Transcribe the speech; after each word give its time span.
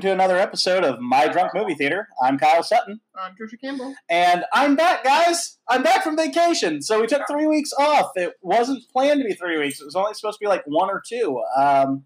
welcome 0.00 0.16
to 0.16 0.24
another 0.24 0.38
episode 0.38 0.82
of 0.82 0.98
My 0.98 1.28
Drunk 1.28 1.50
Movie 1.54 1.74
Theater. 1.74 2.08
I'm 2.22 2.38
Kyle 2.38 2.62
Sutton, 2.62 3.00
I'm 3.14 3.32
Trisha 3.32 3.60
Campbell. 3.60 3.94
and 4.08 4.46
I'm 4.54 4.74
back, 4.74 5.04
guys. 5.04 5.58
I'm 5.68 5.82
back 5.82 6.02
from 6.02 6.16
vacation. 6.16 6.80
So 6.80 7.02
we 7.02 7.06
took 7.06 7.20
three 7.30 7.46
weeks 7.46 7.70
off. 7.78 8.12
It 8.16 8.32
wasn't 8.40 8.82
planned 8.90 9.20
to 9.20 9.26
be 9.28 9.34
three 9.34 9.58
weeks. 9.58 9.78
It 9.78 9.84
was 9.84 9.94
only 9.94 10.14
supposed 10.14 10.38
to 10.38 10.42
be 10.42 10.48
like 10.48 10.62
one 10.64 10.88
or 10.88 11.02
two. 11.06 11.42
Um, 11.54 12.04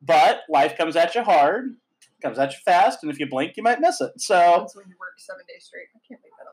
but 0.00 0.40
life 0.48 0.78
comes 0.78 0.96
at 0.96 1.14
you 1.14 1.22
hard, 1.22 1.76
comes 2.22 2.38
at 2.38 2.52
you 2.52 2.58
fast, 2.64 3.00
and 3.02 3.12
if 3.12 3.20
you 3.20 3.28
blink, 3.28 3.58
you 3.58 3.62
might 3.62 3.78
miss 3.78 4.00
it. 4.00 4.12
So 4.16 4.36
That's 4.36 4.74
when 4.74 4.88
you 4.88 4.96
work 4.98 5.12
seven 5.18 5.44
days 5.46 5.66
straight. 5.66 5.88
I 5.94 6.00
can't 6.08 6.22
that 6.22 6.43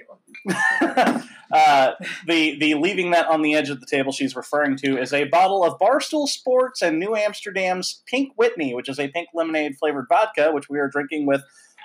table. 0.00 1.22
uh, 1.52 1.92
the 2.26 2.58
the 2.58 2.74
leaving 2.74 3.10
that 3.10 3.26
on 3.26 3.42
the 3.42 3.54
edge 3.54 3.68
of 3.70 3.80
the 3.80 3.86
table 3.86 4.12
she's 4.12 4.34
referring 4.36 4.76
to 4.76 4.98
is 4.98 5.12
a 5.12 5.24
bottle 5.24 5.64
of 5.64 5.78
Barstool 5.78 6.26
Sports 6.26 6.82
and 6.82 6.98
New 6.98 7.14
Amsterdam's 7.14 8.02
Pink 8.06 8.32
Whitney, 8.36 8.74
which 8.74 8.88
is 8.88 8.98
a 8.98 9.08
pink 9.08 9.28
lemonade 9.34 9.76
flavored 9.78 10.06
vodka, 10.08 10.50
which 10.52 10.68
we 10.68 10.78
are 10.78 10.88
drinking 10.88 11.26
with 11.26 11.42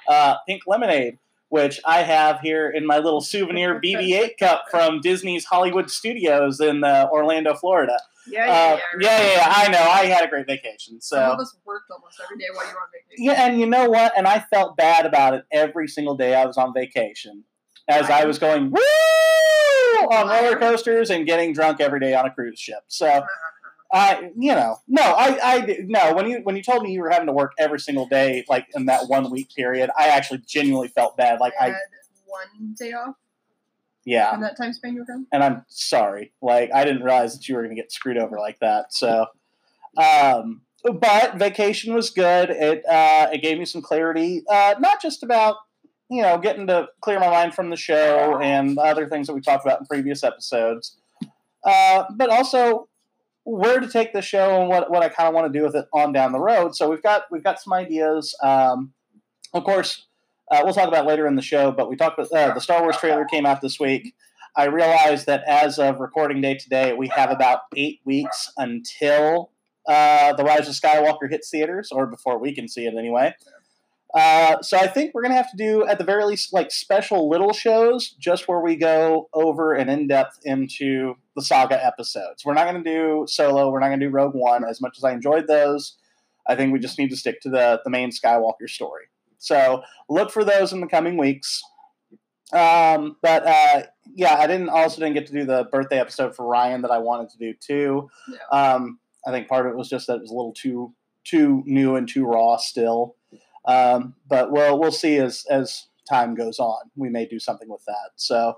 uh, 0.07 0.35
pink 0.47 0.63
lemonade, 0.67 1.17
which 1.49 1.79
I 1.85 2.03
have 2.03 2.39
here 2.41 2.69
in 2.69 2.85
my 2.85 2.97
little 2.99 3.21
souvenir 3.21 3.79
BB-8 3.83 4.37
cup 4.37 4.65
from 4.69 5.01
Disney's 5.01 5.45
Hollywood 5.45 5.89
Studios 5.89 6.59
in 6.59 6.83
uh, 6.83 7.07
Orlando, 7.11 7.55
Florida. 7.55 7.97
Yeah, 8.27 8.41
Uh, 8.45 8.47
yeah, 8.47 8.49
yeah, 8.49 8.77
yeah. 8.99 9.21
yeah, 9.21 9.33
yeah, 9.35 9.53
I 9.55 9.67
know. 9.69 9.77
I 9.79 10.05
had 10.05 10.25
a 10.25 10.27
great 10.27 10.47
vacation. 10.47 10.99
So 10.99 11.17
Some 11.17 11.31
of 11.31 11.39
us 11.39 11.55
worked 11.63 11.91
almost 11.91 12.19
every 12.23 12.37
day 12.37 12.45
while 12.53 12.65
you 12.67 12.73
were 12.73 12.79
on 12.79 12.87
vacation. 12.91 13.23
yeah, 13.25 13.45
and 13.47 13.59
you 13.59 13.67
know 13.67 13.87
what? 13.87 14.13
And 14.17 14.27
I 14.27 14.39
felt 14.51 14.75
bad 14.77 15.05
about 15.05 15.35
it 15.35 15.45
every 15.51 15.87
single 15.87 16.15
day 16.15 16.33
I 16.33 16.45
was 16.47 16.57
on 16.57 16.73
vacation, 16.73 17.43
as 17.87 18.09
I 18.09 18.25
was 18.25 18.39
going 18.39 18.71
woo 18.71 20.07
on 20.11 20.27
roller 20.27 20.57
coasters 20.57 21.09
and 21.09 21.25
getting 21.25 21.53
drunk 21.53 21.79
every 21.79 21.99
day 21.99 22.13
on 22.13 22.25
a 22.25 22.31
cruise 22.31 22.59
ship. 22.59 22.83
So 22.87 23.23
I, 23.91 24.31
you 24.37 24.53
know, 24.53 24.77
no, 24.87 25.01
I, 25.01 25.39
I, 25.41 25.77
no. 25.85 26.13
When 26.13 26.29
you 26.29 26.39
when 26.43 26.55
you 26.55 26.63
told 26.63 26.83
me 26.83 26.91
you 26.91 27.01
were 27.01 27.09
having 27.09 27.27
to 27.27 27.33
work 27.33 27.53
every 27.57 27.79
single 27.79 28.07
day, 28.07 28.43
like 28.49 28.67
in 28.75 28.87
that 28.87 29.07
one 29.07 29.29
week 29.31 29.53
period, 29.55 29.89
I 29.97 30.07
actually 30.09 30.39
genuinely 30.47 30.89
felt 30.89 31.15
bad. 31.17 31.39
Like 31.39 31.53
I 31.59 31.65
I, 31.65 31.69
had 31.69 31.77
one 32.25 32.75
day 32.77 32.93
off 32.93 33.15
yeah, 34.05 34.35
in 34.35 34.41
that 34.41 34.55
time 34.55 34.71
span 34.71 34.93
you 34.93 34.99
were 34.99 35.05
gone. 35.05 35.25
and 35.31 35.43
I'm 35.43 35.65
sorry. 35.67 36.31
Like 36.41 36.71
I 36.73 36.85
didn't 36.85 37.03
realize 37.03 37.35
that 37.35 37.49
you 37.49 37.55
were 37.55 37.63
going 37.63 37.75
to 37.75 37.81
get 37.81 37.91
screwed 37.91 38.17
over 38.17 38.37
like 38.37 38.59
that. 38.59 38.93
So, 38.93 39.25
um, 39.97 40.61
but 40.83 41.35
vacation 41.37 41.93
was 41.93 42.11
good. 42.11 42.51
It 42.51 42.85
uh, 42.85 43.29
it 43.33 43.41
gave 43.41 43.57
me 43.57 43.65
some 43.65 43.81
clarity, 43.81 44.43
uh, 44.47 44.75
not 44.79 45.01
just 45.01 45.23
about 45.23 45.55
you 46.09 46.21
know 46.21 46.37
getting 46.37 46.67
to 46.67 46.87
clear 47.01 47.19
my 47.19 47.29
mind 47.29 47.53
from 47.53 47.69
the 47.69 47.75
show 47.75 48.39
and 48.41 48.77
other 48.77 49.07
things 49.07 49.27
that 49.27 49.33
we 49.33 49.41
talked 49.41 49.65
about 49.65 49.79
in 49.79 49.85
previous 49.85 50.23
episodes, 50.23 50.97
uh, 51.63 52.05
but 52.15 52.29
also 52.29 52.87
where 53.45 53.79
to 53.79 53.87
take 53.87 54.11
the 54.11 54.21
show 54.21 54.59
and 54.59 54.69
what, 54.69 54.89
what 54.89 55.03
I 55.03 55.09
kind 55.09 55.27
of 55.27 55.35
want 55.35 55.51
to 55.51 55.57
do 55.57 55.63
with 55.63 55.75
it 55.75 55.85
on 55.93 56.11
down 56.11 56.31
the 56.31 56.39
road. 56.39 56.75
So 56.75 56.89
we've 56.89 57.03
got 57.03 57.23
we've 57.31 57.43
got 57.43 57.61
some 57.61 57.73
ideas. 57.73 58.35
Um, 58.43 58.93
of 59.53 59.63
course, 59.63 60.05
uh, 60.51 60.61
we'll 60.63 60.73
talk 60.73 60.87
about 60.87 61.05
later 61.05 61.27
in 61.27 61.35
the 61.35 61.41
show. 61.41 61.71
But 61.71 61.89
we 61.89 61.95
talked 61.95 62.19
about 62.19 62.31
uh, 62.31 62.53
the 62.53 62.59
Star 62.59 62.81
Wars 62.81 62.97
trailer 62.97 63.25
came 63.25 63.45
out 63.45 63.61
this 63.61 63.79
week. 63.79 64.13
I 64.57 64.65
realized 64.65 65.25
that 65.25 65.43
as 65.47 65.79
of 65.79 65.99
recording 65.99 66.41
day 66.41 66.55
today, 66.55 66.93
we 66.93 67.07
have 67.09 67.29
about 67.29 67.61
eight 67.75 67.99
weeks 68.05 68.51
until 68.57 69.51
uh, 69.87 70.33
the 70.33 70.43
Rise 70.43 70.67
of 70.67 70.73
Skywalker 70.73 71.29
hits 71.29 71.49
theaters, 71.49 71.89
or 71.91 72.07
before 72.07 72.39
we 72.39 72.53
can 72.53 72.67
see 72.67 72.85
it 72.85 72.95
anyway. 72.97 73.35
Uh, 74.15 74.61
so 74.61 74.77
I 74.77 74.87
think 74.87 75.13
we're 75.13 75.23
gonna 75.23 75.35
have 75.35 75.51
to 75.51 75.57
do, 75.57 75.85
at 75.85 75.97
the 75.97 76.05
very 76.05 76.23
least, 76.23 76.53
like 76.53 76.71
special 76.71 77.29
little 77.29 77.51
shows, 77.51 78.11
just 78.11 78.47
where 78.47 78.61
we 78.61 78.77
go 78.77 79.27
over 79.33 79.73
and 79.73 79.89
in 79.89 80.07
depth 80.07 80.39
into 80.45 81.15
the 81.35 81.41
saga 81.41 81.83
episodes. 81.85 82.45
We're 82.45 82.53
not 82.53 82.65
gonna 82.65 82.83
do 82.83 83.25
Solo. 83.27 83.69
We're 83.69 83.81
not 83.81 83.89
gonna 83.89 84.05
do 84.05 84.09
Rogue 84.09 84.33
One. 84.33 84.63
As 84.63 84.79
much 84.79 84.97
as 84.97 85.03
I 85.03 85.11
enjoyed 85.11 85.47
those, 85.47 85.97
I 86.47 86.55
think 86.55 86.71
we 86.71 86.79
just 86.79 86.97
need 86.97 87.09
to 87.09 87.17
stick 87.17 87.41
to 87.41 87.49
the 87.49 87.81
the 87.83 87.89
main 87.89 88.09
Skywalker 88.11 88.69
story. 88.69 89.05
So 89.37 89.83
look 90.09 90.31
for 90.31 90.45
those 90.45 90.71
in 90.71 90.79
the 90.79 90.87
coming 90.87 91.17
weeks. 91.17 91.61
Um, 92.53 93.17
but 93.21 93.45
uh, 93.45 93.83
yeah, 94.15 94.35
I 94.35 94.47
didn't 94.47 94.69
also 94.69 95.01
didn't 95.01 95.15
get 95.15 95.27
to 95.27 95.33
do 95.33 95.43
the 95.45 95.67
birthday 95.71 95.99
episode 95.99 96.35
for 96.35 96.47
Ryan 96.47 96.83
that 96.83 96.91
I 96.91 96.99
wanted 96.99 97.31
to 97.31 97.37
do 97.37 97.53
too. 97.59 98.09
Yeah. 98.29 98.73
Um, 98.73 98.99
I 99.27 99.31
think 99.31 99.49
part 99.49 99.65
of 99.65 99.73
it 99.73 99.77
was 99.77 99.89
just 99.89 100.07
that 100.07 100.15
it 100.15 100.21
was 100.21 100.31
a 100.31 100.35
little 100.35 100.53
too 100.53 100.93
too 101.25 101.63
new 101.65 101.95
and 101.95 102.07
too 102.07 102.25
raw 102.25 102.55
still. 102.57 103.14
Um, 103.67 104.15
but 104.27 104.51
we'll 104.51 104.79
we'll 104.79 104.91
see 104.91 105.17
as 105.17 105.45
as 105.49 105.87
time 106.09 106.35
goes 106.35 106.59
on. 106.59 106.91
We 106.95 107.09
may 107.09 107.25
do 107.25 107.39
something 107.39 107.69
with 107.69 107.83
that. 107.85 108.11
So 108.15 108.57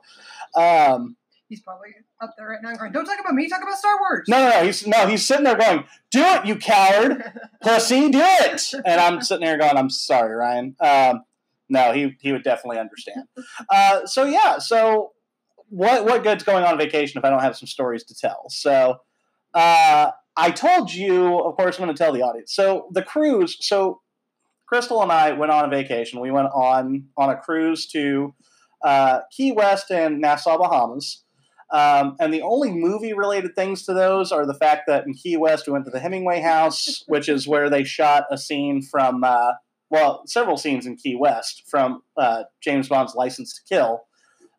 um, 0.55 1.15
He's 1.49 1.61
probably 1.61 1.89
up 2.21 2.33
there 2.37 2.47
right 2.47 2.59
now 2.61 2.75
going, 2.75 2.91
Don't 2.91 3.05
talk 3.05 3.19
about 3.19 3.33
me, 3.33 3.47
talk 3.47 3.61
about 3.61 3.77
Star 3.77 3.97
Wars. 3.99 4.25
no, 4.27 4.37
no, 4.37 4.49
no. 4.49 4.65
He's 4.65 4.85
no, 4.85 5.07
he's 5.07 5.25
sitting 5.25 5.45
there 5.45 5.55
going, 5.55 5.85
"Do 6.11 6.21
it, 6.21 6.45
you 6.45 6.57
coward, 6.57 7.23
pussy, 7.61 8.09
do 8.09 8.19
it!" 8.21 8.73
And 8.85 8.99
I'm 8.99 9.21
sitting 9.21 9.45
there 9.45 9.57
going, 9.57 9.77
"I'm 9.77 9.89
sorry, 9.89 10.35
Ryan." 10.35 10.75
Um, 10.81 11.23
no, 11.69 11.93
he 11.93 12.17
he 12.19 12.33
would 12.33 12.43
definitely 12.43 12.79
understand. 12.79 13.27
Uh, 13.69 14.05
so 14.05 14.25
yeah, 14.25 14.57
so 14.57 15.13
what 15.69 16.03
what 16.03 16.23
good's 16.23 16.43
going 16.43 16.65
on 16.65 16.77
vacation 16.77 17.17
if 17.17 17.23
I 17.23 17.29
don't 17.29 17.41
have 17.41 17.55
some 17.55 17.67
stories 17.67 18.03
to 18.05 18.15
tell? 18.15 18.49
So 18.49 18.97
uh, 19.53 20.11
I 20.35 20.51
told 20.51 20.93
you, 20.93 21.39
of 21.39 21.55
course, 21.55 21.77
I'm 21.77 21.85
going 21.85 21.95
to 21.95 22.03
tell 22.03 22.11
the 22.13 22.23
audience. 22.23 22.53
So 22.53 22.89
the 22.91 23.03
cruise. 23.03 23.57
So 23.61 24.01
Crystal 24.67 25.01
and 25.01 25.11
I 25.11 25.31
went 25.31 25.51
on 25.51 25.65
a 25.65 25.69
vacation. 25.69 26.19
We 26.19 26.31
went 26.31 26.49
on 26.53 27.05
on 27.17 27.29
a 27.29 27.37
cruise 27.37 27.87
to 27.87 28.35
uh, 28.83 29.19
Key 29.31 29.51
West 29.51 29.91
and 29.91 30.19
Nassau, 30.19 30.57
Bahamas. 30.57 31.23
Um, 31.71 32.15
and 32.19 32.33
the 32.33 32.41
only 32.43 32.71
movie 32.71 33.13
related 33.13 33.55
things 33.55 33.83
to 33.85 33.93
those 33.93 34.31
are 34.31 34.45
the 34.45 34.53
fact 34.53 34.83
that 34.87 35.05
in 35.05 35.13
Key 35.13 35.35
West 35.35 35.67
we 35.67 35.73
went 35.73 35.85
to 35.85 35.91
the 35.91 35.99
Hemingway 35.99 36.39
House, 36.39 37.03
which 37.07 37.27
is 37.27 37.47
where 37.47 37.69
they 37.69 37.83
shot 37.83 38.25
a 38.31 38.37
scene 38.37 38.81
from, 38.81 39.23
uh, 39.23 39.53
well, 39.89 40.23
several 40.25 40.57
scenes 40.57 40.85
in 40.85 40.95
Key 40.95 41.15
West 41.15 41.63
from 41.67 42.03
uh, 42.15 42.43
James 42.61 42.87
Bond's 42.87 43.15
License 43.15 43.55
to 43.55 43.61
Kill. 43.67 44.03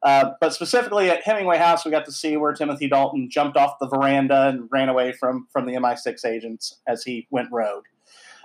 Uh, 0.03 0.31
but 0.41 0.55
specifically 0.55 1.11
at 1.11 1.25
Hemingway 1.25 1.59
House, 1.59 1.85
we 1.85 1.91
got 1.91 2.05
to 2.05 2.13
see 2.13 2.37
where 2.37 2.53
Timothy 2.53 2.89
Dalton 2.89 3.29
jumped 3.31 3.57
off 3.57 3.79
the 3.81 3.89
veranda 3.89 4.49
and 4.49 4.69
ran 4.71 4.89
away 4.89 5.13
from 5.13 5.49
from 5.53 5.67
the 5.67 5.73
MI6 5.73 6.25
agents 6.25 6.79
as 6.87 7.03
he 7.03 7.27
went 7.31 7.49
rogue, 7.51 7.85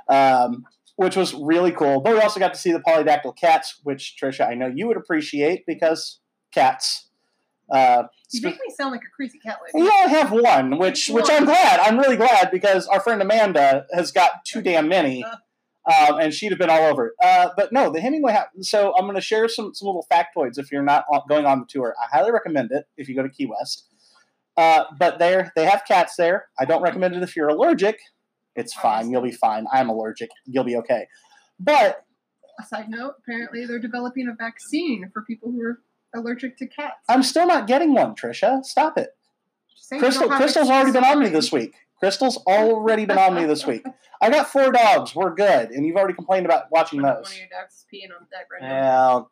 um, 0.09 0.65
which 0.95 1.15
was 1.15 1.33
really 1.33 1.71
cool. 1.71 2.01
But 2.01 2.13
we 2.13 2.19
also 2.19 2.39
got 2.39 2.53
to 2.53 2.59
see 2.59 2.71
the 2.71 2.79
polydactyl 2.79 3.37
cats, 3.37 3.79
which 3.83 4.15
Trisha, 4.21 4.47
I 4.47 4.53
know 4.55 4.67
you 4.73 4.87
would 4.87 4.97
appreciate 4.97 5.65
because 5.65 6.19
cats. 6.51 7.09
Uh, 7.71 8.03
You 8.31 8.41
make 8.41 8.55
me 8.55 8.73
sound 8.77 8.91
like 8.91 9.01
a 9.01 9.15
crazy 9.15 9.39
cat 9.39 9.59
lady. 9.63 9.83
We 9.83 9.89
I 9.89 10.07
have 10.07 10.31
one, 10.31 10.77
which 10.77 11.09
which 11.09 11.29
I'm 11.29 11.45
glad. 11.45 11.79
I'm 11.79 11.97
really 11.97 12.17
glad 12.17 12.51
because 12.51 12.87
our 12.87 12.99
friend 12.99 13.21
Amanda 13.21 13.85
has 13.93 14.11
got 14.11 14.45
too 14.45 14.61
damn 14.61 14.87
many, 14.87 15.23
um, 15.23 16.19
and 16.19 16.33
she'd 16.33 16.51
have 16.51 16.59
been 16.59 16.69
all 16.69 16.83
over 16.83 17.07
it. 17.07 17.13
Uh, 17.23 17.49
but 17.55 17.71
no, 17.71 17.89
the 17.89 18.01
Hemingway 18.01 18.33
House. 18.33 18.47
So 18.61 18.93
I'm 18.95 19.05
going 19.05 19.15
to 19.15 19.21
share 19.21 19.47
some 19.47 19.73
some 19.73 19.87
little 19.87 20.05
factoids 20.11 20.59
if 20.59 20.71
you're 20.71 20.83
not 20.83 21.05
going 21.29 21.45
on 21.45 21.59
the 21.61 21.65
tour. 21.67 21.95
I 21.99 22.15
highly 22.15 22.31
recommend 22.31 22.71
it 22.71 22.85
if 22.97 23.07
you 23.07 23.15
go 23.15 23.23
to 23.23 23.29
Key 23.29 23.45
West. 23.47 23.87
Uh, 24.55 24.83
but 24.99 25.17
there, 25.17 25.51
they 25.55 25.65
have 25.65 25.83
cats 25.87 26.15
there. 26.15 26.49
I 26.59 26.65
don't 26.65 26.83
recommend 26.83 27.15
it 27.15 27.23
if 27.23 27.35
you're 27.35 27.49
allergic. 27.49 27.99
It's 28.55 28.73
fine. 28.73 29.09
You'll 29.11 29.21
be 29.21 29.31
fine. 29.31 29.65
I'm 29.71 29.89
allergic. 29.89 30.29
You'll 30.45 30.63
be 30.63 30.75
okay. 30.77 31.07
But 31.59 32.05
A 32.59 32.65
side 32.65 32.89
note, 32.89 33.15
apparently 33.19 33.65
they're 33.65 33.79
developing 33.79 34.27
a 34.27 34.33
vaccine 34.35 35.09
for 35.13 35.23
people 35.23 35.51
who 35.51 35.61
are 35.61 35.79
allergic 36.13 36.57
to 36.57 36.67
cats. 36.67 36.95
I'm 37.09 37.23
still 37.23 37.47
not 37.47 37.67
getting 37.67 37.93
one, 37.93 38.15
Trisha. 38.15 38.63
Stop 38.63 38.97
it. 38.97 39.09
Just 39.75 39.89
saying 39.89 40.01
you 40.01 40.05
Crystal, 40.07 40.29
Crystal's 40.29 40.69
already 40.69 40.91
been 40.91 41.03
on 41.03 41.19
me 41.19 41.29
this 41.29 41.51
week. 41.51 41.73
Crystal's 41.99 42.37
already 42.45 43.05
been 43.05 43.17
on 43.17 43.33
me 43.35 43.45
this 43.45 43.65
week. 43.65 43.85
I 44.21 44.29
got 44.29 44.47
four 44.47 44.71
dogs. 44.71 45.15
We're 45.15 45.33
good, 45.33 45.71
and 45.71 45.85
you've 45.85 45.95
already 45.95 46.13
complained 46.13 46.45
about 46.45 46.65
watching 46.71 47.01
One 47.01 47.15
those. 47.15 47.31
of 47.31 47.37
your 47.37 47.47
dogs 47.49 47.73
is 47.75 47.85
peeing 47.91 48.13
on 48.15 48.25
the 48.29 48.35
deck 48.35 48.47
right 48.51 48.61
now. 48.61 48.81
Well, 49.15 49.31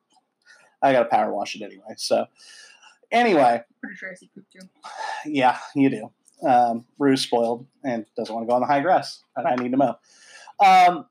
I 0.82 0.92
got 0.94 1.04
to 1.04 1.10
power 1.10 1.34
wash 1.34 1.56
it 1.56 1.62
anyway. 1.64 1.94
So, 1.98 2.26
anyway, 3.12 3.62
Pretty 3.82 3.96
sure 3.98 4.10
I 4.12 4.16
see 4.16 4.30
poop 4.34 4.46
too. 4.52 4.68
yeah, 5.26 5.58
you 5.76 5.90
do. 5.90 6.12
Um, 6.48 6.86
Rue's 6.98 7.22
spoiled 7.22 7.68
and 7.84 8.06
doesn't 8.18 8.34
want 8.34 8.48
to 8.48 8.50
go 8.50 8.56
on 8.56 8.62
the 8.62 8.68
high 8.68 8.82
grass, 8.82 9.24
and 9.36 9.48
I 9.48 9.56
need 9.56 9.72
to 9.72 9.78
mow. 9.78 9.96
Um, 10.64 11.06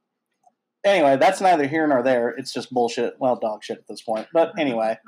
anyway, 0.84 1.16
that's 1.16 1.40
neither 1.40 1.66
here 1.66 1.86
nor 1.86 2.02
there. 2.02 2.30
It's 2.30 2.52
just 2.52 2.72
bullshit. 2.72 3.14
Well, 3.18 3.36
dog 3.36 3.62
shit 3.62 3.78
at 3.78 3.88
this 3.88 4.02
point. 4.02 4.26
But 4.32 4.58
anyway, 4.58 4.98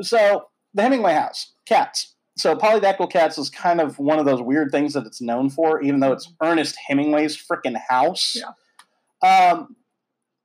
so 0.00 0.46
the 0.74 0.82
Hemingway 0.82 1.14
house, 1.14 1.54
cats. 1.66 2.14
So 2.36 2.56
polydactyl 2.56 3.10
cats 3.10 3.36
is 3.38 3.50
kind 3.50 3.80
of 3.80 3.98
one 3.98 4.18
of 4.18 4.24
those 4.24 4.40
weird 4.40 4.70
things 4.70 4.94
that 4.94 5.06
it's 5.06 5.20
known 5.20 5.50
for, 5.50 5.82
even 5.82 6.00
though 6.00 6.12
it's 6.12 6.32
Ernest 6.42 6.76
Hemingway's 6.88 7.36
freaking 7.36 7.78
house. 7.88 8.36
Yeah. 8.36 9.50
Um, 9.50 9.76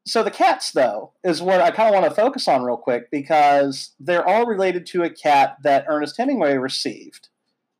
so 0.07 0.22
the 0.22 0.31
cats, 0.31 0.72
though, 0.72 1.13
is 1.24 1.42
what 1.42 1.62
I 1.62 1.72
kind 1.72 1.89
of 1.89 2.00
want 2.00 2.07
to 2.13 2.16
focus 2.16 2.48
on 2.48 2.63
real 2.63 2.77
quick 2.77 3.10
because 3.12 3.94
they're 4.00 4.27
all 4.27 4.45
related 4.45 4.86
to 4.88 5.04
a 5.04 5.10
cat 5.10 5.57
that 5.63 5.86
Ernest 5.88 6.18
Hemingway 6.18 6.57
received 6.57 7.30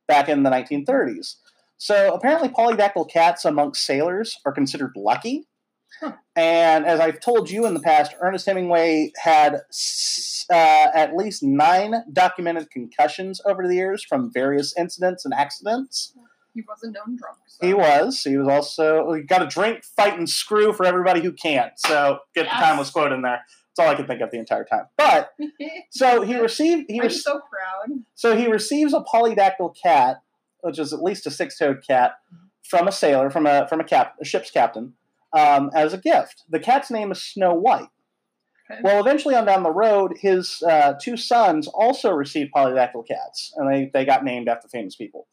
back 0.08 0.28
in 0.28 0.42
the 0.42 0.50
1930s. 0.50 1.36
So 1.78 2.14
apparently, 2.14 2.48
polydactyl 2.48 3.10
cats 3.10 3.44
amongst 3.44 3.84
sailors 3.84 4.38
are 4.46 4.52
considered 4.52 4.92
lucky. 4.96 5.46
Huh. 6.00 6.12
And 6.34 6.84
as 6.84 7.00
I've 7.00 7.20
told 7.20 7.50
you 7.50 7.64
in 7.66 7.74
the 7.74 7.80
past, 7.80 8.14
Ernest 8.20 8.46
Hemingway 8.46 9.12
had 9.18 9.62
s- 9.70 10.44
uh, 10.50 10.54
at 10.94 11.14
least 11.16 11.42
nine 11.42 11.94
documented 12.12 12.70
concussions 12.70 13.40
over 13.44 13.66
the 13.66 13.74
years 13.74 14.04
from 14.04 14.30
various 14.32 14.76
incidents 14.76 15.24
and 15.24 15.32
accidents. 15.34 16.12
he 16.54 16.62
was 16.62 16.82
a 16.82 16.90
known 16.90 17.16
drunk. 17.16 17.36
So. 17.46 17.66
He 17.66 17.74
was. 17.74 18.22
He 18.22 18.36
was 18.38 18.48
also. 18.48 19.12
He 19.12 19.22
got 19.22 19.42
a 19.42 19.46
drink, 19.46 19.84
fight, 19.84 20.18
and 20.18 20.28
screw 20.28 20.72
for 20.72 20.84
everybody 20.86 21.20
who 21.22 21.32
can't. 21.32 21.72
So 21.76 22.20
get 22.34 22.42
the 22.44 22.48
Yes. 22.50 22.62
timeless 22.62 22.90
quote 22.90 23.12
in 23.12 23.22
there. 23.22 23.44
That's 23.76 23.86
all 23.86 23.92
I 23.92 23.96
could 23.96 24.06
think 24.06 24.20
of 24.22 24.30
the 24.30 24.38
entire 24.38 24.64
time. 24.64 24.86
But 24.96 25.30
so 25.90 26.22
he 26.22 26.36
received. 26.36 26.86
He 26.88 26.98
I'm 26.98 27.04
was 27.04 27.22
so 27.22 27.40
proud. 27.50 28.00
so 28.14 28.36
he 28.36 28.46
receives 28.46 28.94
a 28.94 29.00
polydactyl 29.00 29.74
cat, 29.80 30.22
which 30.60 30.78
is 30.78 30.92
at 30.92 31.02
least 31.02 31.26
a 31.26 31.30
six-toed 31.30 31.86
cat, 31.86 32.12
from 32.64 32.88
a 32.88 32.92
sailor, 32.92 33.30
from 33.30 33.46
a 33.46 33.66
from 33.68 33.80
a 33.80 33.84
cap, 33.84 34.14
a 34.20 34.24
ship's 34.24 34.50
captain, 34.50 34.94
um, 35.32 35.70
as 35.74 35.92
a 35.92 35.98
gift. 35.98 36.44
The 36.48 36.60
cat's 36.60 36.90
name 36.90 37.12
is 37.12 37.20
Snow 37.22 37.52
White. 37.54 37.88
Okay. 38.70 38.80
Well, 38.82 38.98
eventually 39.00 39.34
on 39.36 39.44
down 39.44 39.62
the 39.62 39.70
road, 39.70 40.14
his 40.20 40.62
uh, 40.68 40.94
two 41.00 41.16
sons 41.16 41.68
also 41.68 42.10
received 42.10 42.52
polydactyl 42.52 43.06
cats, 43.06 43.52
and 43.56 43.70
they, 43.72 43.90
they 43.92 44.04
got 44.04 44.24
named 44.24 44.48
after 44.48 44.66
famous 44.68 44.96
people. 44.96 45.28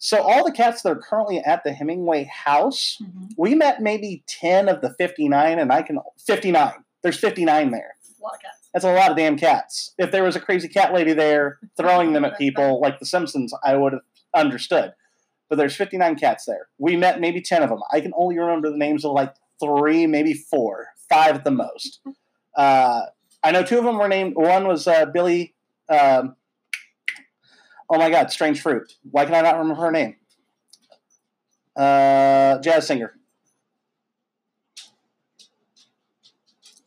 So 0.00 0.20
all 0.20 0.44
the 0.44 0.52
cats 0.52 0.82
that 0.82 0.90
are 0.92 1.00
currently 1.00 1.38
at 1.38 1.64
the 1.64 1.72
Hemingway 1.72 2.24
house, 2.24 2.98
Mhm. 3.02 3.30
we 3.38 3.54
met 3.54 3.80
maybe 3.80 4.22
10 4.26 4.68
of 4.68 4.80
the 4.82 4.90
59, 4.90 5.58
and 5.58 5.72
I 5.72 5.80
can 5.82 5.98
59. 6.26 6.74
There's 7.02 7.18
59 7.18 7.70
there. 7.70 7.96
A 8.20 8.22
lot 8.22 8.34
of 8.34 8.40
cats. 8.40 8.68
That's 8.72 8.84
a 8.84 8.92
lot 8.92 9.10
of 9.10 9.16
damn 9.16 9.36
cats. 9.36 9.94
If 9.98 10.10
there 10.10 10.24
was 10.24 10.36
a 10.36 10.40
crazy 10.40 10.68
cat 10.68 10.92
lady 10.92 11.12
there 11.12 11.58
throwing 11.76 12.12
them 12.12 12.24
at 12.24 12.38
people 12.38 12.80
like 12.80 12.98
The 12.98 13.06
Simpsons, 13.06 13.52
I 13.64 13.76
would 13.76 13.92
have 13.94 14.02
understood. 14.34 14.92
But 15.48 15.56
there's 15.56 15.74
59 15.74 16.16
cats 16.16 16.44
there. 16.44 16.68
We 16.78 16.96
met 16.96 17.20
maybe 17.20 17.40
10 17.40 17.62
of 17.62 17.70
them. 17.70 17.80
I 17.92 18.00
can 18.00 18.12
only 18.16 18.38
remember 18.38 18.70
the 18.70 18.76
names 18.76 19.04
of 19.04 19.12
like 19.12 19.34
three, 19.60 20.06
maybe 20.06 20.34
four, 20.34 20.88
five 21.08 21.36
at 21.36 21.44
the 21.44 21.50
most. 21.50 22.00
Uh, 22.56 23.02
I 23.44 23.52
know 23.52 23.62
two 23.62 23.78
of 23.78 23.84
them 23.84 23.98
were 23.98 24.08
named. 24.08 24.34
One 24.34 24.66
was 24.66 24.88
uh, 24.88 25.06
Billy. 25.06 25.54
Um, 25.88 26.34
oh 27.88 27.96
my 27.96 28.10
God, 28.10 28.32
Strange 28.32 28.60
Fruit. 28.60 28.92
Why 29.08 29.26
can 29.26 29.34
I 29.34 29.42
not 29.42 29.58
remember 29.58 29.80
her 29.80 29.92
name? 29.92 30.16
Uh, 31.76 32.58
jazz 32.58 32.88
singer. 32.88 33.14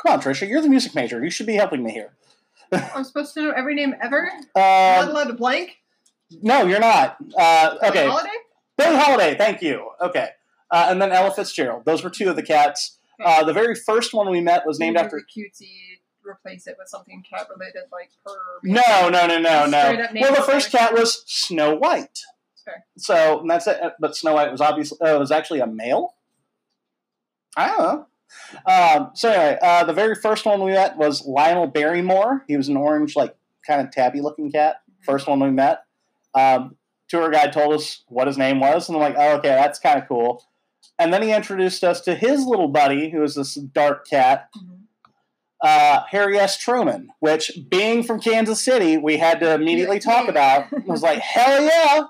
Come 0.01 0.13
on, 0.13 0.21
Trisha. 0.21 0.48
You're 0.48 0.62
the 0.62 0.69
music 0.69 0.95
major. 0.95 1.24
You 1.24 1.30
should 1.30 1.45
be 1.45 1.56
helping 1.56 1.83
me 1.83 1.92
here. 1.92 2.13
I'm 2.71 3.03
supposed 3.03 3.33
to 3.36 3.42
know 3.42 3.51
every 3.51 3.75
name 3.75 3.94
ever. 4.01 4.30
I'm 4.31 4.42
not 4.56 5.07
Uh, 5.07 5.12
allowed 5.12 5.24
to 5.25 5.33
blank. 5.33 5.77
no, 6.42 6.65
you're 6.65 6.80
not. 6.80 7.18
Uh, 7.38 7.77
okay. 7.83 8.07
Holiday. 8.07 8.30
Billie 8.77 8.95
Holiday. 8.98 9.36
Thank 9.38 9.62
you. 9.62 9.89
Okay. 10.01 10.30
Uh, 10.71 10.88
and 10.89 11.01
then 11.01 11.12
Ella 11.12 11.31
Fitzgerald. 11.31 11.83
Those 11.86 12.03
were 12.03 12.09
two 12.09 12.30
of 12.30 12.36
the 12.36 12.44
cats. 12.44 12.98
Uh, 13.24 13.44
the 13.44 13.53
very 13.53 13.75
first 13.75 14.13
one 14.13 14.30
we 14.31 14.42
met 14.42 14.65
was 14.65 14.80
named 14.80 14.95
Really 14.95 15.06
after. 15.06 15.18
cutesy. 15.38 15.69
Replace 16.24 16.65
it 16.68 16.75
with 16.80 16.88
something 16.88 17.24
cat 17.30 17.48
related, 17.56 17.83
like 17.92 18.12
per. 18.25 18.33
No, 18.63 19.09
no, 19.09 19.25
no, 19.27 19.39
no, 19.39 19.65
no. 19.65 20.07
Well, 20.21 20.36
the 20.36 20.42
first 20.44 20.71
cat 20.71 20.94
was 20.94 21.24
Snow 21.25 21.75
White. 21.75 22.19
Fair. 22.63 22.86
So 22.98 23.39
and 23.42 23.50
that's 23.50 23.65
it. 23.68 23.80
But 24.00 24.15
Snow 24.15 24.36
White 24.36 24.51
was 24.51 24.62
obviously 24.62 25.00
uh, 25.01 25.18
was 25.18 25.31
actually 25.31 25.59
a 25.62 25.68
male. 25.68 26.13
I 27.57 27.68
don't 27.68 27.80
know. 27.80 28.07
Um, 28.66 29.12
so 29.13 29.30
anyway, 29.30 29.57
uh, 29.62 29.83
the 29.86 29.94
very 29.94 30.16
first 30.16 30.45
one 30.45 30.62
we 30.63 30.72
met 30.72 30.98
was 30.98 31.25
Lionel 31.25 31.68
Barrymore. 31.68 32.44
He 32.48 32.57
was 32.57 32.68
an 32.69 32.78
orange, 32.78 33.16
like 33.16 33.36
kind 33.66 33.81
of 33.81 33.92
tabby 33.92 34.22
looking 34.22 34.51
cat. 34.51 34.78
First 35.04 35.28
one 35.28 35.39
we 35.39 35.50
met. 35.51 35.83
Um, 36.36 36.75
tour 37.07 37.30
guide 37.30 37.54
told 37.54 37.74
us 37.74 38.04
what 38.07 38.28
his 38.28 38.38
name 38.38 38.60
was, 38.60 38.88
and 38.88 38.95
I'm 38.95 39.01
like, 39.01 39.16
oh, 39.18 39.38
okay, 39.38 39.50
that's 39.50 39.80
kind 39.80 40.01
of 40.01 40.07
cool. 40.07 40.44
And 41.00 41.13
then 41.13 41.22
he 41.22 41.31
introduced 41.33 41.83
us 41.83 42.01
to 42.01 42.16
his 42.16 42.45
little 42.45 42.68
buddy, 42.68 43.10
who 43.10 43.19
was 43.22 43.36
this 43.36 43.56
dark 43.56 44.07
cat, 44.07 44.50
Mhm. 44.56 44.80
uh, 45.63 46.04
Harry 46.10 46.38
S. 46.38 46.57
Truman, 46.57 47.10
which, 47.19 47.51
being 47.69 48.04
from 48.04 48.19
Kansas 48.22 48.63
City, 48.63 48.98
we 48.98 49.18
had 49.18 49.39
to 49.42 49.54
immediately 49.54 50.00
talk 50.00 50.27
about. 50.27 50.72
It 50.72 50.86
was 50.86 51.01
like, 51.01 51.19
hell 51.19 51.62
yeah! 51.63 52.04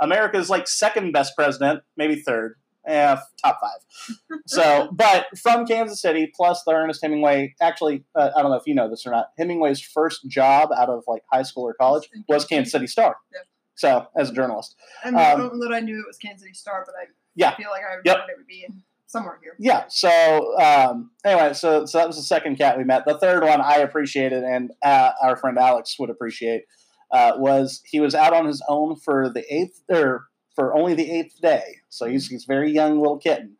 America's 0.00 0.48
like 0.50 0.68
second 0.68 1.12
best 1.12 1.34
president, 1.36 1.82
maybe 1.96 2.16
third. 2.16 2.56
Yeah, 2.86 3.20
top 3.42 3.58
five. 3.60 4.40
So, 4.46 4.88
but 4.92 5.26
from 5.42 5.66
Kansas 5.66 6.00
City, 6.00 6.30
plus 6.34 6.62
the 6.64 6.72
Ernest 6.72 7.00
Hemingway. 7.02 7.54
Actually, 7.60 8.04
uh, 8.14 8.30
I 8.36 8.42
don't 8.42 8.50
know 8.50 8.56
if 8.56 8.66
you 8.66 8.74
know 8.74 8.88
this 8.88 9.06
or 9.06 9.10
not. 9.10 9.26
Hemingway's 9.38 9.80
first 9.80 10.28
job 10.28 10.70
out 10.76 10.88
of 10.88 11.02
like 11.08 11.22
high 11.32 11.42
school 11.42 11.64
or 11.64 11.74
college 11.74 12.08
was 12.28 12.44
Kansas 12.44 12.72
City 12.72 12.86
Star. 12.86 13.16
Yeah. 13.32 13.40
So, 13.74 14.06
as 14.16 14.30
a 14.30 14.32
journalist, 14.32 14.74
I 15.04 15.10
mean, 15.10 15.18
I 15.20 15.32
Um, 15.32 15.40
don't 15.40 15.58
know 15.58 15.68
that 15.68 15.74
I 15.74 15.80
knew 15.80 15.98
it 15.98 16.06
was 16.06 16.16
Kansas 16.16 16.42
City 16.42 16.54
Star, 16.54 16.82
but 16.86 16.94
I 16.94 17.06
Yeah. 17.34 17.54
feel 17.56 17.70
like 17.70 17.82
I 17.82 17.96
Yep. 18.04 18.16
thought 18.16 18.30
it 18.30 18.36
would 18.38 18.46
be 18.46 18.64
in 18.66 18.82
somewhere 19.06 19.38
here. 19.42 19.54
yeah. 19.58 19.84
So, 19.88 20.58
um, 20.60 21.10
anyway, 21.24 21.52
so 21.54 21.84
so 21.86 21.98
that 21.98 22.06
was 22.06 22.16
the 22.16 22.22
second 22.22 22.56
cat 22.56 22.78
we 22.78 22.84
met. 22.84 23.04
The 23.04 23.18
third 23.18 23.42
one 23.42 23.60
I 23.60 23.76
appreciated, 23.78 24.44
and 24.44 24.70
uh, 24.84 25.12
our 25.22 25.36
friend 25.36 25.58
Alex 25.58 25.96
would 25.98 26.10
appreciate, 26.10 26.62
uh, 27.10 27.32
was 27.36 27.82
he 27.84 28.00
was 28.00 28.14
out 28.14 28.32
on 28.32 28.46
his 28.46 28.62
own 28.68 28.96
for 28.96 29.28
the 29.28 29.44
eighth 29.52 29.82
or 29.90 30.26
for 30.56 30.74
only 30.74 30.94
the 30.94 31.08
eighth 31.08 31.40
day. 31.40 31.76
So 31.88 32.06
he's 32.06 32.26
he's 32.26 32.44
a 32.44 32.46
very 32.48 32.72
young 32.72 32.98
little 32.98 33.18
kitten. 33.18 33.56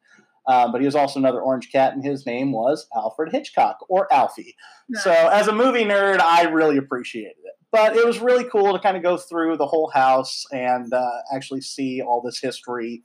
Um, 0.48 0.70
but 0.70 0.80
he 0.80 0.84
was 0.84 0.94
also 0.94 1.18
another 1.18 1.40
orange 1.40 1.72
cat, 1.72 1.92
and 1.92 2.04
his 2.04 2.24
name 2.24 2.52
was 2.52 2.86
Alfred 2.94 3.32
Hitchcock 3.32 3.78
or 3.88 4.12
Alfie. 4.12 4.54
So, 5.02 5.10
as 5.10 5.48
a 5.48 5.52
movie 5.52 5.84
nerd, 5.84 6.20
I 6.20 6.44
really 6.44 6.76
appreciated 6.76 7.34
it. 7.44 7.54
But 7.72 7.96
it 7.96 8.06
was 8.06 8.20
really 8.20 8.44
cool 8.44 8.72
to 8.72 8.78
kind 8.78 8.96
of 8.96 9.02
go 9.02 9.16
through 9.16 9.56
the 9.56 9.66
whole 9.66 9.90
house 9.90 10.44
and 10.52 10.92
uh, 10.92 11.10
actually 11.34 11.62
see 11.62 12.00
all 12.00 12.22
this 12.22 12.38
history 12.38 13.02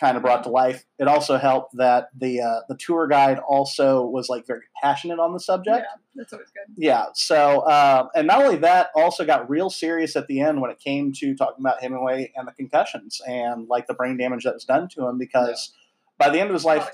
kind 0.00 0.16
of 0.16 0.22
brought 0.22 0.42
to 0.44 0.48
life. 0.48 0.84
It 0.98 1.06
also 1.06 1.36
helped 1.36 1.76
that 1.76 2.08
the 2.16 2.40
uh, 2.40 2.60
the 2.68 2.76
tour 2.76 3.06
guide 3.06 3.38
also 3.38 4.04
was 4.04 4.28
like 4.28 4.46
very 4.46 4.62
passionate 4.82 5.18
on 5.18 5.32
the 5.32 5.38
subject. 5.38 5.78
yeah, 5.78 6.00
that's 6.14 6.32
always 6.32 6.48
good. 6.48 6.74
Yeah. 6.76 7.06
So, 7.14 7.68
um, 7.70 8.08
and 8.14 8.26
not 8.26 8.42
only 8.42 8.56
that, 8.56 8.88
also 8.96 9.26
got 9.26 9.48
real 9.50 9.68
serious 9.68 10.16
at 10.16 10.26
the 10.26 10.40
end 10.40 10.60
when 10.60 10.70
it 10.70 10.80
came 10.80 11.12
to 11.16 11.34
talking 11.36 11.60
about 11.60 11.82
Hemingway 11.82 12.32
and 12.34 12.48
the 12.48 12.52
concussions 12.52 13.20
and 13.26 13.68
like 13.68 13.86
the 13.86 13.94
brain 13.94 14.16
damage 14.16 14.44
that 14.44 14.54
was 14.54 14.64
done 14.64 14.88
to 14.96 15.06
him 15.06 15.18
because 15.18 15.72
by 16.18 16.30
the 16.30 16.40
end 16.40 16.48
of 16.48 16.54
his 16.54 16.64
life, 16.64 16.88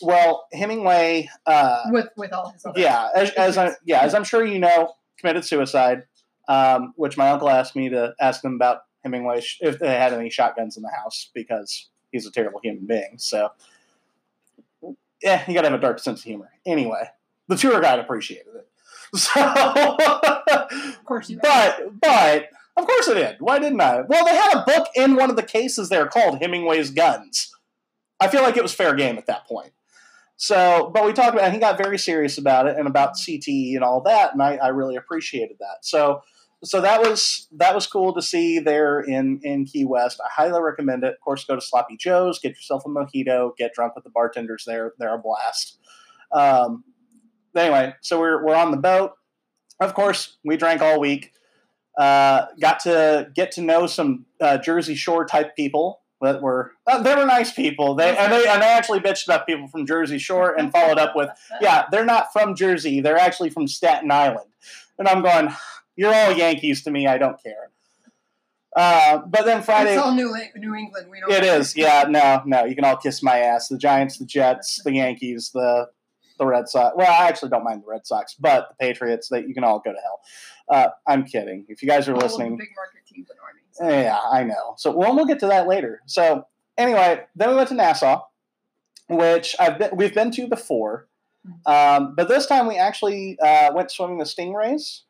well, 0.00 0.46
Hemingway. 0.52 1.28
Uh, 1.46 1.82
with 1.90 2.08
with 2.16 2.32
all 2.32 2.50
his 2.50 2.64
other 2.64 2.80
yeah, 2.80 3.08
as, 3.14 3.30
as 3.30 3.58
I 3.58 3.74
yeah, 3.84 4.00
as 4.00 4.14
I'm 4.14 4.24
sure 4.24 4.44
you 4.44 4.58
know, 4.58 4.94
committed 5.18 5.44
suicide. 5.44 6.04
Um, 6.46 6.92
which 6.96 7.16
my 7.16 7.30
uncle 7.30 7.48
asked 7.48 7.74
me 7.74 7.88
to 7.88 8.14
ask 8.20 8.44
him 8.44 8.52
about 8.52 8.80
Hemingway 9.02 9.42
if 9.60 9.78
they 9.78 9.88
had 9.88 10.12
any 10.12 10.28
shotguns 10.28 10.76
in 10.76 10.82
the 10.82 10.90
house 10.90 11.30
because 11.34 11.88
he's 12.14 12.26
a 12.26 12.30
terrible 12.30 12.60
human 12.62 12.86
being. 12.86 13.18
So, 13.18 13.50
yeah, 15.22 15.42
you 15.46 15.54
gotta 15.54 15.68
have 15.68 15.78
a 15.78 15.82
dark 15.82 15.98
sense 15.98 16.20
of 16.20 16.24
humor. 16.24 16.50
Anyway, 16.64 17.10
the 17.48 17.56
tour 17.56 17.80
guide 17.80 17.98
appreciated 17.98 18.54
it. 18.54 18.68
So, 19.16 19.40
Of 19.40 21.04
course 21.04 21.28
you 21.30 21.38
but 21.40 22.00
but 22.00 22.48
of 22.76 22.86
course 22.86 23.08
I 23.08 23.14
did. 23.14 23.36
Why 23.38 23.58
didn't 23.58 23.80
I? 23.80 24.00
Well, 24.00 24.24
they 24.24 24.34
had 24.34 24.54
a 24.54 24.64
book 24.64 24.88
in 24.96 25.14
one 25.16 25.30
of 25.30 25.36
the 25.36 25.42
cases 25.42 25.88
there 25.88 26.06
called 26.06 26.40
Hemingway's 26.40 26.90
Guns. 26.90 27.54
I 28.18 28.28
feel 28.28 28.42
like 28.42 28.56
it 28.56 28.62
was 28.62 28.74
fair 28.74 28.94
game 28.94 29.18
at 29.18 29.26
that 29.26 29.46
point. 29.46 29.72
So, 30.36 30.90
but 30.92 31.04
we 31.04 31.12
talked 31.12 31.34
about, 31.34 31.44
and 31.44 31.54
he 31.54 31.60
got 31.60 31.78
very 31.78 31.98
serious 31.98 32.38
about 32.38 32.66
it 32.66 32.76
and 32.76 32.88
about 32.88 33.14
CTE 33.14 33.74
and 33.74 33.84
all 33.84 34.00
that, 34.02 34.32
and 34.32 34.42
I, 34.42 34.56
I 34.56 34.68
really 34.68 34.96
appreciated 34.96 35.58
that. 35.60 35.84
So, 35.84 36.22
so 36.64 36.80
that 36.80 37.00
was 37.00 37.46
that 37.52 37.74
was 37.74 37.86
cool 37.86 38.14
to 38.14 38.22
see 38.22 38.58
there 38.58 39.00
in 39.00 39.40
in 39.42 39.64
Key 39.64 39.84
West. 39.84 40.20
I 40.24 40.28
highly 40.30 40.60
recommend 40.60 41.04
it. 41.04 41.14
Of 41.14 41.20
course, 41.20 41.44
go 41.44 41.54
to 41.54 41.60
Sloppy 41.60 41.96
Joe's, 41.96 42.38
get 42.38 42.50
yourself 42.50 42.84
a 42.86 42.88
mojito, 42.88 43.56
get 43.56 43.74
drunk 43.74 43.94
with 43.94 44.04
the 44.04 44.10
bartenders 44.10 44.64
there. 44.66 44.94
They're 44.98 45.14
a 45.14 45.18
blast. 45.18 45.78
Um, 46.32 46.84
anyway, 47.56 47.94
so 48.00 48.18
we're 48.18 48.44
we're 48.44 48.56
on 48.56 48.70
the 48.70 48.76
boat. 48.76 49.12
Of 49.80 49.94
course, 49.94 50.38
we 50.44 50.56
drank 50.56 50.80
all 50.80 51.00
week. 51.00 51.32
Uh, 51.98 52.46
got 52.60 52.80
to 52.80 53.28
get 53.34 53.52
to 53.52 53.62
know 53.62 53.86
some 53.86 54.26
uh, 54.40 54.58
Jersey 54.58 54.94
Shore 54.94 55.24
type 55.26 55.54
people 55.54 56.00
that 56.20 56.42
were 56.42 56.72
uh, 56.86 57.02
they 57.02 57.14
were 57.14 57.26
nice 57.26 57.52
people. 57.52 57.94
They 57.94 58.16
and 58.16 58.32
they 58.32 58.46
and 58.48 58.62
they 58.62 58.66
actually 58.66 59.00
bitched 59.00 59.26
about 59.26 59.46
people 59.46 59.68
from 59.68 59.86
Jersey 59.86 60.18
Shore 60.18 60.54
and 60.58 60.72
followed 60.72 60.98
up 60.98 61.14
with, 61.14 61.28
"Yeah, 61.60 61.84
they're 61.90 62.04
not 62.04 62.32
from 62.32 62.54
Jersey. 62.54 63.00
They're 63.00 63.18
actually 63.18 63.50
from 63.50 63.68
Staten 63.68 64.10
Island." 64.10 64.50
And 64.98 65.08
I'm 65.08 65.22
going, 65.22 65.52
"You're 65.96 66.14
all 66.14 66.32
Yankees 66.32 66.82
to 66.84 66.90
me. 66.90 67.06
I 67.06 67.18
don't 67.18 67.40
care." 67.42 67.70
Uh, 68.76 69.18
but 69.28 69.44
then 69.44 69.62
Friday, 69.62 69.92
It's 69.94 70.02
all 70.02 70.12
New, 70.14 70.34
New 70.56 70.74
England. 70.74 71.08
We 71.08 71.20
don't. 71.20 71.30
it 71.30 71.44
is. 71.44 71.76
Yeah, 71.76 72.06
no, 72.08 72.42
no. 72.44 72.64
You 72.64 72.74
can 72.74 72.84
all 72.84 72.96
kiss 72.96 73.22
my 73.22 73.38
ass. 73.38 73.68
The 73.68 73.78
Giants, 73.78 74.18
the 74.18 74.24
Jets, 74.26 74.82
the 74.84 74.92
Yankees, 74.94 75.50
the 75.54 75.88
the 76.38 76.46
Red 76.46 76.68
Sox. 76.68 76.94
Well, 76.96 77.06
I 77.08 77.28
actually 77.28 77.50
don't 77.50 77.62
mind 77.62 77.82
the 77.82 77.86
Red 77.86 78.04
Sox, 78.06 78.34
but 78.34 78.70
the 78.70 78.74
Patriots. 78.84 79.28
That 79.28 79.46
you 79.46 79.54
can 79.54 79.62
all 79.62 79.78
go 79.78 79.92
to 79.92 79.98
hell. 79.98 80.20
Uh, 80.68 80.88
I'm 81.06 81.24
kidding. 81.24 81.66
If 81.68 81.82
you 81.82 81.88
guys 81.88 82.08
are 82.08 82.14
All 82.14 82.20
listening, 82.20 82.56
big 82.56 82.70
market 82.74 83.06
teams 83.06 83.28
me. 83.28 83.34
so. 83.72 83.88
yeah, 83.88 84.18
I 84.32 84.42
know. 84.42 84.74
So 84.76 84.90
well, 84.90 85.14
we'll 85.14 85.26
get 85.26 85.38
to 85.40 85.46
that 85.46 85.68
later. 85.68 86.02
So 86.06 86.46
anyway, 86.76 87.20
then 87.36 87.50
we 87.50 87.54
went 87.54 87.68
to 87.68 87.74
Nassau, 87.74 88.22
which 89.08 89.54
I've 89.60 89.78
been, 89.78 89.90
we've 89.94 90.14
been 90.14 90.32
to 90.32 90.48
before, 90.48 91.06
um, 91.66 92.14
but 92.16 92.28
this 92.28 92.46
time 92.46 92.66
we 92.66 92.76
actually 92.76 93.38
uh, 93.40 93.70
went 93.72 93.92
swimming 93.92 94.18
the 94.18 94.24
stingrays. 94.24 95.02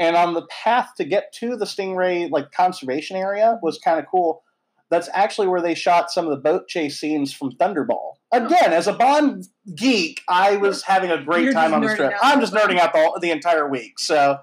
And 0.00 0.16
on 0.16 0.32
the 0.32 0.46
path 0.46 0.92
to 0.96 1.04
get 1.04 1.30
to 1.34 1.56
the 1.56 1.66
stingray 1.66 2.30
like 2.30 2.52
conservation 2.52 3.18
area 3.18 3.58
was 3.62 3.78
kind 3.78 4.00
of 4.00 4.06
cool. 4.10 4.42
That's 4.88 5.10
actually 5.12 5.46
where 5.46 5.60
they 5.60 5.74
shot 5.74 6.10
some 6.10 6.24
of 6.24 6.30
the 6.30 6.38
boat 6.38 6.66
chase 6.66 6.98
scenes 6.98 7.34
from 7.34 7.52
Thunderball. 7.52 8.14
Again, 8.32 8.72
as 8.72 8.88
a 8.88 8.94
Bond 8.94 9.46
geek, 9.76 10.22
I 10.26 10.56
was 10.56 10.82
having 10.86 11.10
a 11.10 11.22
great 11.22 11.44
You're 11.44 11.52
time 11.52 11.74
on 11.74 11.82
this 11.82 11.96
trip. 11.96 12.14
I'm 12.22 12.40
just 12.40 12.54
nerding 12.54 12.78
out 12.78 12.94
the, 12.94 13.18
the 13.20 13.30
entire 13.30 13.68
week. 13.68 13.98
So, 13.98 14.38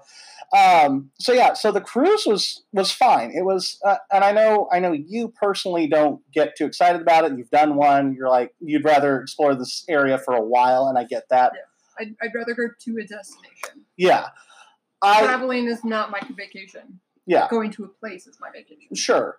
Um, 0.56 1.10
so 1.18 1.32
yeah, 1.32 1.52
so 1.52 1.72
the 1.72 1.80
cruise 1.80 2.24
was 2.24 2.62
was 2.72 2.90
fine. 2.90 3.32
It 3.32 3.44
was, 3.44 3.78
uh, 3.84 3.96
and 4.10 4.24
I 4.24 4.32
know 4.32 4.68
I 4.72 4.78
know 4.78 4.92
you 4.92 5.28
personally 5.28 5.88
don't 5.88 6.22
get 6.32 6.56
too 6.56 6.64
excited 6.64 7.02
about 7.02 7.24
it. 7.24 7.36
You've 7.36 7.50
done 7.50 7.74
one. 7.74 8.14
You're 8.14 8.30
like 8.30 8.54
you'd 8.60 8.84
rather 8.84 9.20
explore 9.20 9.54
this 9.54 9.84
area 9.88 10.16
for 10.18 10.34
a 10.34 10.40
while, 10.40 10.86
and 10.86 10.96
I 10.96 11.04
get 11.04 11.24
that. 11.28 11.52
I'd, 11.98 12.14
I'd 12.22 12.30
rather 12.34 12.54
go 12.54 12.68
to 12.80 12.90
a 12.92 13.04
destination. 13.04 13.84
Yeah, 13.96 14.28
I 15.02 15.22
Traveling 15.24 15.66
is 15.66 15.84
not 15.84 16.10
my 16.10 16.20
vacation. 16.36 17.00
yeah 17.26 17.46
Going 17.50 17.70
to 17.72 17.84
a 17.84 17.88
place 17.88 18.26
is 18.26 18.38
my 18.40 18.50
vacation. 18.50 18.94
sure. 18.94 19.38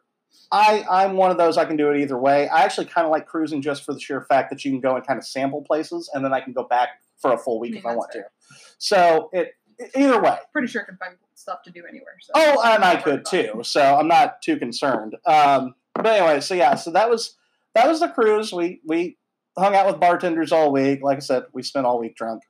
I 0.51 0.85
I'm 0.89 1.15
one 1.17 1.31
of 1.31 1.37
those. 1.37 1.57
I 1.57 1.65
can 1.65 1.75
do 1.75 1.89
it 1.91 1.99
either 2.01 2.17
way. 2.17 2.47
I 2.49 2.63
actually 2.63 2.85
kind 2.85 3.05
of 3.05 3.11
like 3.11 3.25
cruising 3.25 3.61
just 3.61 3.83
for 3.83 3.93
the 3.93 3.99
sheer 3.99 4.21
fact 4.21 4.51
that 4.51 4.63
you 4.63 4.71
can 4.71 4.79
go 4.79 4.95
and 4.95 5.05
kind 5.05 5.17
of 5.17 5.25
sample 5.25 5.63
places, 5.63 6.09
and 6.13 6.23
then 6.23 6.33
I 6.33 6.39
can 6.39 6.53
go 6.53 6.63
back 6.63 6.89
for 7.17 7.33
a 7.33 7.37
full 7.37 7.59
week 7.59 7.71
I 7.71 7.73
mean, 7.73 7.79
if 7.79 7.85
I 7.87 7.95
want 7.95 8.13
fair. 8.13 8.23
to. 8.23 8.55
So 8.77 9.29
it 9.33 9.53
either 9.95 10.21
way. 10.21 10.37
Pretty 10.53 10.67
sure 10.67 10.83
I 10.83 10.85
can 10.85 10.97
find 10.97 11.15
stuff 11.33 11.63
to 11.63 11.71
do 11.71 11.83
anywhere. 11.89 12.13
So 12.21 12.31
Oh, 12.35 12.61
and 12.63 12.83
I 12.83 12.97
could 13.01 13.25
too. 13.25 13.61
So 13.63 13.81
I'm 13.81 14.07
not 14.07 14.41
too 14.43 14.57
concerned. 14.57 15.15
Um, 15.25 15.73
but 15.95 16.05
anyway, 16.05 16.41
so 16.41 16.53
yeah, 16.53 16.75
so 16.75 16.91
that 16.91 17.09
was 17.09 17.35
that 17.73 17.87
was 17.87 17.99
the 17.99 18.09
cruise. 18.09 18.53
We 18.53 18.81
we 18.85 19.17
hung 19.57 19.75
out 19.75 19.87
with 19.87 19.99
bartenders 19.99 20.51
all 20.51 20.71
week. 20.71 21.01
Like 21.01 21.17
I 21.17 21.21
said, 21.21 21.43
we 21.53 21.63
spent 21.63 21.85
all 21.87 21.99
week 21.99 22.15
drunk. 22.15 22.43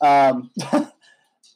Um, 0.00 0.50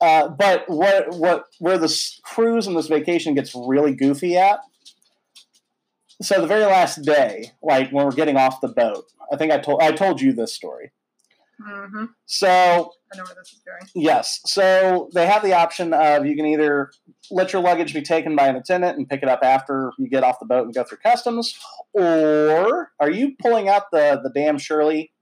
uh, 0.01 0.29
but 0.29 0.65
what 0.69 1.11
what 1.17 1.47
where 1.59 1.79
this 1.79 2.21
cruise 2.25 2.67
and 2.67 2.77
this 2.77 2.89
vacation 2.89 3.35
gets 3.35 3.55
really 3.55 3.95
goofy 3.95 4.37
at? 4.37 4.61
So 6.23 6.41
the 6.41 6.47
very 6.47 6.65
last 6.65 7.03
day, 7.03 7.53
like 7.63 7.91
when 7.91 8.05
we're 8.05 8.13
getting 8.13 8.37
off 8.37 8.61
the 8.61 8.69
boat, 8.69 9.05
I 9.33 9.37
think 9.37 9.53
I 9.53 9.59
told 9.59 9.83
I 9.83 9.93
told 9.93 10.21
you 10.21 10.33
this 10.33 10.55
story. 10.55 10.93
hmm 11.63 12.05
So 12.27 12.49
I 12.49 13.17
know 13.17 13.25
where 13.25 13.35
this 13.35 13.53
is 13.53 13.61
going. 13.67 13.91
Yes. 13.95 14.41
So 14.47 15.11
they 15.15 15.27
have 15.27 15.43
the 15.43 15.53
option 15.55 15.93
of 15.93 16.25
you 16.27 16.37
can 16.37 16.47
either 16.47 16.91
let 17.31 17.53
your 17.53 17.63
luggage 17.63 17.93
be 17.93 18.03
taken 18.03 18.37
by 18.37 18.49
an 18.49 18.57
attendant 18.57 18.97
and 18.99 19.09
pick 19.09 19.23
it 19.23 19.29
up 19.29 19.41
after 19.43 19.93
you 19.99 20.09
get 20.09 20.23
off 20.25 20.39
the 20.41 20.47
boat 20.47 20.65
and 20.65 20.75
go 20.75 20.85
through 20.85 20.99
customs, 20.99 21.59
or 21.93 22.93
are 23.01 23.11
you 23.11 23.35
pulling 23.41 23.69
out 23.69 23.91
the 23.91 24.21
the 24.23 24.31
damn 24.31 24.59
Shirley? 24.59 25.13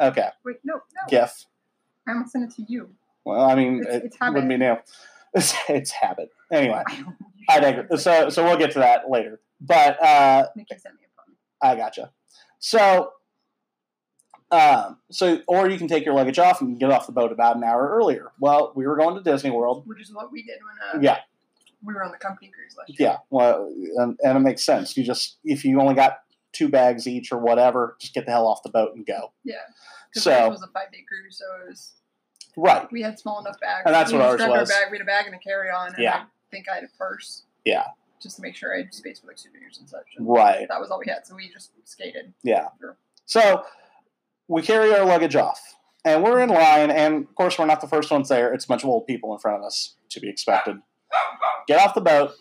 Okay, 0.00 0.28
Wait, 0.44 0.56
no, 0.62 0.74
no. 0.74 0.80
GIF. 1.08 1.46
I 2.06 2.12
almost 2.12 2.32
sent 2.32 2.50
it 2.50 2.56
to 2.56 2.64
you. 2.68 2.90
Well, 3.26 3.42
I 3.42 3.54
mean, 3.56 3.80
It's- 3.80 3.96
it 3.96 4.04
it's 4.06 4.16
wouldn't 4.20 4.48
be 4.48 4.56
new. 4.56 4.76
It's, 5.34 5.54
it's 5.68 5.90
habit. 5.90 6.30
Anyway, 6.50 6.82
I 6.88 6.94
don't. 6.94 6.98
you 6.98 7.16
I 7.50 7.54
should 7.56 7.60
digress. 7.62 8.02
So 8.02 8.30
so 8.30 8.42
we'll 8.44 8.56
get 8.56 8.70
to 8.70 8.78
that 8.78 9.10
later. 9.10 9.40
But 9.60 10.02
uh, 10.02 10.46
Nikki 10.56 10.78
sent 10.78 10.94
me 10.94 11.02
a 11.04 11.10
phone. 11.14 11.34
I 11.60 11.76
gotcha. 11.76 12.10
So, 12.58 13.10
um, 14.50 14.98
so 15.10 15.40
or 15.48 15.68
you 15.68 15.76
can 15.76 15.88
take 15.88 16.04
your 16.06 16.14
luggage 16.14 16.38
off 16.38 16.62
and 16.62 16.78
get 16.78 16.90
off 16.90 17.06
the 17.06 17.12
boat 17.12 17.32
about 17.32 17.56
an 17.56 17.64
hour 17.64 17.86
earlier. 17.98 18.30
Well, 18.40 18.72
we 18.76 18.86
were 18.86 18.96
going 18.96 19.14
to 19.16 19.22
Disney 19.22 19.50
World. 19.50 19.82
Which 19.86 20.00
is 20.00 20.14
what 20.14 20.32
we 20.32 20.42
did 20.42 20.58
when 20.62 21.00
uh, 21.00 21.02
Yeah. 21.04 21.18
we 21.84 21.92
were 21.92 22.02
on 22.04 22.12
the 22.12 22.18
company 22.18 22.50
cruise 22.54 22.74
last 22.78 22.98
year. 22.98 23.10
Yeah, 23.10 23.16
well, 23.28 23.70
and, 23.96 24.16
and 24.22 24.36
it 24.38 24.40
makes 24.40 24.64
sense. 24.64 24.96
You 24.96 25.04
just 25.04 25.36
if 25.44 25.64
you 25.66 25.78
only 25.80 25.94
got 25.96 26.18
two 26.52 26.68
bags 26.68 27.06
each 27.06 27.30
or 27.32 27.38
whatever, 27.38 27.96
just 28.00 28.14
get 28.14 28.24
the 28.24 28.32
hell 28.32 28.46
off 28.46 28.62
the 28.62 28.70
boat 28.70 28.94
and 28.94 29.04
go. 29.04 29.32
Yeah. 29.44 29.56
So- 30.14 30.46
it 30.46 30.50
was 30.50 30.62
a 30.62 30.68
five 30.68 30.90
day 30.92 31.04
cruise, 31.06 31.36
so 31.38 31.44
it 31.66 31.68
was 31.70 31.92
Right. 32.56 32.90
we 32.90 33.02
had 33.02 33.18
small 33.18 33.40
enough 33.40 33.60
bags. 33.60 33.82
And 33.84 33.94
that's 33.94 34.10
we 34.12 34.18
what 34.18 34.26
ours 34.26 34.40
was. 34.40 34.68
Bag. 34.70 34.90
We 34.90 34.96
had 34.98 35.02
a 35.02 35.06
bag 35.06 35.26
and 35.26 35.34
a 35.34 35.38
carry 35.38 35.70
on. 35.70 35.88
And 35.94 35.98
Yeah. 36.02 36.22
I 36.22 36.24
think 36.50 36.68
I 36.70 36.76
had 36.76 36.84
a 36.84 36.98
purse. 36.98 37.42
Yeah. 37.64 37.84
Just 38.22 38.36
to 38.36 38.42
make 38.42 38.56
sure 38.56 38.74
I 38.74 38.78
had 38.78 38.94
space 38.94 39.20
for 39.20 39.26
like 39.26 39.38
souvenirs 39.38 39.78
and 39.78 39.88
such. 39.88 40.06
And 40.16 40.26
Right. 40.26 40.66
That 40.68 40.80
was 40.80 40.90
all 40.90 40.98
we 40.98 41.10
had, 41.10 41.26
so 41.26 41.34
we 41.34 41.50
just 41.52 41.72
skated. 41.84 42.32
Yeah. 42.42 42.68
So 43.26 43.64
we 44.48 44.62
carry 44.62 44.94
our 44.94 45.04
luggage 45.04 45.36
off, 45.36 45.60
and 46.04 46.22
we're 46.22 46.40
in 46.40 46.48
line, 46.48 46.90
and 46.90 47.24
of 47.28 47.34
course 47.34 47.58
we're 47.58 47.66
not 47.66 47.80
the 47.80 47.88
first 47.88 48.10
ones 48.10 48.28
there. 48.28 48.54
It's 48.54 48.64
a 48.64 48.68
bunch 48.68 48.84
of 48.84 48.88
old 48.88 49.06
people 49.06 49.32
in 49.34 49.38
front 49.38 49.58
of 49.58 49.64
us, 49.64 49.96
to 50.10 50.20
be 50.20 50.28
expected. 50.30 50.76
Get 51.66 51.80
off 51.80 51.94
the 51.94 52.00
boat. 52.00 52.32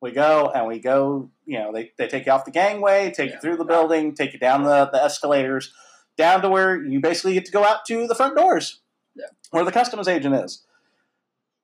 We 0.00 0.10
go 0.12 0.50
and 0.54 0.66
we 0.66 0.78
go. 0.80 1.30
You 1.46 1.58
know, 1.58 1.72
they, 1.72 1.92
they 1.98 2.08
take 2.08 2.26
you 2.26 2.32
off 2.32 2.44
the 2.46 2.50
gangway, 2.50 3.12
take 3.14 3.30
you 3.32 3.38
through 3.40 3.58
the 3.58 3.64
building, 3.64 4.14
take 4.14 4.32
you 4.32 4.38
down 4.38 4.64
the, 4.64 4.88
the 4.90 5.02
escalators, 5.02 5.72
down 6.16 6.40
to 6.42 6.48
where 6.48 6.82
you 6.82 7.00
basically 7.00 7.34
get 7.34 7.44
to 7.46 7.52
go 7.52 7.64
out 7.64 7.84
to 7.86 8.06
the 8.06 8.14
front 8.14 8.36
doors, 8.36 8.80
Where 9.50 9.64
the 9.64 9.72
customs 9.72 10.08
agent 10.08 10.34
is. 10.34 10.62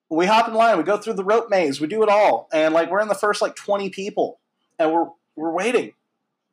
We 0.08 0.26
hop 0.26 0.48
in 0.48 0.54
line. 0.54 0.76
We 0.76 0.84
go 0.84 0.96
through 0.96 1.14
the 1.14 1.24
rope 1.24 1.50
maze. 1.50 1.80
We 1.80 1.86
do 1.86 2.02
it 2.02 2.08
all, 2.08 2.48
and 2.52 2.74
like 2.74 2.90
we're 2.90 3.00
in 3.00 3.08
the 3.08 3.14
first 3.14 3.40
like 3.40 3.54
twenty 3.54 3.90
people, 3.90 4.40
and 4.78 4.92
we're 4.92 5.06
we're 5.36 5.52
waiting. 5.52 5.92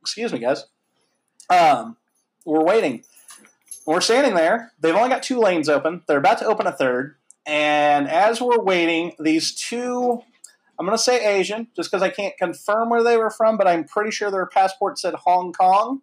Excuse 0.01 0.31
me, 0.31 0.39
guys. 0.39 0.65
Um, 1.49 1.97
we're 2.45 2.63
waiting. 2.63 3.03
We're 3.85 4.01
standing 4.01 4.35
there. 4.35 4.73
They've 4.79 4.95
only 4.95 5.09
got 5.09 5.23
two 5.23 5.39
lanes 5.39 5.69
open. 5.69 6.03
They're 6.07 6.17
about 6.17 6.39
to 6.39 6.45
open 6.45 6.67
a 6.67 6.71
third, 6.71 7.15
and 7.45 8.07
as 8.07 8.41
we're 8.41 8.61
waiting, 8.61 9.13
these 9.19 9.55
two. 9.55 10.21
I'm 10.79 10.85
going 10.85 10.95
to 10.95 11.03
say 11.03 11.25
Asian, 11.39 11.69
just 11.75 11.89
because 11.89 12.03
I 12.03 12.09
can't 12.09 12.37
confirm 12.37 12.91
where 12.91 13.01
they 13.01 13.17
were 13.17 13.31
from, 13.31 13.57
but 13.57 13.67
I'm 13.67 13.83
pretty 13.83 14.11
sure 14.11 14.29
their 14.29 14.45
passport 14.45 14.99
said 14.99 15.15
Hong 15.15 15.51
Kong. 15.51 16.01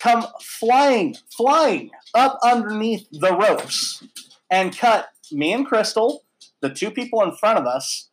Come 0.00 0.24
flying, 0.42 1.14
flying 1.36 1.90
up 2.14 2.38
underneath 2.42 3.06
the 3.12 3.36
ropes 3.36 4.02
and 4.50 4.76
cut 4.76 5.08
me 5.30 5.52
and 5.52 5.66
Crystal, 5.66 6.24
the 6.60 6.70
two 6.70 6.90
people 6.90 7.22
in 7.22 7.32
front 7.36 7.58
of 7.58 7.66
us, 7.66 8.08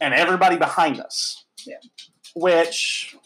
and 0.00 0.14
everybody 0.14 0.56
behind 0.56 1.00
us. 1.00 1.44
Yeah. 1.66 1.78
Which, 2.36 3.16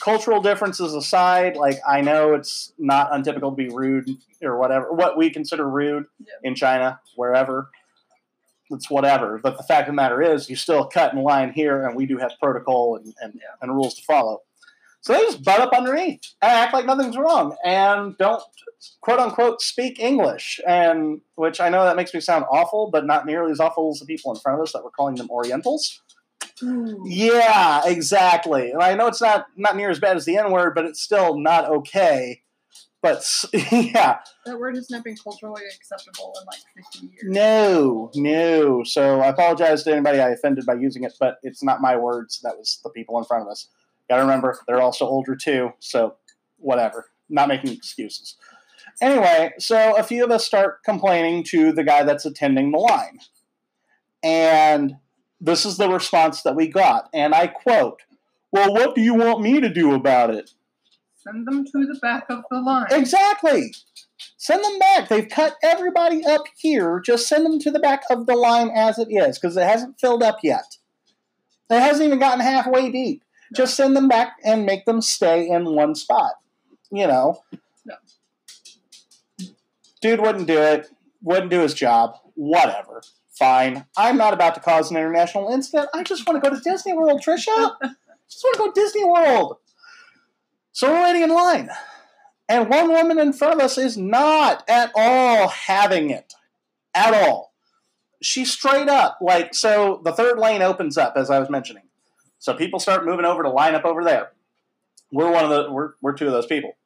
cultural 0.00 0.40
differences 0.40 0.94
aside, 0.94 1.56
like 1.56 1.78
I 1.86 2.00
know 2.00 2.34
it's 2.34 2.72
not 2.78 3.12
untypical 3.12 3.50
to 3.50 3.56
be 3.56 3.68
rude 3.68 4.08
or 4.42 4.58
whatever, 4.58 4.92
what 4.92 5.16
we 5.16 5.30
consider 5.30 5.68
rude 5.68 6.06
Yeah. 6.20 6.34
in 6.42 6.54
China, 6.54 7.00
wherever. 7.16 7.70
It's 8.70 8.88
whatever. 8.90 9.38
But 9.42 9.56
the 9.58 9.62
fact 9.64 9.88
of 9.88 9.92
the 9.92 9.96
matter 9.96 10.22
is, 10.22 10.48
you 10.48 10.56
still 10.56 10.86
cut 10.86 11.12
in 11.12 11.22
line 11.22 11.52
here, 11.52 11.86
and 11.86 11.94
we 11.96 12.06
do 12.06 12.16
have 12.18 12.32
protocol 12.40 12.96
and, 12.96 13.14
and, 13.20 13.34
Yeah. 13.34 13.56
and 13.60 13.72
rules 13.74 13.94
to 13.96 14.02
follow. 14.04 14.42
So 15.02 15.12
they 15.12 15.20
just 15.20 15.44
butt 15.44 15.60
up 15.60 15.72
underneath 15.76 16.20
and 16.40 16.50
act 16.52 16.72
like 16.72 16.86
nothing's 16.86 17.16
wrong 17.16 17.56
and 17.64 18.16
don't 18.18 18.40
quote 19.00 19.18
unquote 19.18 19.60
speak 19.60 19.98
English. 19.98 20.60
And 20.66 21.20
which 21.34 21.60
I 21.60 21.68
know 21.68 21.84
that 21.84 21.96
makes 21.96 22.14
me 22.14 22.20
sound 22.20 22.44
awful, 22.50 22.88
but 22.90 23.04
not 23.04 23.26
nearly 23.26 23.50
as 23.50 23.58
awful 23.60 23.90
as 23.90 23.98
the 23.98 24.06
people 24.06 24.32
in 24.32 24.40
front 24.40 24.58
of 24.60 24.62
us 24.62 24.72
that 24.72 24.84
were 24.84 24.92
calling 24.92 25.16
them 25.16 25.28
Orientals. 25.28 26.00
Ooh. 26.62 27.02
Yeah, 27.04 27.82
exactly. 27.84 28.70
And 28.70 28.80
I 28.82 28.94
know 28.94 29.08
it's 29.08 29.20
not 29.20 29.46
not 29.56 29.76
near 29.76 29.90
as 29.90 29.98
bad 29.98 30.16
as 30.16 30.24
the 30.24 30.36
N 30.36 30.52
word, 30.52 30.74
but 30.74 30.84
it's 30.84 31.00
still 31.00 31.36
not 31.36 31.68
okay. 31.68 32.42
But 33.02 33.24
yeah, 33.72 34.18
That 34.46 34.60
word 34.60 34.76
has 34.76 34.88
not 34.88 35.02
been 35.02 35.16
culturally 35.16 35.62
acceptable 35.74 36.32
in 36.40 36.46
like 36.46 36.60
50 36.92 37.06
years. 37.08 37.22
no, 37.24 38.12
no. 38.14 38.84
So 38.84 39.20
I 39.20 39.26
apologize 39.26 39.82
to 39.82 39.90
anybody 39.92 40.20
I 40.20 40.28
offended 40.30 40.64
by 40.64 40.74
using 40.74 41.02
it, 41.02 41.14
but 41.18 41.38
it's 41.42 41.64
not 41.64 41.80
my 41.80 41.96
words. 41.96 42.40
That 42.44 42.56
was 42.56 42.78
the 42.84 42.90
people 42.90 43.18
in 43.18 43.24
front 43.24 43.42
of 43.42 43.48
us. 43.50 43.68
Got 44.12 44.16
to 44.16 44.22
remember, 44.24 44.58
they're 44.66 44.82
also 44.82 45.06
older 45.06 45.34
too. 45.34 45.72
So 45.78 46.16
whatever. 46.58 47.08
Not 47.30 47.48
making 47.48 47.72
excuses. 47.72 48.36
Anyway, 49.00 49.52
so 49.58 49.96
a 49.96 50.02
few 50.02 50.22
of 50.22 50.30
us 50.30 50.44
start 50.44 50.84
complaining 50.84 51.44
to 51.44 51.72
the 51.72 51.82
guy 51.82 52.02
that's 52.02 52.26
attending 52.26 52.72
the 52.72 52.78
line. 52.78 53.20
And 54.22 54.96
this 55.40 55.64
is 55.64 55.78
the 55.78 55.88
response 55.88 56.42
that 56.42 56.54
we 56.54 56.68
got. 56.68 57.08
And 57.14 57.34
I 57.34 57.46
quote, 57.46 58.02
Well, 58.52 58.74
what 58.74 58.94
do 58.94 59.00
you 59.00 59.14
want 59.14 59.40
me 59.40 59.62
to 59.62 59.72
do 59.72 59.94
about 59.94 60.28
it? 60.28 60.50
Send 61.16 61.46
them 61.46 61.64
to 61.64 61.86
the 61.86 61.98
back 62.02 62.26
of 62.28 62.44
the 62.50 62.60
line. 62.60 62.88
Exactly. 62.90 63.72
Send 64.36 64.62
them 64.62 64.78
back. 64.78 65.08
They've 65.08 65.26
cut 65.26 65.54
everybody 65.62 66.22
up 66.22 66.44
here. 66.58 67.00
Just 67.00 67.28
send 67.28 67.46
them 67.46 67.58
to 67.60 67.70
the 67.70 67.80
back 67.80 68.02
of 68.10 68.26
the 68.26 68.36
line 68.36 68.68
as 68.76 68.98
it 68.98 69.08
is 69.10 69.38
because 69.38 69.56
it 69.56 69.66
hasn't 69.66 69.98
filled 69.98 70.22
up 70.22 70.40
yet. 70.42 70.76
It 71.70 71.80
hasn't 71.80 72.04
even 72.04 72.18
gotten 72.18 72.40
halfway 72.40 72.92
deep. 72.92 73.24
Just 73.54 73.76
send 73.76 73.96
them 73.96 74.08
back 74.08 74.36
and 74.44 74.64
make 74.64 74.84
them 74.84 75.00
stay 75.00 75.48
in 75.48 75.74
one 75.74 75.94
spot. 75.94 76.32
You 76.90 77.06
know. 77.06 77.42
No. 77.84 77.94
Dude 80.00 80.20
wouldn't 80.20 80.46
do 80.46 80.58
it. 80.58 80.88
Wouldn't 81.22 81.50
do 81.50 81.60
his 81.60 81.74
job. 81.74 82.16
Whatever. 82.34 83.02
Fine. 83.30 83.86
I'm 83.96 84.16
not 84.16 84.34
about 84.34 84.54
to 84.54 84.60
cause 84.60 84.90
an 84.90 84.96
international 84.96 85.50
incident. 85.50 85.88
I 85.94 86.02
just 86.02 86.26
want 86.26 86.42
to 86.42 86.50
go 86.50 86.54
to 86.54 86.62
Disney 86.62 86.92
World, 86.92 87.22
Trisha. 87.26 87.76
just 88.28 88.44
want 88.44 88.54
to 88.54 88.58
go 88.58 88.70
to 88.70 88.80
Disney 88.80 89.04
World. 89.04 89.56
So 90.72 90.90
we're 90.90 91.02
waiting 91.02 91.22
in 91.22 91.30
line. 91.30 91.70
And 92.48 92.68
one 92.68 92.90
woman 92.90 93.18
in 93.18 93.32
front 93.32 93.54
of 93.54 93.60
us 93.60 93.78
is 93.78 93.96
not 93.96 94.64
at 94.68 94.92
all 94.94 95.48
having 95.48 96.10
it. 96.10 96.34
At 96.94 97.14
all. 97.14 97.54
She's 98.20 98.52
straight 98.52 98.88
up. 98.88 99.18
Like, 99.20 99.54
so 99.54 100.00
the 100.04 100.12
third 100.12 100.38
lane 100.38 100.62
opens 100.62 100.98
up, 100.98 101.14
as 101.16 101.30
I 101.30 101.38
was 101.38 101.48
mentioning. 101.48 101.84
So 102.42 102.54
people 102.54 102.80
start 102.80 103.06
moving 103.06 103.24
over 103.24 103.44
to 103.44 103.48
line 103.48 103.76
up 103.76 103.84
over 103.84 104.02
there. 104.02 104.32
We're 105.12 105.30
one 105.30 105.44
of 105.44 105.50
the 105.50 105.70
we're, 105.70 105.92
we're 106.00 106.12
two 106.12 106.26
of 106.26 106.32
those 106.32 106.46
people. 106.46 106.76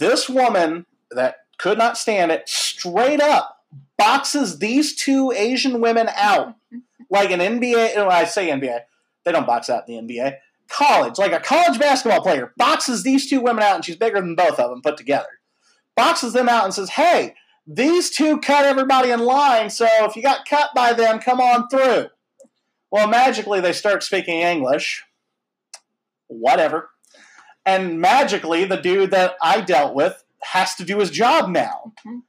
This 0.00 0.28
woman 0.28 0.84
that 1.12 1.46
could 1.58 1.78
not 1.78 1.96
stand 1.96 2.32
it 2.32 2.48
straight 2.48 3.20
up 3.20 3.60
boxes 3.96 4.58
these 4.58 4.96
two 4.96 5.30
Asian 5.30 5.80
women 5.80 6.08
out 6.16 6.56
like 7.08 7.30
an 7.30 7.38
NBA. 7.38 7.96
When 7.96 8.08
I 8.08 8.24
say 8.24 8.48
NBA, 8.48 8.80
they 9.22 9.30
don't 9.30 9.46
box 9.46 9.70
out 9.70 9.88
in 9.88 10.08
the 10.08 10.12
NBA 10.12 10.38
college, 10.68 11.18
like 11.18 11.32
a 11.32 11.38
college 11.38 11.78
basketball 11.78 12.22
player, 12.22 12.52
boxes 12.56 13.04
these 13.04 13.30
two 13.30 13.40
women 13.40 13.62
out, 13.62 13.76
and 13.76 13.84
she's 13.84 13.94
bigger 13.94 14.20
than 14.20 14.34
both 14.34 14.58
of 14.58 14.70
them 14.70 14.82
put 14.82 14.96
together. 14.96 15.28
Boxes 15.94 16.32
them 16.32 16.48
out 16.48 16.64
and 16.64 16.74
says, 16.74 16.90
"Hey, 16.90 17.36
These 17.64 18.10
two 18.10 18.40
cut 18.40 18.66
everybody 18.66 19.10
in 19.10 19.20
line, 19.20 19.70
so 19.70 19.86
if 20.00 20.16
you 20.16 20.22
got 20.22 20.46
cut 20.46 20.70
by 20.74 20.92
them, 20.94 21.20
come 21.20 21.40
on 21.40 21.68
through. 21.68 22.08
Well, 22.94 23.08
magically, 23.08 23.60
they 23.60 23.72
start 23.72 24.04
speaking 24.04 24.38
English. 24.38 25.02
Whatever. 26.28 26.90
And 27.66 28.00
magically, 28.00 28.66
the 28.66 28.76
dude 28.76 29.10
that 29.10 29.34
I 29.42 29.62
dealt 29.62 29.96
with 29.96 30.22
has 30.44 30.76
to 30.76 30.84
do 30.84 31.00
his 31.00 31.10
job 31.10 31.50
now. 31.50 31.92
Mhm. 32.06 32.22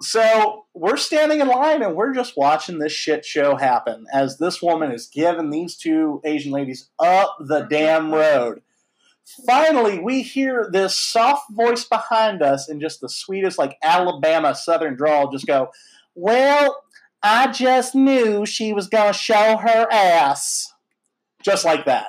So 0.00 0.66
we're 0.72 0.98
standing 0.98 1.40
in 1.40 1.48
line 1.48 1.82
and 1.82 1.96
we're 1.96 2.14
just 2.14 2.36
watching 2.36 2.78
this 2.78 2.92
shit 2.92 3.24
show 3.24 3.56
happen 3.56 4.06
as 4.12 4.38
this 4.38 4.62
woman 4.62 4.92
is 4.92 5.08
giving 5.08 5.50
these 5.50 5.76
two 5.76 6.20
Asian 6.24 6.52
ladies 6.52 6.90
up 7.00 7.36
the 7.40 7.62
damn 7.62 8.14
road. 8.14 8.62
Finally, 9.48 9.98
we 9.98 10.22
hear 10.22 10.68
this 10.70 10.96
soft 10.96 11.50
voice 11.50 11.82
behind 11.82 12.40
us 12.40 12.68
in 12.68 12.78
just 12.78 13.00
the 13.00 13.08
sweetest, 13.08 13.58
like 13.58 13.76
Alabama 13.82 14.54
Southern 14.54 14.94
drawl 14.94 15.32
just 15.32 15.48
go, 15.48 15.72
Well, 16.14 16.84
I 17.22 17.50
just 17.50 17.94
knew 17.94 18.46
she 18.46 18.72
was 18.72 18.88
going 18.88 19.12
to 19.12 19.18
show 19.18 19.56
her 19.56 19.86
ass. 19.90 20.72
Just 21.42 21.64
like 21.64 21.84
that. 21.86 22.08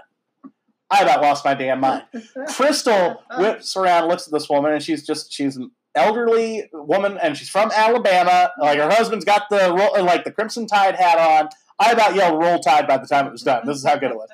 I 0.91 1.03
about 1.03 1.21
lost 1.21 1.45
my 1.45 1.53
damn 1.53 1.79
mind. 1.79 2.03
Crystal 2.47 3.23
whips 3.37 3.77
around, 3.77 4.07
looks 4.07 4.27
at 4.27 4.33
this 4.33 4.49
woman, 4.49 4.73
and 4.73 4.81
she's 4.81 5.05
just 5.05 5.31
she's 5.31 5.55
an 5.55 5.71
elderly 5.95 6.69
woman, 6.73 7.17
and 7.21 7.37
she's 7.37 7.49
from 7.49 7.71
Alabama. 7.71 8.51
Like 8.59 8.79
her 8.79 8.89
husband's 8.89 9.25
got 9.25 9.43
the 9.49 9.69
like 10.01 10.23
the 10.23 10.31
Crimson 10.31 10.65
Tide 10.65 10.95
hat 10.95 11.19
on. 11.19 11.49
I 11.79 11.91
about 11.91 12.15
yelled 12.15 12.41
"Roll 12.41 12.59
Tide" 12.59 12.87
by 12.87 12.97
the 12.97 13.05
time 13.05 13.27
it 13.27 13.31
was 13.31 13.43
done. 13.43 13.65
This 13.65 13.77
is 13.77 13.85
how 13.85 13.97
good 13.97 14.11
it 14.11 14.17
was. 14.17 14.29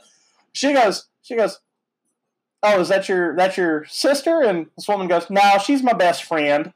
She 0.53 0.72
goes, 0.72 1.08
she 1.22 1.36
goes, 1.36 1.60
"Oh, 2.63 2.79
is 2.79 2.88
that 2.88 3.10
your 3.10 3.36
that's 3.36 3.58
your 3.58 3.84
sister?" 3.86 4.41
And 4.41 4.67
this 4.77 4.88
woman 4.88 5.08
goes, 5.08 5.29
"No, 5.29 5.58
she's 5.63 5.84
my 5.84 5.94
best 5.94 6.24
friend." 6.24 6.74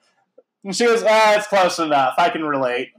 And 0.66 0.76
she 0.76 0.86
goes, 0.86 1.04
"Ah, 1.08 1.36
it's 1.38 1.48
close 1.48 1.80
enough. 1.80 2.16
I 2.18 2.30
can 2.30 2.44
relate." 2.44 2.90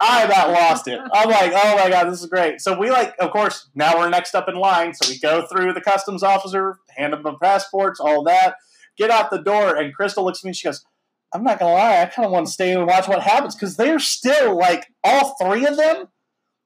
I 0.00 0.22
about 0.22 0.50
lost 0.50 0.88
it. 0.88 0.98
I'm 1.12 1.28
like, 1.28 1.52
oh 1.54 1.76
my 1.76 1.90
god, 1.90 2.10
this 2.10 2.20
is 2.20 2.26
great. 2.26 2.60
So 2.62 2.78
we 2.78 2.90
like, 2.90 3.14
of 3.20 3.30
course, 3.30 3.68
now 3.74 3.98
we're 3.98 4.08
next 4.08 4.34
up 4.34 4.48
in 4.48 4.54
line. 4.54 4.94
So 4.94 5.10
we 5.10 5.18
go 5.18 5.46
through 5.46 5.74
the 5.74 5.80
customs 5.82 6.22
officer, 6.22 6.78
hand 6.96 7.12
them 7.12 7.22
the 7.22 7.34
passports, 7.34 8.00
all 8.00 8.24
that, 8.24 8.56
get 8.96 9.10
out 9.10 9.30
the 9.30 9.42
door, 9.42 9.76
and 9.76 9.94
Crystal 9.94 10.24
looks 10.24 10.40
at 10.42 10.46
me. 10.46 10.54
She 10.54 10.66
goes, 10.66 10.84
"I'm 11.34 11.44
not 11.44 11.58
gonna 11.58 11.74
lie, 11.74 12.00
I 12.00 12.06
kind 12.06 12.24
of 12.24 12.32
want 12.32 12.46
to 12.46 12.52
stay 12.52 12.72
and 12.72 12.86
watch 12.86 13.08
what 13.08 13.22
happens 13.22 13.54
because 13.54 13.76
they're 13.76 13.98
still 13.98 14.56
like 14.56 14.86
all 15.04 15.36
three 15.40 15.66
of 15.66 15.76
them, 15.76 16.08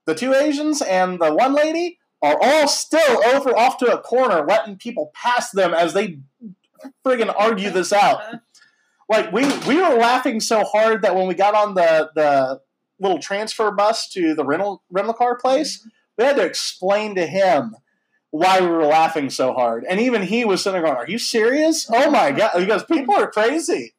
the 0.07 0.15
two 0.15 0.33
Asians 0.33 0.81
and 0.81 1.21
the 1.21 1.35
one 1.35 1.55
lady, 1.55 1.99
are 2.23 2.39
all 2.41 2.69
still 2.69 3.25
over 3.27 3.57
off 3.57 3.79
to 3.79 3.93
a 3.93 4.01
corner, 4.01 4.47
letting 4.47 4.77
people 4.77 5.11
pass 5.13 5.51
them 5.51 5.75
as 5.75 5.93
they 5.93 6.21
friggin' 7.05 7.35
argue 7.37 7.71
this 7.71 7.93
out." 7.93 8.23
like 9.09 9.33
we 9.33 9.45
we 9.67 9.77
were 9.77 9.97
laughing 9.97 10.39
so 10.41 10.63
hard 10.65 11.03
that 11.03 11.17
when 11.17 11.27
we 11.27 11.35
got 11.35 11.55
on 11.55 11.75
the 11.75 12.11
the 12.15 12.61
little 13.05 13.21
transfer 13.21 13.71
bus 13.71 14.09
to 14.11 14.35
the 14.35 14.45
rental 14.45 14.83
rental 14.91 15.15
car 15.15 15.37
place, 15.37 15.87
we 16.19 16.25
had 16.25 16.37
to 16.37 16.45
explain 16.45 17.15
to 17.15 17.27
him 17.27 17.77
why 18.31 18.61
we 18.61 18.67
were 18.67 18.87
laughing 18.87 19.31
so 19.31 19.53
hard, 19.53 19.85
and 19.89 20.01
even 20.01 20.23
he 20.23 20.45
was 20.45 20.63
sitting 20.63 20.81
there 20.81 20.91
going, 20.91 20.97
"Are 20.97 21.09
you 21.09 21.19
serious? 21.19 21.89
Oh 21.93 22.11
my 22.11 22.33
god!" 22.33 22.67
Goes, 22.67 22.85
"People 22.85 23.15
are 23.15 23.31
crazy." 23.31 23.95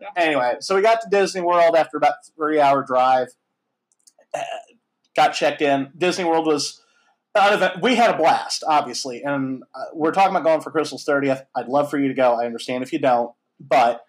Yeah. 0.00 0.08
Anyway, 0.16 0.56
so 0.60 0.74
we 0.74 0.82
got 0.82 1.02
to 1.02 1.08
Disney 1.08 1.42
World 1.42 1.76
after 1.76 1.96
about 1.96 2.14
three 2.34 2.58
hour 2.58 2.82
drive. 2.82 3.28
Uh, 4.34 4.40
got 5.14 5.34
checked 5.34 5.62
in. 5.62 5.90
Disney 5.96 6.24
World 6.24 6.46
was. 6.46 6.82
Out 7.36 7.52
of 7.52 7.62
it, 7.62 7.80
we 7.80 7.94
had 7.94 8.12
a 8.12 8.16
blast, 8.16 8.64
obviously, 8.66 9.22
and 9.22 9.62
uh, 9.72 9.84
we're 9.94 10.10
talking 10.10 10.34
about 10.34 10.42
going 10.42 10.60
for 10.62 10.72
Crystal's 10.72 11.04
thirtieth. 11.04 11.44
I'd 11.54 11.68
love 11.68 11.88
for 11.88 11.96
you 11.96 12.08
to 12.08 12.14
go. 12.14 12.32
I 12.32 12.44
understand 12.44 12.82
if 12.82 12.92
you 12.92 12.98
don't, 12.98 13.30
but 13.60 14.00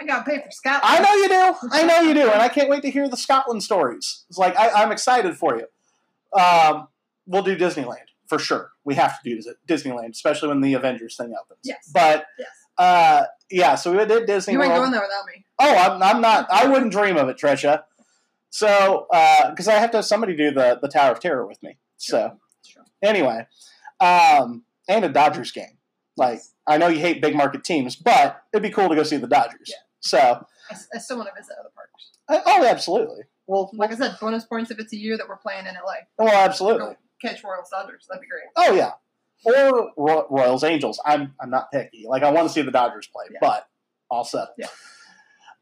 I 0.00 0.04
got 0.04 0.24
paid 0.24 0.42
for 0.42 0.50
Scotland. 0.50 0.82
I 0.84 1.00
know 1.00 1.14
you 1.14 1.28
do. 1.28 1.68
I 1.72 1.82
know 1.84 2.00
you 2.00 2.14
do, 2.14 2.30
and 2.30 2.40
I 2.40 2.48
can't 2.48 2.68
wait 2.70 2.82
to 2.82 2.90
hear 2.90 3.08
the 3.08 3.16
Scotland 3.16 3.62
stories. 3.62 4.24
It's 4.28 4.38
like 4.38 4.56
I, 4.56 4.70
I'm 4.82 4.90
excited 4.92 5.36
for 5.36 5.56
you. 5.58 6.38
Um, 6.40 6.88
we'll 7.26 7.42
do 7.42 7.56
Disneyland 7.56 7.96
for 8.26 8.38
sure. 8.38 8.70
We 8.84 8.94
have 8.94 9.20
to 9.22 9.36
do 9.36 9.52
Disneyland, 9.68 10.10
especially 10.10 10.48
when 10.48 10.60
the 10.60 10.74
Avengers 10.74 11.16
thing 11.16 11.34
opens. 11.38 11.60
Yes. 11.64 11.90
But 11.92 12.24
Yes. 12.38 12.48
uh, 12.78 13.24
yeah, 13.50 13.74
so 13.74 13.92
we 13.96 14.04
did 14.06 14.26
Disney 14.26 14.54
You 14.54 14.62
ain't 14.62 14.70
World. 14.70 14.82
going 14.82 14.92
there 14.92 15.00
without 15.02 15.26
me. 15.26 15.44
Oh, 15.58 15.76
I'm, 15.76 16.02
I'm 16.02 16.20
not. 16.22 16.46
I 16.50 16.66
wouldn't 16.68 16.92
dream 16.92 17.16
of 17.16 17.28
it, 17.28 17.36
Trisha. 17.36 17.82
So, 18.50 19.06
because 19.50 19.68
I 19.68 19.74
have 19.74 19.90
to 19.92 19.98
have 19.98 20.04
somebody 20.06 20.34
do 20.36 20.50
the 20.50 20.78
the 20.80 20.88
Tower 20.88 21.12
of 21.12 21.20
Terror 21.20 21.46
with 21.46 21.62
me. 21.62 21.76
So 21.98 22.38
Sure. 22.64 22.84
anyway, 23.02 23.46
um, 24.00 24.64
and 24.88 25.04
a 25.04 25.08
Dodgers 25.08 25.52
game. 25.52 25.76
Like 26.16 26.40
I 26.66 26.78
know 26.78 26.88
you 26.88 27.00
hate 27.00 27.20
big 27.22 27.34
market 27.36 27.64
teams, 27.64 27.96
but 27.96 28.42
it'd 28.52 28.62
be 28.62 28.70
cool 28.70 28.88
to 28.88 28.94
go 28.94 29.02
see 29.02 29.16
the 29.18 29.26
Dodgers. 29.28 29.68
Yeah. 29.68 29.76
So, 30.00 30.18
I, 30.18 30.76
I 30.94 30.98
still 30.98 31.16
want 31.18 31.28
to 31.28 31.40
visit 31.40 31.54
other 31.60 31.70
parks. 31.74 32.10
uh, 32.28 32.40
oh, 32.46 32.64
absolutely. 32.66 33.22
Well, 33.46 33.70
Like 33.74 33.90
I 33.92 33.96
said, 33.96 34.16
bonus 34.20 34.44
points 34.44 34.70
if 34.70 34.78
it's 34.78 34.92
a 34.92 34.96
year 34.96 35.16
that 35.18 35.28
we're 35.28 35.36
playing 35.36 35.66
in 35.66 35.74
LA. 35.74 35.94
well, 36.18 36.32
absolutely. 36.48 36.94
Catch 37.22 37.42
Royals 37.44 37.68
Dodgers. 37.70 38.06
That'd 38.08 38.22
be 38.22 38.26
great. 38.28 38.44
Oh 38.56 38.74
yeah, 38.74 38.92
or 39.44 39.90
Ro- 39.96 40.26
Royals 40.30 40.64
Angels. 40.64 41.00
I'm 41.04 41.34
I'm 41.40 41.50
not 41.50 41.70
picky. 41.70 42.06
Like 42.08 42.22
I 42.22 42.30
want 42.30 42.48
to 42.48 42.52
see 42.54 42.62
the 42.62 42.70
Dodgers 42.70 43.08
play, 43.12 43.26
Yeah. 43.30 43.38
but 43.42 43.66
all 44.10 44.24
set. 44.24 44.48
Yeah. 44.56 44.68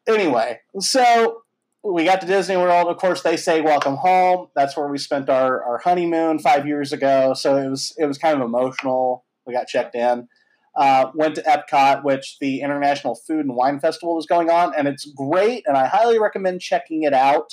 Anyway, 0.06 0.60
so 0.80 1.42
we 1.82 2.04
got 2.04 2.20
to 2.20 2.26
Disney 2.26 2.56
World. 2.56 2.88
Of 2.88 2.96
course, 2.98 3.22
they 3.22 3.36
say 3.36 3.60
welcome 3.60 3.96
home. 3.96 4.48
That's 4.54 4.76
where 4.76 4.88
we 4.88 4.98
spent 4.98 5.28
our, 5.28 5.62
our 5.62 5.78
honeymoon 5.78 6.38
five 6.38 6.66
years 6.66 6.92
ago. 6.92 7.34
So 7.34 7.56
it 7.56 7.68
was 7.68 7.94
it 7.98 8.06
was 8.06 8.18
kind 8.18 8.36
of 8.40 8.46
emotional. 8.46 9.24
We 9.46 9.52
got 9.52 9.66
checked 9.66 9.94
in. 9.94 10.28
Uh, 10.78 11.10
went 11.12 11.34
to 11.34 11.42
Epcot, 11.42 12.04
which 12.04 12.38
the 12.40 12.60
International 12.60 13.16
Food 13.16 13.44
and 13.44 13.56
Wine 13.56 13.80
Festival 13.80 14.14
was 14.14 14.26
going 14.26 14.48
on, 14.48 14.72
and 14.76 14.86
it's 14.86 15.04
great. 15.10 15.64
And 15.66 15.76
I 15.76 15.86
highly 15.86 16.20
recommend 16.20 16.60
checking 16.60 17.02
it 17.02 17.12
out, 17.12 17.52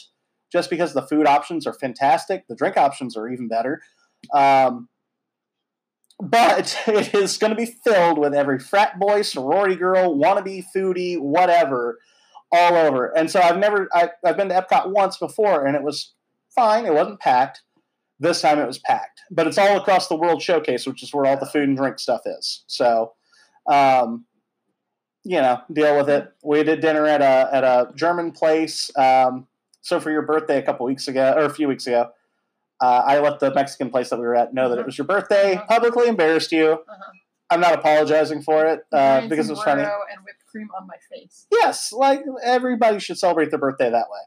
just 0.52 0.70
because 0.70 0.94
the 0.94 1.02
food 1.02 1.26
options 1.26 1.66
are 1.66 1.74
fantastic. 1.74 2.48
The 2.48 2.56
drink 2.56 2.78
options 2.78 3.18
are 3.18 3.28
even 3.28 3.48
better. 3.48 3.82
Um, 4.32 4.90
but 6.20 6.80
it 6.88 7.14
is 7.14 7.38
going 7.38 7.50
to 7.52 7.58
be 7.58 7.66
filled 7.84 8.18
with 8.18 8.34
every 8.34 8.60
frat 8.60 9.00
boy, 9.00 9.24
sorority 9.24 9.76
girl, 9.76 10.16
wannabe 10.16 10.64
foodie, 10.76 11.20
whatever, 11.20 12.00
all 12.52 12.76
over. 12.76 13.08
And 13.18 13.30
so 13.30 13.42
I've 13.42 13.58
never, 13.58 13.90
I, 13.94 14.12
I've 14.24 14.38
been 14.38 14.50
to 14.50 14.56
Epcot 14.56 14.92
once 14.92 15.18
before, 15.18 15.66
and 15.66 15.76
it 15.76 15.84
was 15.84 16.14
fine. 16.54 16.86
It 16.86 16.94
wasn't 16.94 17.20
packed. 17.20 17.64
This 18.20 18.42
time 18.42 18.60
it 18.60 18.68
was 18.68 18.78
packed, 18.80 19.22
but 19.30 19.46
it's 19.46 19.58
all 19.58 19.78
across 19.78 20.08
the 20.08 20.16
World 20.16 20.42
Showcase, 20.42 20.88
which 20.88 21.04
is 21.04 21.14
where 21.14 21.26
all 21.26 21.38
the 21.38 21.46
food 21.46 21.68
and 21.68 21.78
drink 21.78 22.00
stuff 22.00 22.22
is. 22.26 22.64
So, 22.68 23.14
um, 23.70 24.26
you 25.24 25.42
know, 25.42 25.60
deal 25.74 25.98
with 25.98 26.10
it. 26.10 26.32
We 26.44 26.64
did 26.64 26.80
dinner 26.80 27.06
at 27.06 27.22
a 27.22 27.50
at 27.54 27.64
a 27.64 27.92
German 27.96 28.32
place. 28.32 28.90
Um, 28.98 29.48
so 29.82 30.00
for 30.00 30.12
your 30.12 30.22
birthday 30.22 30.58
a 30.58 30.62
couple 30.62 30.86
weeks 30.86 31.08
ago, 31.08 31.34
or 31.36 31.44
a 31.44 31.54
few 31.54 31.68
weeks 31.68 31.88
ago, 31.88 32.12
uh, 32.82 33.04
I 33.06 33.20
let 33.20 33.40
the 33.40 33.54
Mexican 33.54 33.90
place 33.90 34.10
that 34.10 34.20
we 34.20 34.26
were 34.26 34.36
at 34.36 34.54
know 34.54 34.70
that 34.70 34.80
it 34.80 34.86
was 34.86 34.98
your 34.98 35.06
birthday. 35.06 35.56
Uh-huh. 35.56 35.66
Publicly 35.68 36.08
embarrassed 36.08 36.52
you. 36.52 36.72
Uh-huh. 36.74 37.12
I'm 37.50 37.60
not 37.60 37.74
apologizing 37.74 38.42
for 38.42 38.66
it 38.66 38.82
uh, 38.92 39.28
because 39.28 39.50
it 39.50 39.54
was 39.54 39.62
funny. 39.64 39.84
and 39.84 39.92
whipped 40.24 40.46
cream 40.50 40.68
on 40.80 40.88
my 40.88 40.96
face. 41.12 41.46
Yes, 41.52 41.92
like 41.92 42.22
everybody 42.44 43.00
should 43.00 43.20
celebrate 43.20 43.52
their 43.52 43.60
birthday 43.60 43.90
that 43.90 44.08
way. 44.10 44.20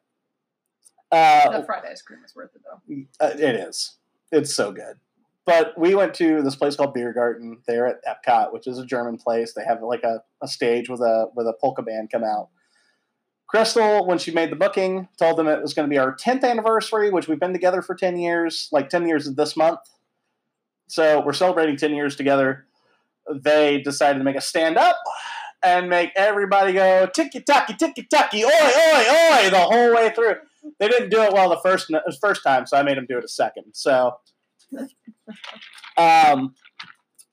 Uh, 1.10 1.50
That 1.50 1.66
fried 1.66 1.84
ice 1.90 2.02
cream 2.02 2.20
is 2.24 2.34
worth 2.34 2.50
it 2.54 2.62
though. 2.64 3.24
uh, 3.24 3.30
it 3.30 3.56
is. 3.56 3.96
It's 4.30 4.52
so 4.52 4.72
good. 4.72 4.96
But 5.46 5.78
we 5.78 5.94
went 5.94 6.12
to 6.14 6.42
this 6.42 6.56
place 6.56 6.76
called 6.76 6.92
Beer 6.92 7.14
Garden 7.14 7.62
there 7.66 7.86
at 7.86 8.04
Epcot, 8.04 8.52
which 8.52 8.66
is 8.66 8.78
a 8.78 8.84
German 8.84 9.16
place. 9.16 9.54
They 9.54 9.64
have 9.64 9.82
like 9.82 10.04
a, 10.04 10.22
a 10.42 10.48
stage 10.48 10.90
with 10.90 11.00
a 11.00 11.28
with 11.34 11.46
a 11.46 11.54
polka 11.58 11.80
band 11.82 12.10
come 12.10 12.22
out. 12.24 12.48
Crystal, 13.46 14.06
when 14.06 14.18
she 14.18 14.30
made 14.30 14.50
the 14.52 14.56
booking, 14.56 15.08
told 15.18 15.38
them 15.38 15.48
it 15.48 15.62
was 15.62 15.72
going 15.72 15.88
to 15.88 15.90
be 15.90 15.96
our 15.96 16.14
10th 16.14 16.44
anniversary, 16.44 17.08
which 17.10 17.28
we've 17.28 17.40
been 17.40 17.54
together 17.54 17.80
for 17.80 17.94
10 17.94 18.18
years, 18.18 18.68
like 18.72 18.90
10 18.90 19.08
years 19.08 19.24
this 19.36 19.56
month. 19.56 19.80
So 20.86 21.22
we're 21.24 21.32
celebrating 21.32 21.78
10 21.78 21.94
years 21.94 22.14
together. 22.14 22.66
They 23.34 23.80
decided 23.80 24.18
to 24.18 24.24
make 24.24 24.36
a 24.36 24.42
stand 24.42 24.76
up 24.76 24.96
and 25.62 25.88
make 25.88 26.10
everybody 26.14 26.74
go 26.74 27.06
ticky 27.06 27.40
tacky 27.40 27.74
ticky 27.74 28.02
tacky 28.02 28.44
oi 28.44 28.48
oi 28.48 29.44
oi 29.46 29.50
the 29.50 29.58
whole 29.60 29.94
way 29.94 30.10
through. 30.14 30.36
They 30.78 30.88
didn't 30.88 31.10
do 31.10 31.22
it 31.22 31.32
well 31.32 31.48
the 31.48 31.60
first 31.60 31.92
first 32.20 32.42
time, 32.42 32.66
so 32.66 32.76
I 32.76 32.82
made 32.82 32.96
them 32.96 33.06
do 33.08 33.18
it 33.18 33.24
a 33.24 33.28
second. 33.28 33.64
So, 33.72 34.16
um, 35.96 36.54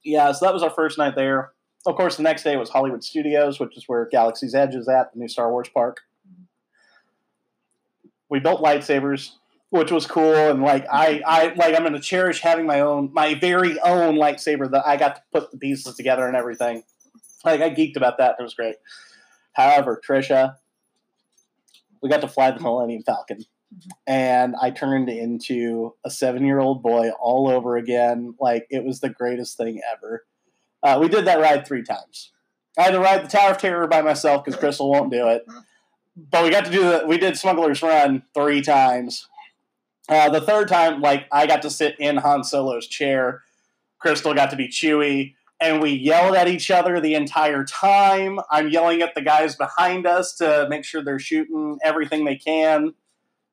yeah, 0.04 0.32
so 0.32 0.46
that 0.46 0.54
was 0.54 0.64
our 0.64 0.70
first 0.70 0.98
night 0.98 1.16
there. 1.16 1.52
Of 1.86 1.96
course, 1.96 2.18
the 2.18 2.24
next 2.24 2.44
day 2.44 2.56
was 2.58 2.70
Hollywood 2.70 3.04
Studios, 3.04 3.60
which 3.60 3.78
is 3.78 3.84
where 3.88 4.08
Galaxy's 4.12 4.56
Edge 4.56 4.76
is 4.76 4.88
at, 4.88 5.14
the 5.14 5.20
new 5.20 5.28
Star 5.28 5.52
Wars 5.52 5.70
park. 5.70 5.98
We 8.30 8.40
built 8.40 8.62
lightsabers, 8.62 9.32
which 9.70 9.92
was 9.92 10.08
cool, 10.08 10.34
and 10.34 10.64
like 10.64 10.86
I, 10.92 11.22
I 11.26 11.54
like 11.56 11.76
I'm 11.76 11.84
gonna 11.84 12.00
cherish 12.00 12.42
having 12.42 12.66
my 12.66 12.80
own, 12.80 13.12
my 13.14 13.36
very 13.36 13.80
own 13.82 14.16
lightsaber 14.16 14.70
that 14.72 14.88
I 14.88 14.98
got 14.98 15.16
to 15.16 15.22
put 15.32 15.52
the 15.52 15.58
pieces 15.58 15.96
together 15.96 16.28
and 16.28 16.36
everything. 16.36 16.84
Like 17.44 17.62
I 17.62 17.70
geeked 17.70 17.98
about 17.98 18.18
that. 18.18 18.36
It 18.40 18.44
was 18.44 18.56
great. 18.56 18.76
However, 19.54 20.02
Trisha, 20.06 20.56
we 22.02 22.10
got 22.10 22.22
to 22.22 22.28
fly 22.28 22.52
the 22.52 22.60
Millennium 22.60 23.04
Falcon, 23.04 23.46
and 24.08 24.56
I 24.62 24.72
turned 24.72 25.10
into 25.10 25.94
a 26.06 26.10
seven-year-old 26.10 26.82
boy 26.82 27.10
all 27.20 27.48
over 27.50 27.78
again. 27.78 28.36
Like 28.40 28.68
it 28.70 28.84
was 28.84 29.00
the 29.00 29.10
greatest 29.10 29.58
thing 29.58 29.82
ever. 29.92 30.26
Uh, 30.84 31.00
we 31.02 31.08
did 31.08 31.26
that 31.26 31.40
ride 31.40 31.66
three 31.68 31.84
times. 31.84 32.32
I 32.78 32.84
had 32.84 32.92
to 32.92 33.00
ride 33.00 33.24
the 33.24 33.30
Tower 33.30 33.52
of 33.52 33.58
Terror 33.58 33.88
by 33.88 34.02
myself 34.02 34.44
because 34.44 34.60
Crystal 34.60 34.92
won't 34.92 35.12
do 35.12 35.28
it. 35.28 35.46
but 36.16 36.44
we 36.44 36.50
got 36.50 36.66
to 36.66 36.72
do 36.72 36.82
the 36.82 37.04
we 37.08 37.18
did 37.18 37.38
Smuggler's 37.38 37.82
Run 37.82 38.24
three 38.34 38.62
times. 38.62 39.28
Uh, 40.08 40.30
the 40.30 40.42
third 40.42 40.68
time, 40.68 41.02
like 41.02 41.26
I 41.32 41.48
got 41.48 41.62
to 41.64 41.70
sit 41.70 41.96
in 42.00 42.18
Han 42.18 42.44
Solo's 42.44 42.88
chair. 42.88 43.42
Crystal 44.00 44.34
got 44.34 44.52
to 44.52 44.56
be 44.56 44.68
Chewie, 44.68 45.34
and 45.60 45.82
we 45.82 45.92
yelled 45.92 46.36
at 46.36 46.48
each 46.48 46.70
other 46.70 47.00
the 47.00 47.16
entire 47.16 47.64
time. 47.64 48.40
I'm 48.52 48.70
yelling 48.70 49.02
at 49.02 49.16
the 49.16 49.22
guys 49.22 49.56
behind 49.56 50.06
us 50.06 50.36
to 50.38 50.68
make 50.70 50.84
sure 50.84 51.04
they're 51.04 51.20
shooting 51.20 51.78
everything 51.84 52.26
they 52.26 52.36
can. 52.36 52.94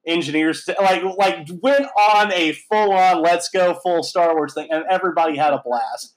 Engineers 0.05 0.69
like 0.81 1.03
like 1.17 1.47
went 1.63 1.87
on 1.97 2.33
a 2.33 2.53
full 2.53 2.93
on 2.93 3.23
let's 3.23 3.49
go 3.49 3.75
full 3.75 4.03
Star 4.03 4.35
Wars 4.35 4.53
thing, 4.53 4.67
and 4.69 4.85
everybody 4.91 5.37
had 5.37 5.53
a 5.53 5.63
blast. 5.65 6.17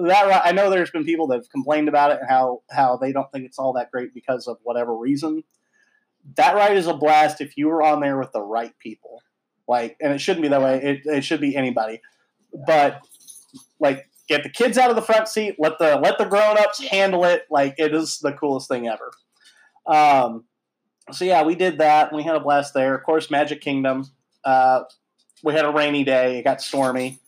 That 0.00 0.42
I 0.44 0.52
know 0.52 0.70
there's 0.70 0.92
been 0.92 1.04
people 1.04 1.26
that 1.28 1.36
have 1.36 1.50
complained 1.50 1.88
about 1.88 2.12
it 2.12 2.20
and 2.20 2.28
how 2.28 2.62
how 2.70 2.96
they 2.96 3.10
don't 3.10 3.30
think 3.32 3.44
it's 3.44 3.58
all 3.58 3.72
that 3.72 3.90
great 3.90 4.14
because 4.14 4.46
of 4.46 4.58
whatever 4.62 4.96
reason. 4.96 5.42
That 6.36 6.54
ride 6.54 6.76
is 6.76 6.86
a 6.86 6.94
blast 6.94 7.40
if 7.40 7.56
you 7.56 7.66
were 7.66 7.82
on 7.82 8.00
there 8.00 8.18
with 8.18 8.30
the 8.30 8.40
right 8.40 8.72
people. 8.78 9.20
Like, 9.66 9.96
and 10.00 10.12
it 10.12 10.20
shouldn't 10.20 10.42
be 10.42 10.48
that 10.48 10.62
way. 10.62 10.80
It, 10.82 11.06
it 11.06 11.24
should 11.24 11.40
be 11.40 11.56
anybody. 11.56 12.00
But 12.66 13.00
like, 13.80 14.08
get 14.28 14.42
the 14.42 14.48
kids 14.48 14.78
out 14.78 14.90
of 14.90 14.96
the 14.96 15.02
front 15.02 15.28
seat. 15.28 15.56
Let 15.58 15.78
the 15.78 15.96
let 15.96 16.18
the 16.18 16.24
grown 16.24 16.58
ups 16.58 16.82
handle 16.88 17.24
it. 17.24 17.44
Like, 17.50 17.74
it 17.78 17.94
is 17.94 18.18
the 18.18 18.32
coolest 18.32 18.68
thing 18.68 18.88
ever. 18.88 19.10
Um, 19.86 20.44
so 21.12 21.24
yeah, 21.24 21.42
we 21.42 21.54
did 21.54 21.78
that. 21.78 22.12
We 22.12 22.22
had 22.22 22.36
a 22.36 22.40
blast 22.40 22.74
there. 22.74 22.94
Of 22.94 23.04
course, 23.04 23.30
Magic 23.30 23.60
Kingdom. 23.60 24.06
Uh, 24.44 24.84
we 25.42 25.52
had 25.52 25.64
a 25.64 25.70
rainy 25.70 26.04
day. 26.04 26.38
It 26.38 26.44
got 26.44 26.62
stormy. 26.62 27.20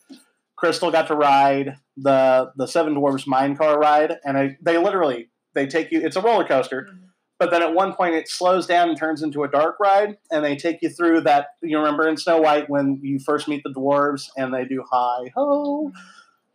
Crystal 0.55 0.89
got 0.89 1.07
to 1.07 1.15
ride 1.15 1.77
the 1.95 2.51
the 2.55 2.67
Seven 2.67 2.95
Dwarfs 2.95 3.27
Mine 3.27 3.55
Car 3.55 3.79
ride, 3.79 4.17
and 4.23 4.37
I, 4.37 4.57
they 4.61 4.77
literally 4.77 5.29
they 5.53 5.67
take 5.67 5.91
you. 5.91 6.01
It's 6.01 6.15
a 6.15 6.21
roller 6.21 6.45
coaster, 6.45 6.89
but 7.37 7.51
then 7.51 7.61
at 7.61 7.75
one 7.75 7.93
point 7.93 8.15
it 8.15 8.27
slows 8.27 8.65
down 8.65 8.89
and 8.89 8.97
turns 8.97 9.21
into 9.21 9.43
a 9.43 9.47
dark 9.47 9.79
ride, 9.79 10.17
and 10.31 10.43
they 10.43 10.55
take 10.55 10.81
you 10.81 10.89
through 10.89 11.21
that. 11.21 11.49
You 11.61 11.77
remember 11.77 12.07
in 12.07 12.17
Snow 12.17 12.41
White 12.41 12.71
when 12.71 12.99
you 13.03 13.19
first 13.19 13.47
meet 13.47 13.61
the 13.63 13.73
dwarves 13.73 14.29
and 14.35 14.51
they 14.51 14.65
do 14.65 14.83
hi 14.91 15.31
ho. 15.35 15.91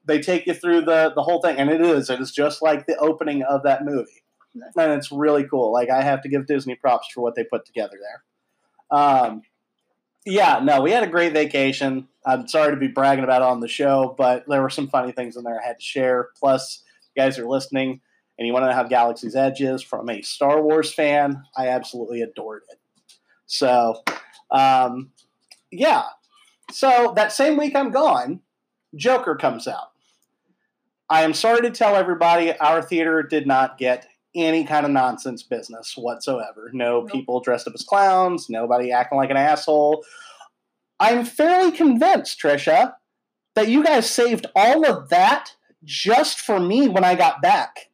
They 0.05 0.21
take 0.21 0.47
you 0.47 0.55
through 0.55 0.83
the 0.83 1.12
the 1.15 1.23
whole 1.23 1.41
thing, 1.41 1.57
and 1.57 1.71
it 1.71 1.81
is 1.81 2.11
it 2.11 2.21
is 2.21 2.33
just 2.33 2.62
like 2.62 2.87
the 2.87 2.97
opening 2.97 3.43
of 3.43 3.62
that 3.65 3.85
movie, 3.85 4.23
and 4.55 4.93
it's 4.93 5.12
really 5.12 5.45
cool. 5.45 5.73
Like 5.73 5.91
I 5.91 6.03
have 6.03 6.23
to 6.23 6.29
give 6.29 6.47
Disney 6.47 6.75
props 6.75 7.09
for 7.12 7.21
what 7.21 7.35
they 7.35 7.45
put 7.45 7.65
together 7.65 7.99
there. 8.01 8.99
Um, 8.99 9.43
yeah, 10.25 10.61
no, 10.62 10.81
we 10.83 10.91
had 10.93 11.03
a 11.03 11.09
great 11.09 11.33
vacation. 11.33 12.09
I'm 12.25 12.47
sorry 12.47 12.73
to 12.73 12.77
be 12.77 12.88
bragging 12.88 13.25
about 13.25 13.43
it 13.43 13.49
on 13.49 13.61
the 13.61 13.69
show, 13.69 14.15
but 14.17 14.45
there 14.47 14.62
were 14.62 14.71
some 14.71 14.88
funny 14.88 15.12
things 15.12 15.37
in 15.37 15.45
there 15.45 15.61
I 15.61 15.67
had 15.67 15.79
to 15.79 15.85
share. 15.85 16.29
Plus, 16.38 16.85
you 17.15 17.23
guys 17.23 17.38
are 17.38 17.49
listening 17.49 18.01
and 18.38 18.47
you 18.47 18.53
want 18.53 18.65
to 18.65 18.69
know 18.69 18.75
how 18.75 18.85
Galaxy's 18.85 19.37
Edge 19.37 19.61
is 19.61 19.83
from 19.83 20.09
a 20.09 20.23
Star 20.23 20.62
Wars 20.62 20.93
fan, 20.93 21.45
I 21.57 21.69
absolutely 21.69 22.23
adored 22.23 22.62
it. 22.71 22.79
So, 23.47 24.03
um, 24.51 25.12
yeah. 25.71 26.05
So 26.71 27.12
that 27.17 27.33
same 27.33 27.59
week 27.59 27.77
I'm 27.77 27.91
gone, 27.91 28.41
Joker 28.97 29.37
comes 29.37 29.69
out. 29.69 29.92
I 31.12 31.25
am 31.25 31.35
sorry 31.35 31.61
to 31.61 31.70
tell 31.70 31.94
everybody, 31.94 32.57
our 32.57 32.81
theater 32.81 33.22
did 33.22 33.46
not 33.46 33.77
get 33.77 34.09
any 34.35 34.64
kind 34.64 34.87
of 34.87 34.92
nonsense 34.92 35.42
business 35.42 35.92
whatsoever. 35.94 36.70
No 36.72 37.03
Nope. 37.03 37.12
people 37.12 37.40
dressed 37.40 37.68
up 37.68 37.75
as 37.75 37.83
clowns, 37.83 38.48
nobody 38.48 38.92
acting 38.92 39.18
like 39.18 39.29
an 39.29 39.37
asshole. 39.37 40.07
I'm 40.98 41.27
fairly 41.27 41.70
convinced, 41.70 42.40
Trisha, 42.40 42.94
that 43.55 43.68
you 43.68 43.85
guys 43.85 44.09
saved 44.09 44.46
all 44.57 44.87
of 44.87 45.11
that 45.11 45.55
just 45.85 46.40
for 46.40 46.59
me 46.59 46.88
when 46.88 47.05
I 47.05 47.14
got 47.14 47.42
back. 47.42 47.90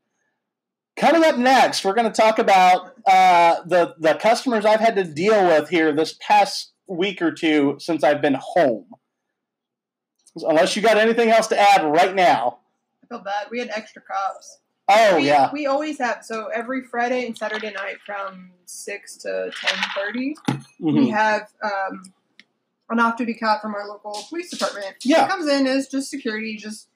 Coming 0.97 1.25
up 1.25 1.39
next, 1.39 1.85
we're 1.85 1.95
going 1.95 2.11
to 2.11 2.17
talk 2.17 2.39
about 2.39 2.93
uh, 3.05 3.65
the 3.67 3.97
the 3.99 4.15
customers 4.15 4.65
I've 4.65 4.79
had 4.79 4.95
to 4.95 5.03
deal 5.03 5.45
with 5.45 5.69
here 5.71 5.93
this 5.93 6.17
past 6.21 6.71
week 6.87 7.21
or 7.21 7.33
two 7.33 7.79
since 7.81 8.05
I've 8.05 8.23
been 8.23 8.39
home. 8.41 8.87
Unless 10.37 10.77
you 10.77 10.83
got 10.83 10.99
anything 10.99 11.31
else 11.31 11.49
to 11.49 11.59
add 11.59 11.85
right 11.85 12.15
now. 12.15 12.61
Feel 13.09 13.21
bad. 13.21 13.47
We 13.51 13.59
had 13.59 13.71
extra 13.71 14.03
cops. 14.03 14.59
Oh 14.91 15.17
we, 15.17 15.27
yeah, 15.27 15.51
We 15.53 15.67
always 15.67 15.99
have. 15.99 16.25
So 16.25 16.47
every 16.47 16.83
Friday 16.83 17.27
and 17.27 17.37
Saturday 17.37 17.71
night 17.73 17.99
from 18.07 18.51
six 18.65 19.17
to 19.19 19.51
ten 19.61 19.79
thirty, 19.95 20.35
we 20.81 20.93
Mhm. 20.93 21.11
have 21.13 21.49
um, 21.63 22.03
an 22.91 22.99
off-duty 23.01 23.35
cop 23.35 23.61
from 23.61 23.75
our 23.75 23.87
local 23.87 24.19
police 24.31 24.51
department. 24.51 24.97
Yeah. 25.03 25.25
He 25.25 25.31
comes 25.31 25.47
in 25.47 25.67
as 25.67 25.89
just 25.89 26.09
security. 26.11 26.57
Just 26.57 26.89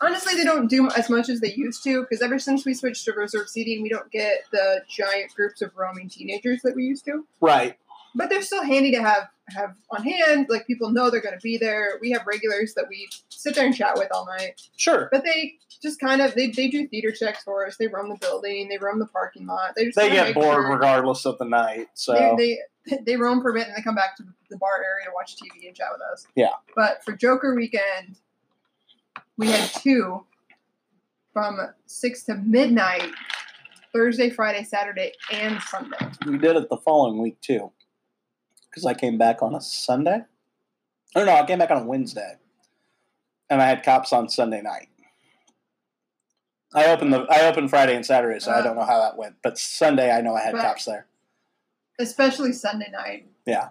honestly, 0.00 0.34
they 0.34 0.44
don't 0.44 0.68
do 0.68 0.88
as 0.96 1.10
much 1.10 1.28
as 1.28 1.40
they 1.40 1.52
used 1.52 1.84
to 1.84 2.00
because 2.02 2.22
ever 2.22 2.38
since 2.38 2.64
we 2.64 2.72
switched 2.72 3.04
to 3.04 3.12
reserve 3.12 3.48
seating, 3.50 3.82
we 3.82 3.90
don't 3.90 4.10
get 4.10 4.44
the 4.50 4.82
giant 4.88 5.34
groups 5.34 5.60
of 5.60 5.70
roaming 5.76 6.08
teenagers 6.08 6.62
that 6.62 6.74
we 6.74 6.84
used 6.84 7.04
to. 7.06 7.26
right. 7.40 7.76
But 8.16 8.28
they're 8.30 8.42
still 8.42 8.62
handy 8.62 8.92
to 8.92 9.02
have 9.02 9.28
have 9.48 9.74
on 9.90 10.04
hand. 10.04 10.46
Like 10.48 10.66
people 10.68 10.90
know 10.90 11.10
they're 11.10 11.20
going 11.20 11.34
to 11.34 11.42
be 11.42 11.58
there. 11.58 11.98
We 12.00 12.12
have 12.12 12.24
regulars 12.26 12.72
that 12.74 12.86
we 12.88 13.08
sit 13.44 13.54
there 13.54 13.66
and 13.66 13.76
chat 13.76 13.92
with 13.96 14.08
all 14.10 14.26
night. 14.26 14.60
Sure. 14.76 15.08
But 15.12 15.22
they 15.22 15.54
just 15.82 16.00
kind 16.00 16.22
of 16.22 16.34
they, 16.34 16.48
they 16.50 16.68
do 16.68 16.88
theater 16.88 17.12
checks 17.12 17.44
for 17.44 17.66
us. 17.66 17.76
They 17.76 17.88
roam 17.88 18.08
the 18.08 18.16
building. 18.16 18.68
They 18.70 18.78
roam 18.78 18.98
the 18.98 19.06
parking 19.06 19.46
lot. 19.46 19.74
They 19.76 19.84
just 19.86 19.96
They 19.96 20.08
get 20.08 20.34
bored 20.34 20.54
sure- 20.54 20.72
regardless 20.72 21.26
of 21.26 21.36
the 21.38 21.44
night. 21.44 21.88
So 21.94 22.14
they, 22.38 22.58
they 22.88 22.98
they 23.06 23.16
roam 23.16 23.42
for 23.42 23.50
a 23.50 23.54
bit 23.54 23.68
and 23.68 23.76
they 23.76 23.82
come 23.82 23.94
back 23.94 24.16
to 24.16 24.24
the 24.48 24.56
bar 24.56 24.70
area 24.82 25.04
to 25.06 25.12
watch 25.14 25.36
TV 25.36 25.66
and 25.68 25.76
chat 25.76 25.88
with 25.92 26.00
us. 26.10 26.26
Yeah. 26.34 26.48
But 26.74 27.04
for 27.04 27.12
Joker 27.12 27.54
weekend, 27.54 28.16
we 29.36 29.48
had 29.48 29.68
two 29.68 30.24
from 31.34 31.58
six 31.86 32.22
to 32.24 32.36
midnight, 32.36 33.10
Thursday, 33.92 34.30
Friday, 34.30 34.64
Saturday, 34.64 35.12
and 35.32 35.60
Sunday. 35.62 35.98
we 36.26 36.38
did 36.38 36.56
it 36.56 36.68
the 36.70 36.76
following 36.78 37.20
week 37.20 37.40
too, 37.40 37.72
because 38.70 38.86
I 38.86 38.94
came 38.94 39.18
back 39.18 39.42
on 39.42 39.54
a 39.54 39.60
Sunday. 39.60 40.20
Oh 41.16 41.24
no, 41.24 41.34
I 41.34 41.44
came 41.46 41.58
back 41.58 41.70
on 41.70 41.82
a 41.82 41.84
Wednesday, 41.84 42.34
and 43.50 43.60
I 43.62 43.66
had 43.66 43.82
cops 43.82 44.12
on 44.12 44.28
Sunday 44.28 44.62
night. 44.62 44.88
I 46.74 46.86
opened 46.90 47.12
the 47.12 47.20
I 47.30 47.46
opened 47.46 47.70
Friday 47.70 47.94
and 47.94 48.04
Saturday, 48.04 48.40
so 48.40 48.50
I 48.50 48.60
don't 48.60 48.74
know 48.76 48.84
how 48.84 49.00
that 49.00 49.16
went. 49.16 49.36
But 49.42 49.58
Sunday, 49.58 50.10
I 50.10 50.20
know 50.20 50.34
I 50.34 50.42
had 50.42 50.54
cops 50.56 50.84
there. 50.86 51.06
Especially 52.00 52.52
Sunday 52.52 52.90
night. 52.90 53.26
Yeah. 53.46 53.68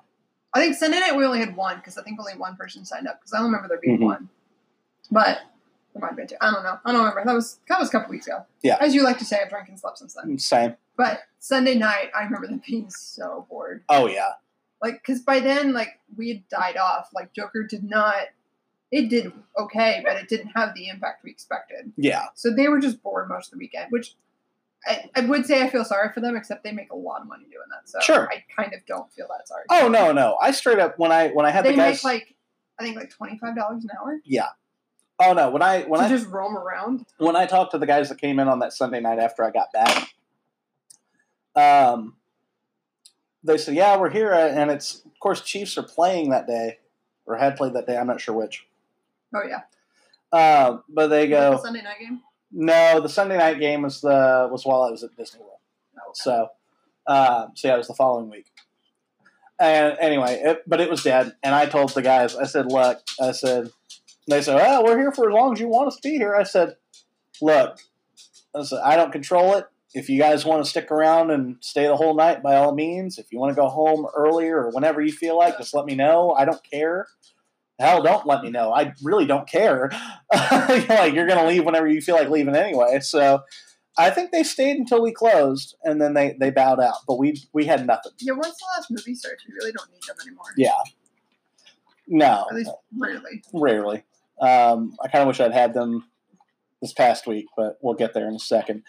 I 0.53 0.61
think 0.61 0.75
Sunday 0.75 0.99
night 0.99 1.15
we 1.15 1.25
only 1.25 1.39
had 1.39 1.55
one 1.57 1.77
because 1.77 1.97
I 1.97 2.03
think 2.03 2.19
only 2.19 2.37
one 2.37 2.55
person 2.55 2.85
signed 2.85 3.07
up 3.07 3.19
because 3.19 3.33
I 3.33 3.37
don't 3.37 3.47
remember 3.47 3.67
there 3.67 3.79
being 3.81 3.97
Mhm. 3.97 4.03
one. 4.05 4.29
But 5.11 5.39
there 5.93 5.99
might 5.99 6.09
have 6.09 6.15
been 6.15 6.27
two. 6.27 6.35
I 6.39 6.51
don't 6.51 6.63
know. 6.63 6.79
I 6.85 6.91
don't 6.93 7.01
remember. 7.01 7.25
That 7.25 7.33
was 7.33 7.59
that 7.67 7.79
was 7.79 7.89
a 7.89 7.91
couple 7.91 8.09
weeks 8.11 8.27
ago. 8.27 8.45
Yeah. 8.61 8.77
As 8.79 8.95
you 8.95 9.03
like 9.03 9.17
to 9.19 9.25
say, 9.25 9.41
I've 9.41 9.49
drank 9.49 9.67
and 9.67 9.77
slept 9.79 9.97
since 9.97 10.13
then. 10.13 10.39
Same. 10.39 10.77
But 10.95 11.23
Sunday 11.39 11.75
night, 11.75 12.11
I 12.15 12.23
remember 12.23 12.47
them 12.47 12.61
being 12.67 12.89
so 12.89 13.45
bored. 13.49 13.83
Oh 13.89 14.07
yeah. 14.07 14.33
Like, 14.81 14.95
because 14.95 15.21
by 15.21 15.39
then, 15.39 15.71
like, 15.73 15.99
we 16.17 16.27
had 16.29 16.47
died 16.49 16.75
off. 16.77 17.09
Like, 17.13 17.31
Joker 17.33 17.63
did 17.63 17.83
not. 17.85 18.17
It 18.95 19.09
did 19.09 19.33
okay, 19.57 20.01
but 20.05 20.17
it 20.17 20.29
didn't 20.29 20.49
have 20.55 20.75
the 20.75 20.87
impact 20.87 21.23
we 21.23 21.31
expected. 21.31 21.91
Yeah. 21.97 22.25
So 22.35 22.53
they 22.53 22.67
were 22.67 22.79
just 22.79 23.01
bored 23.01 23.27
most 23.27 23.47
of 23.47 23.51
the 23.53 23.57
weekend, 23.57 23.87
which 23.89 24.13
I, 24.85 25.09
I 25.15 25.21
would 25.21 25.47
say 25.47 25.63
I 25.63 25.69
feel 25.69 25.83
sorry 25.83 26.13
for 26.13 26.19
them, 26.19 26.35
except 26.35 26.63
they 26.63 26.71
make 26.71 26.91
a 26.91 26.95
lot 26.95 27.21
of 27.21 27.27
money 27.27 27.45
doing 27.45 27.65
that. 27.71 27.89
So 27.89 27.99
Sure. 28.01 28.29
I 28.31 28.43
kind 28.55 28.71
of 28.71 28.85
don't 28.85 29.11
feel 29.11 29.25
that 29.35 29.47
sorry. 29.47 29.63
Oh 29.71 29.87
no, 29.87 30.11
no. 30.11 30.37
I 30.39 30.51
straight 30.51 30.77
up 30.77 30.99
when 30.99 31.11
I 31.11 31.29
when 31.29 31.43
I 31.45 31.49
had 31.49 31.65
They 31.65 31.71
the 31.71 31.77
guys. 31.77 32.03
make 32.03 32.03
like 32.03 32.35
I 32.79 32.83
think 32.83 32.95
like 32.95 33.09
twenty 33.09 33.39
five 33.39 33.55
dollars 33.55 33.83
an 33.83 33.89
hour 33.99 34.19
Yeah. 34.25 34.49
oh 35.19 35.33
no, 35.33 35.49
when 35.49 35.63
I 35.63 35.81
when 35.85 35.99
to 35.99 36.05
I 36.05 36.09
just 36.09 36.27
roam 36.27 36.55
around. 36.55 37.03
when 37.17 37.35
I 37.35 37.47
talked 37.47 37.71
to 37.71 37.79
the 37.79 37.87
guys 37.87 38.09
that 38.09 38.19
came 38.21 38.39
in 38.39 38.47
on 38.47 38.59
that 38.59 38.73
Sunday 38.73 38.99
night 38.99 39.17
after 39.17 39.43
I 39.43 39.49
got 39.49 39.71
back, 39.73 40.13
um, 41.55 42.15
they 43.43 43.57
said, 43.57 43.73
"Yeah, 43.73 43.97
we're 43.97 44.09
here," 44.11 44.31
and 44.33 44.69
it's 44.69 45.03
of 45.05 45.19
course 45.19 45.41
Chiefs 45.41 45.77
are 45.79 45.83
playing 45.83 46.29
that 46.29 46.45
day, 46.45 46.77
or 47.25 47.37
had 47.37 47.57
played 47.57 47.73
that 47.73 47.87
day. 47.87 47.97
I'm 47.97 48.07
not 48.07 48.21
sure 48.21 48.35
which. 48.35 48.67
Oh 49.35 49.41
yeah, 49.47 49.61
Uh, 50.31 50.77
but 50.89 51.07
they 51.07 51.27
that 51.27 51.51
the 51.51 51.57
go, 51.57 51.63
Sunday 51.63 51.81
night 51.81 51.99
game. 51.99 52.21
"No, 52.51 52.99
the 52.99 53.09
Sunday 53.09 53.37
night 53.37 53.59
game 53.59 53.81
was 53.81 54.01
the 54.01 54.47
was 54.51 54.65
while 54.65 54.83
I 54.83 54.91
was 54.91 55.03
at 55.03 55.15
Disney 55.15 55.39
World." 55.39 55.59
Oh, 55.97 56.09
okay. 56.09 56.13
So, 56.15 56.47
um, 57.07 57.51
so 57.55 57.67
yeah, 57.67 57.75
it 57.75 57.77
was 57.77 57.87
the 57.87 57.95
following 57.95 58.29
week. 58.29 58.45
And 59.59 59.97
anyway, 59.99 60.41
it, 60.43 60.63
but 60.67 60.81
it 60.81 60.89
was 60.89 61.03
dead. 61.03 61.35
And 61.43 61.53
I 61.55 61.67
told 61.67 61.89
the 61.93 62.01
guys, 62.01 62.35
I 62.35 62.45
said, 62.45 62.71
"Look," 62.71 63.01
I 63.21 63.31
said, 63.31 63.69
they 64.27 64.41
said, 64.41 64.55
"Well, 64.55 64.83
we're 64.83 64.97
here 64.97 65.11
for 65.11 65.29
as 65.29 65.33
long 65.33 65.53
as 65.53 65.59
you 65.59 65.67
want 65.67 65.87
us 65.87 65.95
to 65.97 66.01
be 66.01 66.17
here." 66.17 66.35
I 66.35 66.43
said, 66.43 66.75
"Look," 67.41 67.79
I 68.55 68.63
said, 68.63 68.79
"I 68.83 68.95
don't 68.95 69.11
control 69.11 69.55
it. 69.55 69.65
If 69.93 70.09
you 70.09 70.19
guys 70.19 70.43
want 70.43 70.63
to 70.63 70.69
stick 70.69 70.89
around 70.89 71.29
and 71.29 71.57
stay 71.61 71.85
the 71.85 71.95
whole 71.95 72.15
night, 72.15 72.41
by 72.41 72.55
all 72.55 72.73
means. 72.73 73.19
If 73.19 73.31
you 73.31 73.37
want 73.39 73.51
to 73.51 73.61
go 73.61 73.67
home 73.67 74.07
earlier 74.15 74.57
or 74.57 74.71
whenever 74.71 75.01
you 75.01 75.11
feel 75.11 75.37
like, 75.37 75.57
just 75.59 75.73
let 75.75 75.85
me 75.85 75.95
know. 75.95 76.31
I 76.31 76.45
don't 76.45 76.63
care." 76.63 77.07
Hell, 77.79 78.03
don't 78.03 78.25
let 78.27 78.43
me 78.43 78.49
know. 78.51 78.71
I 78.73 78.93
really 79.03 79.25
don't 79.25 79.47
care. 79.47 79.89
like 80.33 81.13
you're 81.13 81.27
gonna 81.27 81.47
leave 81.47 81.65
whenever 81.65 81.87
you 81.87 82.01
feel 82.01 82.15
like 82.15 82.29
leaving 82.29 82.55
anyway. 82.55 82.99
So 83.01 83.41
I 83.97 84.09
think 84.09 84.31
they 84.31 84.43
stayed 84.43 84.77
until 84.77 85.01
we 85.01 85.11
closed, 85.11 85.75
and 85.83 86.01
then 86.01 86.13
they, 86.13 86.35
they 86.39 86.49
bowed 86.51 86.79
out. 86.79 86.95
But 87.07 87.17
we 87.19 87.41
we 87.53 87.65
had 87.65 87.85
nothing. 87.85 88.11
Yeah, 88.19 88.33
once 88.33 88.57
the 88.57 88.65
last 88.77 88.91
movie 88.91 89.15
starts, 89.15 89.43
we 89.47 89.53
really 89.55 89.71
don't 89.71 89.91
need 89.91 90.01
them 90.07 90.15
anymore. 90.25 90.45
Yeah. 90.57 90.71
No, 92.07 92.45
At 92.49 92.55
least 92.55 92.71
rarely. 92.97 93.41
rarely. 93.53 94.03
Um, 94.41 94.93
I 95.01 95.07
kind 95.07 95.21
of 95.21 95.27
wish 95.27 95.39
I'd 95.39 95.53
had 95.53 95.73
them 95.73 96.05
this 96.81 96.91
past 96.91 97.25
week, 97.27 97.45
but 97.55 97.77
we'll 97.81 97.93
get 97.93 98.13
there 98.13 98.27
in 98.27 98.35
a 98.35 98.39
second. 98.39 98.83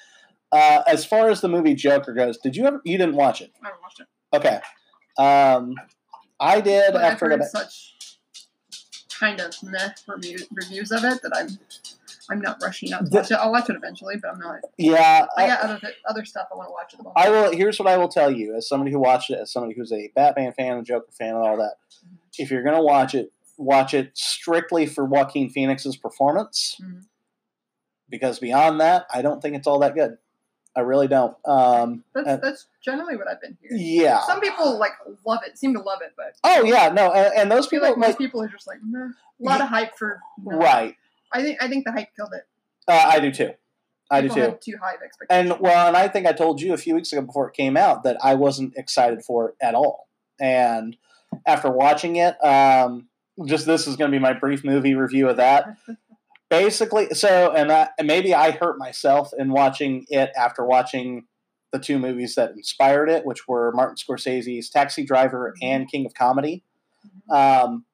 Uh, 0.50 0.82
as 0.86 1.04
far 1.04 1.30
as 1.30 1.40
the 1.40 1.48
movie 1.48 1.74
Joker 1.74 2.12
goes, 2.12 2.38
did 2.38 2.56
you 2.56 2.66
ever? 2.66 2.80
You 2.84 2.98
didn't 2.98 3.14
watch 3.14 3.40
it? 3.40 3.52
I 3.62 3.66
haven't 3.68 3.82
watched 3.82 4.00
it. 4.00 4.06
Okay. 4.34 4.60
Um, 5.16 5.74
I 6.40 6.60
did 6.60 6.92
But 6.92 7.02
after 7.02 7.26
I 7.26 7.28
got 7.28 7.34
heard 7.34 7.40
back. 7.40 7.50
such 7.50 7.93
kind 9.18 9.40
of 9.40 9.54
meh 9.62 9.90
review, 10.06 10.38
reviews 10.52 10.90
of 10.92 11.04
it 11.04 11.20
that 11.22 11.32
I'm 11.34 11.58
I'm 12.30 12.40
not 12.40 12.56
rushing 12.62 12.92
out 12.92 13.04
to 13.04 13.10
The- 13.10 13.16
watch 13.18 13.30
it. 13.30 13.34
I'll 13.34 13.52
watch 13.52 13.68
it 13.68 13.76
eventually, 13.76 14.16
but 14.20 14.30
I'm 14.32 14.38
not. 14.38 14.60
Yeah, 14.78 15.26
I 15.36 15.44
I, 15.44 15.46
got 15.46 15.60
other 15.62 15.80
other 16.08 16.24
stuff 16.24 16.48
I 16.52 16.56
want 16.56 16.68
to 16.68 16.72
watch 16.72 16.94
at 16.94 16.98
the 16.98 17.04
moment. 17.04 17.18
I 17.18 17.28
will. 17.30 17.52
Here's 17.52 17.78
what 17.78 17.86
I 17.88 17.96
will 17.98 18.08
tell 18.08 18.30
you, 18.30 18.54
as 18.56 18.68
somebody 18.68 18.90
who 18.92 18.98
watched 18.98 19.30
it, 19.30 19.38
as 19.40 19.52
somebody 19.52 19.74
who's 19.74 19.92
a 19.92 20.10
Batman 20.14 20.52
fan, 20.52 20.78
a 20.78 20.82
Joker 20.82 21.12
fan, 21.18 21.34
and 21.34 21.38
all 21.38 21.56
that. 21.58 21.74
If 22.38 22.50
you're 22.50 22.62
gonna 22.62 22.82
watch 22.82 23.14
it, 23.14 23.30
watch 23.58 23.92
it 23.94 24.10
strictly 24.14 24.86
for 24.86 25.04
Joaquin 25.04 25.50
Phoenix's 25.50 25.96
performance, 25.96 26.80
Mhm. 26.82 27.02
because 28.08 28.38
beyond 28.38 28.80
that, 28.80 29.06
I 29.12 29.22
don't 29.22 29.40
think 29.40 29.54
it's 29.56 29.66
all 29.66 29.78
that 29.80 29.94
good. 29.94 30.16
I 30.76 30.80
really 30.80 31.06
don't. 31.08 31.36
Um, 31.44 32.02
That's 32.14 32.28
and- 32.28 32.42
that's 32.42 32.66
generally 32.84 33.16
what 33.16 33.28
I've 33.28 33.40
been 33.40 33.56
hearing. 33.60 33.78
yeah. 33.80 34.20
Some 34.22 34.40
people 34.40 34.78
like 34.78 34.92
love 35.24 35.40
it, 35.46 35.56
seem 35.56 35.72
to 35.74 35.80
love 35.80 36.00
it, 36.02 36.12
but 36.16 36.34
Oh 36.42 36.64
yeah, 36.64 36.88
no, 36.88 37.12
and, 37.12 37.32
and 37.36 37.50
those 37.50 37.66
people 37.66 37.88
like 37.88 37.96
most 37.96 38.08
like 38.08 38.18
people 38.18 38.42
are 38.42 38.48
just 38.48 38.66
like 38.66 38.78
meh. 38.82 38.98
a 38.98 39.10
lot 39.38 39.60
of 39.60 39.68
hype 39.68 39.96
for 39.96 40.20
no. 40.42 40.58
right. 40.58 40.96
I 41.32 41.42
think 41.42 41.62
I 41.62 41.68
think 41.68 41.84
the 41.84 41.92
hype 41.92 42.08
killed 42.16 42.32
it. 42.34 42.42
Uh, 42.88 42.92
I 43.12 43.20
do 43.20 43.30
too. 43.32 43.50
I 44.10 44.20
do 44.20 44.28
too. 44.28 44.58
too 44.60 44.76
high 44.82 44.94
of 44.94 45.02
expectations. 45.02 45.52
And 45.52 45.60
well, 45.60 45.88
and 45.88 45.96
I 45.96 46.08
think 46.08 46.26
I 46.26 46.32
told 46.32 46.60
you 46.60 46.74
a 46.74 46.76
few 46.76 46.94
weeks 46.94 47.12
ago 47.12 47.22
before 47.22 47.48
it 47.48 47.54
came 47.54 47.76
out 47.76 48.02
that 48.04 48.18
I 48.22 48.34
wasn't 48.34 48.74
excited 48.76 49.24
for 49.24 49.50
it 49.50 49.54
at 49.62 49.74
all. 49.74 50.08
And 50.40 50.96
after 51.46 51.70
watching 51.70 52.16
it, 52.16 52.36
um, 52.44 53.08
just 53.46 53.66
this 53.66 53.86
is 53.86 53.96
going 53.96 54.10
to 54.10 54.14
be 54.16 54.20
my 54.20 54.32
brief 54.34 54.62
movie 54.64 54.94
review 54.94 55.28
of 55.28 55.38
that. 55.38 55.76
Basically, 56.50 57.08
so 57.10 57.52
and, 57.52 57.72
I, 57.72 57.88
maybe 58.02 58.34
I 58.34 58.52
hurt 58.52 58.78
myself 58.78 59.30
in 59.36 59.50
watching 59.50 60.06
it 60.08 60.30
after 60.36 60.64
watching 60.64 61.26
the 61.72 61.78
two 61.78 61.98
movies 61.98 62.36
that 62.36 62.52
inspired 62.52 63.08
it, 63.08 63.24
which 63.24 63.48
were 63.48 63.72
Martin 63.72 63.96
Scorsese's 63.96 64.70
Taxi 64.70 65.04
Driver 65.04 65.54
and 65.62 65.90
King 65.90 66.06
of 66.06 66.14
Comedy. 66.14 66.62
Um, 67.30 67.84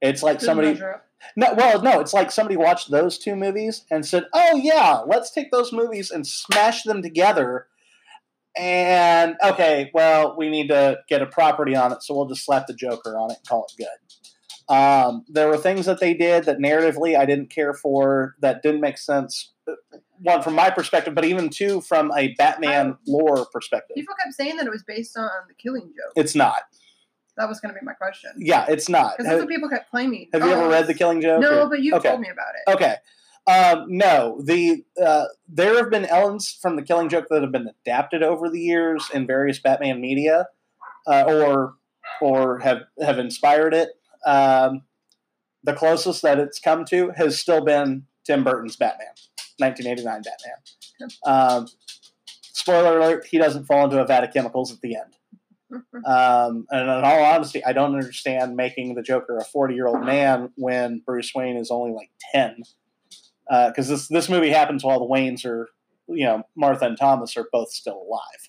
it's 0.00 0.22
like 0.22 0.38
Didn't 0.38 0.46
somebody 0.46 0.68
measure 0.72 1.02
no, 1.36 1.54
well, 1.54 1.82
no, 1.82 2.00
it's 2.00 2.12
like 2.12 2.30
somebody 2.30 2.56
watched 2.56 2.90
those 2.90 3.18
two 3.18 3.36
movies 3.36 3.84
and 3.90 4.06
said, 4.06 4.26
"Oh 4.32 4.56
yeah, 4.56 5.02
let's 5.06 5.30
take 5.30 5.50
those 5.50 5.72
movies 5.72 6.10
and 6.10 6.26
smash 6.26 6.82
them 6.84 7.02
together." 7.02 7.66
And 8.56 9.36
okay, 9.44 9.90
well, 9.94 10.36
we 10.36 10.48
need 10.48 10.68
to 10.68 10.98
get 11.08 11.22
a 11.22 11.26
property 11.26 11.76
on 11.76 11.92
it, 11.92 12.02
so 12.02 12.14
we'll 12.14 12.26
just 12.26 12.44
slap 12.44 12.66
the 12.66 12.74
Joker 12.74 13.16
on 13.16 13.30
it 13.30 13.38
and 13.38 13.48
call 13.48 13.66
it 13.66 13.72
good. 13.76 13.88
Um, 14.68 15.24
there 15.28 15.48
were 15.48 15.56
things 15.56 15.86
that 15.86 15.98
they 16.00 16.12
did 16.14 16.44
that 16.44 16.58
narratively 16.58 17.18
I 17.18 17.24
didn't 17.24 17.48
care 17.50 17.72
for, 17.72 18.34
that 18.40 18.62
didn't 18.62 18.80
make 18.80 18.98
sense. 18.98 19.52
One 20.20 20.42
from 20.42 20.54
my 20.54 20.68
perspective, 20.70 21.14
but 21.14 21.24
even 21.24 21.48
two 21.48 21.80
from 21.80 22.12
a 22.16 22.34
Batman 22.34 22.96
lore 23.06 23.46
perspective. 23.52 23.94
People 23.94 24.14
kept 24.22 24.34
saying 24.34 24.56
that 24.56 24.66
it 24.66 24.70
was 24.70 24.82
based 24.82 25.16
on 25.16 25.28
the 25.48 25.54
Killing 25.54 25.84
Joke. 25.86 26.12
It's 26.16 26.34
not. 26.34 26.62
That 27.36 27.48
was 27.48 27.60
going 27.60 27.72
to 27.72 27.78
be 27.80 27.84
my 27.86 27.92
question. 27.92 28.32
Yeah, 28.36 28.66
it's 28.68 28.88
not. 28.88 29.12
Because 29.16 29.30
that's 29.30 29.40
what 29.40 29.48
people 29.48 29.68
kept 29.68 29.90
claiming. 29.90 30.28
have 30.32 30.42
you 30.42 30.48
Oh, 30.50 30.58
ever 30.60 30.68
read 30.68 30.86
The 30.88 30.94
Killing 30.94 31.20
Joke? 31.20 31.40
No, 31.40 31.62
or- 31.62 31.68
but 31.70 31.80
you 31.80 31.94
Okay. 31.94 32.08
told 32.08 32.20
me 32.20 32.28
about 32.28 32.54
it. 32.56 32.72
Okay. 32.74 32.96
Um, 33.46 33.86
no, 33.88 34.42
the 34.44 34.84
uh, 35.02 35.24
there 35.48 35.76
have 35.76 35.88
been 35.88 36.04
elements 36.04 36.52
from 36.60 36.76
the 36.76 36.82
Killing 36.82 37.08
Joke 37.08 37.26
that 37.30 37.40
have 37.40 37.52
been 37.52 37.70
adapted 37.86 38.22
over 38.22 38.50
the 38.50 38.60
years 38.60 39.08
in 39.14 39.26
various 39.26 39.58
Batman 39.58 40.00
media, 40.02 40.48
uh, 41.06 41.24
or 41.26 41.74
or 42.20 42.58
have 42.58 42.82
have 43.00 43.18
inspired 43.18 43.72
it. 43.72 43.88
Um, 44.26 44.82
the 45.64 45.74
closest 45.74 46.22
that 46.22 46.38
it's 46.38 46.58
come 46.60 46.84
to 46.86 47.10
has 47.16 47.38
still 47.38 47.64
been 47.64 48.06
Tim 48.24 48.44
Burton's 48.44 48.76
Batman, 48.76 49.08
1989 49.58 50.22
Batman. 50.22 51.18
Um, 51.26 51.66
spoiler 52.42 52.98
alert: 52.98 53.26
he 53.26 53.38
doesn't 53.38 53.64
fall 53.64 53.84
into 53.84 54.00
a 54.00 54.06
vat 54.06 54.24
of 54.24 54.32
chemicals 54.32 54.72
at 54.72 54.80
the 54.80 54.96
end. 54.96 55.14
Um, 56.06 56.66
and 56.70 56.82
in 56.82 56.88
all 56.88 57.24
honesty, 57.24 57.62
I 57.62 57.74
don't 57.74 57.94
understand 57.94 58.56
making 58.56 58.94
the 58.94 59.02
Joker 59.02 59.36
a 59.36 59.44
40 59.44 59.74
year 59.74 59.86
old 59.86 60.02
man 60.02 60.50
when 60.54 61.02
Bruce 61.04 61.34
Wayne 61.34 61.56
is 61.56 61.70
only 61.70 61.92
like 61.92 62.10
10. 62.32 62.62
Because 63.48 63.88
this 63.88 64.08
this 64.08 64.30
movie 64.30 64.48
happens 64.48 64.82
while 64.82 64.98
the 64.98 65.04
Waynes 65.04 65.44
are, 65.44 65.68
you 66.08 66.24
know, 66.24 66.44
Martha 66.56 66.86
and 66.86 66.96
Thomas 66.96 67.36
are 67.36 67.48
both 67.52 67.70
still 67.70 68.00
alive. 68.00 68.48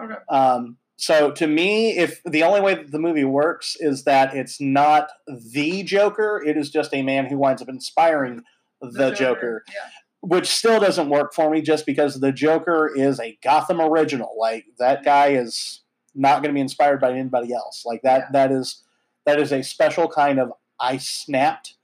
Okay. 0.00 0.20
Um, 0.28 0.76
so 1.00 1.30
to 1.32 1.46
me, 1.46 1.96
if 1.96 2.22
the 2.24 2.42
only 2.42 2.60
way 2.60 2.74
that 2.74 2.90
the 2.92 2.98
movie 2.98 3.24
works 3.24 3.76
is 3.80 4.04
that 4.04 4.34
it's 4.34 4.60
not 4.60 5.10
the 5.26 5.82
Joker, 5.82 6.42
it 6.46 6.56
is 6.58 6.68
just 6.70 6.92
a 6.92 7.02
man 7.02 7.24
who 7.26 7.38
winds 7.38 7.62
up 7.62 7.68
inspiring 7.70 8.42
the, 8.82 9.10
Joker 9.10 9.64
Yeah. 9.68 9.74
which 10.20 10.46
still 10.46 10.78
doesn't 10.78 11.08
work 11.08 11.32
for 11.34 11.48
me 11.50 11.62
just 11.62 11.86
because 11.86 12.20
the 12.20 12.32
Joker 12.32 12.90
is 12.94 13.18
a 13.18 13.38
Gotham 13.42 13.80
original. 13.80 14.34
Like 14.38 14.66
that 14.78 15.02
guy 15.04 15.28
is 15.28 15.80
not 16.14 16.42
going 16.42 16.50
to 16.50 16.54
be 16.54 16.60
inspired 16.60 17.00
by 17.00 17.12
anybody 17.12 17.52
else. 17.54 17.84
Like 17.86 18.02
that 18.02 18.26
Yeah. 18.26 18.32
that 18.32 18.52
is 18.52 18.82
that 19.24 19.38
is 19.40 19.52
a 19.52 19.62
special 19.62 20.06
kind 20.08 20.38
of 20.38 20.52
I 20.78 20.98
snapped 20.98 21.74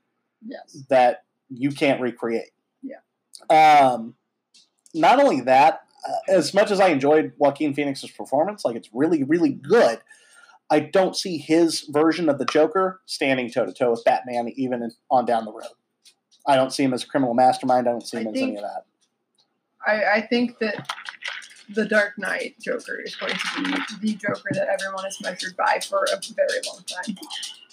Yes. 0.46 0.85
that 0.90 1.24
you 1.48 1.70
can't 1.70 2.00
recreate. 2.02 2.50
Yeah. 2.83 2.98
Um 3.48 4.14
not 4.94 5.20
only 5.20 5.40
that, 5.42 5.86
as 6.29 6.55
much 6.55 6.71
as 6.71 6.81
I 6.81 6.88
enjoyed 6.88 7.33
Joaquin 7.38 7.75
Phoenix's 7.75 8.11
performance, 8.11 8.64
like 8.64 8.77
it's 8.77 8.88
really 8.92 9.23
really 9.23 9.51
good. 9.53 10.01
I 10.69 10.81
don't 10.81 11.16
see 11.16 11.38
his 11.38 11.83
version 11.83 12.29
of 12.29 12.38
the 12.38 12.45
Joker 12.45 13.01
standing 13.07 13.51
toe 13.51 13.66
to 13.66 13.73
toe 13.73 13.92
with 13.92 14.05
Batman 14.05 14.49
even 14.57 14.83
in, 14.83 14.90
on 15.11 15.25
down 15.25 15.45
the 15.45 15.53
road. 15.53 15.71
I 16.47 16.57
don't 16.57 16.73
see 16.73 16.83
him 16.83 16.92
as 16.92 17.05
a 17.05 17.07
criminal 17.07 17.35
mastermind. 17.35 17.88
I 17.88 17.92
don't 17.92 18.07
see 18.07 18.19
I 18.19 18.21
him 18.23 18.35
as 18.35 18.42
any 18.42 18.57
of 18.57 18.62
that. 18.62 18.85
I, 19.87 20.05
I 20.16 20.21
think 20.23 20.59
that 20.59 20.88
the 21.73 21.85
Dark 21.85 22.19
Knight 22.19 22.57
Joker 22.61 23.01
is 23.01 23.14
going 23.16 23.33
to 23.33 23.99
be 24.01 24.12
the 24.12 24.14
Joker 24.14 24.51
that 24.53 24.69
everyone 24.69 25.07
is 25.07 25.21
measured 25.21 25.57
by 25.57 25.81
for 25.88 26.05
a 26.12 26.21
very 26.35 26.61
long 26.66 26.83
time. 26.85 27.16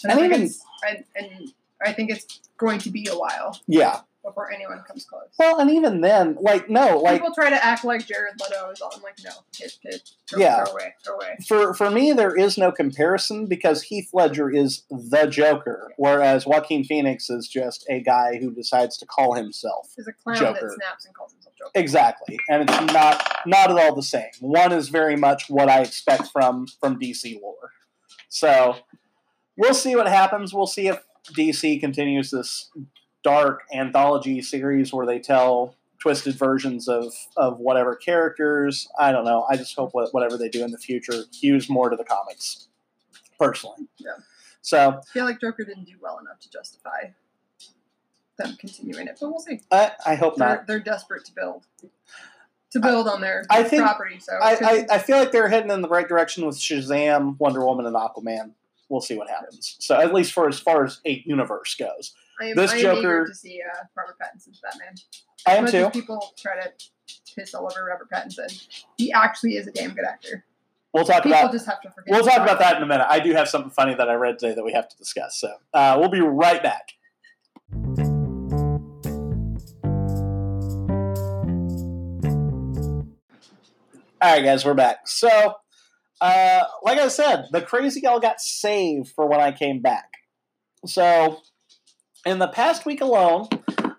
And 0.04 0.12
I 0.12 0.16
think 0.16 0.34
even- 0.34 0.46
it's 0.46 0.64
and, 0.88 1.04
and 1.16 1.54
I 1.86 1.94
think 1.94 2.12
it's 2.12 2.42
going 2.58 2.80
to 2.80 2.90
be 2.90 3.08
a 3.10 3.18
while 3.18 3.60
Yeah. 3.68 4.02
Before 4.24 4.52
anyone 4.52 4.82
comes 4.88 5.06
close. 5.06 5.28
Well, 5.38 5.60
and 5.60 5.70
even 5.70 6.02
then, 6.02 6.38
like 6.40 6.70
no, 6.70 6.98
like 7.00 7.20
People 7.22 7.34
try 7.36 7.50
to 7.50 7.66
act 7.66 7.84
like 7.84 8.06
Jared 8.08 8.34
Leto 8.42 8.70
is 8.72 8.82
all. 8.82 8.92
I'm 8.96 9.02
like, 9.04 9.18
no, 9.24 9.32
kid, 9.52 9.72
kid, 9.82 10.02
throw, 10.30 10.40
Yeah. 10.40 10.64
throw 10.64 10.74
away, 10.74 10.96
throw 11.06 11.16
away. 11.16 11.36
for 11.48 11.74
for 11.74 11.90
me, 11.92 12.14
there 12.14 12.36
is 12.36 12.58
no 12.58 12.72
comparison 12.72 13.46
because 13.48 13.84
Heath 13.84 14.10
Ledger 14.14 14.50
is 14.50 14.84
the 14.90 15.28
Joker, 15.28 15.92
whereas 15.98 16.46
Joaquin 16.46 16.84
Phoenix 16.84 17.30
is 17.30 17.48
just 17.48 17.86
a 17.90 18.00
guy 18.00 18.38
who 18.40 18.52
decides 18.54 18.98
to 18.98 19.06
call 19.06 19.34
himself 19.34 19.92
He's 19.96 20.08
a 20.08 20.14
clown 20.14 20.38
Joker. 20.38 20.68
that 20.68 20.74
snaps 20.76 21.06
and 21.06 21.14
calls 21.14 21.34
himself 21.34 21.56
Joker. 21.58 21.72
exactly, 21.76 22.40
and 22.50 22.70
it's 22.70 22.94
not 22.94 23.42
not 23.46 23.72
at 23.72 23.78
all 23.78 23.94
the 23.94 24.02
same. 24.04 24.32
One 24.40 24.72
is 24.72 24.90
very 24.90 25.16
much 25.18 25.50
what 25.50 25.70
I 25.70 25.82
expect 25.82 26.30
from 26.32 26.68
from 26.80 26.98
DC 27.00 27.40
lore. 27.42 27.72
So 28.30 28.78
we'll 29.58 29.74
see 29.74 29.96
what 29.96 30.08
happens. 30.08 30.54
We'll 30.54 30.66
see 30.68 30.88
if 30.88 31.04
DC 31.38 31.80
continues 31.80 32.32
this 32.32 32.70
dark 33.24 33.64
anthology 33.74 34.42
series 34.42 34.92
where 34.94 35.06
they 35.06 35.20
tell 35.20 35.76
twisted 36.00 36.36
versions 36.36 36.88
of 36.90 37.14
of 37.38 37.60
whatever 37.60 37.96
characters. 37.96 38.88
I 39.00 39.12
don't 39.12 39.26
know. 39.26 39.46
I 39.50 39.56
just 39.58 39.76
hope 39.76 39.92
whatever 39.94 40.38
they 40.38 40.50
do 40.50 40.64
in 40.64 40.72
the 40.72 40.78
future 40.78 41.24
hews 41.32 41.70
more 41.70 41.90
to 41.90 41.96
the 41.96 42.04
comics. 42.04 42.68
Personally, 43.40 43.88
Yeah. 43.98 44.12
So 44.62 45.00
I 45.02 45.02
feel 45.12 45.26
like 45.26 45.42
Joker 45.42 45.64
didn't 45.66 45.86
do 45.86 45.94
well 46.02 46.20
enough 46.20 46.40
to 46.42 46.50
justify 46.50 47.10
them 48.38 48.56
continuing 48.60 49.08
it, 49.08 49.18
but 49.20 49.30
we'll 49.30 49.40
see. 49.40 49.60
I, 49.72 49.92
I 50.06 50.16
hope 50.16 50.38
They're, 50.38 50.48
not. 50.48 50.68
they're 50.68 50.80
desperate 50.80 51.26
to 51.26 51.34
build 51.34 51.66
to 52.72 52.80
build 52.80 53.08
on 53.08 53.22
their 53.22 53.46
I 53.50 53.64
think- 53.64 53.84
property. 53.84 54.20
So 54.20 54.34
I, 54.42 54.56
I, 54.62 54.96
I 54.96 54.98
feel 55.00 55.18
like 55.18 55.32
they're 55.32 55.48
heading 55.50 55.72
in 55.72 55.82
the 55.82 55.88
right 55.90 56.08
direction 56.08 56.46
with 56.46 56.58
Shazam, 56.58 57.38
Wonder 57.40 57.66
Woman, 57.66 57.86
and 57.86 57.96
Aquaman. 57.96 58.52
We'll 58.90 59.02
see 59.02 59.18
what 59.18 59.30
happens. 59.30 59.76
So 59.80 60.00
at 60.00 60.14
least 60.14 60.34
for 60.34 60.48
as 60.48 60.60
far 60.60 60.86
as 60.86 61.00
a 61.06 61.22
universe 61.26 61.76
goes, 61.76 62.14
I 62.42 62.46
am, 62.48 62.56
This 62.56 62.72
I 62.72 62.76
am 62.76 62.82
Joker- 62.82 63.00
eager 63.00 63.28
to 63.28 63.36
see 63.36 63.62
uh, 63.62 63.84
Robert 63.96 64.18
Pattinson's 64.20 64.60
Batman. 64.62 64.96
I 65.48 65.56
am 65.58 65.68
too. 65.68 65.90
people 65.92 66.34
try 66.38 66.56
to 66.62 66.72
piss 67.36 67.54
all 67.54 67.66
over 67.70 67.86
Robert 67.86 68.10
Pattinson, 68.12 68.68
he 68.98 69.12
actually 69.12 69.58
is 69.58 69.68
a 69.68 69.72
damn 69.72 69.94
good 69.94 70.06
actor. 70.06 70.46
We'll 70.94 71.06
talk 71.06 71.24
People 71.24 71.40
about 71.40 71.52
just 71.52 71.66
have 71.66 71.82
to 71.82 71.90
forget. 71.90 72.12
we'll 72.12 72.24
talk 72.24 72.42
about 72.42 72.60
that 72.60 72.78
in 72.78 72.84
a 72.84 72.86
minute. 72.86 73.08
I 73.10 73.20
do 73.20 73.34
have 73.34 73.50
something 73.50 73.72
funny 73.72 73.96
that 73.96 74.10
I 74.10 74.14
read 74.14 74.38
today 74.38 74.54
that 74.54 74.64
we 74.64 74.74
have 74.74 74.88
to 74.88 74.98
discuss. 74.98 75.40
So 75.40 75.52
uh, 75.74 75.98
we'll 76.00 76.10
be 76.10 76.22
right 76.22 76.62
back. 76.62 76.90
All 84.22 84.32
right, 84.32 84.44
guys, 84.44 84.64
we're 84.64 84.74
back. 84.74 85.06
So, 85.08 85.28
uh, 86.22 86.62
like 86.84 86.98
I 86.98 87.10
said, 87.10 87.48
the 87.52 87.62
crazy 87.62 88.00
gal 88.00 88.20
got 88.22 88.40
saved 88.40 89.10
for 89.10 89.28
when 89.28 89.42
I 89.42 89.52
came 89.52 89.82
back. 89.82 90.10
So, 90.86 91.42
in 92.26 92.40
the 92.40 92.48
past 92.48 92.86
week 92.86 93.02
alone, 93.02 93.48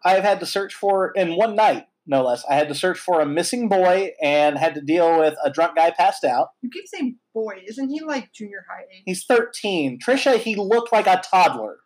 I've 0.05 0.23
had 0.23 0.41
to 0.41 0.47
search 0.47 0.75
for, 0.75 1.13
in 1.13 1.37
one 1.37 1.55
night, 1.55 1.85
no 2.07 2.23
less, 2.23 2.45
I 2.49 2.55
had 2.55 2.69
to 2.69 2.75
search 2.75 2.99
for 2.99 3.21
a 3.21 3.27
missing 3.27 3.69
boy 3.69 4.11
and 4.23 4.59
had 4.59 4.75
to 4.75 4.81
deal 4.81 5.19
with 5.19 5.35
a 5.45 5.51
drunk 5.51 5.77
guy 5.77 5.91
passed 5.91 6.25
out. 6.25 6.49
You 6.63 6.71
keep 6.71 6.87
saying 6.87 7.17
boy, 7.33 7.63
isn't 7.67 7.89
he 7.89 8.01
like 8.01 8.33
junior 8.33 8.65
high 8.71 8.83
age? 8.83 9.03
He's 9.07 9.25
13. 9.25 9.99
Trisha, 9.99 10.37
he 10.37 10.55
looked 10.55 10.93
like 10.93 11.07
a 11.07 11.23
toddler. 11.31 11.79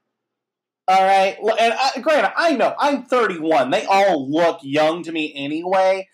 All 0.89 1.05
right. 1.05 1.37
And 1.61 1.75
I, 1.75 2.01
granted, 2.01 2.33
I 2.37 2.57
know 2.57 2.75
I'm 2.79 3.05
31. 3.05 3.71
They 3.71 3.85
all 3.85 4.31
look 4.31 4.61
young 4.63 5.03
to 5.03 5.13
me 5.13 5.33
anyway. 5.37 6.09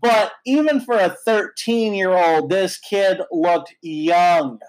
But 0.00 0.32
even 0.46 0.80
for 0.80 0.94
a 0.94 1.16
13 1.24 1.94
year 1.94 2.12
old, 2.12 2.50
this 2.50 2.78
kid 2.78 3.20
looked 3.32 3.74
young. 3.82 4.60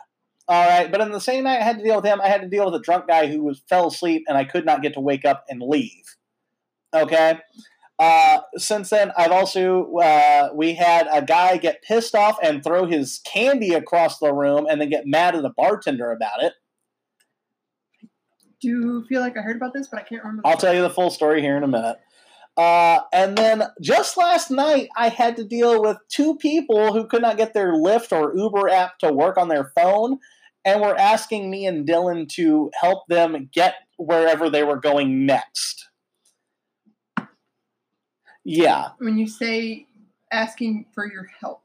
All 0.50 0.68
right. 0.68 0.92
But 0.92 1.00
in 1.00 1.12
the 1.12 1.22
same 1.22 1.46
night 1.46 1.62
I 1.62 1.64
had 1.64 1.78
to 1.78 1.84
deal 1.84 1.96
with 1.96 2.06
him, 2.06 2.20
I 2.20 2.28
had 2.28 2.42
to 2.42 2.50
deal 2.50 2.66
with 2.66 2.76
a 2.76 2.84
drunk 2.84 3.08
guy 3.08 3.28
who 3.28 3.44
was 3.44 3.62
fell 3.70 3.88
asleep 3.88 4.24
and 4.28 4.38
I 4.38 4.44
could 4.44 4.66
not 4.66 4.82
get 4.82 4.96
to 4.96 5.00
wake 5.00 5.24
up 5.24 5.46
and 5.48 5.62
leave. 5.62 6.04
Okay. 6.94 7.40
Uh, 8.00 8.40
since 8.56 8.90
then, 8.90 9.12
I've 9.18 9.32
also 9.32 9.94
uh, 9.98 10.50
we 10.56 10.74
had 10.74 11.08
a 11.12 11.22
guy 11.22 11.58
get 11.58 11.84
pissed 11.84 12.16
off 12.16 12.38
and 12.42 12.64
throw 12.64 12.86
his 12.86 13.20
candy 13.26 13.74
across 13.74 14.20
the 14.20 14.34
room, 14.34 14.66
and 14.70 14.80
then 14.80 14.90
get 14.90 15.06
mad 15.06 15.36
at 15.36 15.42
the 15.42 15.50
bartender 15.50 16.12
about 16.12 16.42
it. 16.42 16.54
Do 18.62 18.70
you 18.70 19.06
feel 19.10 19.20
like 19.20 19.38
I 19.38 19.42
heard 19.42 19.58
about 19.58 19.74
this, 19.74 19.88
but 19.88 20.00
I 20.00 20.04
can't 20.04 20.24
remember. 20.24 20.48
I'll 20.48 20.58
tell 20.58 20.74
you 20.74 20.82
the 20.82 20.90
full 20.90 21.10
story 21.10 21.42
here 21.42 21.58
in 21.58 21.64
a 21.64 21.68
minute. 21.68 21.98
Uh, 22.56 23.00
and 23.14 23.38
then 23.38 23.64
just 23.82 24.18
last 24.18 24.50
night, 24.50 24.90
I 24.96 25.10
had 25.10 25.36
to 25.38 25.44
deal 25.44 25.82
with 25.82 25.98
two 26.10 26.36
people 26.38 26.94
who 26.94 27.06
could 27.06 27.22
not 27.22 27.38
get 27.38 27.54
their 27.54 27.74
Lyft 27.74 28.12
or 28.12 28.36
Uber 28.36 28.70
app 28.70 28.98
to 29.00 29.12
work 29.12 29.38
on 29.38 29.50
their 29.50 29.72
phone, 29.76 30.20
and 30.65 30.82
were 30.82 30.98
asking 30.98 31.50
me 31.50 31.65
and 31.65 31.88
Dylan 31.88 32.28
to 32.34 32.72
help 32.80 33.08
them 33.08 33.50
get 33.54 33.76
wherever 33.98 34.50
they 34.50 34.63
were 34.63 34.80
going 34.80 35.26
next. 35.26 35.89
Yeah. 38.43 38.89
When 39.00 39.17
you 39.17 39.28
say 39.28 39.86
asking 40.32 40.86
for 40.93 41.06
your 41.12 41.30
help, 41.39 41.62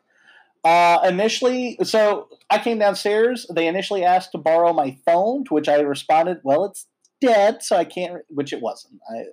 Uh, 0.65 0.99
initially, 1.07 1.77
so 1.83 2.29
I 2.49 2.59
came 2.59 2.79
downstairs. 2.79 3.47
They 3.53 3.67
initially 3.67 4.03
asked 4.03 4.33
to 4.33 4.39
borrow 4.39 4.73
my 4.73 4.97
phone, 5.05 5.45
to 5.45 5.53
which 5.55 5.69
I 5.69 5.79
responded, 5.81 6.41
"Well, 6.43 6.65
it's 6.65 6.87
dead, 7.21 7.63
so 7.63 7.77
I 7.77 7.85
can't." 7.85 8.23
Which 8.31 8.51
it 8.55 8.63
wasn't. 8.63 8.99
I, 9.11 9.25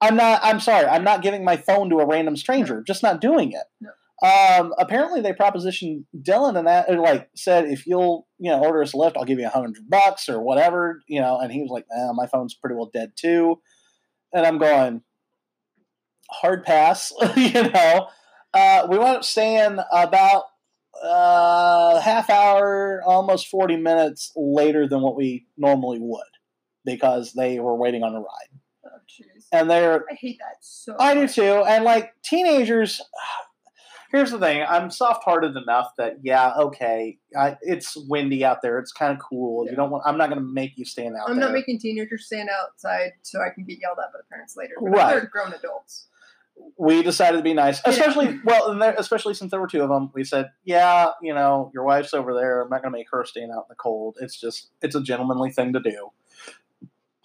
I'm 0.00 0.14
not. 0.14 0.40
I'm 0.44 0.60
sorry. 0.60 0.86
I'm 0.86 1.02
not 1.02 1.22
giving 1.22 1.42
my 1.42 1.56
phone 1.56 1.90
to 1.90 1.98
a 1.98 2.06
random 2.06 2.36
stranger. 2.36 2.80
Just 2.86 3.02
not 3.02 3.20
doing 3.20 3.50
it. 3.50 3.64
No. 3.80 3.90
Um, 4.22 4.72
apparently, 4.78 5.20
they 5.20 5.32
propositioned 5.32 6.04
Dylan 6.16 6.56
and 6.56 6.66
that, 6.66 6.88
or 6.88 6.96
like 6.98 7.28
said, 7.36 7.66
if 7.66 7.86
you'll, 7.86 8.26
you 8.38 8.50
know, 8.50 8.60
order 8.60 8.82
us 8.82 8.94
a 8.94 8.96
lift, 8.96 9.16
I'll 9.16 9.24
give 9.24 9.38
you 9.38 9.46
a 9.46 9.50
hundred 9.50 9.88
bucks 9.88 10.28
or 10.28 10.40
whatever, 10.40 11.02
you 11.06 11.20
know. 11.20 11.38
And 11.38 11.52
he 11.52 11.60
was 11.60 11.70
like, 11.70 11.84
eh, 11.94 12.12
"My 12.14 12.26
phone's 12.26 12.54
pretty 12.54 12.76
well 12.76 12.90
dead 12.92 13.12
too," 13.16 13.60
and 14.32 14.46
I'm 14.46 14.58
going, 14.58 15.02
hard 16.30 16.64
pass, 16.64 17.12
you 17.36 17.62
know. 17.70 18.08
Uh, 18.54 18.86
we 18.90 18.98
wound 18.98 19.18
up 19.18 19.24
staying 19.24 19.78
about 19.92 20.44
uh, 21.02 22.00
half 22.00 22.30
hour, 22.30 23.02
almost 23.04 23.48
40 23.48 23.76
minutes 23.76 24.32
later 24.36 24.88
than 24.88 25.02
what 25.02 25.16
we 25.16 25.46
normally 25.56 25.98
would 26.00 26.22
because 26.84 27.32
they 27.32 27.58
were 27.58 27.76
waiting 27.76 28.02
on 28.02 28.14
a 28.14 28.20
ride. 28.20 28.60
oh 28.86 28.88
And 29.52 29.68
they're, 29.68 30.04
I 30.10 30.14
hate 30.14 30.38
that 30.38 30.56
so. 30.60 30.96
I 30.98 31.14
do 31.14 31.28
too. 31.28 31.64
And 31.66 31.84
like 31.84 32.12
teenagers, 32.24 33.02
here's 34.16 34.30
the 34.30 34.38
thing 34.38 34.64
I'm 34.68 34.90
soft 34.90 35.24
hearted 35.24 35.56
enough 35.56 35.92
that, 35.98 36.18
yeah, 36.22 36.52
okay, 36.58 37.18
I, 37.38 37.56
it's 37.62 37.96
windy 38.08 38.44
out 38.44 38.62
there. 38.62 38.78
It's 38.78 38.92
kind 38.92 39.12
of 39.12 39.18
cool. 39.20 39.66
You 39.68 39.76
don't 39.76 39.90
want, 39.90 40.04
I'm 40.06 40.18
not 40.18 40.28
going 40.30 40.40
to 40.40 40.46
make 40.46 40.76
you 40.76 40.84
stand 40.84 41.14
out 41.16 41.28
I'm 41.28 41.36
there. 41.36 41.46
not 41.46 41.54
making 41.54 41.78
teenagers 41.78 42.26
stand 42.26 42.48
outside 42.48 43.12
so 43.22 43.40
I 43.40 43.50
can 43.54 43.64
get 43.64 43.78
yelled 43.80 43.98
at 43.98 44.12
by 44.12 44.18
the 44.18 44.24
parents 44.30 44.56
later. 44.56 44.74
But 44.80 44.90
Right. 44.90 45.10
They're 45.14 45.26
grown 45.26 45.52
adults. 45.52 46.06
we 46.78 47.02
decided 47.02 47.36
to 47.36 47.42
be 47.42 47.52
nice, 47.54 47.80
Yeah. 47.84 47.92
especially 47.92 48.40
well, 48.44 48.70
and 48.70 48.80
there, 48.80 48.94
especially 48.96 49.34
since 49.34 49.50
there 49.50 49.60
were 49.60 49.66
two 49.66 49.82
of 49.82 49.90
them. 49.90 50.10
We 50.14 50.24
said, 50.24 50.50
"Yeah, 50.64 51.10
you 51.20 51.34
know, 51.34 51.70
your 51.74 51.84
wife's 51.84 52.14
over 52.14 52.32
there. 52.32 52.62
I'm 52.62 52.70
not 52.70 52.80
going 52.82 52.92
to 52.92 52.98
make 52.98 53.08
her 53.10 53.24
stand 53.26 53.50
out 53.52 53.64
in 53.64 53.68
the 53.68 53.74
cold. 53.74 54.16
It's 54.20 54.40
just, 54.40 54.70
it's 54.80 54.94
a 54.94 55.02
gentlemanly 55.02 55.50
thing 55.50 55.74
to 55.74 55.80
do. 55.80 56.10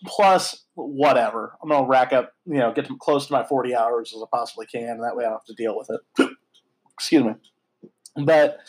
Plus, 0.05 0.65
whatever. 0.73 1.55
I'm 1.61 1.69
going 1.69 1.83
to 1.83 1.87
rack 1.87 2.11
up, 2.11 2.33
you 2.45 2.55
know, 2.57 2.73
get 2.73 2.87
to 2.87 2.97
close 2.97 3.27
to 3.27 3.33
my 3.33 3.43
40 3.45 3.75
hours 3.75 4.13
as 4.15 4.21
I 4.21 4.25
possibly 4.35 4.65
can, 4.65 4.89
and 4.89 5.03
that 5.03 5.15
way 5.15 5.23
I 5.25 5.29
don't 5.29 5.37
have 5.37 5.45
to 5.45 5.53
deal 5.53 5.77
with 5.77 5.89
it. 5.91 6.29
Excuse 7.01 7.23
me. 7.23 7.33
But 8.23 8.59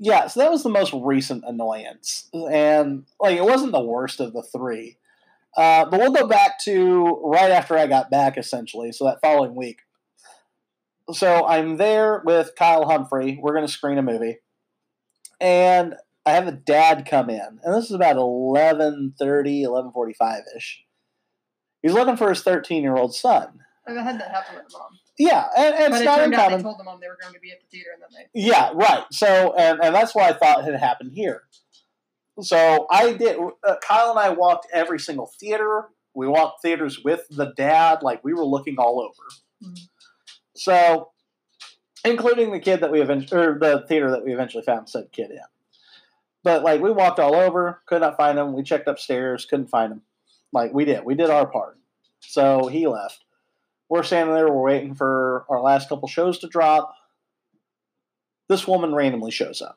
yeah, 0.00 0.26
so 0.26 0.40
that 0.40 0.50
was 0.50 0.64
the 0.64 0.68
most 0.68 0.92
recent 0.92 1.44
annoyance, 1.46 2.28
and 2.34 3.04
like 3.20 3.36
it 3.36 3.44
wasn't 3.44 3.70
the 3.70 3.80
worst 3.80 4.18
of 4.18 4.32
the 4.32 4.42
three. 4.42 4.98
Uh, 5.56 5.84
but 5.88 6.00
we'll 6.00 6.12
go 6.12 6.26
back 6.26 6.58
to 6.64 7.22
right 7.24 7.52
after 7.52 7.78
I 7.78 7.86
got 7.86 8.10
back, 8.10 8.36
essentially. 8.36 8.90
So 8.90 9.04
that 9.04 9.20
following 9.22 9.54
week. 9.54 9.78
So 11.12 11.46
I'm 11.46 11.76
there 11.76 12.22
with 12.24 12.56
Kyle 12.58 12.88
Humphrey. 12.88 13.38
We're 13.40 13.54
going 13.54 13.66
to 13.66 13.72
screen 13.72 13.98
a 13.98 14.02
movie, 14.02 14.38
and 15.40 15.94
I 16.26 16.32
have 16.32 16.48
a 16.48 16.52
dad 16.52 17.06
come 17.08 17.30
in, 17.30 17.60
and 17.62 17.74
this 17.74 17.84
is 17.84 17.92
about 17.92 18.16
11:30, 18.16 19.14
11:45 19.62 20.40
ish. 20.56 20.82
He's 21.82 21.92
looking 21.92 22.16
for 22.16 22.30
his 22.30 22.42
13 22.42 22.82
year 22.82 22.96
old 22.96 23.14
son. 23.14 23.60
I've 23.86 23.96
had 23.96 24.18
that 24.18 24.32
happen 24.32 24.56
with 24.56 24.72
mom. 24.72 24.98
Yeah, 25.18 25.46
and, 25.56 25.74
and 25.74 25.90
But 25.92 26.02
it's 26.02 26.02
it 26.02 26.04
not 26.04 26.18
out 26.34 26.56
they 26.56 26.62
told 26.62 26.78
the 26.78 26.84
mom 26.84 27.00
they 27.00 27.08
were 27.08 27.18
going 27.20 27.32
to 27.32 27.40
be 27.40 27.50
at 27.50 27.58
the 27.60 27.66
theater 27.68 27.90
and 27.94 28.02
then 28.02 28.26
they. 28.34 28.40
Yeah, 28.40 28.70
right. 28.74 29.04
So, 29.10 29.54
and, 29.54 29.80
and 29.82 29.94
that's 29.94 30.14
what 30.14 30.24
I 30.24 30.38
thought 30.38 30.64
had 30.64 30.74
happened 30.74 31.12
here. 31.12 31.44
So 32.40 32.86
I 32.90 33.14
did. 33.14 33.38
Uh, 33.66 33.76
Kyle 33.82 34.10
and 34.10 34.18
I 34.18 34.30
walked 34.30 34.66
every 34.72 34.98
single 34.98 35.30
theater. 35.40 35.86
We 36.14 36.26
walked 36.28 36.60
theaters 36.62 37.02
with 37.02 37.26
the 37.30 37.54
dad. 37.56 38.02
Like 38.02 38.22
we 38.24 38.34
were 38.34 38.44
looking 38.44 38.76
all 38.78 39.00
over. 39.00 39.70
Mhm. 39.72 39.88
So, 40.54 41.10
including 42.04 42.52
the 42.52 42.60
kid 42.60 42.80
that 42.80 42.92
we 42.92 43.00
eventually, 43.00 43.40
or 43.40 43.58
the 43.58 43.84
theater 43.88 44.10
that 44.10 44.24
we 44.24 44.34
eventually 44.34 44.64
found 44.64 44.88
said 44.88 45.12
kid 45.12 45.30
in. 45.30 45.40
But 46.42 46.62
like 46.62 46.80
we 46.80 46.90
walked 46.90 47.18
all 47.18 47.34
over, 47.34 47.82
could 47.86 48.02
not 48.02 48.16
find 48.16 48.38
him. 48.38 48.52
We 48.52 48.62
checked 48.62 48.86
upstairs, 48.86 49.46
couldn't 49.46 49.68
find 49.68 49.92
him. 49.92 50.02
Like 50.52 50.72
we 50.72 50.84
did, 50.84 51.04
we 51.04 51.14
did 51.14 51.30
our 51.30 51.46
part. 51.46 51.78
So 52.20 52.68
he 52.68 52.86
left. 52.86 53.24
We're 53.88 54.02
standing 54.02 54.34
there, 54.34 54.48
we're 54.48 54.62
waiting 54.62 54.94
for 54.94 55.44
our 55.48 55.60
last 55.60 55.88
couple 55.88 56.08
shows 56.08 56.38
to 56.40 56.48
drop. 56.48 56.94
This 58.48 58.66
woman 58.66 58.94
randomly 58.94 59.30
shows 59.30 59.62
up. 59.62 59.76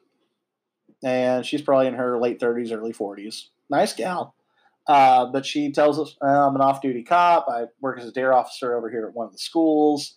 And 1.04 1.46
she's 1.46 1.62
probably 1.62 1.88
in 1.88 1.94
her 1.94 2.20
late 2.20 2.40
30s, 2.40 2.72
early 2.72 2.94
40s. 2.94 3.46
Nice 3.70 3.94
gal. 3.94 4.36
Uh, 4.88 5.26
but 5.28 5.46
she 5.46 5.72
tells 5.72 6.00
us, 6.00 6.16
"Uh, 6.22 6.48
I'm 6.48 6.56
an 6.56 6.62
off 6.62 6.82
duty 6.82 7.04
cop. 7.04 7.48
I 7.48 7.66
work 7.80 8.00
as 8.00 8.08
a 8.08 8.12
dare 8.12 8.34
officer 8.34 8.76
over 8.76 8.90
here 8.90 9.06
at 9.08 9.14
one 9.14 9.28
of 9.28 9.32
the 9.32 9.38
schools. 9.38 10.16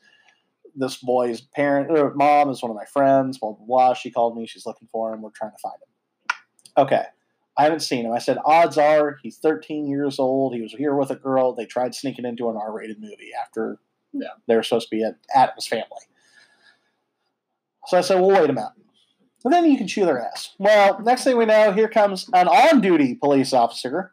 This 0.75 0.97
boy's 0.97 1.43
parent 1.43 1.91
or 1.91 2.15
mom 2.15 2.49
is 2.49 2.63
one 2.63 2.71
of 2.71 2.77
my 2.77 2.87
friends, 2.87 3.39
blah, 3.39 3.53
blah, 3.53 3.67
blah. 3.67 3.95
She 3.95 4.11
called 4.11 4.37
me. 4.37 4.47
She's 4.47 4.65
looking 4.65 4.89
for 4.91 5.13
him. 5.13 5.21
We're 5.21 5.31
trying 5.31 5.51
to 5.51 5.59
find 5.59 5.75
him. 5.75 6.37
Okay. 6.79 7.05
I 7.63 7.67
haven't 7.67 7.81
seen 7.81 8.05
him. 8.05 8.11
I 8.13 8.19
said, 8.19 8.39
odds 8.45 8.77
are 8.77 9.21
he's 9.23 9.37
13 9.39 9.87
years 9.87 10.19
old. 10.19 10.53
He 10.53 10.61
was 10.61 10.73
here 10.73 10.97
with 10.97 11.13
a 11.13 11.15
girl. 11.15 11.53
They 11.55 11.65
tried 11.65 11.95
sneaking 11.95 12.25
into 12.25 12.51
an 12.51 12.57
R 12.57 12.73
rated 12.73 13.01
movie 13.01 13.31
after 13.41 13.79
Yeah. 14.13 14.31
they 14.49 14.57
were 14.57 14.65
supposed 14.65 14.89
to 14.89 14.97
be 14.97 15.05
at 15.05 15.15
Addams 15.33 15.69
Family. 15.69 15.87
So 17.87 17.99
I 17.99 18.01
said, 18.01 18.21
well, 18.21 18.31
wait 18.41 18.51
a 18.51 18.53
minute. 18.53 18.73
And 19.45 19.55
then 19.55 19.65
you 19.71 19.79
can 19.79 19.87
chew 19.87 20.05
their 20.05 20.21
ass. 20.21 20.57
Well, 20.59 20.99
next 21.03 21.23
thing 21.23 21.37
we 21.37 21.45
know, 21.47 21.71
here 21.71 21.89
comes 21.89 22.29
an 22.33 22.49
on 22.49 22.81
duty 22.81 23.15
police 23.15 23.53
officer 23.53 24.13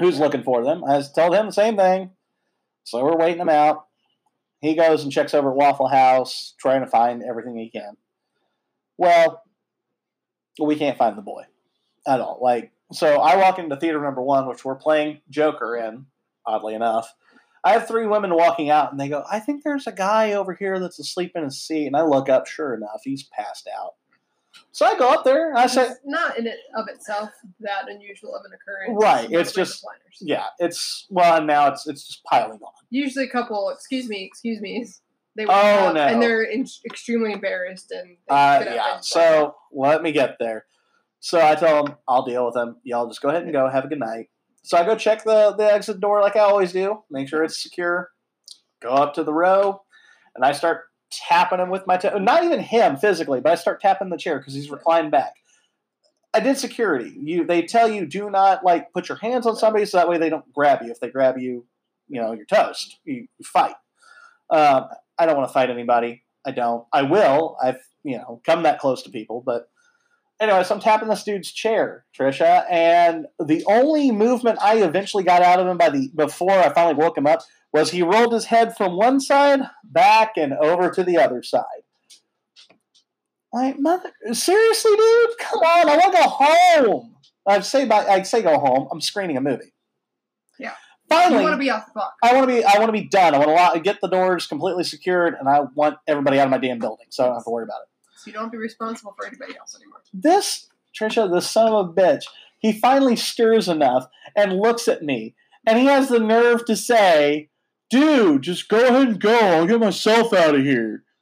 who's 0.00 0.18
looking 0.18 0.42
for 0.42 0.64
them. 0.64 0.82
I 0.82 1.00
told 1.14 1.36
him 1.36 1.46
the 1.46 1.52
same 1.52 1.76
thing. 1.76 2.10
So 2.82 3.04
we're 3.04 3.16
waiting 3.16 3.40
him 3.40 3.48
out. 3.48 3.86
He 4.60 4.74
goes 4.74 5.04
and 5.04 5.12
checks 5.12 5.34
over 5.34 5.50
at 5.50 5.56
Waffle 5.56 5.86
House, 5.86 6.54
trying 6.58 6.80
to 6.80 6.90
find 6.90 7.22
everything 7.22 7.56
he 7.56 7.70
can. 7.70 7.96
Well, 8.98 9.44
we 10.60 10.74
can't 10.74 10.98
find 10.98 11.16
the 11.16 11.22
boy 11.22 11.44
at 12.06 12.20
all. 12.20 12.38
Like, 12.40 12.70
so 12.92 13.20
I 13.20 13.36
walk 13.36 13.58
into 13.58 13.76
theater 13.76 14.00
number 14.00 14.22
one, 14.22 14.46
which 14.48 14.64
we're 14.64 14.76
playing 14.76 15.20
Joker 15.28 15.76
in, 15.76 16.06
oddly 16.46 16.74
enough. 16.74 17.12
I 17.64 17.72
have 17.72 17.88
three 17.88 18.06
women 18.06 18.34
walking 18.34 18.70
out, 18.70 18.92
and 18.92 19.00
they 19.00 19.08
go, 19.08 19.24
I 19.30 19.40
think 19.40 19.64
there's 19.64 19.88
a 19.88 19.92
guy 19.92 20.34
over 20.34 20.54
here 20.54 20.78
that's 20.78 21.00
asleep 21.00 21.32
in 21.34 21.42
his 21.42 21.60
seat. 21.60 21.86
And 21.88 21.96
I 21.96 22.02
look 22.02 22.28
up, 22.28 22.46
sure 22.46 22.74
enough, 22.74 23.00
he's 23.02 23.24
passed 23.24 23.68
out. 23.76 23.94
So 24.70 24.86
I 24.86 24.96
go 24.96 25.10
up 25.12 25.24
there, 25.24 25.50
and 25.50 25.58
I 25.58 25.66
say, 25.66 25.88
not 26.04 26.38
in 26.38 26.46
it 26.46 26.58
of 26.76 26.86
itself 26.88 27.30
that 27.60 27.88
unusual 27.88 28.34
of 28.36 28.42
an 28.44 28.52
occurrence. 28.52 29.02
Right, 29.02 29.28
it's 29.30 29.52
just- 29.52 29.84
yeah, 30.20 30.44
it's, 30.58 31.06
well, 31.10 31.42
now 31.42 31.66
it's 31.68 31.86
it's 31.86 32.06
just 32.06 32.24
piling 32.24 32.60
on. 32.62 32.72
Usually, 32.88 33.24
a 33.26 33.28
couple, 33.28 33.68
excuse 33.70 34.08
me, 34.08 34.22
excuse 34.24 34.60
me, 34.60 34.86
they 35.36 35.44
Oh, 35.44 35.48
up 35.50 35.94
no. 35.94 36.00
and 36.06 36.22
they're 36.22 36.42
in- 36.44 36.66
extremely 36.86 37.32
embarrassed 37.32 37.90
and 37.90 38.16
Uh, 38.30 38.62
yeah. 38.64 38.94
and- 38.94 39.04
So 39.04 39.56
let 39.72 40.02
me 40.02 40.12
get 40.12 40.36
there. 40.38 40.64
So 41.20 41.40
I 41.40 41.54
tell 41.54 41.84
them 41.84 41.96
I'll 42.06 42.24
deal 42.24 42.46
with 42.46 42.54
them. 42.54 42.76
Y'all 42.84 43.08
just 43.08 43.22
go 43.22 43.28
ahead 43.28 43.42
and 43.42 43.52
go. 43.52 43.68
Have 43.68 43.84
a 43.84 43.88
good 43.88 43.98
night. 43.98 44.28
So 44.62 44.76
I 44.76 44.84
go 44.84 44.96
check 44.96 45.24
the 45.24 45.54
the 45.56 45.72
exit 45.72 46.00
door 46.00 46.20
like 46.20 46.36
I 46.36 46.40
always 46.40 46.72
do. 46.72 47.02
Make 47.10 47.28
sure 47.28 47.44
it's 47.44 47.62
secure. 47.62 48.10
Go 48.82 48.90
up 48.90 49.14
to 49.14 49.24
the 49.24 49.32
row, 49.32 49.82
and 50.34 50.44
I 50.44 50.52
start 50.52 50.82
tapping 51.10 51.60
him 51.60 51.70
with 51.70 51.86
my 51.86 51.96
toe. 51.96 52.18
Not 52.18 52.44
even 52.44 52.60
him 52.60 52.96
physically, 52.96 53.40
but 53.40 53.52
I 53.52 53.54
start 53.54 53.80
tapping 53.80 54.10
the 54.10 54.16
chair 54.16 54.38
because 54.38 54.54
he's 54.54 54.70
reclined 54.70 55.10
back. 55.10 55.34
I 56.34 56.40
did 56.40 56.58
security. 56.58 57.14
You 57.18 57.46
they 57.46 57.62
tell 57.62 57.90
you 57.90 58.06
do 58.06 58.30
not 58.30 58.64
like 58.64 58.92
put 58.92 59.08
your 59.08 59.18
hands 59.18 59.46
on 59.46 59.56
somebody 59.56 59.86
so 59.86 59.96
that 59.96 60.08
way 60.08 60.18
they 60.18 60.28
don't 60.28 60.52
grab 60.52 60.82
you. 60.82 60.90
If 60.90 61.00
they 61.00 61.10
grab 61.10 61.38
you, 61.38 61.66
you 62.08 62.20
know 62.20 62.32
you're 62.32 62.44
toast. 62.44 62.98
You, 63.04 63.26
you 63.38 63.44
fight. 63.44 63.74
Um, 64.50 64.88
I 65.18 65.26
don't 65.26 65.36
want 65.36 65.48
to 65.48 65.54
fight 65.54 65.70
anybody. 65.70 66.24
I 66.44 66.50
don't. 66.50 66.86
I 66.92 67.02
will. 67.02 67.56
I've 67.62 67.80
you 68.04 68.18
know 68.18 68.42
come 68.44 68.64
that 68.64 68.80
close 68.80 69.02
to 69.04 69.10
people, 69.10 69.42
but 69.44 69.68
anyway, 70.40 70.64
so 70.64 70.74
I'm 70.74 70.80
tapping 70.80 71.08
this 71.08 71.24
dude's 71.24 71.50
chair, 71.52 72.04
Trisha, 72.16 72.64
and 72.70 73.26
the 73.38 73.64
only 73.66 74.10
movement 74.10 74.58
I 74.60 74.76
eventually 74.76 75.24
got 75.24 75.42
out 75.42 75.60
of 75.60 75.66
him 75.66 75.78
by 75.78 75.90
the 75.90 76.10
before 76.14 76.52
I 76.52 76.72
finally 76.72 76.94
woke 76.94 77.16
him 77.16 77.26
up 77.26 77.42
was 77.72 77.90
he 77.90 78.02
rolled 78.02 78.32
his 78.32 78.46
head 78.46 78.76
from 78.76 78.96
one 78.96 79.20
side 79.20 79.60
back 79.84 80.32
and 80.36 80.52
over 80.54 80.90
to 80.90 81.04
the 81.04 81.18
other 81.18 81.42
side. 81.42 81.64
Like, 83.52 83.78
mother, 83.78 84.12
seriously, 84.32 84.96
dude? 84.96 85.38
Come 85.38 85.60
on, 85.60 85.88
I 85.88 85.96
want 85.96 86.14
to 86.14 86.22
go 86.22 86.28
home. 86.28 87.16
I'd 87.46 87.64
say 87.64 87.84
by 87.84 88.04
I'd 88.06 88.26
say 88.26 88.42
go 88.42 88.58
home. 88.58 88.88
I'm 88.90 89.00
screening 89.00 89.36
a 89.36 89.40
movie. 89.40 89.72
Yeah. 90.58 90.74
Finally, 91.08 91.42
want 91.42 91.54
to 91.54 91.58
be 91.58 91.70
off 91.70 91.86
the 91.86 91.92
clock. 91.92 92.14
I 92.22 92.34
want 92.34 92.48
to 92.48 92.54
be 92.54 92.64
I 92.64 92.78
want 92.78 92.88
to 92.88 92.92
be 92.92 93.08
done. 93.08 93.34
I 93.34 93.38
want 93.38 93.48
to 93.48 93.54
allow, 93.54 93.74
get 93.76 94.00
the 94.00 94.08
doors 94.08 94.46
completely 94.46 94.84
secured, 94.84 95.34
and 95.38 95.48
I 95.48 95.60
want 95.74 95.98
everybody 96.06 96.40
out 96.40 96.46
of 96.46 96.50
my 96.50 96.58
damn 96.58 96.78
building, 96.78 97.06
so 97.10 97.22
I 97.22 97.26
don't 97.28 97.36
have 97.36 97.44
to 97.44 97.50
worry 97.50 97.64
about 97.64 97.82
it. 97.82 97.88
So 98.16 98.28
you 98.28 98.32
don't 98.32 98.44
have 98.44 98.52
to 98.52 98.56
be 98.56 98.62
responsible 98.62 99.14
for 99.16 99.26
anybody 99.26 99.56
else 99.56 99.76
anymore. 99.76 100.00
This 100.22 100.68
Trisha, 100.98 101.30
the 101.30 101.40
son 101.42 101.72
of 101.72 101.88
a 101.90 101.92
bitch, 101.92 102.24
he 102.58 102.72
finally 102.72 103.16
stirs 103.16 103.68
enough 103.68 104.06
and 104.34 104.58
looks 104.58 104.88
at 104.88 105.02
me, 105.02 105.34
and 105.66 105.78
he 105.78 105.84
has 105.86 106.08
the 106.08 106.18
nerve 106.18 106.64
to 106.66 106.76
say, 106.76 107.50
"Dude, 107.90 108.42
just 108.42 108.68
go 108.68 108.86
ahead 108.86 109.08
and 109.08 109.20
go. 109.20 109.36
I'll 109.38 109.66
get 109.66 109.78
myself 109.80 110.32
out 110.32 110.54
of 110.54 110.62
here." 110.62 111.04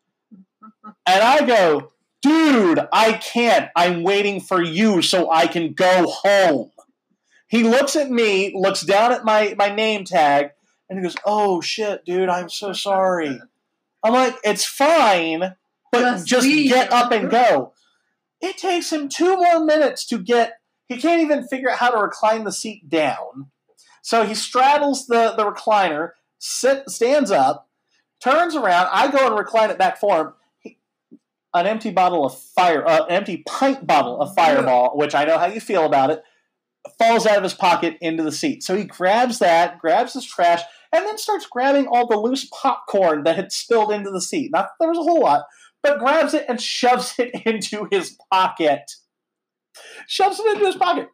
And 1.06 1.22
I 1.22 1.44
go, 1.46 1.92
"Dude, 2.22 2.80
I 2.92 3.14
can't. 3.14 3.68
I'm 3.76 4.02
waiting 4.02 4.40
for 4.40 4.62
you 4.62 5.02
so 5.02 5.30
I 5.30 5.46
can 5.46 5.72
go 5.74 6.06
home." 6.06 6.70
He 7.48 7.62
looks 7.62 7.94
at 7.96 8.10
me, 8.10 8.52
looks 8.54 8.80
down 8.82 9.12
at 9.12 9.24
my 9.24 9.54
my 9.58 9.74
name 9.74 10.04
tag, 10.04 10.50
and 10.88 10.98
he 10.98 11.02
goes, 11.02 11.16
"Oh 11.26 11.60
shit, 11.60 12.04
dude, 12.04 12.28
I'm 12.28 12.48
so 12.48 12.72
sorry." 12.72 13.38
I'm 14.02 14.12
like, 14.12 14.36
"It's 14.44 14.64
fine, 14.64 15.54
but 15.92 16.00
Just 16.00 16.26
just, 16.26 16.46
leave. 16.46 16.70
get 16.70 16.92
up 16.92 17.12
and 17.12 17.30
go." 17.30 17.73
It 18.44 18.58
takes 18.58 18.92
him 18.92 19.08
two 19.08 19.36
more 19.38 19.64
minutes 19.64 20.04
to 20.08 20.18
get. 20.18 20.58
He 20.86 20.98
can't 20.98 21.22
even 21.22 21.48
figure 21.48 21.70
out 21.70 21.78
how 21.78 21.90
to 21.90 21.98
recline 21.98 22.44
the 22.44 22.52
seat 22.52 22.90
down. 22.90 23.50
So 24.02 24.24
he 24.24 24.34
straddles 24.34 25.06
the, 25.06 25.32
the 25.34 25.50
recliner, 25.50 26.10
sit, 26.38 26.90
stands 26.90 27.30
up, 27.30 27.70
turns 28.22 28.54
around. 28.54 28.88
I 28.92 29.10
go 29.10 29.28
and 29.28 29.38
recline 29.38 29.70
it 29.70 29.78
back 29.78 29.98
for 29.98 30.20
him. 30.20 30.32
He, 30.58 30.78
an 31.54 31.66
empty 31.66 31.90
bottle 31.90 32.26
of 32.26 32.38
fire, 32.38 32.86
uh, 32.86 33.04
an 33.04 33.12
empty 33.12 33.42
pint 33.46 33.86
bottle 33.86 34.20
of 34.20 34.34
Fireball, 34.34 34.94
which 34.94 35.14
I 35.14 35.24
know 35.24 35.38
how 35.38 35.46
you 35.46 35.60
feel 35.60 35.86
about 35.86 36.10
it, 36.10 36.22
falls 36.98 37.26
out 37.26 37.38
of 37.38 37.44
his 37.44 37.54
pocket 37.54 37.96
into 38.02 38.22
the 38.22 38.32
seat. 38.32 38.62
So 38.62 38.76
he 38.76 38.84
grabs 38.84 39.38
that, 39.38 39.78
grabs 39.78 40.12
his 40.12 40.26
trash, 40.26 40.60
and 40.92 41.06
then 41.06 41.16
starts 41.16 41.46
grabbing 41.46 41.86
all 41.86 42.06
the 42.06 42.18
loose 42.18 42.46
popcorn 42.52 43.24
that 43.24 43.36
had 43.36 43.52
spilled 43.52 43.90
into 43.90 44.10
the 44.10 44.20
seat. 44.20 44.50
Not 44.52 44.66
that 44.66 44.72
there 44.78 44.90
was 44.90 44.98
a 44.98 45.02
whole 45.02 45.22
lot, 45.22 45.46
but 45.84 45.98
grabs 45.98 46.34
it 46.34 46.46
and 46.48 46.60
shoves 46.60 47.14
it 47.18 47.30
into 47.46 47.86
his 47.92 48.16
pocket. 48.32 48.90
Shoves 50.08 50.40
it 50.40 50.54
into 50.54 50.66
his 50.66 50.76
pocket. 50.76 51.08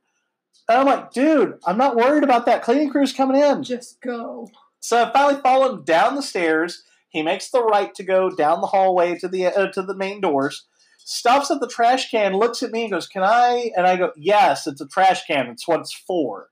And 0.68 0.78
I'm 0.78 0.86
like, 0.86 1.12
dude, 1.12 1.58
I'm 1.66 1.76
not 1.76 1.96
worried 1.96 2.22
about 2.22 2.46
that. 2.46 2.62
Cleaning 2.62 2.90
crew's 2.90 3.12
coming 3.12 3.42
in. 3.42 3.64
Just 3.64 4.00
go. 4.00 4.48
So 4.78 5.02
I 5.02 5.12
finally 5.12 5.40
follow 5.42 5.74
him 5.74 5.84
down 5.84 6.14
the 6.14 6.22
stairs. 6.22 6.84
He 7.10 7.22
makes 7.22 7.50
the 7.50 7.62
right 7.62 7.92
to 7.96 8.04
go 8.04 8.30
down 8.30 8.60
the 8.60 8.68
hallway 8.68 9.18
to 9.18 9.26
the 9.26 9.46
uh, 9.46 9.66
to 9.72 9.82
the 9.82 9.96
main 9.96 10.20
doors. 10.20 10.66
Stops 10.98 11.50
at 11.50 11.60
the 11.60 11.66
trash 11.66 12.08
can, 12.08 12.34
looks 12.34 12.62
at 12.62 12.70
me, 12.70 12.82
and 12.82 12.92
goes, 12.92 13.08
"Can 13.08 13.24
I?" 13.24 13.72
And 13.76 13.84
I 13.84 13.96
go, 13.96 14.12
"Yes, 14.16 14.68
it's 14.68 14.80
a 14.80 14.86
trash 14.86 15.26
can. 15.26 15.48
It's 15.48 15.66
what 15.66 15.80
it's 15.80 15.92
for." 15.92 16.50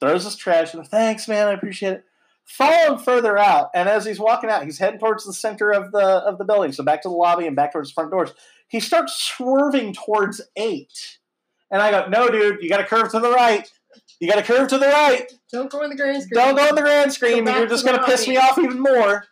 Throws 0.00 0.24
his 0.24 0.36
trash. 0.36 0.74
And 0.74 0.86
thanks, 0.86 1.26
man. 1.26 1.48
I 1.48 1.52
appreciate 1.52 1.92
it. 1.94 2.04
Follow 2.56 2.94
him 2.94 2.98
further 2.98 3.38
out, 3.38 3.70
and 3.74 3.88
as 3.88 4.04
he's 4.04 4.18
walking 4.18 4.50
out, 4.50 4.64
he's 4.64 4.78
heading 4.78 4.98
towards 4.98 5.24
the 5.24 5.32
center 5.32 5.70
of 5.70 5.92
the 5.92 6.02
of 6.04 6.36
the 6.38 6.44
building. 6.44 6.72
So 6.72 6.82
back 6.82 7.02
to 7.02 7.08
the 7.08 7.14
lobby 7.14 7.46
and 7.46 7.54
back 7.54 7.72
towards 7.72 7.90
the 7.90 7.94
front 7.94 8.10
doors. 8.10 8.32
He 8.68 8.80
starts 8.80 9.14
swerving 9.16 9.94
towards 9.94 10.40
eight, 10.56 11.18
and 11.70 11.80
I 11.80 11.90
go, 11.90 12.08
"No, 12.08 12.28
dude, 12.28 12.58
you 12.60 12.68
got 12.68 12.78
to 12.78 12.84
curve 12.86 13.10
to 13.12 13.20
the 13.20 13.30
right. 13.30 13.70
You 14.18 14.28
got 14.28 14.36
to 14.36 14.42
curve 14.42 14.68
to 14.68 14.78
the 14.78 14.88
right." 14.88 15.32
Don't 15.52 15.70
go 15.70 15.82
in 15.82 15.90
the 15.90 15.96
grand 15.96 16.22
screen. 16.24 16.44
Don't 16.44 16.56
go 16.56 16.68
in 16.68 16.74
the 16.74 16.82
grand 16.82 17.12
screen. 17.12 17.46
You're 17.46 17.66
just 17.66 17.84
going 17.86 17.98
to 17.98 18.04
piss 18.04 18.26
me 18.26 18.36
off 18.36 18.58
even 18.58 18.80
more. 18.80 19.24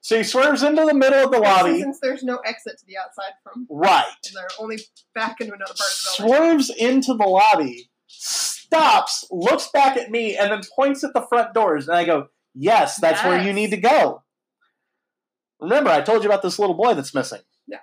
So 0.00 0.16
he 0.16 0.24
swerves 0.24 0.62
into 0.62 0.84
the 0.84 0.94
middle 0.94 1.24
of 1.24 1.30
the 1.30 1.38
lobby. 1.38 1.80
Since 1.80 2.00
there's 2.00 2.22
no 2.24 2.38
exit 2.38 2.78
to 2.78 2.86
the 2.86 2.96
outside 2.96 3.34
from, 3.42 3.66
Right. 3.70 4.04
they're 4.34 4.48
only 4.58 4.78
back 5.14 5.40
into 5.40 5.52
another 5.54 5.74
part 5.74 5.90
of 5.90 6.16
the 6.16 6.22
building. 6.24 6.38
Swerves 6.40 6.70
into 6.70 7.14
the 7.14 7.24
lobby, 7.26 7.88
stops, 8.08 9.24
looks 9.30 9.68
back 9.68 9.96
at 9.96 10.10
me, 10.10 10.36
and 10.36 10.50
then 10.50 10.62
points 10.74 11.04
at 11.04 11.12
the 11.14 11.22
front 11.28 11.54
doors. 11.54 11.86
And 11.86 11.96
I 11.96 12.04
go, 12.04 12.28
Yes, 12.54 12.96
that's 13.00 13.24
where 13.24 13.42
you 13.42 13.52
need 13.52 13.70
to 13.70 13.76
go. 13.78 14.22
Remember, 15.60 15.90
I 15.90 16.00
told 16.00 16.22
you 16.22 16.28
about 16.28 16.42
this 16.42 16.58
little 16.58 16.74
boy 16.76 16.94
that's 16.94 17.14
missing. 17.14 17.40
Yeah. 17.66 17.78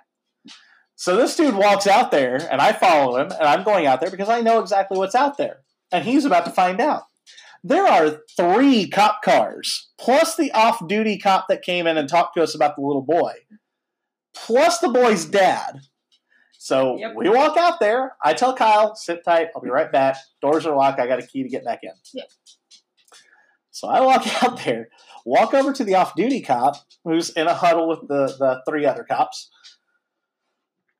So 0.96 1.16
this 1.16 1.34
dude 1.34 1.54
walks 1.54 1.86
out 1.86 2.10
there, 2.10 2.36
and 2.36 2.60
I 2.60 2.72
follow 2.72 3.16
him, 3.16 3.30
and 3.32 3.42
I'm 3.48 3.64
going 3.64 3.86
out 3.86 4.00
there 4.00 4.10
because 4.10 4.28
I 4.28 4.42
know 4.42 4.60
exactly 4.60 4.98
what's 4.98 5.14
out 5.14 5.38
there. 5.38 5.60
And 5.90 6.04
he's 6.04 6.24
about 6.24 6.44
to 6.44 6.50
find 6.52 6.80
out. 6.80 7.04
There 7.64 7.86
are 7.86 8.20
three 8.36 8.88
cop 8.88 9.22
cars, 9.22 9.90
plus 9.98 10.36
the 10.36 10.52
off 10.52 10.86
duty 10.86 11.18
cop 11.18 11.46
that 11.48 11.62
came 11.62 11.86
in 11.86 11.96
and 11.98 12.08
talked 12.08 12.34
to 12.36 12.42
us 12.42 12.54
about 12.54 12.76
the 12.76 12.82
little 12.82 13.02
boy, 13.02 13.32
plus 14.34 14.78
the 14.78 14.88
boy's 14.88 15.24
dad. 15.24 15.80
So 16.58 16.96
Yep. 16.98 17.12
we 17.16 17.28
walk 17.28 17.56
out 17.56 17.80
there. 17.80 18.16
I 18.22 18.34
tell 18.34 18.54
Kyle, 18.54 18.94
sit 18.94 19.24
tight, 19.24 19.48
I'll 19.54 19.62
be 19.62 19.70
right 19.70 19.90
back. 19.90 20.16
Doors 20.42 20.64
are 20.66 20.76
locked, 20.76 21.00
I 21.00 21.06
got 21.06 21.18
a 21.18 21.26
key 21.26 21.42
to 21.42 21.48
get 21.48 21.64
back 21.64 21.80
in. 21.82 21.92
Yep. 22.14 22.28
So 23.80 23.88
I 23.88 24.00
walk 24.02 24.26
out 24.42 24.62
there, 24.62 24.88
walk 25.24 25.54
over 25.54 25.72
to 25.72 25.84
the 25.84 25.94
off 25.94 26.14
duty 26.14 26.42
cop 26.42 26.76
who's 27.04 27.30
in 27.30 27.46
a 27.46 27.54
huddle 27.54 27.88
with 27.88 28.00
the, 28.00 28.26
the 28.38 28.62
three 28.68 28.84
other 28.84 29.04
cops. 29.04 29.50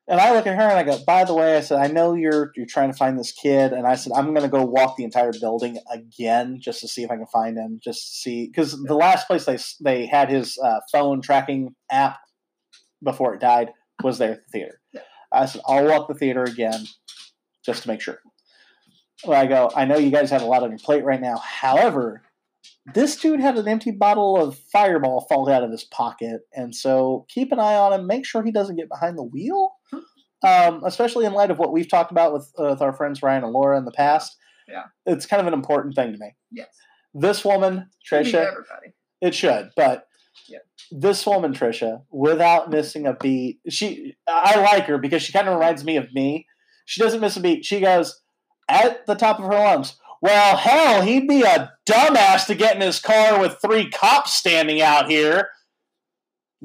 And 0.09 0.19
I 0.19 0.35
look 0.35 0.47
at 0.47 0.57
her 0.57 0.63
and 0.63 0.79
I 0.79 0.83
go, 0.83 0.99
by 1.05 1.25
the 1.25 1.35
way, 1.35 1.59
I 1.59 1.61
said, 1.61 1.79
I 1.79 1.87
know 1.87 2.15
you're 2.15 2.51
you're 2.57 2.67
trying 2.67 2.91
to 2.91 2.97
find 2.97 3.17
this 3.17 3.31
kid, 3.31 3.73
and 3.73 3.87
I 3.87 3.95
said, 3.95 4.13
I'm 4.17 4.35
gonna 4.35 4.49
go 4.49 4.65
walk 4.65 4.97
the 4.97 5.05
entire 5.05 5.31
building 5.41 5.79
again 5.93 6.59
just 6.61 6.81
to 6.81 6.89
see 6.89 7.05
if 7.05 7.13
I 7.13 7.17
can 7.17 7.27
find 7.27 7.57
him, 7.57 7.79
just 7.85 8.01
to 8.01 8.15
see 8.15 8.47
because 8.49 8.73
the 8.83 8.97
last 8.97 9.29
place 9.29 9.45
they 9.45 9.59
they 9.81 10.07
had 10.07 10.29
his 10.29 10.59
uh, 10.59 10.81
phone 10.91 11.21
tracking 11.21 11.77
app 11.93 12.19
before 13.05 13.35
it 13.35 13.41
died 13.41 13.71
was 14.03 14.19
there 14.19 14.33
at 14.33 14.41
the 14.47 14.59
theater. 14.59 14.81
I 15.33 15.47
said, 15.47 15.61
I'll 15.65 15.87
walk 15.87 16.09
the 16.09 16.15
theater 16.15 16.43
again 16.43 16.87
just 17.65 17.83
to 17.83 17.89
make 17.89 18.01
sure. 18.01 18.19
Well, 19.25 19.41
I 19.41 19.47
go, 19.47 19.71
I 19.77 19.85
know 19.85 19.97
you 19.97 20.11
guys 20.11 20.31
have 20.31 20.43
a 20.43 20.47
lot 20.47 20.65
on 20.65 20.71
your 20.71 20.79
plate 20.79 21.05
right 21.05 21.21
now. 21.21 21.37
However, 21.37 22.23
this 22.95 23.17
dude 23.17 23.41
had 23.41 23.57
an 23.59 23.69
empty 23.69 23.91
bottle 23.91 24.37
of 24.41 24.59
fireball 24.73 25.27
fall 25.29 25.49
out 25.51 25.63
of 25.63 25.71
his 25.71 25.85
pocket, 25.85 26.43
and 26.55 26.75
so 26.75 27.27
keep 27.29 27.53
an 27.53 27.59
eye 27.61 27.75
on 27.77 27.93
him. 27.93 28.07
Make 28.07 28.25
sure 28.27 28.43
he 28.43 28.53
doesn't 28.53 28.77
get 28.77 28.89
behind 28.89 29.17
the 29.19 29.23
wheel, 29.25 29.73
um, 30.47 30.83
especially 30.85 31.27
in 31.27 31.33
light 31.33 31.51
of 31.51 31.59
what 31.59 31.73
we've 31.73 31.89
talked 31.89 32.11
about 32.11 32.33
with, 32.33 32.51
uh, 32.59 32.69
with 32.71 32.83
our 32.83 32.93
friends 32.93 33.23
Ryan 33.23 33.45
and 33.45 33.53
Laura 33.53 33.77
in 33.79 33.85
the 33.85 33.93
past. 33.93 34.37
Yeah. 34.69 34.85
it's 35.05 35.27
kind 35.27 35.41
of 35.41 35.49
an 35.49 35.55
important 35.55 35.97
thing 35.97 36.13
to 36.13 36.19
me. 36.19 36.37
Yes. 36.53 36.69
This 37.13 37.45
woman, 37.45 37.89
Trisha, 38.09 38.35
everybody. 38.47 38.93
it 39.21 39.35
should, 39.35 39.71
but 39.75 40.07
Yeah. 40.49 40.59
this 40.93 41.27
woman, 41.27 41.53
Trisha, 41.55 42.03
without 42.13 42.71
missing 42.71 43.05
a 43.07 43.15
beat, 43.15 43.59
she 43.69 44.15
I 44.29 44.61
like 44.61 44.85
her 44.85 44.97
because 44.99 45.23
she 45.23 45.33
kind 45.33 45.49
of 45.49 45.55
reminds 45.55 45.83
me 45.85 45.97
of 45.97 46.13
me. 46.15 46.47
She 46.85 47.01
doesn't 47.03 47.21
miss 47.21 47.37
a 47.37 47.41
beat. 47.41 47.65
She 47.65 47.81
goes 47.81 48.21
at 48.69 49.05
the 49.07 49.17
top 49.17 49.41
of 49.41 49.47
her 49.47 49.51
lungs. 49.59 49.97
Well, 50.23 50.57
hell, 50.57 51.03
he'd 51.03 51.27
be 51.27 51.43
a 51.43 51.73
dumbass 51.89 52.47
to 52.47 52.55
get 52.55 52.75
in 52.75 52.83
his 52.83 53.01
car 53.01 53.41
with 53.41 53.59
three 53.63 53.89
cops 53.89 54.35
standing 54.35 54.83
out 54.83 55.11
here. 55.11 55.49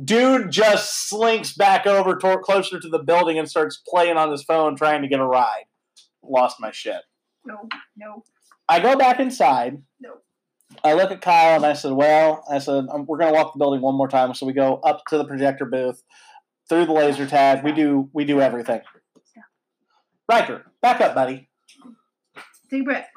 Dude 0.03 0.51
just 0.51 1.07
slinks 1.07 1.53
back 1.53 1.87
over 1.87 2.17
toward 2.17 2.41
closer 2.41 2.79
to 2.79 2.89
the 2.89 2.99
building 2.99 3.39
and 3.39 3.49
starts 3.49 3.81
playing 3.87 4.17
on 4.17 4.29
his 4.29 4.43
phone 4.43 4.75
trying 4.75 5.01
to 5.03 5.07
get 5.07 5.21
a 5.21 5.25
ride. 5.25 5.65
Lost 6.21 6.59
my 6.59 6.71
shit. 6.71 7.01
No, 7.45 7.69
no, 7.95 8.23
I 8.67 8.79
go 8.79 8.97
back 8.97 9.19
inside. 9.19 9.81
no. 10.01 10.15
I 10.83 10.93
look 10.93 11.11
at 11.11 11.21
Kyle 11.21 11.55
and 11.55 11.65
I 11.65 11.73
said, 11.73 11.93
"Well, 11.93 12.43
I 12.51 12.57
said 12.59 12.87
um, 12.91 13.05
we're 13.05 13.19
going 13.19 13.31
to 13.31 13.39
walk 13.39 13.53
the 13.53 13.59
building 13.59 13.81
one 13.81 13.95
more 13.95 14.09
time." 14.09 14.33
So 14.33 14.45
we 14.45 14.51
go 14.51 14.77
up 14.83 15.03
to 15.09 15.17
the 15.17 15.23
projector 15.23 15.63
booth, 15.63 16.03
through 16.67 16.85
the 16.85 16.93
laser 16.93 17.27
tag. 17.27 17.63
We 17.63 17.71
do 17.71 18.09
we 18.13 18.25
do 18.25 18.41
everything. 18.41 18.81
Riker, 20.29 20.65
back 20.81 21.01
up, 21.01 21.13
buddy. 21.13 21.49
Take 22.69 22.81
a 22.81 22.83
breath. 22.83 23.07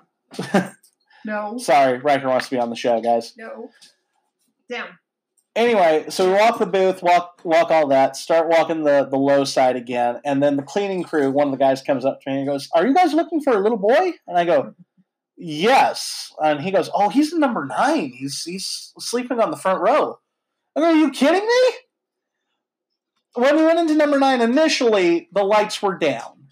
No, 1.25 1.59
Sorry, 1.59 1.99
Riker 1.99 2.29
wants 2.29 2.49
to 2.49 2.57
be 2.57 2.61
on 2.61 2.71
the 2.71 2.77
show, 2.77 3.01
guys. 3.01 3.35
no. 3.37 3.71
Down. 4.71 4.89
Anyway, 5.57 6.05
so 6.09 6.29
we 6.29 6.35
walk 6.39 6.59
the 6.59 6.67
booth, 6.67 7.03
walk 7.03 7.41
walk 7.43 7.71
all 7.71 7.89
that, 7.89 8.15
start 8.17 8.49
walking 8.49 8.85
the 8.85 9.05
the 9.11 9.17
low 9.17 9.43
side 9.45 9.75
again, 9.75 10.21
and 10.25 10.41
then 10.43 10.57
the 10.57 10.63
cleaning 10.63 11.03
crew. 11.03 11.31
One 11.33 11.49
of 11.49 11.53
the 11.53 11.59
guys 11.59 11.83
comes 11.83 12.05
up 12.05 12.21
to 12.21 12.31
me 12.31 12.39
and 12.39 12.47
goes, 12.47 12.69
"Are 12.75 12.87
you 12.87 12.95
guys 12.95 13.13
looking 13.13 13.41
for 13.41 13.55
a 13.55 13.61
little 13.61 13.79
boy?" 13.79 14.13
And 14.29 14.39
I 14.39 14.45
go, 14.45 14.75
"Yes." 15.37 16.33
And 16.39 16.61
he 16.61 16.71
goes, 16.71 16.91
"Oh, 16.95 17.09
he's 17.09 17.33
in 17.33 17.41
number 17.41 17.65
nine. 17.67 18.13
He's 18.13 18.45
he's 18.45 18.93
sleeping 19.01 19.41
on 19.41 19.51
the 19.51 19.57
front 19.57 19.81
row." 19.81 20.21
I 20.77 20.81
go, 20.81 20.87
"Are 20.87 20.93
you 20.93 21.11
kidding 21.11 21.45
me?" 21.45 21.73
When 23.35 23.57
we 23.57 23.65
went 23.65 23.81
into 23.81 23.95
number 23.95 24.19
nine, 24.19 24.41
initially 24.41 25.29
the 25.33 25.43
lights 25.43 25.83
were 25.83 25.99
down. 25.99 26.49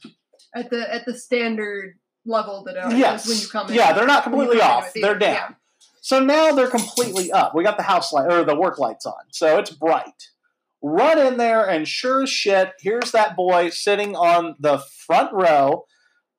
At 0.54 0.70
the 0.70 0.92
at 0.92 1.04
the 1.04 1.14
standard 1.16 1.94
level 2.26 2.64
that 2.64 2.76
uh, 2.76 2.88
yes, 2.90 3.28
when 3.28 3.38
you 3.38 3.46
come 3.48 3.68
in. 3.68 3.74
yeah, 3.74 3.92
they're 3.92 4.06
not 4.06 4.22
completely 4.24 4.60
off. 4.60 4.92
They're 4.94 5.18
down. 5.18 5.56
So 6.02 6.20
now 6.20 6.52
they're 6.52 6.68
completely 6.70 7.32
up. 7.32 7.54
We 7.54 7.64
got 7.64 7.76
the 7.76 7.82
house 7.82 8.12
light 8.12 8.30
or 8.32 8.44
the 8.44 8.54
work 8.54 8.78
lights 8.78 9.06
on, 9.06 9.14
so 9.32 9.58
it's 9.58 9.70
bright. 9.70 10.30
Run 10.82 11.18
in 11.18 11.36
there, 11.36 11.68
and 11.68 11.88
sure 11.88 12.22
as 12.22 12.30
shit, 12.30 12.72
here's 12.80 13.10
that 13.12 13.34
boy 13.34 13.70
sitting 13.70 14.14
on 14.14 14.54
the 14.60 14.78
front 15.06 15.32
row. 15.32 15.84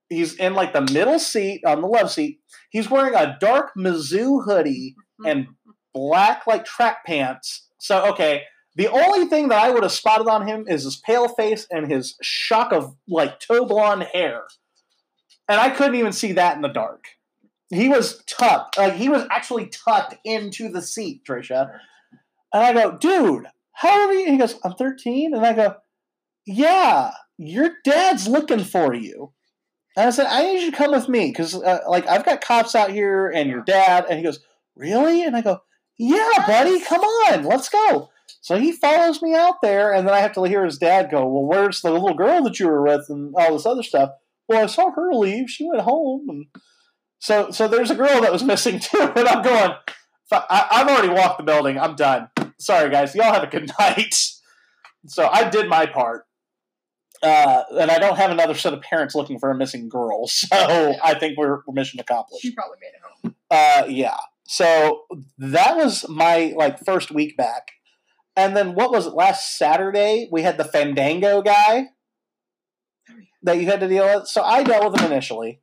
He's 0.10 0.36
in 0.36 0.54
like 0.54 0.72
the 0.74 0.82
middle 0.94 1.20
seat 1.20 1.66
on 1.66 1.82
the 1.82 1.88
love 1.88 2.12
seat. 2.12 2.40
He's 2.70 2.90
wearing 2.90 3.14
a 3.16 3.36
dark 3.42 3.72
Mizzou 3.78 4.46
hoodie 4.46 4.96
Yeah. 5.24 5.32
and 5.32 5.48
black 5.94 6.48
like 6.48 6.64
track 6.64 7.06
pants. 7.06 7.68
So 7.80 8.06
okay, 8.12 8.44
the 8.76 8.88
only 8.88 9.26
thing 9.26 9.50
that 9.50 9.62
I 9.62 9.70
would 9.72 9.84
have 9.84 9.92
spotted 9.92 10.30
on 10.30 10.48
him 10.48 10.64
is 10.68 10.84
his 10.84 10.96
pale 10.98 11.28
face 11.28 11.68
and 11.70 11.92
his 11.92 12.16
shock 12.22 12.72
of 12.72 12.96
like 13.08 13.40
tow 13.42 13.66
blonde 13.66 14.04
hair, 14.14 14.44
and 15.48 15.60
I 15.60 15.70
couldn't 15.70 15.96
even 15.96 16.12
see 16.12 16.34
that 16.34 16.56
in 16.56 16.62
the 16.62 16.68
dark. 16.68 17.06
He 17.70 17.90
was 17.90 18.24
tucked, 18.26 18.78
like 18.78 18.94
he 18.94 19.10
was 19.10 19.26
actually 19.30 19.68
tucked 19.68 20.16
into 20.24 20.70
the 20.70 20.82
seat, 20.82 21.24
Trisha. 21.26 21.80
And 22.54 22.64
I 22.64 22.74
go, 22.74 22.98
dude, 22.98 23.48
how 23.74 24.02
old 24.02 24.12
are 24.12 24.14
you? 24.14 24.32
He 24.32 24.38
goes, 24.38 24.56
I'm 24.64 24.74
13. 24.74 25.34
And 25.34 25.46
I 25.46 25.54
go, 25.54 25.76
yeah, 26.46 27.12
your 27.38 27.72
dad's 27.84 28.28
looking 28.28 28.64
for 28.64 28.94
you. 28.94 29.34
And 29.98 30.08
I 30.08 30.10
said, 30.12 30.28
I 30.28 30.44
need 30.44 30.62
you 30.62 30.72
to 30.72 30.78
come 30.78 30.92
with 30.92 31.10
me 31.10 31.30
because, 31.30 31.56
uh, 31.56 31.80
like, 31.88 32.08
I've 32.08 32.26
got 32.26 32.42
cops 32.42 32.76
out 32.76 32.92
here 32.92 33.30
and 33.30 33.50
your 33.50 33.64
dad. 33.64 34.06
And 34.10 34.18
he 34.18 34.24
goes, 34.24 34.40
really? 34.76 35.24
And 35.24 35.36
I 35.36 35.42
go, 35.42 35.62
yeah, 35.98 36.46
buddy, 36.46 36.80
come 36.80 37.02
on, 37.02 37.44
let's 37.44 37.70
go. 37.70 38.10
So 38.42 38.58
he 38.58 38.72
follows 38.72 39.22
me 39.22 39.36
out 39.36 39.62
there, 39.62 39.94
and 39.94 40.08
then 40.08 40.14
I 40.14 40.20
have 40.20 40.34
to 40.34 40.44
hear 40.44 40.64
his 40.64 40.78
dad 40.78 41.10
go, 41.10 41.28
well, 41.28 41.44
where's 41.44 41.82
the 41.82 41.92
little 41.92 42.14
girl 42.14 42.44
that 42.44 42.60
you 42.60 42.68
were 42.68 42.84
with 42.84 43.08
and 43.10 43.34
all 43.36 43.54
this 43.54 43.66
other 43.66 43.84
stuff? 43.84 44.12
Well, 44.48 44.64
I 44.64 44.68
saw 44.68 44.92
her 44.92 45.14
leave. 45.14 45.50
She 45.50 45.68
went 45.68 45.82
home. 45.82 46.28
And 46.30 46.46
so, 47.20 47.52
so 47.52 47.68
there's 47.68 47.92
a 47.92 47.96
girl 47.96 48.22
that 48.22 48.32
was 48.32 48.44
missing 48.44 48.80
too. 48.82 49.12
And 49.16 49.28
I'm 49.28 49.44
going, 49.44 49.72
I, 50.32 50.68
I've 50.72 50.88
already 50.88 51.10
walked 51.10 51.38
the 51.38 51.44
building. 51.44 51.80
I'm 51.80 51.96
done. 51.96 52.30
Sorry, 52.60 52.90
guys. 52.90 53.16
Y'all 53.16 53.34
have 53.34 53.44
a 53.44 53.48
good 53.48 53.70
night. 53.80 54.16
So 55.08 55.28
I 55.28 55.50
did 55.50 55.70
my 55.70 55.86
part. 55.86 56.26
Uh, 57.24 57.64
and 57.80 57.90
I 57.90 57.98
don't 57.98 58.18
have 58.18 58.30
another 58.30 58.54
set 58.54 58.74
of 58.74 58.82
parents 58.82 59.16
looking 59.16 59.40
for 59.40 59.50
a 59.50 59.56
missing 59.56 59.90
girl, 59.90 60.28
so 60.28 60.48
I 60.52 61.16
think 61.20 61.38
we're, 61.38 61.62
we're 61.66 61.74
mission 61.74 62.00
accomplished. 62.00 62.44
She 62.44 62.54
probably 62.54 62.78
made 62.80 62.92
it 62.94 63.02
home. 63.02 63.36
Uh, 63.50 63.86
yeah. 63.90 64.18
So 64.46 65.06
that 65.40 65.76
was 65.76 66.08
my 66.08 66.54
like 66.56 66.80
first 66.86 67.12
week 67.12 67.36
back, 67.36 67.72
and 68.36 68.56
then 68.56 68.76
what 68.76 68.92
was 68.92 69.08
it? 69.08 69.14
Last 69.14 69.58
Saturday 69.58 70.30
we 70.32 70.44
had 70.44 70.58
the 70.58 70.64
Fandango 70.64 71.42
guy 71.42 71.88
that 73.44 73.58
you 73.60 73.66
had 73.68 73.80
to 73.80 73.88
deal 73.88 74.06
with. 74.06 74.28
So 74.28 74.42
I 74.42 74.64
dealt 74.64 74.92
with 74.92 75.02
him 75.02 75.12
initially. 75.12 75.62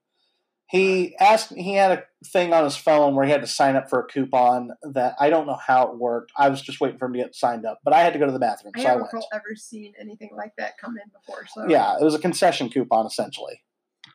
He 0.66 1.14
asked. 1.20 1.52
He 1.54 1.74
had 1.74 1.92
a 1.92 2.04
thing 2.26 2.52
on 2.52 2.64
his 2.64 2.76
phone 2.76 3.14
where 3.14 3.26
he 3.26 3.30
had 3.30 3.42
to 3.42 3.46
sign 3.46 3.76
up 3.76 3.90
for 3.90 4.00
a 4.00 4.06
coupon 4.06 4.70
that 4.94 5.14
I 5.20 5.28
don't 5.30 5.46
know 5.46 5.58
how 5.64 5.88
it 5.88 5.98
worked. 5.98 6.32
I 6.36 6.48
was 6.48 6.62
just 6.62 6.80
waiting 6.80 6.98
for 6.98 7.06
him 7.06 7.12
to 7.12 7.18
get 7.18 7.34
signed 7.34 7.66
up, 7.66 7.80
but 7.84 7.92
I 7.92 8.00
had 8.00 8.14
to 8.14 8.18
go 8.18 8.26
to 8.26 8.32
the 8.32 8.38
bathroom, 8.38 8.72
I 8.74 8.82
so 8.82 8.88
I 8.88 8.96
went. 8.96 9.04
recall 9.12 9.28
ever 9.32 9.54
seen 9.54 9.92
anything 10.00 10.30
like 10.34 10.52
that 10.58 10.78
come 10.78 10.96
in 10.96 11.10
before. 11.12 11.46
So 11.46 11.68
Yeah, 11.68 11.96
it 12.00 12.02
was 12.02 12.14
a 12.14 12.18
concession 12.18 12.70
coupon 12.70 13.06
essentially. 13.06 13.62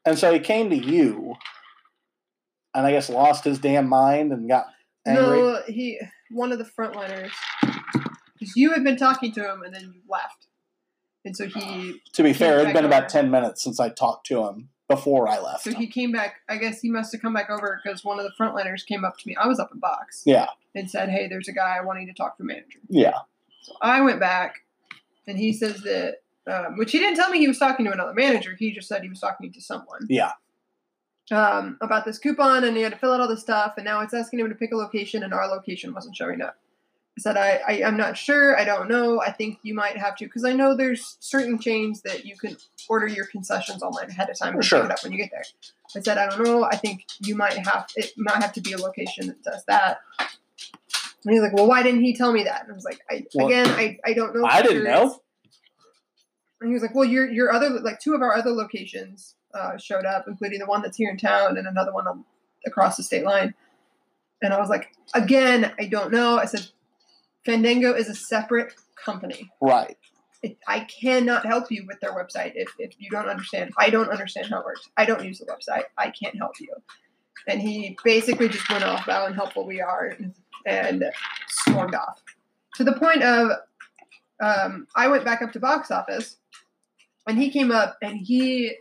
And 0.05 0.17
so 0.17 0.33
he 0.33 0.39
came 0.39 0.69
to 0.71 0.75
you 0.75 1.35
and 2.73 2.85
I 2.85 2.91
guess 2.91 3.09
lost 3.09 3.43
his 3.43 3.59
damn 3.59 3.87
mind 3.87 4.31
and 4.31 4.49
got 4.49 4.65
angry. 5.05 5.41
No, 5.41 5.61
he 5.67 5.99
one 6.31 6.51
of 6.51 6.57
the 6.57 6.65
frontliners. 6.65 7.31
Because 7.61 8.55
you 8.55 8.71
had 8.71 8.83
been 8.83 8.97
talking 8.97 9.31
to 9.33 9.51
him 9.51 9.63
and 9.63 9.73
then 9.73 9.91
you 9.93 10.01
left, 10.09 10.47
and 11.29 11.37
so 11.37 11.45
he 11.59 12.01
to 12.13 12.23
be 12.23 12.33
fair, 12.33 12.59
it'd 12.59 12.73
been 12.73 12.85
about 12.85 13.07
10 13.07 13.29
minutes 13.29 13.63
since 13.63 13.79
I 13.79 13.89
talked 13.89 14.25
to 14.27 14.45
him 14.45 14.69
before 14.87 15.27
I 15.27 15.39
left. 15.39 15.63
so 15.63 15.71
he 15.71 15.85
came 15.85 16.11
back. 16.11 16.37
I 16.49 16.57
guess 16.57 16.81
he 16.81 16.89
must 16.89 17.11
have 17.11 17.21
come 17.21 17.33
back 17.33 17.51
over 17.51 17.79
because 17.83 18.03
one 18.03 18.17
of 18.19 18.25
the 18.25 18.31
frontliners 18.39 18.83
came 18.83 19.05
up 19.05 19.17
to 19.19 19.27
me. 19.27 19.35
I 19.35 19.45
was 19.47 19.59
up 19.59 19.69
in 19.71 19.79
box 19.79 20.23
Yeah, 20.25 20.47
and 20.73 20.89
said, 20.89 21.09
"Hey, 21.09 21.27
there's 21.27 21.47
a 21.47 21.53
guy 21.53 21.79
wanting 21.81 22.07
to 22.07 22.13
talk 22.13 22.37
to 22.37 22.43
a 22.43 22.45
manager." 22.45 22.79
yeah. 22.89 23.19
So 23.61 23.73
I 23.81 24.01
went 24.01 24.19
back, 24.19 24.55
and 25.27 25.37
he 25.37 25.53
says 25.53 25.81
that, 25.81 26.21
um, 26.47 26.77
which 26.77 26.91
he 26.91 26.97
didn't 26.97 27.17
tell 27.17 27.29
me 27.29 27.37
he 27.37 27.47
was 27.47 27.59
talking 27.59 27.85
to 27.85 27.91
another 27.91 28.13
manager. 28.13 28.55
He 28.57 28.71
just 28.71 28.87
said 28.87 29.03
he 29.03 29.09
was 29.09 29.19
talking 29.19 29.51
to 29.53 29.61
someone. 29.61 30.07
Yeah. 30.09 30.31
Um, 31.31 31.77
about 31.81 32.05
this 32.05 32.17
coupon, 32.17 32.63
and 32.63 32.75
he 32.75 32.81
had 32.81 32.93
to 32.93 32.97
fill 32.97 33.11
out 33.13 33.21
all 33.21 33.27
this 33.27 33.41
stuff, 33.41 33.73
and 33.77 33.85
now 33.85 34.01
it's 34.01 34.15
asking 34.15 34.39
him 34.39 34.49
to 34.49 34.55
pick 34.55 34.71
a 34.71 34.75
location, 34.75 35.21
and 35.21 35.31
our 35.31 35.47
location 35.47 35.93
wasn't 35.93 36.15
showing 36.15 36.41
up. 36.41 36.57
Said, 37.19 37.37
I, 37.37 37.59
I 37.67 37.83
I'm 37.83 37.97
not 37.97 38.17
sure. 38.17 38.57
I 38.57 38.63
don't 38.63 38.89
know. 38.89 39.21
I 39.21 39.31
think 39.31 39.59
you 39.61 39.73
might 39.73 39.97
have 39.97 40.15
to, 40.17 40.25
because 40.25 40.45
I 40.45 40.53
know 40.53 40.75
there's 40.75 41.17
certain 41.19 41.59
chains 41.59 42.01
that 42.03 42.25
you 42.25 42.35
can 42.37 42.57
order 42.87 43.07
your 43.07 43.25
concessions 43.25 43.83
online 43.83 44.09
ahead 44.09 44.29
of 44.29 44.37
time 44.37 44.55
and 44.55 44.63
Sure. 44.63 44.81
pick 44.81 44.89
it 44.89 44.91
up 44.93 45.03
when 45.03 45.11
you 45.11 45.17
get 45.17 45.31
there. 45.31 45.43
I 45.95 45.99
said, 46.01 46.17
I 46.17 46.29
don't 46.29 46.43
know. 46.43 46.63
I 46.63 46.75
think 46.75 47.05
you 47.19 47.35
might 47.35 47.57
have 47.57 47.87
it 47.95 48.13
might 48.17 48.41
have 48.41 48.53
to 48.53 48.61
be 48.61 48.73
a 48.73 48.77
location 48.77 49.27
that 49.27 49.43
does 49.43 49.63
that. 49.67 49.99
And 50.19 51.33
he's 51.33 51.41
like, 51.41 51.53
Well, 51.53 51.67
why 51.67 51.83
didn't 51.83 52.01
he 52.01 52.15
tell 52.15 52.31
me 52.31 52.43
that? 52.43 52.63
And 52.63 52.71
I 52.71 52.75
was 52.75 52.85
like, 52.85 52.99
I 53.09 53.25
Well, 53.33 53.47
again, 53.47 53.67
I, 53.67 53.97
I 54.05 54.13
don't 54.13 54.35
know. 54.35 54.45
I 54.45 54.61
didn't 54.61 54.83
know. 54.83 55.19
And 56.61 56.69
he 56.69 56.73
was 56.73 56.81
like, 56.81 56.95
Well, 56.95 57.05
your 57.05 57.29
your 57.29 57.51
other 57.51 57.69
like 57.69 57.99
two 57.99 58.13
of 58.13 58.21
our 58.21 58.33
other 58.35 58.51
locations 58.51 59.35
uh, 59.53 59.77
showed 59.77 60.05
up, 60.05 60.25
including 60.27 60.59
the 60.59 60.65
one 60.65 60.81
that's 60.81 60.97
here 60.97 61.09
in 61.09 61.17
town 61.17 61.57
and 61.57 61.67
another 61.67 61.91
one 61.93 62.07
on, 62.07 62.23
across 62.65 62.97
the 62.97 63.03
state 63.03 63.23
line. 63.25 63.53
And 64.41 64.53
I 64.53 64.59
was 64.59 64.69
like, 64.69 64.91
Again, 65.13 65.73
I 65.79 65.85
don't 65.87 66.11
know. 66.11 66.37
I 66.37 66.45
said, 66.45 66.67
Fandango 67.45 67.93
is 67.93 68.09
a 68.09 68.15
separate 68.15 68.73
company. 69.03 69.49
Right. 69.61 69.97
It, 70.41 70.57
I 70.67 70.81
cannot 70.81 71.45
help 71.45 71.69
you 71.69 71.85
with 71.87 71.99
their 71.99 72.13
website 72.13 72.53
if, 72.55 72.69
if 72.79 72.93
you 72.97 73.09
don't 73.09 73.27
understand. 73.27 73.71
I 73.77 73.89
don't 73.89 74.09
understand 74.09 74.47
how 74.47 74.59
it 74.59 74.65
works. 74.65 74.87
I 74.95 75.05
don't 75.05 75.23
use 75.23 75.39
the 75.39 75.45
website. 75.45 75.83
I 75.97 76.11
can't 76.11 76.37
help 76.37 76.53
you. 76.59 76.73
And 77.47 77.61
he 77.61 77.97
basically 78.03 78.47
just 78.47 78.69
went 78.69 78.83
off 78.83 79.01
how 79.01 79.25
unhelpful 79.25 79.65
we 79.65 79.81
are 79.81 80.15
and 80.65 81.05
stormed 81.47 81.95
off. 81.95 82.21
To 82.75 82.83
the 82.83 82.93
point 82.93 83.23
of, 83.23 83.51
um, 84.41 84.87
I 84.95 85.07
went 85.07 85.25
back 85.25 85.41
up 85.41 85.51
to 85.53 85.59
box 85.59 85.91
office 85.91 86.37
and 87.27 87.37
he 87.37 87.49
came 87.49 87.71
up 87.71 87.97
and 88.01 88.17
he 88.17 88.75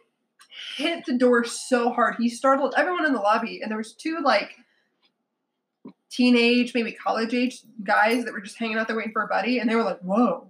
hit 0.77 1.05
the 1.07 1.17
door 1.17 1.45
so 1.45 1.91
hard. 1.91 2.17
He 2.19 2.29
startled 2.29 2.75
everyone 2.77 3.07
in 3.07 3.13
the 3.13 3.21
lobby. 3.21 3.61
And 3.63 3.71
there 3.71 3.79
was 3.79 3.95
two 3.95 4.19
like 4.23 4.53
teenage, 6.11 6.73
maybe 6.75 6.93
college 6.93 7.35
age 7.35 7.61
guys 7.85 8.25
that 8.25 8.33
were 8.33 8.41
just 8.41 8.59
hanging 8.59 8.77
out 8.79 8.87
there 8.87 8.97
waiting 8.97 9.13
for 9.13 9.23
a 9.23 9.29
buddy. 9.29 9.59
And 9.59 9.69
they 9.69 9.75
were 9.75 9.83
like, 9.83 10.01
whoa, 10.01 10.49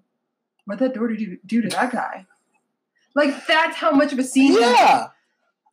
what 0.67 0.79
that 0.79 0.95
door 0.95 1.09
do, 1.09 1.37
do 1.45 1.63
to 1.63 1.69
that 1.69 1.93
guy? 1.93 2.27
Like 3.15 3.47
that's 3.47 3.77
how 3.77 3.91
much 3.91 4.13
of 4.13 4.19
a 4.19 4.25
scene. 4.25 4.55
Yeah. 4.55 5.09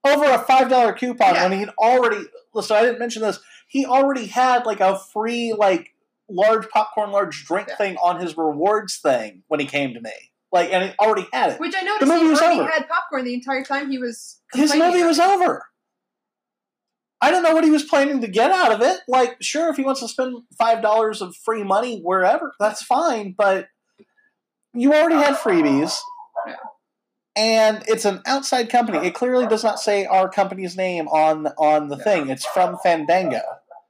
Over 0.03 0.25
a 0.25 0.39
$5 0.43 0.97
coupon 0.97 1.35
Yeah. 1.35 1.47
when 1.49 1.59
he'd 1.59 1.69
already, 1.79 2.23
listen, 2.53 2.75
I 2.77 2.81
didn't 2.83 2.99
mention 2.99 3.21
this. 3.21 3.39
He 3.67 3.85
already 3.85 4.27
had 4.27 4.65
like 4.65 4.79
a 4.79 4.99
free, 4.99 5.53
like, 5.53 5.93
large 6.29 6.69
popcorn, 6.69 7.11
large 7.11 7.45
drink 7.45 7.67
Yeah. 7.69 7.75
thing 7.77 7.97
on 7.97 8.19
his 8.19 8.37
rewards 8.37 8.97
thing 8.97 9.43
when 9.47 9.59
he 9.59 9.65
came 9.65 9.93
to 9.93 10.01
me. 10.01 10.11
Like, 10.51 10.71
and 10.71 10.89
he 10.89 10.95
already 10.99 11.27
had 11.33 11.51
it. 11.53 11.59
Which 11.59 11.75
I 11.75 11.81
noticed 11.81 11.99
the 12.01 12.05
movie 12.05 12.21
he 12.21 12.27
was 12.29 12.39
already 12.39 12.59
over. 12.61 12.69
had 12.69 12.87
popcorn 12.87 13.25
the 13.25 13.33
entire 13.33 13.63
time 13.63 13.91
he 13.91 13.97
was. 13.97 14.39
his 14.53 14.73
movie 14.75 15.03
was 15.03 15.19
over. 15.19 15.65
I 17.25 17.31
don't 17.31 17.41
know 17.41 17.55
what 17.55 17.63
he 17.63 17.71
was 17.71 17.81
planning 17.81 18.21
to 18.21 18.27
get 18.27 18.51
out 18.51 18.71
of 18.71 18.81
it. 18.81 18.99
Like, 19.07 19.37
sure, 19.41 19.71
if 19.71 19.77
he 19.77 19.83
wants 19.83 20.01
to 20.01 20.07
spend 20.07 20.43
five 20.59 20.83
dollars 20.83 21.23
of 21.23 21.35
free 21.35 21.63
money 21.63 21.99
wherever, 22.03 22.53
that's 22.59 22.83
fine. 22.83 23.33
But 23.35 23.67
you 24.75 24.93
already 24.93 25.15
had 25.15 25.35
freebies, 25.35 25.97
and 27.35 27.83
it's 27.87 28.05
an 28.05 28.21
outside 28.27 28.69
company. 28.69 28.99
It 29.07 29.15
clearly 29.15 29.47
does 29.47 29.63
not 29.63 29.79
say 29.79 30.05
our 30.05 30.29
company's 30.29 30.77
name 30.77 31.07
on 31.07 31.47
on 31.57 31.87
the 31.87 31.97
thing. 31.97 32.29
It's 32.29 32.45
from 32.45 32.77
Fandango. 32.83 33.41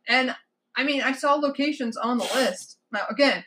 And 0.08 0.34
I 0.78 0.86
mean, 0.86 1.02
I 1.02 1.12
saw 1.12 1.34
locations 1.34 1.98
on 1.98 2.18
the 2.18 2.30
list. 2.34 2.78
Now, 2.94 3.02
again, 3.10 3.44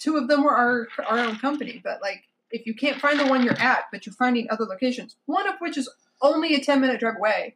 two 0.00 0.16
of 0.16 0.26
them 0.26 0.42
were 0.42 0.56
our 0.56 0.88
our 1.06 1.20
own 1.20 1.36
company, 1.36 1.80
but 1.84 2.02
like, 2.02 2.24
if 2.50 2.66
you 2.66 2.74
can't 2.74 3.00
find 3.00 3.20
the 3.20 3.26
one 3.28 3.44
you're 3.44 3.60
at, 3.60 3.84
but 3.92 4.04
you're 4.04 4.16
finding 4.16 4.48
other 4.50 4.64
locations, 4.64 5.14
one 5.26 5.46
of 5.46 5.54
which 5.60 5.78
is 5.78 5.88
only 6.20 6.56
a 6.56 6.60
ten 6.60 6.80
minute 6.80 6.98
drive 6.98 7.18
away, 7.18 7.54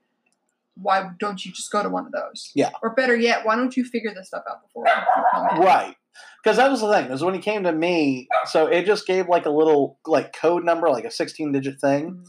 why 0.77 1.11
don't 1.19 1.45
you 1.45 1.53
just 1.53 1.71
go 1.73 1.83
to 1.83 1.89
one 1.89 2.07
of 2.07 2.13
those? 2.13 2.51
Yeah. 2.55 2.71
Or 2.83 2.95
better 2.95 3.17
yet, 3.17 3.45
why 3.45 3.57
don't 3.57 3.77
you 3.77 3.85
figure 3.85 4.13
this 4.15 4.29
stuff 4.29 4.45
out 4.49 4.63
before 4.63 4.87
you 4.87 4.93
come 5.33 5.57
in? 5.57 5.63
Right. 5.63 5.97
Because 6.43 6.57
that 6.59 6.71
was 6.71 6.81
the 6.81 6.91
thing. 6.93 7.11
Is 7.11 7.23
when 7.25 7.35
he 7.35 7.41
came 7.41 7.65
to 7.65 7.73
me, 7.73 8.29
so 8.47 8.67
it 8.67 8.85
just 8.87 9.07
gave 9.07 9.29
like 9.29 9.47
a 9.47 9.51
little 9.51 9.99
like 10.07 10.33
code 10.33 10.65
number, 10.65 10.89
like 10.89 11.05
a 11.05 11.11
sixteen 11.11 11.53
digit 11.53 11.81
thing. 11.81 12.11
Mhm. 12.13 12.25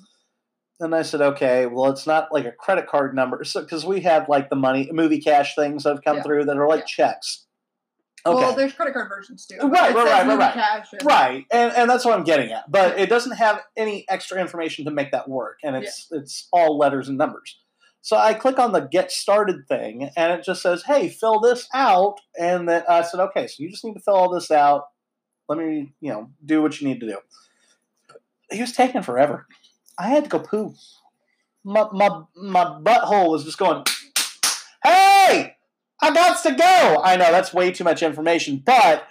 And 0.79 0.93
I 0.95 1.01
said, 1.01 1.21
okay, 1.21 1.65
well, 1.65 1.89
it's 1.89 2.05
not 2.05 2.31
like 2.31 2.45
a 2.45 2.51
credit 2.51 2.85
card 2.87 3.15
number. 3.15 3.43
So, 3.43 3.61
because 3.61 3.83
we 3.85 4.01
have 4.01 4.29
like 4.29 4.49
the 4.51 4.55
money, 4.55 4.87
movie 4.91 5.19
cash 5.19 5.55
things 5.55 5.83
that 5.83 5.89
have 5.95 6.03
come 6.03 6.17
Yeah. 6.17 6.23
through 6.23 6.45
that 6.45 6.57
are 6.57 6.67
like 6.67 6.81
Yeah. 6.81 6.85
checks. 7.07 7.45
Okay. 8.25 8.35
Well, 8.35 8.53
there's 8.53 8.73
credit 8.73 8.93
card 8.93 9.07
versions 9.09 9.45
too. 9.47 9.57
Right, 9.57 9.95
right, 9.95 10.05
right, 10.05 10.27
right, 10.27 10.37
right. 10.37 10.53
Cash 10.53 10.87
and- 10.93 11.03
right. 11.05 11.45
And, 11.51 11.71
and 11.73 11.89
that's 11.89 12.03
what 12.03 12.13
I'm 12.13 12.23
getting 12.25 12.51
at. 12.51 12.69
But 12.69 12.99
it 12.99 13.07
doesn't 13.09 13.37
have 13.37 13.61
any 13.77 14.05
extra 14.09 14.39
information 14.39 14.85
to 14.85 14.91
make 14.91 15.11
that 15.13 15.29
work. 15.29 15.59
And 15.63 15.75
it's 15.77 16.07
it's 16.11 16.47
all 16.51 16.77
letters 16.77 17.07
and 17.07 17.17
numbers. 17.17 17.57
So 18.01 18.15
I 18.15 18.33
click 18.33 18.57
on 18.59 18.71
the 18.71 18.81
get 18.81 19.11
started 19.11 19.67
thing 19.67 20.09
and 20.15 20.31
it 20.31 20.45
just 20.45 20.61
says, 20.61 20.83
hey, 20.83 21.09
fill 21.09 21.39
this 21.39 21.67
out. 21.73 22.19
And 22.39 22.67
then 22.67 22.83
I 22.87 23.01
said, 23.01 23.19
okay, 23.19 23.47
so 23.47 23.55
you 23.59 23.69
just 23.69 23.83
need 23.83 23.95
to 23.95 23.99
fill 23.99 24.15
all 24.15 24.33
this 24.33 24.49
out. 24.49 24.85
Let 25.49 25.57
me, 25.57 25.93
you 25.99 26.11
know, 26.11 26.29
do 26.45 26.61
what 26.61 26.79
you 26.79 26.87
need 26.87 26.99
to 27.01 27.07
do. 27.07 27.17
He 28.49 28.61
was 28.61 28.71
taking 28.71 29.01
forever. 29.01 29.45
I 29.99 30.09
had 30.09 30.23
to 30.23 30.29
go 30.29 30.39
poo. 30.39 30.75
My, 31.63 31.87
my, 31.91 32.21
my 32.35 32.63
butthole 32.63 33.29
was 33.29 33.43
just 33.43 33.57
going, 33.57 33.83
hey, 34.83 35.55
I 36.01 36.13
got 36.13 36.41
to 36.43 36.51
go. 36.51 37.01
I 37.03 37.17
know 37.17 37.31
that's 37.31 37.53
way 37.53 37.71
too 37.71 37.83
much 37.83 38.03
information, 38.03 38.61
but 38.65 39.05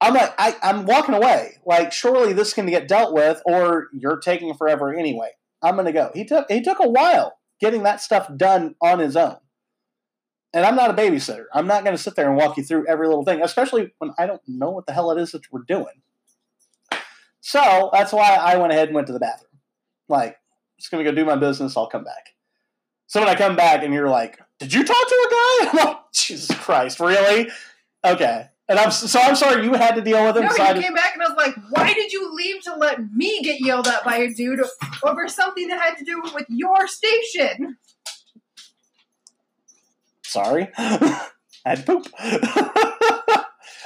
I'm 0.00 0.14
like, 0.14 0.34
I, 0.38 0.56
I'm 0.62 0.84
walking 0.86 1.14
away. 1.14 1.58
Like, 1.64 1.92
surely 1.92 2.32
this 2.32 2.52
can 2.52 2.66
get 2.66 2.88
dealt 2.88 3.14
with, 3.14 3.40
or 3.46 3.88
you're 3.92 4.18
taking 4.18 4.52
forever 4.54 4.92
anyway. 4.92 5.30
I'm 5.62 5.76
gonna 5.76 5.92
go. 5.92 6.10
He 6.14 6.24
took 6.24 6.50
he 6.50 6.60
took 6.60 6.78
a 6.80 6.88
while 6.88 7.38
getting 7.60 7.82
that 7.84 8.00
stuff 8.00 8.28
done 8.36 8.74
on 8.80 8.98
his 8.98 9.16
own, 9.16 9.36
And 10.52 10.64
I'm 10.64 10.76
not 10.76 10.90
a 10.90 10.94
babysitter. 10.94 11.44
I'm 11.52 11.66
not 11.66 11.84
going 11.84 11.96
to 11.96 12.02
sit 12.02 12.16
there 12.16 12.28
and 12.28 12.36
walk 12.36 12.56
you 12.56 12.64
through 12.64 12.86
every 12.86 13.06
little 13.08 13.24
thing, 13.24 13.42
especially 13.42 13.92
when 13.98 14.12
I 14.18 14.26
don't 14.26 14.42
know 14.46 14.70
what 14.70 14.86
the 14.86 14.92
hell 14.92 15.10
it 15.10 15.20
is 15.20 15.32
that 15.32 15.50
we're 15.52 15.62
doing. 15.66 16.02
So 17.40 17.90
that's 17.92 18.12
why 18.12 18.34
I 18.34 18.56
went 18.56 18.72
ahead 18.72 18.88
and 18.88 18.94
went 18.94 19.06
to 19.08 19.12
the 19.12 19.20
bathroom. 19.20 19.60
Like, 20.08 20.30
I'm 20.30 20.78
just 20.78 20.90
going 20.90 21.04
to 21.04 21.10
go 21.10 21.14
do 21.14 21.24
my 21.24 21.36
business. 21.36 21.76
I'll 21.76 21.88
come 21.88 22.04
back. 22.04 22.34
So 23.06 23.20
when 23.20 23.28
I 23.28 23.34
come 23.34 23.54
back 23.56 23.84
and 23.84 23.94
you're 23.94 24.08
like, 24.08 24.40
"Did 24.58 24.74
you 24.74 24.84
talk 24.84 24.96
to 25.08 25.26
a 25.28 25.30
guy?" 25.30 25.70
I'm 25.70 25.86
like, 25.86 25.96
"Jesus 26.12 26.56
Christ, 26.58 26.98
really?" 27.00 27.50
Okay. 28.04 28.48
And 28.68 28.78
I'm 28.80 28.90
so 28.90 29.20
I'm 29.20 29.36
sorry 29.36 29.64
you 29.64 29.74
had 29.74 29.94
to 29.94 30.02
deal 30.02 30.24
with 30.24 30.36
him. 30.36 30.44
No, 30.44 30.50
so 30.50 30.62
he 30.62 30.68
I 30.68 30.72
did- 30.72 30.82
came 30.82 30.94
back 30.94 31.14
and 31.14 31.22
I 31.22 31.28
was 31.28 31.36
like, 31.36 31.54
"Why 31.70 31.94
did 31.94 32.12
you 32.12 32.34
leave 32.34 32.62
to 32.64 32.74
let 32.74 32.98
me 33.12 33.40
get 33.42 33.60
yelled 33.60 33.86
at 33.86 34.02
by 34.04 34.16
a 34.16 34.34
dude 34.34 34.60
over 35.04 35.28
something 35.28 35.68
that 35.68 35.80
had 35.80 35.96
to 35.98 36.04
do 36.04 36.20
with 36.34 36.46
your 36.48 36.88
station?" 36.88 37.76
sorry. 40.24 40.68
I 40.76 41.28
had 41.64 41.86
poop. 41.86 42.08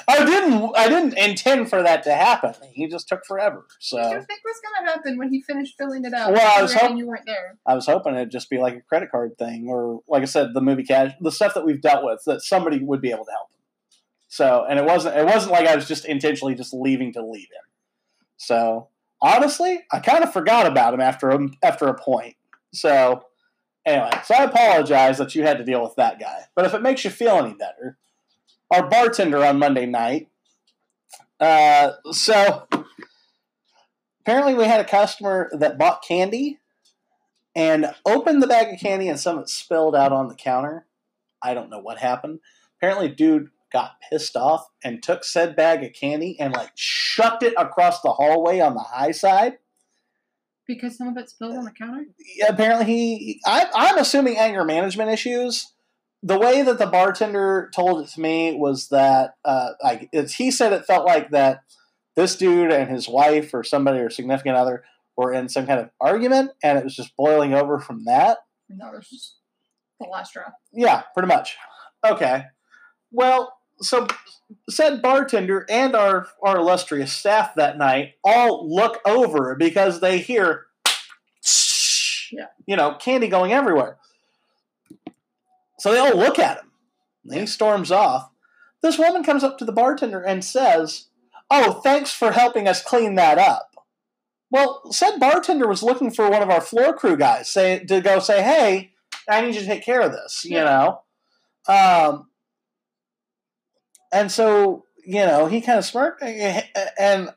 I 0.08 0.24
didn't. 0.24 0.72
I 0.76 0.88
didn't 0.88 1.16
intend 1.16 1.70
for 1.70 1.82
that 1.82 2.02
to 2.04 2.12
happen. 2.14 2.54
He 2.72 2.88
just 2.88 3.06
took 3.06 3.24
forever. 3.24 3.66
So 3.78 3.98
you 3.98 4.22
think 4.22 4.40
was 4.44 4.60
gonna 4.64 4.90
happen 4.90 5.18
when 5.18 5.28
he 5.32 5.40
finished 5.42 5.76
filling 5.78 6.04
it 6.04 6.12
out? 6.12 6.32
Well, 6.32 6.58
I 6.58 6.62
was 6.62 6.72
and 6.72 6.80
hop- 6.80 6.96
you 6.96 7.06
weren't 7.06 7.26
there. 7.26 7.58
I 7.66 7.74
was 7.74 7.86
hoping 7.86 8.14
it'd 8.16 8.30
just 8.30 8.50
be 8.50 8.58
like 8.58 8.74
a 8.74 8.80
credit 8.80 9.10
card 9.10 9.38
thing, 9.38 9.68
or 9.68 10.00
like 10.08 10.22
I 10.22 10.26
said, 10.26 10.48
the 10.52 10.60
movie 10.60 10.82
cash, 10.84 11.12
the 11.20 11.30
stuff 11.30 11.54
that 11.54 11.64
we've 11.64 11.80
dealt 11.80 12.04
with, 12.04 12.22
that 12.26 12.40
somebody 12.42 12.80
would 12.82 13.00
be 13.00 13.10
able 13.10 13.24
to 13.26 13.30
help 13.30 13.50
him. 13.50 13.59
So, 14.30 14.64
and 14.64 14.78
it 14.78 14.84
wasn't. 14.84 15.16
It 15.16 15.26
wasn't 15.26 15.52
like 15.52 15.66
I 15.66 15.74
was 15.74 15.88
just 15.88 16.04
intentionally 16.04 16.54
just 16.54 16.72
leaving 16.72 17.12
to 17.14 17.26
leave 17.26 17.48
him. 17.48 17.68
So 18.36 18.88
honestly, 19.20 19.80
I 19.92 19.98
kind 19.98 20.22
of 20.22 20.32
forgot 20.32 20.68
about 20.68 20.94
him 20.94 21.00
after 21.00 21.30
a, 21.30 21.48
after 21.64 21.88
a 21.88 21.98
point. 21.98 22.36
So 22.72 23.24
anyway, 23.84 24.12
so 24.24 24.36
I 24.36 24.44
apologize 24.44 25.18
that 25.18 25.34
you 25.34 25.42
had 25.42 25.58
to 25.58 25.64
deal 25.64 25.82
with 25.82 25.96
that 25.96 26.20
guy. 26.20 26.44
But 26.54 26.64
if 26.64 26.74
it 26.74 26.80
makes 26.80 27.04
you 27.04 27.10
feel 27.10 27.38
any 27.38 27.54
better, 27.54 27.98
our 28.70 28.88
bartender 28.88 29.44
on 29.44 29.58
Monday 29.58 29.84
night. 29.84 30.28
Uh, 31.40 31.94
so 32.12 32.68
apparently, 34.20 34.54
we 34.54 34.64
had 34.64 34.78
a 34.78 34.88
customer 34.88 35.50
that 35.58 35.76
bought 35.76 36.04
candy 36.06 36.60
and 37.56 37.92
opened 38.06 38.44
the 38.44 38.46
bag 38.46 38.72
of 38.72 38.78
candy, 38.78 39.08
and 39.08 39.18
some 39.18 39.38
of 39.38 39.42
it 39.42 39.48
spilled 39.48 39.96
out 39.96 40.12
on 40.12 40.28
the 40.28 40.36
counter. 40.36 40.86
I 41.42 41.52
don't 41.52 41.68
know 41.68 41.80
what 41.80 41.98
happened. 41.98 42.38
Apparently, 42.78 43.08
dude 43.08 43.50
got 43.72 43.92
pissed 44.10 44.36
off 44.36 44.66
and 44.84 45.02
took 45.02 45.24
said 45.24 45.56
bag 45.56 45.82
of 45.84 45.92
candy 45.92 46.38
and 46.40 46.52
like 46.54 46.70
shucked 46.74 47.42
it 47.42 47.54
across 47.56 48.00
the 48.02 48.12
hallway 48.12 48.60
on 48.60 48.74
the 48.74 48.80
high 48.80 49.12
side. 49.12 49.58
Because 50.66 50.96
some 50.96 51.08
of 51.08 51.16
it 51.16 51.28
spilled 51.28 51.56
on 51.56 51.64
the 51.64 51.72
counter. 51.72 52.04
Apparently 52.48 52.84
he 52.86 53.40
I, 53.44 53.66
i'm 53.74 53.98
assuming 53.98 54.36
anger 54.38 54.64
management 54.64 55.10
issues 55.10 55.72
the 56.22 56.38
way 56.38 56.62
that 56.62 56.78
the 56.78 56.86
bartender 56.86 57.70
told 57.74 58.04
it 58.04 58.10
to 58.10 58.20
me 58.20 58.54
was 58.54 58.88
that 58.88 59.36
uh, 59.44 59.70
like 59.82 60.10
it's, 60.12 60.34
he 60.34 60.50
said 60.50 60.72
it 60.72 60.84
felt 60.84 61.06
like 61.06 61.30
that 61.30 61.62
this 62.14 62.36
dude 62.36 62.70
and 62.70 62.90
his 62.90 63.08
wife 63.08 63.54
or 63.54 63.64
somebody 63.64 63.98
or 64.00 64.10
significant 64.10 64.54
other 64.56 64.84
were 65.16 65.32
in 65.32 65.48
some 65.48 65.66
kind 65.66 65.80
of 65.80 65.90
argument 66.00 66.50
and 66.62 66.76
it 66.78 66.84
was 66.84 66.94
just 66.94 67.16
boiling 67.16 67.54
over 67.54 67.78
from 67.78 68.04
that 68.04 68.38
And 68.68 68.80
that 68.80 68.92
was 68.92 69.08
just 69.08 69.36
the 69.98 70.06
last 70.06 70.28
straw. 70.30 70.44
yeah 70.72 71.02
pretty 71.14 71.26
much 71.28 71.56
okay 72.04 72.44
well 73.10 73.54
so 73.82 74.06
said 74.68 75.00
bartender 75.02 75.64
and 75.68 75.94
our 75.94 76.26
our 76.42 76.58
illustrious 76.58 77.12
staff 77.12 77.54
that 77.54 77.78
night 77.78 78.14
all 78.24 78.68
look 78.72 79.00
over 79.06 79.54
because 79.54 80.00
they 80.00 80.18
hear 80.18 80.66
Yeah. 82.30 82.46
you 82.66 82.76
know 82.76 82.94
candy 82.94 83.28
going 83.28 83.52
everywhere. 83.52 83.96
So 85.78 85.92
they 85.92 85.98
all 85.98 86.16
look 86.16 86.38
at 86.38 86.58
him. 86.58 86.70
And 87.30 87.40
he 87.40 87.46
storms 87.46 87.90
off. 87.90 88.30
This 88.82 88.98
woman 88.98 89.22
comes 89.24 89.44
up 89.44 89.58
to 89.58 89.64
the 89.64 89.72
bartender 89.72 90.20
and 90.20 90.44
says 90.44 91.06
oh 91.50 91.74
thanks 91.82 92.12
for 92.12 92.32
helping 92.32 92.68
us 92.68 92.82
clean 92.82 93.14
that 93.16 93.38
up. 93.38 93.68
Well 94.50 94.82
said 94.90 95.18
bartender 95.18 95.68
was 95.68 95.82
looking 95.82 96.10
for 96.10 96.28
one 96.30 96.42
of 96.42 96.50
our 96.50 96.60
floor 96.60 96.92
crew 96.94 97.16
guys 97.16 97.48
say 97.50 97.84
to 97.84 98.00
go 98.00 98.18
say 98.18 98.42
hey 98.42 98.92
i 99.28 99.40
need 99.40 99.54
you 99.54 99.60
to 99.60 99.66
take 99.66 99.84
care 99.84 100.00
of 100.00 100.12
this 100.12 100.44
you 100.44 100.56
Yeah. 100.56 100.64
know? 100.64 101.02
Um, 101.72 102.29
and 104.12 104.30
so 104.30 104.84
you 105.04 105.24
know 105.24 105.46
he 105.46 105.60
kind 105.60 105.78
of 105.78 105.84
smirked 105.84 106.22
eh, 106.22 106.26
eh, 106.28 106.62
eh, 106.74 106.86
and 106.98 107.30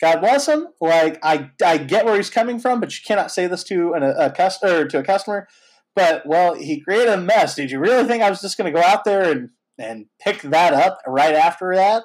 god 0.00 0.20
bless 0.20 0.48
him. 0.48 0.68
Like 0.80 1.18
i 1.22 1.50
i 1.64 1.78
get 1.78 2.04
where 2.04 2.16
he's 2.16 2.30
coming 2.30 2.58
from 2.58 2.80
but 2.80 2.92
you 2.92 3.00
cannot 3.06 3.30
say 3.30 3.46
this 3.46 3.64
to 3.64 3.92
an, 3.94 4.02
a 4.02 4.30
customer 4.30 4.86
to 4.86 4.98
a 4.98 5.04
customer. 5.04 5.48
But 5.94 6.26
well 6.26 6.54
he 6.54 6.80
created 6.80 7.08
a 7.08 7.20
mess. 7.20 7.54
Did 7.54 7.70
you 7.70 7.78
really 7.78 8.04
think 8.06 8.22
i 8.22 8.30
was 8.30 8.40
just 8.40 8.56
going 8.56 8.72
to 8.72 8.78
go 8.78 8.84
out 8.84 9.04
there 9.04 9.30
and 9.30 9.50
and 9.78 10.06
pick 10.20 10.42
that 10.42 10.72
up 10.72 10.98
right 11.06 11.34
after 11.34 11.74
that? 11.74 12.04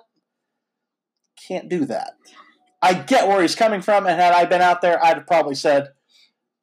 Can't 1.48 1.70
do 1.70 1.86
that. 1.86 2.14
I 2.82 2.94
get 2.94 3.28
where 3.28 3.42
he's 3.42 3.56
coming 3.56 3.82
from 3.82 4.06
and 4.06 4.20
had 4.20 4.34
i 4.34 4.46
been 4.46 4.62
out 4.62 4.82
there 4.82 5.04
i'd 5.04 5.18
have 5.18 5.28
probably 5.28 5.56
said 5.56 5.90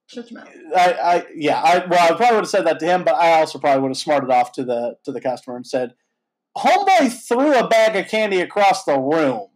Shut 0.06 0.30
your 0.30 0.40
mouth. 0.40 0.52
I, 0.76 0.92
I 0.92 1.26
yeah, 1.34 1.60
I 1.60 1.86
well, 1.86 2.12
I 2.12 2.16
probably 2.16 2.36
would 2.36 2.44
have 2.44 2.48
said 2.48 2.66
that 2.66 2.78
to 2.80 2.86
him, 2.86 3.04
but 3.04 3.14
I 3.14 3.40
also 3.40 3.58
probably 3.58 3.82
would 3.82 3.90
have 3.90 3.96
smarted 3.96 4.30
off 4.30 4.52
to 4.52 4.64
the 4.64 4.96
to 5.04 5.12
the 5.12 5.20
customer 5.20 5.56
and 5.56 5.66
said, 5.66 5.94
"Homeboy 6.56 7.12
threw 7.26 7.54
a 7.58 7.68
bag 7.68 7.96
of 7.96 8.08
candy 8.10 8.40
across 8.40 8.84
the 8.84 8.98
room. 8.98 9.48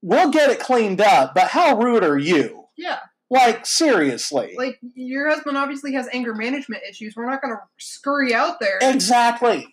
We'll 0.00 0.30
get 0.30 0.50
it 0.50 0.58
cleaned 0.60 1.00
up, 1.00 1.34
but 1.34 1.48
how 1.48 1.78
rude 1.78 2.02
are 2.02 2.18
you? 2.18 2.64
Yeah, 2.76 2.98
Like 3.30 3.64
seriously? 3.66 4.54
like 4.58 4.78
your 4.94 5.28
husband 5.30 5.56
obviously 5.56 5.92
has 5.92 6.08
anger 6.12 6.34
management 6.34 6.82
issues. 6.88 7.14
We're 7.14 7.30
not 7.30 7.40
gonna 7.42 7.60
scurry 7.78 8.34
out 8.34 8.58
there. 8.60 8.78
exactly. 8.80 9.68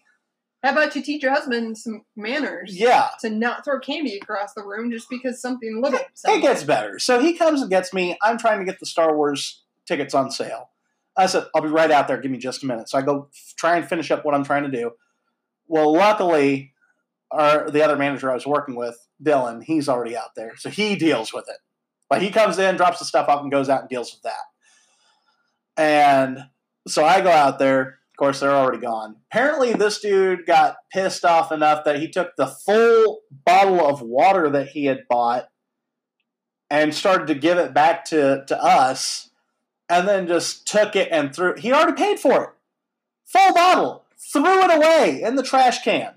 How 0.61 0.72
about 0.72 0.93
you 0.93 1.01
teach 1.01 1.24
your 1.24 1.32
husband 1.32 1.78
some 1.78 2.01
manners? 2.17 2.78
Yeah, 2.78 3.07
To 3.22 3.30
not 3.30 3.63
throw 3.63 3.80
candy 3.80 4.17
across 4.17 4.53
the 4.53 4.61
room 4.63 4.91
just 4.91 5.09
because 5.09 5.41
something 5.41 5.82
little. 5.82 5.99
it 6.26 6.41
gets 6.41 6.63
better. 6.65 6.99
So 6.99 7.20
he 7.22 7.34
comes 7.38 7.61
and 7.61 7.70
gets 7.70 7.93
me. 7.93 8.17
I'm 8.22 8.38
trying 8.38 8.59
to 8.59 8.65
get 8.65 8.78
the 8.82 8.86
Star 8.86 9.15
Wars 9.15 9.63
tickets 9.88 10.13
on 10.13 10.30
sale. 10.32 10.70
I 11.15 11.28
said, 11.28 11.45
I'll 11.55 11.61
be 11.61 11.70
right 11.70 11.89
out 11.89 12.09
there. 12.09 12.20
Give 12.20 12.30
me 12.30 12.38
just 12.38 12.61
a 12.63 12.65
minute. 12.65 12.89
So 12.89 12.97
I 12.97 13.01
go 13.03 13.30
f- 13.34 13.53
try 13.57 13.78
and 13.78 13.88
finish 13.88 14.11
up 14.11 14.26
what 14.26 14.36
I'm 14.36 14.43
trying 14.43 14.63
to 14.63 14.70
do. 14.70 14.91
Well, 15.70 15.93
luckily, 15.93 16.74
our 17.32 17.70
the 17.70 17.84
other 17.84 17.95
manager 17.95 18.30
I 18.30 18.34
was 18.34 18.47
working 18.47 18.76
with, 18.76 18.97
Dylan, 19.24 19.63
he's 19.63 19.88
already 19.88 20.17
out 20.17 20.36
there, 20.36 20.57
so 20.57 20.70
he 20.70 20.95
deals 20.95 21.32
with 21.32 21.45
it. 21.47 21.57
Like 22.09 22.24
he 22.24 22.32
comes 22.32 22.57
in, 22.57 22.76
drops 22.76 22.99
the 22.99 23.05
stuff 23.05 23.30
off, 23.30 23.41
and 23.41 23.51
goes 23.51 23.70
out 23.70 23.82
and 23.82 23.89
deals 23.89 24.11
with 24.11 24.24
that. 24.24 24.34
And 25.78 26.39
so 26.88 27.05
I 27.05 27.22
go 27.22 27.30
out 27.30 27.59
there. 27.59 27.82
Of 27.82 28.17
course, 28.17 28.39
they're 28.41 28.51
already 28.51 28.82
gone. 28.82 29.15
Apparently, 29.32 29.72
this 29.74 29.99
dude 29.99 30.45
got 30.45 30.76
pissed 30.91 31.24
off 31.24 31.53
enough 31.53 31.86
that 31.86 31.99
he 31.99 32.09
took 32.09 32.36
the 32.36 32.47
full 32.47 33.22
bottle 33.45 33.88
of 33.88 34.01
water 34.01 34.49
that 34.49 34.70
he 34.70 34.86
had 34.86 35.07
bought 35.07 35.49
and 36.70 36.93
started 36.93 37.28
to 37.28 37.36
give 37.36 37.57
it 37.57 37.74
back 37.74 38.05
to, 38.05 38.43
to 38.47 38.61
us, 38.61 39.30
and 39.88 40.07
then 40.07 40.28
just 40.28 40.67
took 40.67 40.95
it 40.95 41.09
and 41.11 41.34
threw. 41.34 41.55
He 41.55 41.72
already 41.72 41.93
paid 41.93 42.20
for 42.20 42.43
it, 42.43 42.49
full 43.26 43.53
bottle, 43.53 44.03
threw 44.32 44.63
it 44.63 44.75
away 44.77 45.21
in 45.23 45.36
the 45.36 45.43
trash 45.43 45.84
can 45.84 46.13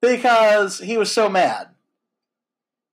because 0.00 0.78
he 0.78 0.96
was 0.96 1.10
so 1.12 1.28
mad. 1.28 1.68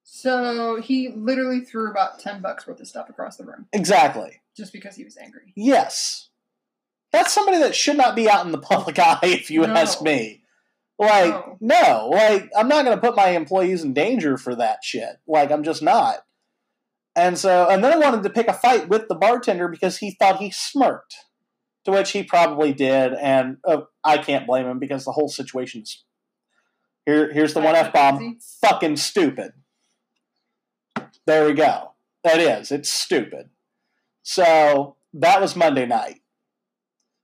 So 0.04 0.82
he 0.82 1.10
literally 1.16 1.62
threw 1.62 1.90
about 1.90 2.20
ten 2.20 2.42
bucks 2.42 2.68
worth 2.68 2.80
of 2.80 2.88
stuff 2.88 3.10
across 3.10 3.38
the 3.38 3.46
room 3.46 3.68
Exactly. 3.74 4.42
just 4.58 4.74
because 4.74 4.96
he 4.96 5.04
was 5.04 5.18
angry. 5.18 5.54
Yes. 5.56 6.30
That's 7.12 7.34
somebody 7.34 7.60
that 7.60 7.76
should 7.76 7.98
not 7.98 8.16
be 8.16 8.30
out 8.30 8.46
in 8.46 8.52
the 8.52 8.58
public 8.60 9.00
eye, 9.00 9.20
if 9.24 9.50
you 9.50 9.62
No. 9.62 9.74
ask 9.74 10.02
me. 10.02 10.44
Like, 10.98 11.32
No. 11.32 11.58
no, 11.62 12.10
like, 12.12 12.50
I'm 12.58 12.68
not 12.68 12.84
going 12.86 12.98
to 12.98 13.02
put 13.02 13.16
my 13.16 13.30
employees 13.30 13.84
in 13.84 13.94
danger 13.94 14.38
for 14.38 14.56
that 14.56 14.84
shit. 14.84 15.16
Like, 15.26 15.50
I'm 15.52 15.64
just 15.64 15.82
not. 15.82 16.18
And 17.16 17.38
so, 17.38 17.70
and 17.70 17.84
then 17.84 17.94
I 17.94 17.98
wanted 17.98 18.24
to 18.24 18.30
pick 18.30 18.48
a 18.48 18.54
fight 18.54 18.90
with 18.90 19.08
the 19.08 19.16
bartender 19.16 19.68
because 19.70 19.98
he 19.98 20.12
thought 20.20 20.38
he 20.38 20.52
smirked, 20.52 21.16
to 21.90 21.98
which 21.98 22.12
he 22.12 22.24
probably 22.24 22.74
did. 22.74 23.14
And 23.14 23.58
uh, 23.66 23.82
I 24.04 24.18
can't 24.18 24.48
blame 24.48 24.68
him 24.68 24.80
because 24.80 25.06
the 25.06 25.12
whole 25.12 25.30
situation's. 25.30 26.04
Here, 27.06 27.32
here's 27.32 27.54
the 27.54 27.62
one 27.62 27.76
F 27.76 27.92
bomb. 27.92 28.38
Fucking 28.62 28.98
stupid. 28.98 29.54
There 31.26 31.46
we 31.46 31.54
go. 31.54 31.92
That 32.24 32.40
is. 32.40 32.72
It's 32.72 32.90
stupid. 32.90 33.50
So 34.24 34.98
that 35.14 35.42
was 35.42 35.56
Monday 35.56 35.86
night. 35.86 36.22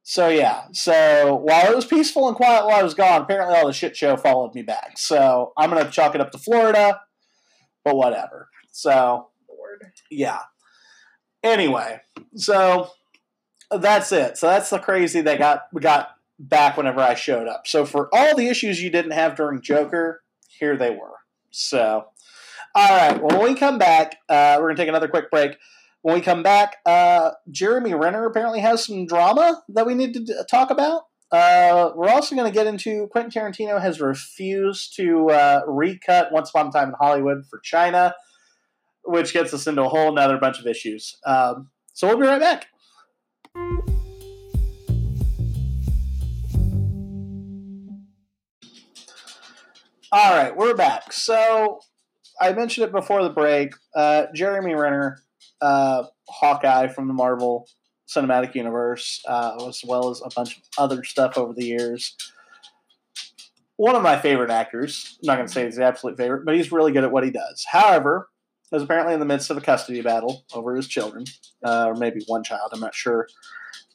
So 0.03 0.29
yeah. 0.29 0.65
So 0.71 1.35
while 1.35 1.71
it 1.71 1.75
was 1.75 1.85
peaceful 1.85 2.27
and 2.27 2.37
quiet 2.37 2.65
while 2.65 2.79
I 2.79 2.83
was 2.83 2.93
gone, 2.93 3.21
apparently 3.21 3.55
all 3.55 3.67
the 3.67 3.73
shit 3.73 3.95
show 3.97 4.15
followed 4.17 4.55
me 4.55 4.61
back. 4.61 4.97
So 4.97 5.53
I'm 5.57 5.69
gonna 5.69 5.89
chalk 5.89 6.15
it 6.15 6.21
up 6.21 6.31
to 6.31 6.37
Florida, 6.37 7.01
but 7.83 7.95
whatever. 7.95 8.49
So 8.71 9.29
Lord. 9.49 9.91
yeah. 10.09 10.39
Anyway, 11.43 12.01
so 12.35 12.89
that's 13.77 14.11
it. 14.11 14.37
So 14.37 14.47
that's 14.47 14.69
the 14.69 14.79
crazy 14.79 15.21
they 15.21 15.37
got 15.37 15.63
got 15.79 16.09
back 16.39 16.77
whenever 16.77 16.99
I 16.99 17.15
showed 17.15 17.47
up. 17.47 17.67
So 17.67 17.85
for 17.85 18.09
all 18.13 18.35
the 18.35 18.47
issues 18.47 18.81
you 18.81 18.89
didn't 18.89 19.11
have 19.11 19.35
during 19.35 19.61
Joker, 19.61 20.21
here 20.47 20.75
they 20.77 20.91
were. 20.91 21.15
So 21.51 22.07
all 22.75 22.97
right. 22.97 23.21
Well, 23.21 23.39
when 23.39 23.53
we 23.53 23.59
come 23.59 23.77
back, 23.77 24.17
uh, 24.27 24.57
we're 24.59 24.69
gonna 24.69 24.77
take 24.77 24.89
another 24.89 25.07
quick 25.07 25.31
break. 25.31 25.57
When 26.01 26.13
we 26.13 26.21
come 26.21 26.43
back, 26.43 26.77
uh, 26.85 27.31
Jeremy 27.49 27.95
Renner 27.95 28.25
apparently 28.25 28.59
has 28.59 28.85
some 28.85 29.07
drama 29.07 29.63
that 29.69 29.87
we 29.87 29.95
need 29.95 30.13
to 30.13 30.19
d- 30.19 30.35
talk 30.49 30.69
about. 30.69 31.03
Uh, 31.31 31.91
we're 31.95 32.09
also 32.09 32.35
going 32.35 32.49
to 32.49 32.53
get 32.53 32.67
into 32.67 33.07
Quentin 33.07 33.31
Tarantino 33.31 33.81
has 33.81 33.99
refused 33.99 34.95
to 34.95 35.29
uh, 35.31 35.61
recut 35.67 36.31
Once 36.31 36.49
Upon 36.49 36.67
a 36.67 36.71
Time 36.71 36.89
in 36.89 36.95
Hollywood 36.99 37.45
for 37.49 37.59
China, 37.59 38.13
which 39.03 39.33
gets 39.33 39.53
us 39.53 39.67
into 39.67 39.81
a 39.81 39.89
whole 39.89 40.13
nother 40.13 40.37
bunch 40.37 40.59
of 40.59 40.67
issues. 40.67 41.17
Um, 41.25 41.69
so 41.93 42.07
we'll 42.07 42.19
be 42.19 42.27
right 42.27 42.39
back. 42.39 42.67
All 50.17 50.33
right, 50.33 50.55
we're 50.55 50.75
back. 50.75 51.11
So 51.11 51.81
I 52.39 52.53
mentioned 52.53 52.87
it 52.87 52.93
before 52.93 53.21
the 53.21 53.31
break. 53.31 53.73
Uh, 53.93 54.27
Jeremy 54.33 54.73
Renner, 54.73 55.21
uh, 55.59 56.05
Hawkeye 56.29 56.87
from 56.87 57.09
the 57.09 57.13
Marvel 57.13 57.67
Cinematic 58.07 58.55
Universe, 58.55 59.21
uh, 59.27 59.67
as 59.67 59.81
well 59.85 60.09
as 60.09 60.21
a 60.23 60.29
bunch 60.33 60.55
of 60.55 60.63
other 60.77 61.03
stuff 61.03 61.37
over 61.37 61.51
the 61.51 61.65
years. 61.65 62.15
One 63.75 63.97
of 63.97 64.03
my 64.03 64.17
favorite 64.17 64.51
actors. 64.51 65.19
I'm 65.21 65.27
not 65.27 65.35
going 65.35 65.47
to 65.47 65.53
say 65.53 65.65
he's 65.65 65.75
the 65.75 65.83
absolute 65.83 66.15
favorite, 66.15 66.45
but 66.45 66.55
he's 66.55 66.71
really 66.71 66.93
good 66.93 67.03
at 67.03 67.11
what 67.11 67.25
he 67.25 67.29
does. 67.29 67.65
However, 67.69 68.29
was 68.71 68.83
apparently 68.83 69.15
in 69.15 69.19
the 69.19 69.25
midst 69.25 69.49
of 69.49 69.57
a 69.57 69.61
custody 69.61 69.99
battle 69.99 70.45
over 70.53 70.77
his 70.77 70.87
children, 70.87 71.25
uh, 71.61 71.87
or 71.87 71.95
maybe 71.95 72.21
one 72.27 72.45
child. 72.45 72.69
I'm 72.71 72.79
not 72.79 72.95
sure. 72.95 73.27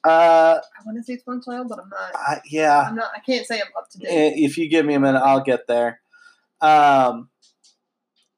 Uh, 0.05 0.59
I 0.61 0.83
want 0.85 0.99
to 0.99 1.03
say 1.03 1.14
it's 1.14 1.27
one 1.27 1.41
child, 1.41 1.68
but 1.71 1.79
I'm 1.79 1.89
not. 1.89 2.14
I, 2.14 2.41
yeah, 2.45 2.81
I'm 2.89 2.95
not. 2.95 3.11
I 3.16 3.21
can't 3.21 3.47
say 3.47 3.61
I'm 3.61 3.68
up 3.75 3.89
to 3.93 3.99
date. 3.99 4.35
if 4.37 4.59
you 4.59 4.68
give 4.68 4.85
me 4.85 4.93
a 4.93 5.01
minute, 5.01 5.21
I'll 5.21 5.43
get 5.43 5.66
there. 5.66 6.00
Um, 6.61 7.31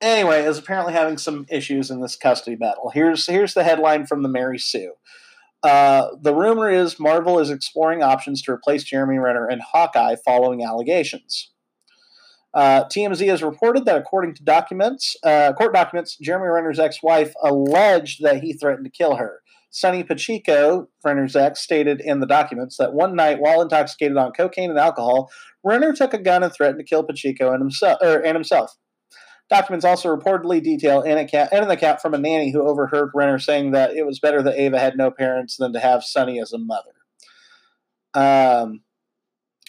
anyway, 0.01 0.45
is 0.45 0.59
apparently 0.59 0.93
having 0.93 1.19
some 1.19 1.47
issues 1.49 1.91
in 1.91 2.01
this 2.01 2.17
custody 2.17 2.57
battle. 2.57 2.91
Here's 2.91 3.27
here's 3.27 3.55
the 3.55 3.65
headline 3.65 4.07
from 4.07 4.23
the 4.23 4.29
Mary 4.29 4.59
Sue. 4.59 4.93
Uh, 5.63 6.09
the 6.21 6.35
rumor 6.35 6.69
is 6.69 6.99
Marvel 6.99 7.39
is 7.39 7.51
exploring 7.51 8.03
options 8.03 8.43
to 8.43 8.53
replace 8.53 8.83
Jeremy 8.83 9.19
Renner 9.19 9.47
and 9.47 9.63
Hawkeye 9.63 10.17
following 10.25 10.65
allegations. 10.65 11.51
Uh, 12.55 12.85
TMZ 12.85 13.27
has 13.29 13.43
reported 13.43 13.87
that 13.87 13.97
according 13.97 14.35
to 14.35 14.45
documents, 14.45 15.17
uh, 15.23 15.53
court 15.55 15.73
documents, 15.73 16.19
Jeremy 16.21 16.49
Renner's 16.49 16.79
ex-wife 16.79 17.33
alleged 17.43 18.23
that 18.23 18.43
he 18.43 18.53
threatened 18.53 18.85
to 18.85 18.91
kill 18.91 19.17
her. 19.17 19.42
Sonni 19.73 20.07
Pacheco, 20.07 20.89
Renner's 21.03 21.35
ex, 21.35 21.61
stated 21.61 22.01
in 22.01 22.21
the 22.21 22.27
documents 22.27 22.77
that 22.77 22.93
one 22.93 23.17
night, 23.17 23.41
while 23.41 23.63
intoxicated 23.63 24.17
on 24.17 24.33
cocaine 24.33 24.71
and 24.71 24.79
alcohol, 24.79 25.31
Renner 25.65 25.95
took 25.95 26.13
a 26.13 26.19
gun 26.19 26.43
and 26.43 26.53
threatened 26.53 26.79
to 26.79 26.85
kill 26.85 27.03
Pacheco 27.03 27.53
and 27.53 27.63
himself. 27.63 27.99
Er, 28.03 28.21
and 28.23 28.37
himself. 28.37 28.77
Documents 29.49 29.85
also 29.85 30.15
reportedly 30.15 30.63
detail 30.63 31.03
an 31.03 31.19
account 31.19 32.01
from 32.01 32.15
a 32.15 32.19
nanny 32.19 32.53
who 32.53 32.67
overheard 32.67 33.11
Renner 33.15 33.39
saying 33.39 33.73
that 33.73 33.95
it 33.95 34.07
was 34.07 34.19
better 34.19 34.43
that 34.43 34.59
Ava 34.59 34.79
had 34.79 34.97
no 34.97 35.11
parents 35.11 35.57
than 35.57 35.73
to 35.73 35.81
have 35.81 36.03
Sonni 36.03 36.41
as 36.41 36.53
a 36.53 36.59
mother. 36.59 36.93
Um, 38.15 38.83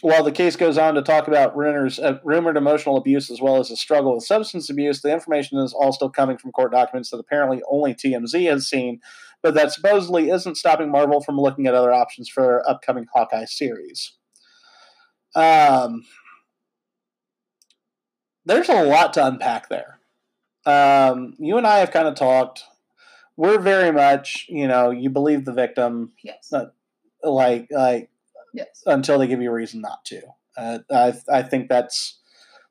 while 0.02 0.24
the 0.24 0.34
case 0.34 0.58
goes 0.58 0.78
on 0.78 0.96
to 0.96 1.02
talk 1.02 1.30
about 1.30 1.56
Renner's 1.56 1.98
uh, 1.98 2.20
rumored 2.26 2.58
emotional 2.58 2.98
abuse 2.98 3.32
as 3.32 3.40
well 3.40 3.58
as 3.58 3.70
his 3.70 3.80
struggle 3.80 4.16
with 4.16 4.26
substance 4.26 4.70
abuse, 4.70 5.02
the 5.02 5.14
information 5.14 5.58
is 5.60 5.74
all 5.74 5.94
still 5.94 6.10
coming 6.10 6.38
from 6.38 6.52
court 6.52 6.74
documents 6.74 7.10
that 7.10 7.20
apparently 7.20 7.62
only 7.70 7.94
TMZ 7.94 8.50
has 8.50 8.68
seen, 8.68 9.00
but 9.44 9.54
that 9.54 9.74
supposedly 9.74 10.30
isn't 10.30 10.56
stopping 10.56 10.90
Marvel 10.90 11.22
from 11.22 11.38
looking 11.38 11.68
at 11.68 11.76
other 11.76 11.94
options 11.94 12.30
for 12.30 12.42
their 12.42 12.70
upcoming 12.70 13.06
Hawkeye 13.14 13.46
series. 13.46 14.14
Um, 15.36 16.06
there's 18.46 18.70
a 18.70 18.84
lot 18.84 19.14
to 19.14 19.26
unpack 19.26 19.70
there. 19.70 20.00
Um, 20.66 21.36
you 21.38 21.58
and 21.58 21.68
I 21.68 21.80
have 21.80 21.92
kind 21.92 22.08
of 22.08 22.16
talked. 22.16 22.64
We're 23.36 23.60
very 23.60 23.92
much, 23.92 24.46
you 24.48 24.68
know, 24.68 24.92
you 24.92 25.10
believe 25.10 25.44
the 25.44 25.54
victim, 25.54 26.14
yes. 26.24 26.54
uh, 26.54 26.68
like, 27.24 27.68
like 27.70 28.10
yes. 28.54 28.84
until 28.86 29.20
they 29.20 29.28
give 29.28 29.42
you 29.42 29.50
a 29.50 29.54
reason 29.54 29.82
not 29.82 30.06
to. 30.06 30.22
Uh, 30.56 30.80
I 30.92 31.14
I 31.32 31.42
think 31.42 31.68
that's 31.68 32.20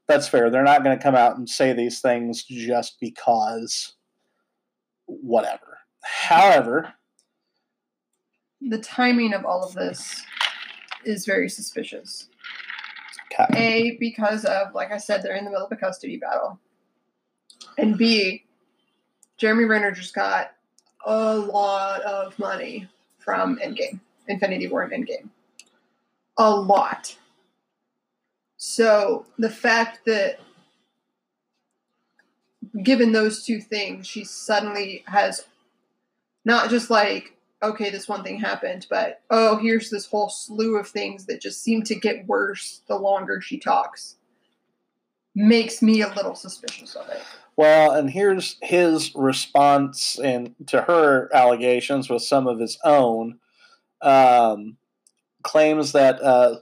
that's 0.07 0.29
fair. 0.29 0.51
They're 0.51 0.63
not 0.63 0.85
going 0.85 0.97
to 0.97 1.03
come 1.03 1.17
out 1.17 1.37
and 1.37 1.49
say 1.49 1.73
these 1.73 2.01
things 2.01 2.45
just 2.45 2.99
because 3.01 3.95
whatever. 5.07 5.72
However, 6.03 6.93
The 8.61 8.79
timing 8.79 9.35
of 9.35 9.45
all 9.45 9.65
of 9.65 9.75
this 9.75 10.25
is 11.05 11.27
very 11.27 11.49
suspicious. 11.49 12.29
okay. 13.33 13.47
A, 13.57 13.97
because 13.99 14.45
of, 14.45 14.75
like 14.75 14.93
I 14.93 14.99
said, 14.99 15.23
they're 15.23 15.37
in 15.37 15.45
the 15.45 15.51
middle 15.51 15.67
of 15.67 15.73
a 15.73 15.77
custody 15.77 16.17
battle. 16.17 16.59
And 17.79 17.97
B, 17.97 18.45
Jeremy 19.37 19.65
Renner 19.65 19.91
just 19.91 20.15
got 20.15 20.53
a 21.07 21.37
lot 21.37 22.03
of 22.03 22.39
money 22.39 22.89
from 23.19 23.59
Endgame, 23.59 23.99
Infinity 24.29 24.69
War 24.69 24.83
and 24.83 24.93
Endgame. 25.07 25.29
A 26.39 26.51
lot. 26.51 27.17
So 28.57 29.27
the 29.39 29.51
fact 29.51 30.01
that, 30.07 30.39
given 32.83 33.13
those 33.13 33.45
two 33.45 33.61
things, 33.61 34.07
she 34.07 34.25
suddenly 34.25 35.03
has 35.07 35.47
not 36.45 36.71
just 36.71 36.91
like, 36.91 37.37
okay, 37.63 37.91
this 37.91 38.09
one 38.09 38.25
thing 38.25 38.41
happened, 38.41 38.87
but 38.91 39.21
oh, 39.31 39.57
here's 39.57 39.91
this 39.91 40.07
whole 40.07 40.29
slew 40.29 40.77
of 40.77 40.89
things 40.89 41.27
that 41.27 41.41
just 41.41 41.63
seem 41.63 41.83
to 41.85 41.95
get 41.95 42.27
worse 42.27 42.83
the 42.89 42.97
longer 42.97 43.41
she 43.41 43.59
talks. 43.59 44.17
Makes 45.35 45.81
me 45.81 46.03
a 46.03 46.13
little 46.13 46.35
suspicious 46.35 46.95
of 46.95 47.09
it. 47.09 47.23
Well, 47.57 47.93
and 47.93 48.11
here's 48.11 48.57
his 48.63 49.15
response 49.15 50.19
and 50.19 50.55
to 50.69 50.83
her 50.83 51.29
allegations 51.35 52.09
with 52.09 52.23
some 52.23 52.47
of 52.47 52.59
his 52.59 52.79
own 52.85 53.39
um, 54.01 54.77
claims 55.43 55.93
that 55.93 56.21
uh, 56.23 56.57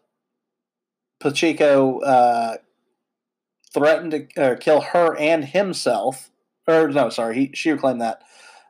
Pacheco 1.21 2.01
uh, 2.01 2.57
threatened 3.73 4.11
to 4.13 4.43
uh, 4.43 4.57
kill 4.57 4.81
her 4.81 5.17
and 5.17 5.45
himself. 5.45 6.31
Or 6.67 6.89
no, 6.89 7.09
sorry, 7.09 7.35
he, 7.37 7.51
she 7.55 7.75
claimed 7.77 8.01
that. 8.01 8.23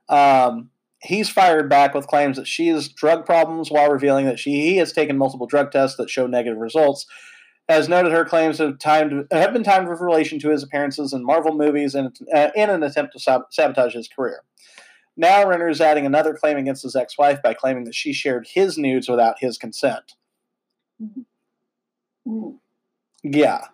Um, 0.08 0.70
he's 1.02 1.28
fired 1.28 1.68
back 1.68 1.94
with 1.94 2.06
claims 2.06 2.36
that 2.36 2.46
she 2.46 2.68
has 2.68 2.88
drug 2.88 3.24
problems 3.24 3.70
while 3.70 3.90
revealing 3.90 4.26
that 4.26 4.38
she 4.38 4.60
he 4.60 4.76
has 4.76 4.92
taken 4.92 5.16
multiple 5.18 5.46
drug 5.46 5.72
tests 5.72 5.96
that 5.96 6.10
show 6.10 6.26
negative 6.26 6.58
results. 6.58 7.06
Has 7.68 7.88
noted 7.88 8.12
her 8.12 8.24
claims 8.24 8.58
have 8.58 8.78
timed 8.78 9.26
have 9.30 9.52
been 9.52 9.62
timed 9.62 9.88
with 9.88 10.00
relation 10.00 10.38
to 10.40 10.50
his 10.50 10.62
appearances 10.62 11.12
in 11.12 11.24
Marvel 11.24 11.54
movies 11.54 11.94
and 11.94 12.16
uh, 12.34 12.48
in 12.56 12.68
an 12.68 12.82
attempt 12.82 13.12
to 13.12 13.20
sab- 13.20 13.46
sabotage 13.50 13.94
his 13.94 14.08
career. 14.08 14.42
Now 15.16 15.46
Renner 15.46 15.68
is 15.68 15.80
adding 15.80 16.06
another 16.06 16.34
claim 16.34 16.56
against 16.56 16.82
his 16.82 16.96
ex-wife 16.96 17.42
by 17.42 17.54
claiming 17.54 17.84
that 17.84 17.94
she 17.94 18.12
shared 18.12 18.48
his 18.48 18.76
nudes 18.76 19.08
without 19.08 19.36
his 19.38 19.58
consent. 19.58 20.14
Ooh. 22.28 22.58
Yeah. 23.22 23.66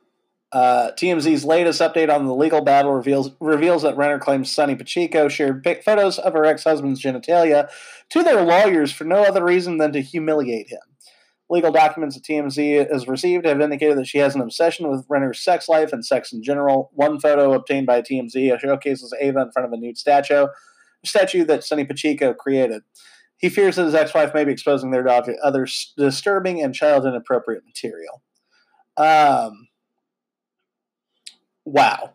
Uh, 0.52 0.92
TMZ's 0.92 1.44
latest 1.44 1.80
update 1.80 2.14
on 2.14 2.24
the 2.26 2.34
legal 2.34 2.60
battle 2.60 2.92
reveals 2.92 3.30
reveals 3.40 3.82
that 3.82 3.96
Renner 3.96 4.18
claims 4.18 4.48
Sonni 4.48 4.78
Pacheco 4.78 5.28
shared 5.28 5.62
pic- 5.62 5.82
photos 5.82 6.18
of 6.18 6.34
her 6.34 6.44
ex-husband's 6.44 7.02
genitalia 7.02 7.68
to 8.10 8.22
their 8.22 8.42
lawyers 8.42 8.92
for 8.92 9.04
no 9.04 9.24
other 9.24 9.44
reason 9.44 9.78
than 9.78 9.92
to 9.92 10.00
humiliate 10.00 10.68
him. 10.68 10.80
Legal 11.48 11.72
documents 11.72 12.16
that 12.16 12.24
TMZ 12.24 12.90
has 12.90 13.06
received 13.06 13.44
have 13.44 13.60
indicated 13.60 13.98
that 13.98 14.06
she 14.06 14.18
has 14.18 14.34
an 14.34 14.40
obsession 14.40 14.88
with 14.88 15.04
Renner's 15.08 15.40
sex 15.40 15.68
life 15.68 15.92
and 15.92 16.04
sex 16.04 16.32
in 16.32 16.42
general. 16.42 16.90
One 16.94 17.20
photo 17.20 17.52
obtained 17.52 17.86
by 17.86 18.02
TMZ 18.02 18.60
showcases 18.60 19.14
Ava 19.20 19.42
in 19.42 19.52
front 19.52 19.66
of 19.66 19.72
a 19.72 19.76
nude 19.76 19.98
statue, 19.98 20.46
statue 21.04 21.44
that 21.44 21.60
Sonni 21.60 21.86
Pacheco 21.86 22.34
created. 22.34 22.82
He 23.36 23.48
fears 23.48 23.76
that 23.76 23.84
his 23.84 23.94
ex-wife 23.94 24.32
may 24.32 24.44
be 24.44 24.52
exposing 24.52 24.90
their 24.90 25.02
dog 25.02 25.26
to 25.26 25.36
other 25.42 25.68
disturbing 25.96 26.62
and 26.62 26.74
child 26.74 27.04
inappropriate 27.04 27.64
material. 27.64 28.22
Um, 28.96 29.68
wow. 31.66 32.14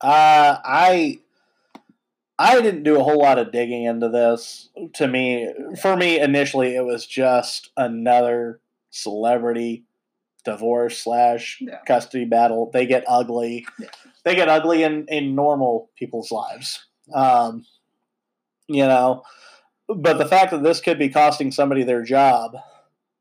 Uh, 0.00 0.58
I 0.64 1.18
I 2.38 2.60
didn't 2.60 2.84
do 2.84 3.00
a 3.00 3.02
whole 3.02 3.18
lot 3.18 3.38
of 3.38 3.50
digging 3.50 3.82
into 3.84 4.08
this. 4.08 4.68
To 4.94 5.08
me, 5.08 5.52
for 5.82 5.96
me, 5.96 6.20
initially, 6.20 6.76
it 6.76 6.84
was 6.84 7.04
just 7.04 7.70
another 7.76 8.60
celebrity 8.90 9.84
divorce 10.44 10.98
slash 11.02 11.58
Yeah. 11.60 11.78
custody 11.86 12.24
battle. 12.26 12.70
They 12.72 12.86
get 12.86 13.02
ugly. 13.08 13.66
Yeah. 13.80 13.88
They 14.24 14.36
get 14.36 14.48
ugly 14.48 14.84
in 14.84 15.06
in 15.08 15.34
normal 15.34 15.90
people's 15.96 16.30
lives. 16.30 16.86
Um, 17.12 17.64
you 18.68 18.86
know, 18.86 19.24
but 19.88 20.18
the 20.18 20.26
fact 20.28 20.52
that 20.52 20.62
this 20.62 20.80
could 20.80 20.98
be 20.98 21.08
costing 21.08 21.50
somebody 21.50 21.82
their 21.82 22.02
job 22.02 22.56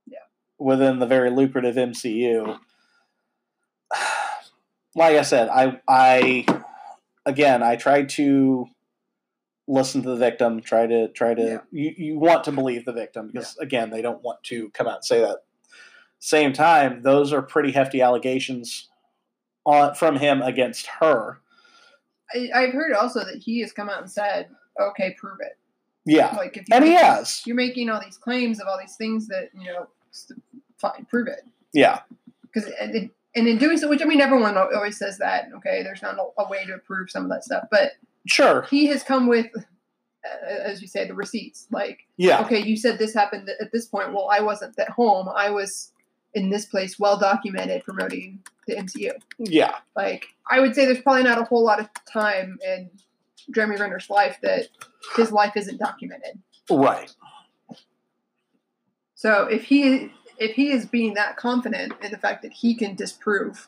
Yeah. 0.05 0.19
within 0.59 0.99
the 0.99 1.07
very 1.07 1.31
lucrative 1.31 1.75
MCU. 1.75 2.59
Like 4.97 5.15
I 5.15 5.21
said, 5.21 5.47
I 5.49 5.79
I 5.87 6.45
again 7.25 7.61
I 7.63 7.75
tried 7.75 8.09
to 8.09 8.65
listen 9.67 10.01
to 10.01 10.09
the 10.09 10.15
victim, 10.15 10.61
try 10.61 10.87
to 10.87 11.07
try 11.09 11.33
to 11.33 11.41
Yeah. 11.43 11.57
you, 11.71 11.93
you 11.97 12.19
want 12.19 12.43
to 12.45 12.51
believe 12.51 12.85
the 12.85 12.93
victim 12.93 13.27
because 13.27 13.55
again 13.57 13.89
they 13.91 14.01
don't 14.01 14.23
want 14.23 14.43
to 14.45 14.69
come 14.71 14.87
out 14.87 14.95
and 14.97 15.05
say 15.05 15.19
that. 15.21 15.39
Same 16.19 16.51
time, 16.51 17.03
those 17.03 17.31
are 17.31 17.43
pretty 17.43 17.71
hefty 17.73 18.01
allegations 18.01 18.89
on 19.65 19.93
from 19.93 20.15
him 20.17 20.41
against 20.41 20.87
her. 20.99 21.39
I, 22.33 22.49
I've 22.55 22.73
heard 22.73 22.93
also 22.93 23.19
that 23.19 23.37
he 23.37 23.61
has 23.61 23.71
come 23.71 23.89
out 23.89 24.01
and 24.01 24.09
said, 24.09 24.47
"Okay, 24.81 25.15
prove 25.19 25.37
it." 25.41 25.57
Yeah. 26.05 26.33
Like 26.35 26.57
if 26.57 26.65
And 26.71 26.83
he 26.83 26.93
has. 26.93 27.43
you're 27.45 27.55
making 27.55 27.89
all 27.89 28.01
these 28.03 28.17
claims 28.17 28.59
of 28.59 28.67
all 28.67 28.79
these 28.79 28.95
things 28.95 29.27
that 29.27 29.49
you 29.53 29.67
know 29.71 29.87
fine, 30.79 31.05
prove 31.09 31.27
it. 31.27 31.41
Yeah. 31.73 31.99
Because 32.41 32.71
and, 33.37 33.47
in 33.47 33.57
doing 33.57 33.77
so, 33.77 33.87
which 33.89 34.01
I 34.01 34.05
mean, 34.05 34.21
everyone 34.21 34.57
always 34.57 34.97
says 34.97 35.17
that. 35.19 35.45
Okay, 35.57 35.83
there's 35.83 36.01
not 36.01 36.15
a, 36.17 36.41
a 36.41 36.49
way 36.49 36.65
to 36.65 36.77
prove 36.79 37.09
some 37.11 37.23
of 37.23 37.29
that 37.29 37.43
stuff, 37.43 37.65
but 37.71 37.91
Sure. 38.27 38.63
he 38.69 38.87
has 38.87 39.03
come 39.03 39.27
with, 39.27 39.47
uh, 39.55 40.47
as 40.47 40.81
you 40.81 40.87
say, 40.87 41.07
the 41.07 41.13
receipts. 41.13 41.67
Like, 41.71 41.99
Yeah. 42.17 42.41
okay, 42.41 42.59
you 42.61 42.75
said 42.75 42.97
this 42.99 43.13
happened 43.13 43.49
at 43.61 43.71
this 43.71 43.85
point. 43.87 44.13
Well, 44.13 44.29
I 44.31 44.41
wasn't 44.41 44.77
at 44.79 44.89
home. 44.89 45.29
I 45.33 45.49
was 45.49 45.93
in 46.33 46.49
this 46.49 46.65
place, 46.65 46.99
well 46.99 47.17
documented, 47.17 47.83
promoting 47.83 48.39
the 48.67 48.75
MCU. 48.75 49.11
Yeah. 49.39 49.75
Like, 49.95 50.25
I 50.51 50.59
would 50.59 50.75
say 50.75 50.85
there's 50.85 51.01
probably 51.01 51.23
not 51.23 51.39
a 51.39 51.45
whole 51.45 51.63
lot 51.63 51.79
of 51.79 51.87
time 52.11 52.59
in 52.65 52.89
Jeremy 53.55 53.77
Renner's 53.77 54.09
life 54.09 54.37
that 54.43 54.67
his 55.15 55.31
life 55.31 55.53
isn't 55.55 55.77
documented. 55.77 56.37
Right. 56.69 57.13
So 59.15 59.45
if 59.47 59.63
he 59.63 60.11
if 60.39 60.55
he 60.55 60.69
is 60.71 60.85
being 60.85 61.13
that 61.15 61.37
confident 61.37 61.93
in 62.03 62.11
the 62.11 62.17
fact 62.17 62.41
that 62.43 62.53
he 62.53 62.75
can 62.75 62.95
disprove 62.95 63.67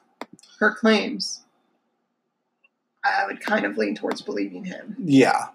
her 0.60 0.74
claims, 0.74 1.44
I 3.04 3.26
would 3.28 3.42
kind 3.42 3.66
of 3.66 3.78
lean 3.78 3.96
towards 3.96 4.22
believing 4.22 4.66
him. 4.66 4.96
Yeah. 5.04 5.48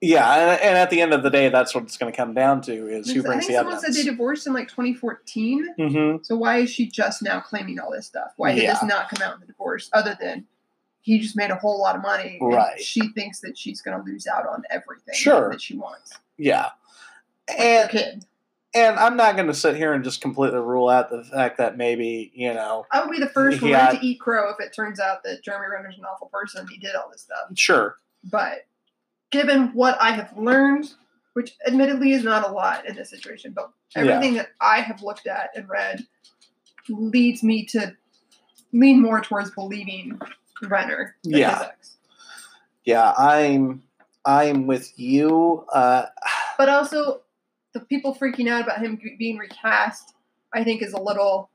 Yeah, 0.00 0.52
and, 0.52 0.60
and 0.62 0.78
at 0.78 0.90
the 0.90 1.00
end 1.00 1.12
of 1.12 1.24
the 1.24 1.30
day, 1.30 1.48
that's 1.48 1.74
what 1.74 1.82
it's 1.82 1.96
going 1.96 2.12
to 2.12 2.16
come 2.16 2.32
down 2.32 2.60
to 2.62 2.86
is 2.86 3.10
who 3.10 3.18
I 3.20 3.22
brings 3.22 3.46
think 3.46 3.48
the 3.48 3.54
someone 3.58 3.74
evidence. 3.74 3.96
said 3.96 4.04
they 4.06 4.08
divorced 4.08 4.46
in 4.46 4.52
like 4.52 4.68
2014. 4.68 5.74
hmm 5.76 6.16
So 6.22 6.36
why 6.36 6.58
is 6.58 6.70
she 6.70 6.86
just 6.86 7.20
now 7.20 7.40
claiming 7.40 7.80
all 7.80 7.90
this 7.90 8.06
stuff? 8.06 8.30
Why 8.36 8.54
did 8.54 8.68
this 8.70 8.82
not 8.84 9.08
come 9.08 9.26
out 9.26 9.34
in 9.34 9.40
the 9.40 9.46
divorce? 9.46 9.90
Other 9.92 10.16
than 10.20 10.46
he 11.00 11.18
just 11.18 11.36
made 11.36 11.50
a 11.50 11.56
whole 11.56 11.80
lot 11.80 11.96
of 11.96 12.02
money, 12.02 12.38
and 12.40 12.52
Right. 12.54 12.80
She 12.80 13.08
thinks 13.08 13.40
that 13.40 13.58
she's 13.58 13.80
going 13.80 13.98
to 13.98 14.04
lose 14.04 14.28
out 14.28 14.46
on 14.46 14.62
everything 14.70 15.14
Sure. 15.14 15.50
that 15.50 15.60
she 15.60 15.74
wants. 15.76 16.12
Yeah. 16.36 16.66
Like 17.48 17.58
her 17.58 17.64
And 17.64 17.90
kid. 17.90 18.24
And 18.78 18.98
I'm 18.98 19.16
not 19.16 19.34
going 19.36 19.48
to 19.48 19.54
sit 19.54 19.76
here 19.76 19.92
and 19.92 20.04
just 20.04 20.20
completely 20.20 20.58
rule 20.60 20.88
out 20.88 21.10
the 21.10 21.24
fact 21.24 21.58
that 21.58 21.76
maybe 21.76 22.30
you 22.34 22.52
know, 22.54 22.86
I 22.92 23.00
would 23.02 23.10
be 23.10 23.18
the 23.18 23.28
first 23.28 23.60
Yeah. 23.62 23.86
one 23.86 23.96
to 24.00 24.06
eat 24.06 24.20
crow 24.20 24.50
if 24.50 24.60
it 24.64 24.72
turns 24.74 25.00
out 25.00 25.22
that 25.24 25.42
Jeremy 25.42 25.66
Renner's 25.72 25.98
an 25.98 26.04
awful 26.04 26.28
person. 26.28 26.60
and 26.62 26.70
He 26.70 26.78
did 26.78 26.94
all 26.94 27.08
this 27.10 27.22
stuff. 27.22 27.48
sure, 27.56 27.96
But 28.24 28.66
given 29.30 29.68
what 29.74 29.96
I 30.00 30.10
have 30.12 30.36
learned, 30.36 30.92
which 31.34 31.52
admittedly 31.66 32.12
is 32.12 32.24
not 32.24 32.48
a 32.48 32.52
lot 32.52 32.86
in 32.86 32.94
this 32.96 33.10
situation, 33.10 33.52
but 33.52 33.70
Yeah. 33.94 34.02
everything 34.02 34.34
that 34.34 34.48
I 34.60 34.80
have 34.80 35.02
looked 35.02 35.26
at 35.26 35.50
and 35.56 35.68
read 35.68 36.06
leads 36.88 37.42
me 37.42 37.64
to 37.66 37.94
lean 38.72 39.00
more 39.02 39.20
towards 39.20 39.50
believing 39.52 40.18
Renner 40.62 41.16
Yeah. 41.22 41.70
yeah, 42.84 43.12
I'm 43.16 43.82
I'm 44.24 44.66
with 44.66 44.98
you. 44.98 45.64
Uh, 45.72 46.06
But 46.58 46.68
also, 46.68 47.20
the 47.74 47.80
people 47.80 48.14
freaking 48.14 48.48
out 48.48 48.62
about 48.62 48.78
him 48.80 48.98
being 49.18 49.36
recast, 49.38 50.14
I 50.54 50.64
think, 50.64 50.82
is 50.82 50.92
a 50.92 51.00
little 51.00 51.50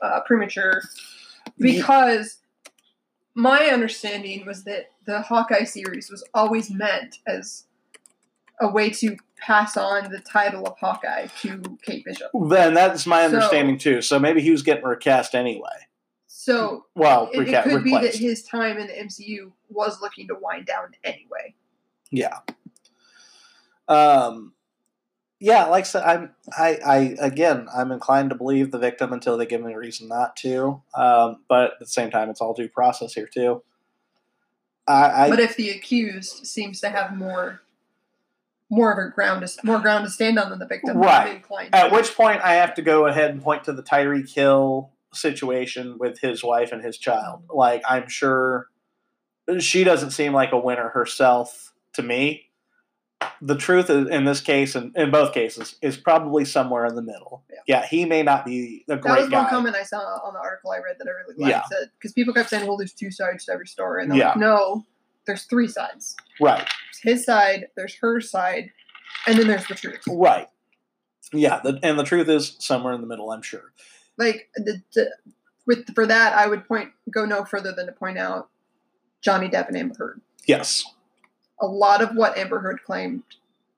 uh, 0.00 0.20
premature 0.26 0.82
because 1.58 2.38
my 3.34 3.66
understanding 3.66 4.46
was 4.46 4.64
that 4.64 4.86
the 5.04 5.20
Hawkeye 5.22 5.64
series 5.64 6.10
was 6.10 6.24
always 6.34 6.70
meant 6.70 7.18
as 7.26 7.64
a 8.60 8.68
way 8.68 8.88
to 8.90 9.16
pass 9.38 9.76
on 9.76 10.10
the 10.10 10.18
title 10.20 10.66
of 10.66 10.78
Hawkeye 10.78 11.26
to 11.42 11.62
Kate 11.82 12.04
Bishop. 12.04 12.30
then 12.48 12.72
that's 12.72 13.06
my 13.06 13.20
So- 13.20 13.34
understanding 13.34 13.78
too. 13.78 14.00
So 14.00 14.18
maybe 14.18 14.40
he 14.40 14.50
was 14.50 14.62
getting 14.62 14.84
recast 14.84 15.34
anyway. 15.34 15.68
So 16.26 16.86
Well, 16.94 17.28
it, 17.32 17.40
it 17.40 17.48
reca- 17.48 17.64
could 17.64 17.84
be 17.84 17.90
that 17.90 18.14
his 18.14 18.42
time 18.44 18.78
in 18.78 18.86
the 18.86 18.92
MCU 18.94 19.52
was 19.68 20.00
looking 20.00 20.28
to 20.28 20.34
wind 20.40 20.66
down 20.66 20.92
anyway. 21.04 21.54
Yeah. 22.10 22.38
Um. 23.88 24.52
Yeah, 25.38 25.66
like 25.66 25.84
I 25.84 25.86
said, 25.86 26.02
I'm. 26.04 26.30
I. 26.56 26.78
I 26.84 26.96
again, 27.20 27.68
I'm 27.74 27.92
inclined 27.92 28.30
to 28.30 28.36
believe 28.36 28.70
the 28.70 28.78
victim 28.78 29.12
until 29.12 29.36
they 29.36 29.46
give 29.46 29.62
me 29.62 29.72
a 29.72 29.78
reason 29.78 30.08
not 30.08 30.36
to. 30.36 30.82
Um. 30.96 31.38
But 31.48 31.72
at 31.72 31.78
the 31.80 31.86
same 31.86 32.10
time, 32.10 32.30
it's 32.30 32.40
all 32.40 32.54
due 32.54 32.68
process 32.68 33.14
here 33.14 33.28
too. 33.32 33.62
I. 34.86 35.26
I 35.26 35.30
but 35.30 35.40
if 35.40 35.56
the 35.56 35.70
accused 35.70 36.46
seems 36.46 36.80
to 36.80 36.88
have 36.88 37.16
more 37.16 37.60
more 38.70 38.92
of 38.92 38.98
a 38.98 39.10
ground 39.10 39.46
to, 39.46 39.66
more 39.66 39.78
ground 39.78 40.04
to 40.04 40.10
stand 40.10 40.38
on 40.38 40.50
than 40.50 40.58
the 40.58 40.66
victim, 40.66 40.98
Right. 40.98 41.44
At 41.72 41.92
which 41.92 42.14
point, 42.14 42.42
I 42.42 42.54
have 42.54 42.74
to 42.74 42.82
go 42.82 43.06
ahead 43.06 43.30
and 43.30 43.42
point 43.42 43.64
to 43.64 43.72
the 43.72 43.82
Tyreek 43.82 44.32
Hill 44.32 44.90
situation 45.12 45.98
with 45.98 46.18
his 46.20 46.42
wife 46.42 46.72
and 46.72 46.82
his 46.82 46.98
child. 46.98 47.44
Like, 47.48 47.82
I'm 47.88 48.08
sure 48.08 48.68
she 49.58 49.84
doesn't 49.84 50.10
seem 50.10 50.32
like 50.32 50.52
a 50.52 50.58
winner 50.58 50.88
herself 50.88 51.72
to 51.94 52.02
me. 52.02 52.45
The 53.42 53.56
truth 53.56 53.90
in 53.90 54.24
this 54.24 54.40
case, 54.40 54.74
and 54.74 54.96
in 54.96 55.10
both 55.10 55.32
cases, 55.34 55.76
is 55.82 55.96
probably 55.96 56.44
somewhere 56.44 56.86
in 56.86 56.94
the 56.94 57.02
middle. 57.02 57.44
Yeah. 57.50 57.56
Yeah, 57.66 57.86
he 57.86 58.04
may 58.04 58.22
not 58.22 58.44
be 58.44 58.84
a 58.88 58.96
that 58.96 59.04
was 59.04 59.20
one 59.22 59.30
guy. 59.30 59.50
comment 59.50 59.74
I 59.76 59.82
saw 59.82 59.98
on 59.98 60.32
the 60.32 60.38
article 60.38 60.70
I 60.70 60.78
read 60.78 60.96
that 60.98 61.06
I 61.06 61.10
really 61.10 61.34
liked. 61.36 61.66
Yeah. 61.70 61.78
Because 61.98 62.12
people 62.12 62.32
kept 62.32 62.50
saying, 62.50 62.66
"Well, 62.66 62.76
there's 62.76 62.92
two 62.94 63.10
sides 63.10 63.44
to 63.46 63.52
every 63.52 63.66
story," 63.66 64.02
and 64.04 64.12
I'm 64.12 64.18
Yeah. 64.18 64.28
like, 64.28 64.36
"No, 64.38 64.84
there's 65.26 65.44
three 65.44 65.68
sides. 65.68 66.16
Right, 66.40 66.66
There's 67.02 67.18
his 67.18 67.24
side, 67.26 67.68
there's 67.76 67.94
her 67.96 68.20
side, 68.20 68.70
and 69.26 69.38
then 69.38 69.48
there's 69.48 69.66
the 69.66 69.74
truth." 69.74 70.02
right. 70.08 70.48
Yeah, 71.32 71.60
the, 71.62 71.78
and 71.82 71.98
the 71.98 72.04
truth 72.04 72.28
is 72.28 72.56
somewhere 72.60 72.92
in 72.94 73.00
the 73.00 73.06
middle, 73.08 73.32
I'm 73.32 73.42
sure. 73.42 73.72
Like 74.16 74.48
the, 74.54 74.80
the 74.94 75.10
with 75.66 75.92
for 75.94 76.06
that, 76.06 76.32
I 76.34 76.46
would 76.46 76.66
point 76.68 76.90
go 77.10 77.24
no 77.24 77.44
further 77.44 77.72
than 77.72 77.86
to 77.86 77.92
point 77.92 78.16
out 78.18 78.48
Johnny 79.20 79.48
Depp 79.48 79.66
and 79.68 79.76
Amber 79.76 79.94
Heard. 79.98 80.20
Yes. 80.46 80.84
A 81.60 81.66
lot 81.66 82.02
of 82.02 82.14
what 82.14 82.36
Amber 82.36 82.58
Heard 82.60 82.82
claimed 82.84 83.22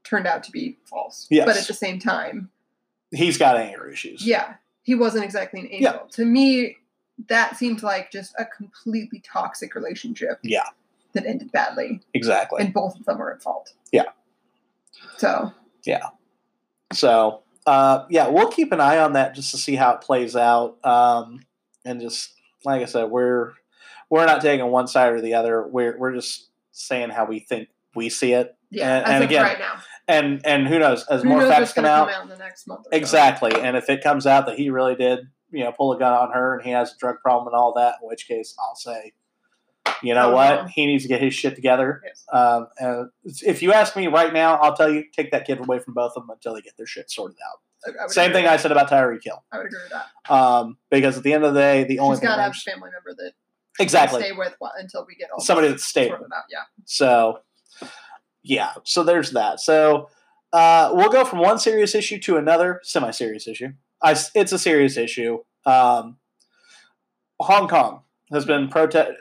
turned 0.04 0.26
out 0.26 0.42
to 0.44 0.50
be 0.50 0.76
false. 0.84 1.26
Yes. 1.30 1.46
But 1.46 1.56
at 1.56 1.66
the 1.66 1.74
same 1.74 1.98
time, 1.98 2.50
He's 3.10 3.38
got 3.38 3.56
anger 3.56 3.88
issues. 3.88 4.26
yeah, 4.26 4.54
he 4.82 4.94
wasn't 4.94 5.24
exactly 5.24 5.60
an 5.60 5.66
angel. 5.70 5.92
Yeah. 5.94 5.98
To 6.12 6.24
me, 6.24 6.76
that 7.28 7.56
seemed 7.56 7.82
like 7.82 8.10
just 8.10 8.34
a 8.38 8.44
completely 8.44 9.20
toxic 9.20 9.74
relationship. 9.74 10.38
Yeah. 10.42 10.64
That 11.14 11.24
ended 11.24 11.50
badly, 11.52 12.00
Exactly. 12.14 12.62
and 12.62 12.72
both 12.74 12.98
of 12.98 13.04
them 13.06 13.20
are 13.22 13.32
at 13.32 13.42
fault. 13.42 13.72
Yeah. 13.92 14.04
So 15.16 15.52
Yeah. 15.84 16.08
So 16.92 17.42
uh, 17.66 18.04
yeah, 18.08 18.28
we'll 18.28 18.48
keep 18.50 18.72
an 18.72 18.80
eye 18.80 18.98
on 18.98 19.12
that 19.14 19.34
just 19.34 19.50
to 19.52 19.56
see 19.58 19.74
how 19.76 19.92
it 19.94 20.00
plays 20.00 20.34
out. 20.36 20.76
Um, 20.84 21.40
and 21.84 22.00
just 22.00 22.32
like 22.64 22.82
I 22.82 22.86
said, 22.86 23.10
we're 23.10 23.52
we're 24.10 24.24
not 24.26 24.40
taking 24.42 24.66
one 24.66 24.86
side 24.88 25.12
or 25.12 25.20
the 25.20 25.34
other. 25.34 25.66
We're 25.66 25.96
we're 25.98 26.14
just 26.14 26.48
saying 26.78 27.10
how 27.10 27.24
we 27.26 27.40
think 27.40 27.68
we 27.94 28.08
see 28.08 28.32
it. 28.32 28.56
yeah, 28.70 28.96
And- 28.98 29.04
as 29.06 29.10
and 29.14 29.24
of 29.24 29.30
again, 29.30 29.42
right 29.44 29.58
now, 29.58 29.80
And 30.06 30.40
and 30.46 30.66
who 30.68 30.78
knows? 30.78 31.04
As 31.08 31.22
who 31.22 31.28
more 31.28 31.40
knows 31.40 31.50
facts 31.50 31.72
come 31.72 31.84
out, 31.84 32.08
come 32.08 32.16
out 32.16 32.22
in 32.24 32.28
the 32.30 32.36
next 32.38 32.66
month? 32.66 32.80
Or 32.80 32.92
so. 32.92 32.96
exactly. 32.96 33.52
And 33.54 33.76
if 33.76 33.88
it 33.90 34.02
comes 34.02 34.26
out 34.26 34.46
that 34.46 34.56
he 34.56 34.70
really 34.70 34.94
did, 34.94 35.28
you 35.50 35.64
know, 35.64 35.72
pull 35.72 35.92
a 35.92 35.98
gun 35.98 36.12
on 36.12 36.32
her 36.32 36.54
and 36.56 36.64
he 36.64 36.70
has 36.72 36.92
a 36.92 36.96
drug 36.98 37.16
problem 37.22 37.46
and 37.48 37.56
all 37.56 37.72
that, 37.74 37.96
in 38.02 38.08
which 38.08 38.26
case 38.28 38.54
I'll 38.60 38.74
say, 38.76 39.12
you 40.02 40.14
know 40.14 40.30
Oh, 40.30 40.34
what, 40.34 40.62
no. 40.62 40.68
he 40.68 40.86
needs 40.86 41.02
to 41.04 41.08
get 41.08 41.20
his 41.20 41.34
shit 41.34 41.54
together. 41.56 42.02
Yes. 42.04 42.24
Um, 42.32 42.68
and 42.78 43.10
if 43.42 43.62
you 43.62 43.72
ask 43.72 43.96
me 43.96 44.06
right 44.06 44.32
now, 44.32 44.56
I'll 44.56 44.76
tell 44.76 44.90
you, 44.92 45.04
take 45.12 45.30
that 45.32 45.46
kid 45.46 45.58
away 45.58 45.78
from 45.78 45.94
both 45.94 46.12
of 46.16 46.22
them 46.22 46.30
until 46.30 46.54
they 46.54 46.60
get 46.60 46.76
their 46.76 46.86
shit 46.86 47.10
sorted 47.10 47.38
out. 47.50 47.60
I- 47.86 47.98
I 47.98 48.02
would 48.04 48.10
Same 48.12 48.32
thing 48.32 48.46
I 48.46 48.56
said 48.58 48.70
about 48.72 48.90
Tyreek 48.90 49.24
Hill. 49.24 49.42
I 49.50 49.56
would 49.58 49.66
agree 49.66 49.78
with 49.82 49.92
that. 49.92 50.32
Um, 50.32 50.76
because 50.90 51.16
at 51.16 51.22
the 51.22 51.32
end 51.32 51.44
of 51.44 51.54
the 51.54 51.60
day, 51.60 51.84
the 51.84 51.98
only 52.00 52.16
She's 52.16 52.26
got 52.26 52.36
to 52.36 52.42
have 52.42 52.52
a 52.52 52.54
family 52.54 52.90
member 52.90 53.14
that 53.22 53.32
exactly 53.78 54.20
stay 54.20 54.32
with 54.32 54.54
wh- 54.62 54.80
until 54.80 55.04
we 55.06 55.14
get 55.14 55.30
all 55.30 55.40
somebody 55.40 55.68
that's 55.68 55.84
stable. 55.84 56.16
out. 56.16 56.44
Yeah. 56.50 56.62
So, 56.84 57.40
yeah. 58.42 58.72
So 58.84 59.02
there's 59.02 59.32
that. 59.32 59.60
So 59.60 60.08
uh, 60.52 60.90
we'll 60.92 61.10
go 61.10 61.24
from 61.24 61.40
one 61.40 61.58
serious 61.58 61.94
issue 61.94 62.18
to 62.20 62.36
another 62.36 62.80
semi-serious 62.82 63.46
issue. 63.46 63.72
I, 64.02 64.16
it's 64.34 64.52
a 64.52 64.58
serious 64.58 64.96
issue. 64.96 65.38
Um, 65.66 66.16
Hong 67.40 67.68
Kong 67.68 68.02
has 68.32 68.44
been 68.44 68.68
protest 68.68 69.12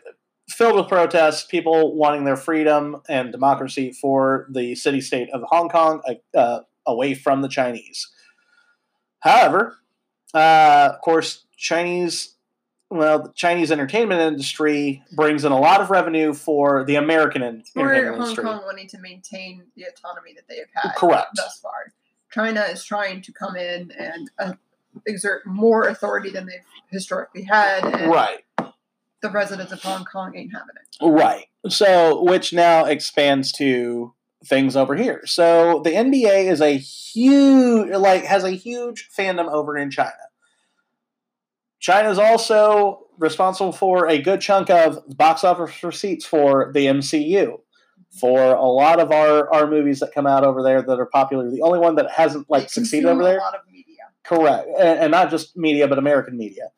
filled 0.49 0.75
with 0.75 0.87
protests, 0.87 1.43
people 1.43 1.95
wanting 1.97 2.23
their 2.23 2.37
freedom 2.37 3.01
and 3.09 3.33
democracy 3.33 3.91
for 3.91 4.47
the 4.49 4.75
city-state 4.75 5.29
of 5.33 5.41
Hong 5.49 5.67
Kong 5.67 6.01
uh, 6.35 6.61
away 6.85 7.13
from 7.13 7.41
the 7.41 7.49
Chinese. 7.49 8.09
However, 9.19 9.75
uh, 10.33 10.91
of 10.93 11.01
course, 11.01 11.45
Chinese 11.57 12.36
well, 12.89 13.23
the 13.23 13.33
Chinese 13.33 13.71
entertainment 13.71 14.21
industry 14.21 15.03
brings 15.13 15.43
in 15.43 15.51
a 15.51 15.59
lot 15.59 15.81
of 15.81 15.89
revenue 15.89 16.33
for 16.33 16.85
the 16.85 16.95
American 16.95 17.43
entertainment 17.43 18.05
Hong 18.07 18.13
industry. 18.15 18.43
Kong 18.43 18.61
wanting 18.65 18.87
to 18.87 18.99
maintain 18.99 19.63
the 19.75 19.83
autonomy 19.83 20.33
that 20.35 20.47
they 20.47 20.57
have 20.57 20.69
had 20.73 20.95
Correct. 20.95 21.27
thus 21.35 21.59
far. 21.59 21.93
China 22.31 22.61
is 22.61 22.83
trying 22.83 23.21
to 23.23 23.31
come 23.33 23.55
in 23.55 23.91
and 23.97 24.29
uh, 24.39 24.53
exert 25.05 25.45
more 25.45 25.83
authority 25.87 26.29
than 26.29 26.45
they've 26.45 26.61
historically 26.89 27.43
had, 27.43 27.83
and 27.83 28.09
Right, 28.11 28.45
the 29.21 29.29
residents 29.31 29.71
of 29.71 29.81
Hong 29.81 30.05
Kong 30.05 30.35
ain't 30.35 30.53
having 30.53 30.75
it. 30.75 31.05
right. 31.05 31.45
So, 31.69 32.23
which 32.23 32.53
now 32.53 32.85
expands 32.85 33.51
to 33.53 34.13
things 34.45 34.75
over 34.77 34.95
here. 34.95 35.23
So, 35.25 35.81
the 35.83 35.89
NBA 35.89 36.49
is 36.49 36.61
a 36.61 36.77
huge, 36.77 37.89
like, 37.91 38.23
has 38.23 38.43
a 38.43 38.51
huge 38.51 39.09
fandom 39.17 39.51
over 39.51 39.77
in 39.77 39.89
China. 39.91 40.11
China 41.79 42.09
is 42.09 42.17
also 42.17 43.07
responsible 43.17 43.71
for 43.71 44.07
a 44.07 44.19
good 44.19 44.41
chunk 44.41 44.69
of 44.69 44.99
box 45.17 45.43
office 45.43 45.83
receipts 45.83 46.25
for 46.25 46.71
the 46.73 46.87
MCU. 46.87 47.59
For 48.19 48.53
a 48.53 48.65
lot 48.65 48.99
of 48.99 49.11
our, 49.11 49.53
our 49.53 49.67
movies 49.67 49.99
that 49.99 50.13
come 50.13 50.25
out 50.25 50.43
over 50.43 50.63
there 50.63 50.81
that 50.81 50.99
are 50.99 51.05
popular, 51.05 51.51
the 51.51 51.61
only 51.61 51.79
one 51.79 51.95
that 51.95 52.09
hasn't 52.09 52.49
like 52.49 52.69
succeeded 52.69 53.07
over 53.07 53.23
there 53.23 53.37
A 53.37 53.41
lot 53.41 53.53
of 53.53 53.61
media. 53.71 53.97
Correct, 54.23 54.67
and, 54.79 54.99
and 54.99 55.11
not 55.11 55.29
just 55.29 55.55
media, 55.57 55.87
but 55.87 55.99
American 55.99 56.37
media. 56.37 56.71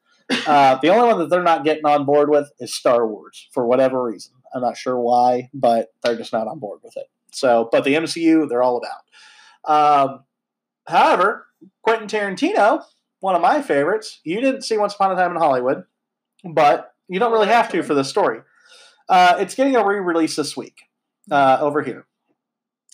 Uh, 0.46 0.78
the 0.82 0.90
only 0.90 1.08
one 1.08 1.20
that 1.20 1.30
they're 1.30 1.44
not 1.44 1.64
getting 1.64 1.86
on 1.86 2.06
board 2.06 2.30
with 2.30 2.52
is 2.60 2.74
Star 2.74 3.08
Wars 3.08 3.48
for 3.52 3.66
whatever 3.66 4.04
reason. 4.04 4.34
I'm 4.54 4.62
not 4.62 4.78
sure 4.78 5.00
why, 5.00 5.50
but 5.54 5.90
they're 6.04 6.16
just 6.16 6.34
not 6.34 6.48
on 6.48 6.60
board 6.60 6.80
with 6.84 6.98
it. 6.98 7.08
So, 7.32 7.70
but 7.72 7.84
the 7.84 7.94
MCU, 7.96 8.50
they're 8.50 8.64
all 8.64 8.82
about. 8.82 10.10
Um, 10.10 10.24
however, 10.88 11.48
Quentin 11.84 12.08
Tarantino, 12.08 12.84
one 13.20 13.36
of 13.36 13.42
my 13.42 13.62
favorites. 13.62 14.20
You 14.24 14.42
didn't 14.42 14.64
see 14.64 14.78
Once 14.78 14.94
Upon 14.94 15.12
a 15.12 15.16
Time 15.16 15.32
in 15.32 15.38
Hollywood, 15.38 15.84
but 16.44 16.94
you 17.08 17.20
don't 17.20 17.32
really 17.32 17.48
have 17.48 17.72
to 17.72 17.84
for 17.84 17.94
this 17.94 18.10
story. 18.10 18.42
Uh, 19.08 19.38
it's 19.40 19.56
getting 19.56 19.76
a 19.76 19.86
re-release 19.86 20.36
this 20.36 20.56
week 20.56 20.82
uh, 21.32 21.58
over 21.60 21.82
here. 21.82 22.06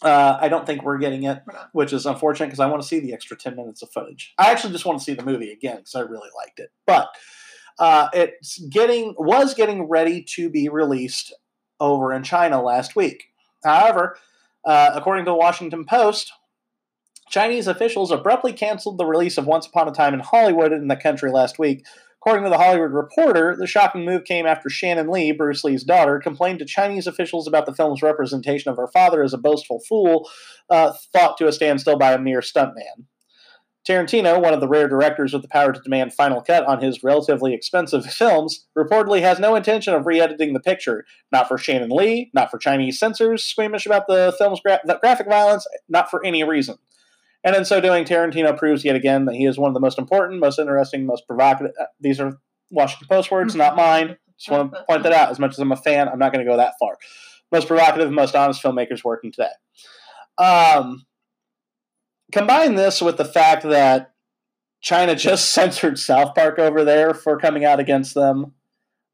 Uh, 0.02 0.38
I 0.40 0.50
don't 0.50 0.66
think 0.66 0.84
we're 0.84 0.98
getting 0.98 1.24
it, 1.24 1.42
which 1.72 1.94
is 1.94 2.06
unfortunate 2.06 2.48
because 2.48 2.60
I 2.60 2.68
want 2.68 2.82
to 2.82 2.88
see 2.88 3.00
the 3.00 3.14
extra 3.14 3.38
ten 3.38 3.56
minutes 3.56 3.82
of 3.82 3.90
footage. 3.92 4.34
I 4.38 4.52
actually 4.52 4.74
just 4.74 4.86
want 4.86 5.00
to 5.00 5.04
see 5.04 5.14
the 5.14 5.24
movie 5.24 5.52
again 5.52 5.78
because 5.78 5.96
I 5.96 6.02
really 6.02 6.30
liked 6.36 6.60
it. 6.60 6.70
But 6.86 7.08
uh, 7.80 8.10
it's 8.14 8.60
getting 8.70 9.16
was 9.18 9.54
getting 9.54 9.88
ready 9.88 10.22
to 10.36 10.50
be 10.50 10.70
released 10.70 11.34
over 11.80 12.14
in 12.14 12.24
China 12.24 12.62
last 12.62 12.96
week. 12.96 13.26
However, 13.64 14.18
uh, 14.66 14.92
according 14.94 15.26
to 15.26 15.32
the 15.32 15.38
Washington 15.38 15.86
Post, 15.86 16.32
Chinese 17.30 17.68
officials 17.68 18.12
abruptly 18.12 18.54
canceled 18.54 18.98
the 18.98 19.06
release 19.06 19.38
of 19.38 19.48
Once 19.48 19.68
Upon 19.68 19.88
a 19.88 19.92
Time 19.92 20.14
in 20.14 20.20
Hollywood 20.20 20.72
in 20.72 20.88
the 20.88 20.96
country 20.96 21.32
last 21.32 21.60
week. 21.60 21.86
According 22.22 22.46
to 22.46 22.50
the 22.50 22.58
Hollywood 22.58 22.92
Reporter, 22.92 23.56
the 23.56 23.68
shocking 23.68 24.04
move 24.04 24.24
came 24.24 24.48
after 24.48 24.70
Shannon 24.70 25.10
Lee, 25.10 25.32
Bruce 25.32 25.64
Lee's 25.64 25.84
daughter, 25.84 26.20
complained 26.20 26.60
to 26.60 26.66
Chinese 26.66 27.06
officials 27.06 27.48
about 27.48 27.68
the 27.68 27.76
film's 27.76 28.02
representation 28.02 28.72
of 28.72 28.78
her 28.78 28.88
father 28.88 29.22
as 29.22 29.34
a 29.34 29.38
boastful 29.38 29.82
fool, 29.88 30.28
uh, 30.70 30.94
thought 31.14 31.38
to 31.38 31.48
a 31.48 31.52
standstill 31.52 31.98
by 32.00 32.14
a 32.14 32.18
mere 32.18 32.42
stuntman. 32.42 33.06
Tarantino, 33.88 34.42
one 34.42 34.56
of 34.56 34.62
the 34.62 34.68
rare 34.68 34.88
directors 34.88 35.34
with 35.34 35.44
the 35.44 35.48
power 35.48 35.72
to 35.72 35.80
demand 35.80 36.14
final 36.14 36.42
cut 36.42 36.66
on 36.66 36.82
his 36.82 37.04
relatively 37.04 37.54
expensive 37.54 38.06
films, 38.12 38.66
reportedly 38.76 39.22
has 39.22 39.38
no 39.38 39.56
intention 39.56 39.94
of 39.94 40.08
re-editing 40.08 40.54
the 40.54 40.60
picture. 40.60 41.06
Not 41.32 41.48
for 41.48 41.60
Shannon 41.60 41.92
Lee, 41.92 42.32
not 42.34 42.50
for 42.50 42.58
Chinese 42.58 42.98
censors 42.98 43.44
squeamish 43.44 43.86
about 43.86 44.08
the 44.08 44.34
film's 44.40 44.60
gra- 44.62 44.82
graphic 45.00 45.28
violence, 45.28 45.68
not 45.88 46.10
for 46.10 46.26
any 46.26 46.44
reason. 46.44 46.78
And 47.46 47.56
in 47.56 47.64
so 47.64 47.80
doing, 47.80 48.04
Tarantino 48.06 48.58
proves 48.58 48.84
yet 48.84 48.96
again 48.96 49.26
that 49.26 49.36
he 49.36 49.46
is 49.46 49.58
one 49.58 49.70
of 49.70 49.76
the 49.76 49.80
most 49.80 50.00
important, 50.00 50.40
most 50.40 50.58
interesting, 50.58 51.06
most 51.06 51.28
provocative. 51.28 51.74
uh, 51.80 51.86
These 52.02 52.20
are 52.20 52.40
Washington 52.72 53.08
Post 53.08 53.30
words, 53.30 53.56
not 53.56 53.76
mine. 53.76 54.18
Just 54.38 54.50
want 54.50 54.74
to 54.74 54.84
point 54.84 55.04
that 55.04 55.14
out. 55.14 55.30
As 55.30 55.38
much 55.40 55.52
as 55.52 55.60
I'm 55.60 55.72
a 55.72 55.78
fan, 55.78 56.10
I'm 56.10 56.18
not 56.18 56.34
going 56.34 56.44
to 56.44 56.52
go 56.52 56.58
that 56.58 56.74
far. 56.80 56.98
Most 57.52 57.68
provocative, 57.68 58.12
most 58.12 58.36
honest 58.36 58.64
filmmakers 58.64 59.04
working 59.04 59.32
today. 59.32 59.52
Um, 60.40 61.06
combine 62.32 62.76
this 62.76 63.00
with 63.00 63.18
the 63.18 63.26
fact 63.26 63.64
that 63.64 64.14
China 64.82 65.16
just 65.16 65.52
censored 65.54 66.00
South 66.00 66.34
Park 66.34 66.58
over 66.58 66.84
there 66.84 67.14
for 67.14 67.38
coming 67.38 67.64
out 67.64 67.80
against 67.80 68.16
them, 68.16 68.54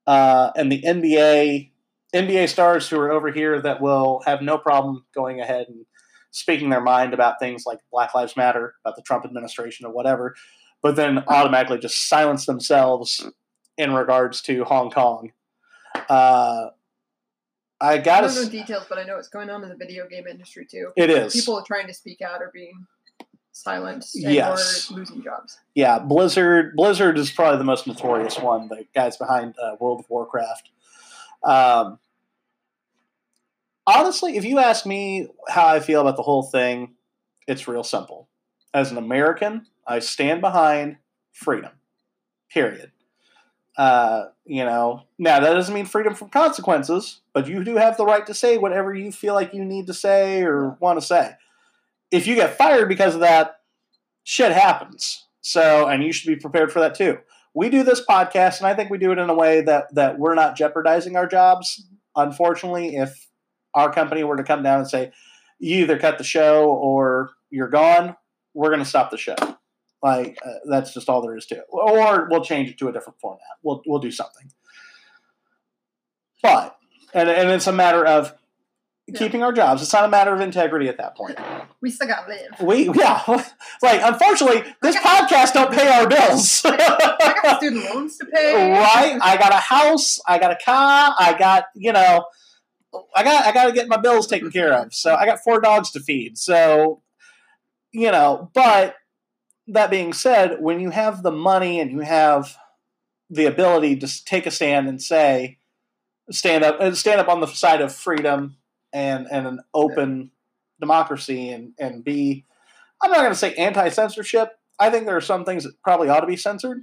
uh, 0.08 0.52
and 0.56 0.72
the 0.72 0.82
NBA 0.82 1.72
NBA 2.16 2.50
stars 2.50 2.90
who 2.90 3.00
are 3.00 3.12
over 3.12 3.32
here 3.32 3.62
that 3.62 3.82
will 3.82 4.22
have 4.26 4.42
no 4.42 4.58
problem 4.58 5.06
going 5.16 5.40
ahead 5.40 5.68
and 5.70 5.86
speaking 6.32 6.70
their 6.70 6.82
mind 6.82 7.14
about 7.14 7.40
things 7.40 7.66
like 7.66 7.80
Black 7.92 8.16
Lives 8.16 8.36
Matter, 8.36 8.74
about 8.84 8.96
the 8.96 9.02
Trump 9.04 9.26
administration, 9.26 9.86
or 9.86 9.92
whatever, 9.92 10.36
but 10.82 10.96
then 10.96 11.20
automatically 11.28 11.78
just 11.78 12.08
silence 12.10 12.46
themselves 12.46 13.26
in 13.78 13.94
regards 13.94 14.42
to 14.44 14.64
Hong 14.64 14.90
Kong. 14.92 15.32
Uh, 16.10 16.70
I 17.80 17.94
I 17.94 17.98
gotta. 17.98 18.28
don't 18.28 18.44
know 18.46 18.50
details, 18.50 18.86
but 18.88 18.98
I 18.98 19.04
know 19.04 19.16
what's 19.16 19.28
going 19.28 19.50
on 19.50 19.64
in 19.64 19.70
the 19.70 19.76
video 19.76 20.08
game 20.08 20.28
industry 20.28 20.66
too. 20.70 20.92
It 20.96 21.10
is. 21.10 21.34
People 21.34 21.62
trying 21.66 21.88
to 21.88 21.94
speak 21.94 22.22
out 22.22 22.42
are 22.42 22.52
being 22.54 22.86
silenced 23.52 24.16
Yes. 24.18 24.90
or 24.92 24.96
losing 24.96 25.24
jobs. 25.24 25.60
Yeah, 25.76 26.00
Blizzard. 26.00 26.76
Blizzard 26.76 27.18
is 27.18 27.32
probably 27.32 27.58
the 27.58 27.64
most 27.64 27.88
notorious 27.88 28.38
one. 28.40 28.68
The 28.68 28.86
guys 28.96 29.18
behind 29.18 29.56
uh, 29.62 29.76
World 29.80 30.00
of 30.02 30.10
Warcraft. 30.10 30.70
Um, 31.44 32.00
honestly, 33.88 34.38
if 34.38 34.46
you 34.46 34.60
ask 34.60 34.86
me 34.86 35.28
how 35.48 35.68
I 35.68 35.80
feel 35.80 36.02
about 36.02 36.16
the 36.16 36.24
whole 36.24 36.44
thing, 36.44 36.96
it's 37.48 37.68
real 37.68 37.84
simple. 37.84 38.30
As 38.74 38.92
an 38.92 38.98
American, 38.98 39.66
I 39.86 40.00
stand 40.00 40.42
behind 40.42 40.98
freedom. 41.32 41.72
Period. 42.50 42.92
Uh, 43.78 44.26
you 44.46 44.64
know, 44.64 45.04
now 45.18 45.40
that 45.40 45.54
doesn't 45.54 45.74
mean 45.74 45.86
freedom 45.86 46.14
from 46.14 46.30
consequences, 46.30 47.22
but 47.34 47.48
you 47.48 47.64
do 47.64 47.78
have 47.78 47.98
the 47.98 48.06
right 48.06 48.26
to 48.28 48.34
say 48.34 48.58
whatever 48.58 48.94
you 48.94 49.12
feel 49.12 49.34
like 49.34 49.54
you 49.54 49.64
need 49.64 49.88
to 49.88 49.94
say 49.94 50.44
or 50.44 50.78
want 50.80 51.00
to 51.00 51.06
say. 51.06 51.34
If 52.12 52.28
you 52.28 52.36
get 52.36 52.58
fired 52.58 52.90
because 52.90 53.16
of 53.16 53.22
that, 53.22 53.62
shit 54.24 54.52
happens. 54.52 55.26
So, 55.42 55.88
and 55.88 56.04
you 56.04 56.12
should 56.12 56.28
be 56.28 56.36
prepared 56.36 56.72
for 56.72 56.80
that 56.82 56.96
too. 56.96 57.20
We 57.54 57.70
do 57.70 57.84
this 57.84 58.06
podcast, 58.06 58.60
and 58.60 58.68
I 58.68 58.76
think 58.76 58.90
we 58.90 58.98
do 58.98 59.12
it 59.12 59.18
in 59.18 59.30
a 59.30 59.36
way 59.36 59.62
that 59.62 59.94
that 59.96 60.20
we're 60.20 60.36
not 60.36 60.56
jeopardizing 60.56 61.16
our 61.16 61.28
jobs. 61.28 61.86
Unfortunately, 62.16 62.96
if 62.96 63.28
our 63.74 63.92
company 63.94 64.24
were 64.24 64.38
to 64.38 64.44
come 64.44 64.64
down 64.64 64.80
and 64.80 64.90
say, 64.90 65.12
"You 65.60 65.80
either 65.84 65.98
cut 66.00 66.18
the 66.18 66.24
show 66.24 66.70
or 66.70 67.32
you're 67.50 67.70
gone," 67.70 68.16
we're 68.54 68.70
going 68.70 68.80
to 68.80 68.86
stop 68.86 69.12
the 69.12 69.18
show. 69.18 69.36
Like 70.04 70.38
uh, 70.46 70.54
that's 70.70 70.94
just 70.94 71.10
all 71.10 71.22
there 71.22 71.38
is 71.38 71.46
to 71.48 71.56
it. 71.56 71.66
Or 71.70 72.28
we'll 72.30 72.44
change 72.44 72.70
it 72.70 72.78
to 72.80 72.88
a 72.88 72.92
different 72.92 73.20
format. 73.20 73.42
We'll 73.64 73.82
we'll 73.86 74.00
do 74.00 74.12
something. 74.12 74.52
But 76.44 76.76
and 77.14 77.30
and 77.30 77.50
it's 77.52 77.68
a 77.68 77.72
matter 77.74 78.06
of 78.06 78.34
Yeah. 79.08 79.20
keeping 79.20 79.44
our 79.44 79.52
jobs. 79.52 79.82
It's 79.82 79.94
not 79.94 80.06
a 80.06 80.08
matter 80.10 80.34
of 80.34 80.42
integrity 80.42 80.88
at 80.90 80.98
that 80.98 81.16
point. 81.16 81.38
We 81.82 81.92
still 81.92 82.08
gotta 82.08 82.28
live. 82.32 82.62
We 82.62 82.90
yeah, 83.00 83.22
like 83.84 84.02
unfortunately, 84.04 84.64
this 84.82 84.96
podcast 84.96 85.54
don't 85.54 85.72
pay 85.72 85.88
our 85.88 86.08
bills. 86.08 86.62
I 86.66 87.36
got 87.44 87.58
student 87.58 87.86
loans 87.86 88.18
to 88.18 88.26
pay. 88.26 88.72
right? 88.72 89.20
I 89.22 89.38
got 89.38 89.52
a 89.52 89.58
house, 89.58 90.20
I 90.28 90.40
got 90.40 90.52
a 90.52 90.58
car, 90.64 91.14
I 91.20 91.36
got 91.38 91.66
you 91.76 91.92
know, 91.94 92.26
I 93.16 93.24
got 93.24 93.46
I 93.46 93.52
got 93.52 93.66
to 93.66 93.72
get 93.72 93.88
my 93.88 93.98
bills 93.98 94.28
taken 94.28 94.52
care 94.52 94.74
of. 94.74 94.94
So 94.94 95.16
I 95.16 95.26
got 95.26 95.44
four 95.44 95.60
dogs 95.62 95.92
to 95.92 96.00
feed. 96.00 96.38
So 96.38 97.02
you 97.92 98.12
know, 98.12 98.50
but 98.54 98.96
that 99.68 99.92
being 99.92 100.14
said, 100.14 100.62
when 100.62 100.80
you 100.80 100.90
have 100.90 101.24
the 101.24 101.32
money 101.32 101.80
and 101.80 101.92
you 101.92 102.00
have 102.00 102.56
the 103.30 103.46
ability 103.46 103.98
to 103.98 104.26
take 104.26 104.46
a 104.46 104.52
stand 104.52 104.88
and 104.88 105.02
say, 105.02 105.58
stand 106.30 106.64
up 106.64 106.78
and 106.80 106.98
stand 106.98 107.20
up 107.20 107.28
on 107.28 107.40
the 107.42 107.48
side 107.48 107.82
of 107.82 107.94
freedom 107.94 108.58
and 108.94 109.28
and 109.32 109.48
an 109.48 109.60
open 109.74 110.32
democracy 110.80 111.50
and 111.50 111.74
and 111.80 112.04
be, 112.04 112.46
I'm 113.02 113.12
not 113.12 113.20
going 113.20 113.32
to 113.32 113.36
say 113.36 113.54
anti 113.56 113.90
censorship. 113.90 114.50
I 114.80 114.90
think 114.90 115.06
there 115.06 115.18
are 115.18 115.22
some 115.22 115.46
things 115.46 115.64
that 115.64 115.82
probably 115.84 116.10
ought 116.10 116.22
to 116.22 116.28
be 116.28 116.38
censored, 116.38 116.80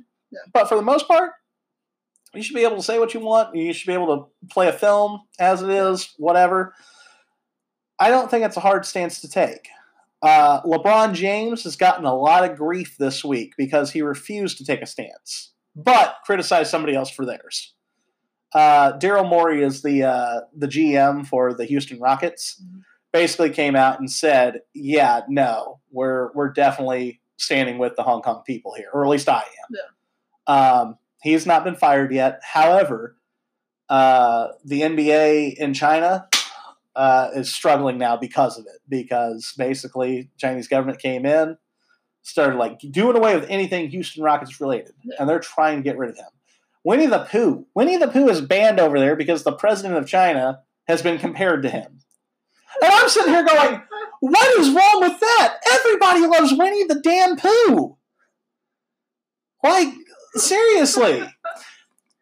but 0.52 0.68
for 0.68 0.76
the 0.76 0.82
most 0.82 1.08
part, 1.08 1.32
you 2.34 2.42
should 2.42 2.54
be 2.54 2.64
able 2.64 2.76
to 2.76 2.82
say 2.82 2.98
what 2.98 3.14
you 3.14 3.20
want. 3.20 3.54
You 3.54 3.72
should 3.72 3.86
be 3.86 3.94
able 3.94 4.16
to 4.16 4.48
play 4.50 4.68
a 4.68 4.72
film 4.72 5.20
as 5.38 5.62
it 5.62 5.70
is, 5.70 6.14
whatever. 6.18 6.74
I 7.98 8.10
don't 8.10 8.30
think 8.30 8.44
it's 8.44 8.56
a 8.56 8.60
hard 8.60 8.86
stance 8.86 9.20
to 9.22 9.28
take. 9.28 9.68
Uh, 10.22 10.60
LeBron 10.62 11.14
James 11.14 11.62
has 11.64 11.76
gotten 11.76 12.04
a 12.04 12.14
lot 12.14 12.48
of 12.48 12.56
grief 12.56 12.96
this 12.98 13.24
week 13.24 13.54
because 13.56 13.90
he 13.92 14.02
refused 14.02 14.58
to 14.58 14.64
take 14.64 14.82
a 14.82 14.86
stance, 14.86 15.52
but 15.76 16.16
criticized 16.24 16.70
somebody 16.70 16.94
else 16.94 17.10
for 17.10 17.24
theirs. 17.24 17.74
Uh, 18.52 18.98
Daryl 18.98 19.28
Morey 19.28 19.62
is 19.62 19.82
the 19.82 20.02
uh, 20.04 20.40
the 20.56 20.66
GM 20.66 21.26
for 21.26 21.52
the 21.54 21.64
Houston 21.66 22.00
Rockets. 22.00 22.60
Mhm. 22.62 22.80
Basically, 23.12 23.50
came 23.50 23.76
out 23.76 24.00
and 24.00 24.10
said, 24.10 24.60
"Yeah, 24.74 25.20
no, 25.28 25.80
we're 25.90 26.32
we're 26.34 26.50
definitely 26.52 27.20
standing 27.36 27.78
with 27.78 27.94
the 27.96 28.02
Hong 28.02 28.22
Kong 28.22 28.42
people 28.46 28.74
here, 28.74 28.88
or 28.92 29.04
at 29.04 29.10
least 29.10 29.28
I 29.28 29.42
am." 30.48 30.54
Um, 30.54 30.98
he 31.22 31.32
has 31.32 31.46
not 31.46 31.64
been 31.64 31.74
fired 31.74 32.12
yet. 32.12 32.40
However, 32.42 33.16
uh, 33.88 34.48
the 34.64 34.82
NBA 34.82 35.54
in 35.54 35.74
China 35.74 36.28
uh, 36.94 37.30
is 37.34 37.54
struggling 37.54 37.98
now 37.98 38.16
because 38.16 38.58
of 38.58 38.66
it. 38.66 38.80
Because 38.88 39.54
basically, 39.56 40.30
Chinese 40.36 40.68
government 40.68 41.00
came 41.00 41.24
in, 41.24 41.56
started 42.22 42.56
like 42.58 42.80
doing 42.90 43.16
away 43.16 43.34
with 43.34 43.48
anything 43.48 43.88
Houston 43.90 44.22
Rockets 44.22 44.60
related, 44.60 44.92
and 45.18 45.28
they're 45.28 45.40
trying 45.40 45.78
to 45.78 45.82
get 45.82 45.96
rid 45.96 46.10
of 46.10 46.16
him. 46.16 46.26
Winnie 46.84 47.06
the 47.06 47.24
Pooh. 47.24 47.66
Winnie 47.74 47.96
the 47.96 48.08
Pooh 48.08 48.28
is 48.28 48.40
banned 48.40 48.80
over 48.80 48.98
there 48.98 49.16
because 49.16 49.44
the 49.44 49.52
president 49.52 49.96
of 49.96 50.06
China 50.06 50.60
has 50.86 51.02
been 51.02 51.18
compared 51.18 51.62
to 51.62 51.70
him. 51.70 52.00
And 52.82 52.92
I'm 52.92 53.08
sitting 53.08 53.32
here 53.32 53.44
going, 53.44 53.82
what 54.20 54.60
is 54.60 54.70
wrong 54.70 55.00
with 55.00 55.20
that? 55.20 55.58
Everybody 55.72 56.26
loves 56.26 56.54
Winnie 56.54 56.84
the 56.84 57.00
damn 57.00 57.36
Pooh. 57.36 57.96
Like, 59.62 59.88
seriously. 60.34 61.28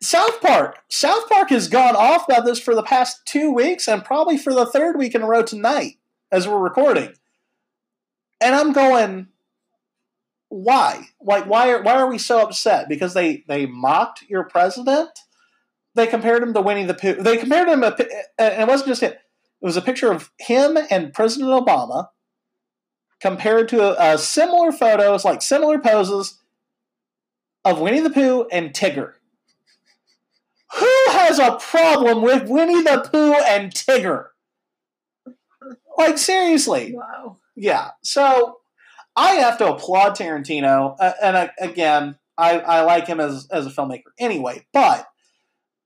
South 0.00 0.40
Park. 0.40 0.78
South 0.88 1.28
Park 1.28 1.50
has 1.50 1.68
gone 1.68 1.96
off 1.96 2.28
about 2.28 2.44
this 2.44 2.60
for 2.60 2.74
the 2.74 2.82
past 2.82 3.26
two 3.26 3.52
weeks 3.52 3.88
and 3.88 4.04
probably 4.04 4.38
for 4.38 4.52
the 4.52 4.66
third 4.66 4.96
week 4.96 5.14
in 5.14 5.22
a 5.22 5.26
row 5.26 5.42
tonight 5.42 5.94
as 6.30 6.46
we're 6.46 6.58
recording. 6.58 7.12
And 8.40 8.54
I'm 8.54 8.72
going, 8.72 9.28
why? 10.48 11.08
Like, 11.20 11.46
why 11.46 11.70
are 11.70 11.82
why 11.82 11.94
are 11.94 12.08
we 12.08 12.18
so 12.18 12.40
upset? 12.40 12.88
Because 12.88 13.14
they 13.14 13.44
they 13.48 13.66
mocked 13.66 14.22
your 14.28 14.44
president. 14.44 15.10
They 15.94 16.06
compared 16.06 16.42
him 16.42 16.52
to 16.52 16.60
Winnie 16.60 16.84
the 16.84 16.94
Pooh. 16.94 17.14
They 17.14 17.38
compared 17.38 17.68
him. 17.68 17.80
To, 17.80 18.08
and 18.38 18.62
it 18.62 18.68
wasn't 18.68 18.88
just 18.88 19.02
it. 19.02 19.14
It 19.14 19.64
was 19.64 19.76
a 19.76 19.82
picture 19.82 20.12
of 20.12 20.30
him 20.38 20.76
and 20.90 21.14
President 21.14 21.50
Obama 21.50 22.08
compared 23.20 23.68
to 23.70 23.82
a, 23.82 24.14
a 24.14 24.18
similar 24.18 24.70
photos, 24.70 25.24
like 25.24 25.40
similar 25.40 25.78
poses 25.78 26.38
of 27.66 27.80
Winnie 27.80 28.00
the 28.00 28.10
Pooh 28.10 28.46
and 28.50 28.70
Tigger. 28.72 29.14
Who 30.78 30.94
has 31.10 31.38
a 31.38 31.56
problem 31.60 32.22
with 32.22 32.48
Winnie 32.48 32.82
the 32.82 33.08
Pooh 33.12 33.34
and 33.34 33.72
Tigger? 33.74 34.28
Like 35.98 36.18
seriously, 36.18 36.94
Wow. 36.94 37.38
yeah. 37.56 37.90
So 38.02 38.58
I 39.16 39.32
have 39.36 39.58
to 39.58 39.72
applaud 39.72 40.10
Tarantino, 40.16 40.94
uh, 41.00 41.12
and 41.22 41.36
I, 41.36 41.50
again, 41.58 42.16
I, 42.36 42.58
I 42.60 42.82
like 42.82 43.06
him 43.06 43.18
as 43.18 43.48
as 43.50 43.66
a 43.66 43.70
filmmaker 43.70 44.02
anyway. 44.18 44.66
But 44.72 45.08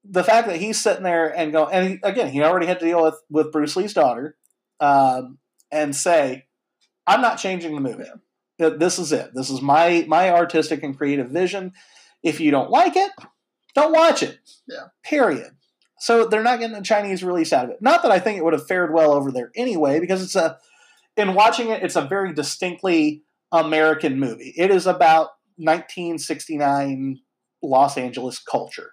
the 0.05 0.25
fact 0.25 0.49
that 0.49 0.57
he's 0.57 0.81
sitting 0.81 1.05
there 1.05 1.29
and 1.29 1.53
going, 1.53 1.73
and 1.73 1.89
he, 1.89 1.99
again, 2.03 2.31
he 2.33 2.43
already 2.43 2.67
had 2.67 2.81
to 2.81 2.87
deal 2.87 3.03
with 3.05 3.15
with 3.31 3.53
Bruce 3.53 3.77
Lee's 3.77 3.95
daughter, 3.95 4.37
um, 4.81 5.39
and 5.71 5.95
say, 5.95 6.47
"I'm 7.07 7.21
not 7.21 7.39
changing 7.39 7.75
the 7.77 7.81
movie. 7.81 8.05
This 8.61 8.99
is 8.99 9.13
it. 9.13 9.31
This 9.35 9.49
is 9.51 9.63
my 9.63 10.05
my 10.07 10.31
artistic 10.31 10.83
and 10.83 10.97
creative 10.97 11.31
vision. 11.31 11.73
If 12.23 12.41
you 12.41 12.51
don't 12.51 12.71
like 12.71 12.97
it, 12.97 13.11
don't 13.75 13.93
watch 13.93 14.23
it. 14.23 14.39
Yeah. 14.69 14.89
Period." 15.03 15.53
So 15.99 16.27
they're 16.27 16.43
not 16.43 16.59
getting 16.61 16.77
a 16.77 16.83
Chinese 16.83 17.23
release 17.25 17.53
out 17.53 17.65
of 17.65 17.71
it. 17.71 17.83
Not 17.83 18.03
that 18.03 18.11
I 18.13 18.19
think 18.21 18.39
it 18.39 18.45
would 18.45 18.53
have 18.55 18.67
fared 18.67 18.93
well 18.93 19.13
over 19.13 19.31
there 19.31 19.51
anyway, 19.57 20.01
because 20.01 20.23
it's 20.23 20.37
a 20.37 20.59
in 21.17 21.35
watching 21.35 21.69
it, 21.71 21.83
it's 21.83 21.97
a 21.97 22.03
very 22.03 22.33
distinctly 22.33 23.23
American 23.53 24.19
movie. 24.19 24.55
It 24.57 24.71
is 24.71 24.87
about 24.87 25.31
1969 25.57 27.19
Los 27.63 27.97
Angeles 27.99 28.39
culture. 28.39 28.93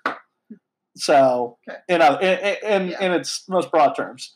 So, 0.96 1.58
Okay. 1.70 1.78
you 1.90 1.98
know, 2.00 2.18
in, 2.18 2.38
in, 2.64 2.88
Yeah. 2.90 3.02
in 3.04 3.12
its 3.14 3.48
most 3.48 3.72
broad 3.72 3.96
terms, 3.96 4.36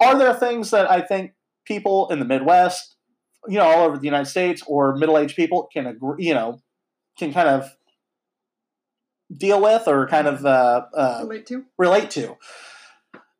are 0.00 0.18
there 0.18 0.34
things 0.34 0.70
that 0.72 0.90
I 0.90 1.00
think 1.00 1.32
people 1.64 2.08
in 2.10 2.18
the 2.18 2.24
Midwest, 2.24 2.96
you 3.48 3.58
know, 3.58 3.64
all 3.64 3.84
over 3.86 3.96
the 3.98 4.04
United 4.04 4.26
States, 4.26 4.62
or 4.66 4.96
middle-aged 4.96 5.36
people 5.36 5.68
can 5.72 5.86
agree, 5.86 6.24
you 6.26 6.34
know, 6.34 6.60
can 7.18 7.32
kind 7.32 7.48
of 7.48 7.74
deal 9.36 9.60
with 9.62 9.86
or 9.86 10.06
kind 10.08 10.26
of 10.26 10.44
uh, 10.44 10.86
uh, 10.94 11.20
Relate 11.22 11.46
to? 11.46 11.64
relate 11.78 12.10
to. 12.12 12.36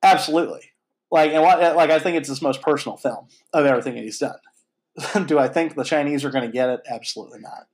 Absolutely. 0.02 0.62
Like 1.10 1.32
and 1.32 1.42
what, 1.42 1.76
like 1.76 1.90
I 1.90 1.98
think 1.98 2.16
it's 2.16 2.28
his 2.28 2.40
most 2.40 2.62
personal 2.62 2.96
film 2.96 3.26
of 3.52 3.66
everything 3.66 3.94
that 3.96 4.04
he's 4.04 4.18
done. 4.18 4.38
Do 5.26 5.38
I 5.38 5.48
think 5.48 5.74
the 5.74 5.84
Chinese 5.84 6.24
are 6.24 6.30
going 6.30 6.46
to 6.46 6.52
get 6.52 6.70
it? 6.70 6.80
Absolutely 6.88 7.40
not. 7.40 7.66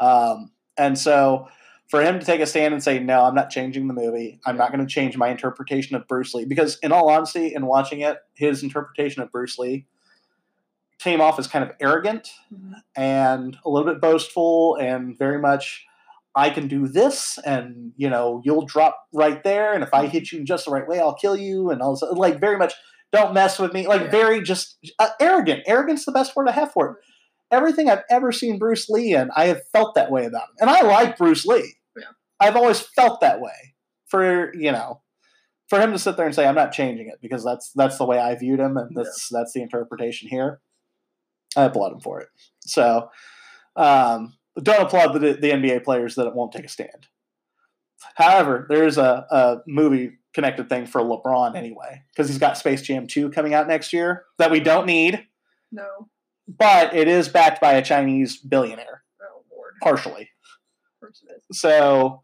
Um, 0.00 0.52
and 0.76 0.98
so 0.98 1.48
for 1.88 2.02
him 2.02 2.18
to 2.18 2.24
take 2.24 2.40
a 2.40 2.46
stand 2.46 2.72
and 2.72 2.82
say, 2.82 2.98
"No, 2.98 3.24
I'm 3.24 3.34
not 3.34 3.50
changing 3.50 3.88
the 3.88 3.94
movie. 3.94 4.40
I'm 4.46 4.56
not 4.56 4.72
going 4.72 4.86
to 4.86 4.92
change 4.92 5.16
my 5.16 5.28
interpretation 5.28 5.96
of 5.96 6.06
Bruce 6.08 6.34
Lee," 6.34 6.44
because 6.44 6.78
in 6.82 6.92
all 6.92 7.10
honesty, 7.10 7.54
in 7.54 7.66
watching 7.66 8.00
it, 8.00 8.18
his 8.34 8.62
interpretation 8.62 9.22
of 9.22 9.30
Bruce 9.30 9.58
Lee 9.58 9.86
came 10.98 11.20
off 11.20 11.38
as 11.38 11.46
kind 11.46 11.64
of 11.64 11.70
arrogant 11.80 12.30
Mhm. 12.52 12.74
and 12.96 13.56
a 13.64 13.70
little 13.70 13.90
bit 13.90 14.00
boastful 14.00 14.76
and 14.76 15.16
very 15.18 15.38
much 15.38 15.84
I 16.34 16.50
can 16.50 16.68
do 16.68 16.86
this 16.88 17.38
and 17.44 17.92
you 17.96 18.08
know 18.10 18.42
you'll 18.44 18.66
drop 18.66 18.96
right 19.12 19.42
there 19.44 19.72
and 19.74 19.82
if 19.82 19.92
I 19.94 20.06
hit 20.06 20.30
you 20.32 20.38
in 20.40 20.46
just 20.46 20.64
the 20.66 20.70
right 20.70 20.86
way 20.86 21.00
I'll 21.00 21.14
kill 21.14 21.36
you 21.36 21.70
and 21.70 21.80
all 21.82 21.92
this 21.92 22.02
like 22.12 22.40
very 22.40 22.56
much 22.58 22.74
don't 23.12 23.32
mess 23.34 23.58
with 23.58 23.72
me 23.72 23.86
like 23.86 24.02
Yeah. 24.02 24.10
very 24.10 24.42
just 24.42 24.78
uh, 24.98 25.08
arrogant 25.20 25.62
arrogant's 25.66 26.04
the 26.04 26.12
best 26.12 26.34
word 26.36 26.48
I 26.48 26.52
have 26.52 26.72
for 26.72 26.90
it 26.90 26.96
everything 27.50 27.88
I've 27.88 28.04
ever 28.10 28.30
seen 28.32 28.58
Bruce 28.58 28.88
Lee 28.88 29.14
in 29.14 29.30
I 29.36 29.46
have 29.46 29.60
felt 29.72 29.94
that 29.94 30.10
way 30.10 30.26
about 30.26 30.42
him 30.50 30.56
and 30.60 30.70
I 30.70 30.82
like 30.82 31.16
Bruce 31.16 31.46
Lee 31.46 31.74
Yeah. 31.96 32.04
I've 32.40 32.56
always 32.56 32.80
felt 32.80 33.20
that 33.20 33.40
way 33.40 33.74
for 34.06 34.52
you 34.54 34.72
know 34.72 35.00
for 35.68 35.80
him 35.80 35.92
to 35.92 35.98
sit 35.98 36.16
there 36.16 36.26
and 36.26 36.34
say 36.34 36.46
I'm 36.46 36.54
not 36.54 36.72
changing 36.72 37.08
it 37.08 37.18
because 37.22 37.44
that's 37.44 37.70
that's 37.74 37.98
the 37.98 38.04
way 38.06 38.18
I 38.18 38.34
viewed 38.36 38.60
him 38.60 38.76
and 38.76 38.96
that's 38.96 39.28
that's 39.30 39.52
the 39.52 39.62
interpretation 39.62 40.28
here 40.28 40.60
I 41.56 41.64
applaud 41.64 41.92
him 41.92 42.00
for 42.00 42.20
it 42.20 42.28
so 42.60 43.10
um, 43.76 44.34
don't 44.62 44.82
applaud 44.82 45.12
the, 45.14 45.34
the 45.34 45.50
NBA 45.50 45.84
players 45.84 46.14
that 46.16 46.26
it 46.26 46.34
won't 46.34 46.52
take 46.52 46.64
a 46.64 46.68
stand. 46.68 47.06
However, 48.14 48.66
there's 48.68 48.98
a, 48.98 49.26
a 49.30 49.58
movie 49.66 50.18
connected 50.34 50.68
thing 50.68 50.86
for 50.86 51.00
LeBron 51.00 51.56
anyway, 51.56 52.02
because 52.10 52.28
he's 52.28 52.38
got 52.38 52.58
Space 52.58 52.82
Jam 52.82 53.06
2 53.06 53.30
coming 53.30 53.54
out 53.54 53.66
next 53.68 53.92
year 53.92 54.24
that 54.38 54.50
we 54.50 54.60
don't 54.60 54.86
need, 54.86 55.26
No. 55.72 56.08
but 56.46 56.94
it 56.94 57.08
is 57.08 57.28
backed 57.28 57.60
by 57.60 57.72
a 57.74 57.82
Chinese 57.82 58.36
billionaire, 58.36 59.02
Oh, 59.20 59.42
Lord. 59.50 59.74
partially. 59.82 60.22
Of 60.22 61.00
course 61.00 61.22
it 61.28 61.32
is. 61.50 61.58
So 61.60 62.22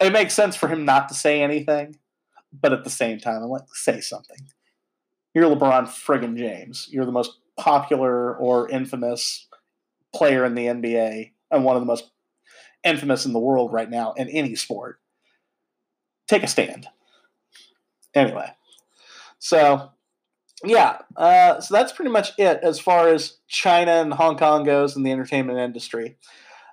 it 0.00 0.12
makes 0.12 0.34
sense 0.34 0.56
for 0.56 0.68
him 0.68 0.84
not 0.84 1.08
to 1.08 1.14
say 1.14 1.42
anything, 1.42 1.96
but 2.52 2.72
at 2.72 2.84
the 2.84 2.90
same 2.90 3.18
time, 3.18 3.42
I'm 3.42 3.48
like, 3.50 3.62
say 3.74 4.00
something. 4.00 4.38
You're 5.34 5.54
LeBron 5.54 5.84
friggin' 5.86 6.36
James. 6.36 6.88
You're 6.90 7.06
the 7.06 7.12
most 7.12 7.38
popular 7.60 8.34
or 8.36 8.68
infamous 8.68 9.46
player 10.14 10.44
in 10.44 10.54
the 10.54 10.66
NBA 10.66 11.32
and 11.50 11.64
one 11.64 11.76
of 11.76 11.82
the 11.82 11.86
most 11.86 12.10
infamous 12.82 13.26
in 13.26 13.32
the 13.32 13.38
world 13.38 13.72
right 13.72 13.88
now 13.88 14.14
in 14.14 14.28
any 14.28 14.54
sport. 14.54 14.98
Take 16.26 16.42
a 16.42 16.48
stand. 16.48 16.88
Anyway, 18.14 18.48
so 19.38 19.90
yeah, 20.64 20.98
uh, 21.16 21.60
so 21.60 21.74
that's 21.74 21.92
pretty 21.92 22.10
much 22.10 22.32
it 22.38 22.60
as 22.62 22.78
far 22.80 23.08
as 23.08 23.36
China 23.46 23.92
and 23.92 24.12
Hong 24.12 24.36
Kong 24.36 24.64
goes 24.64 24.96
in 24.96 25.02
the 25.02 25.12
entertainment 25.12 25.58
industry. 25.58 26.16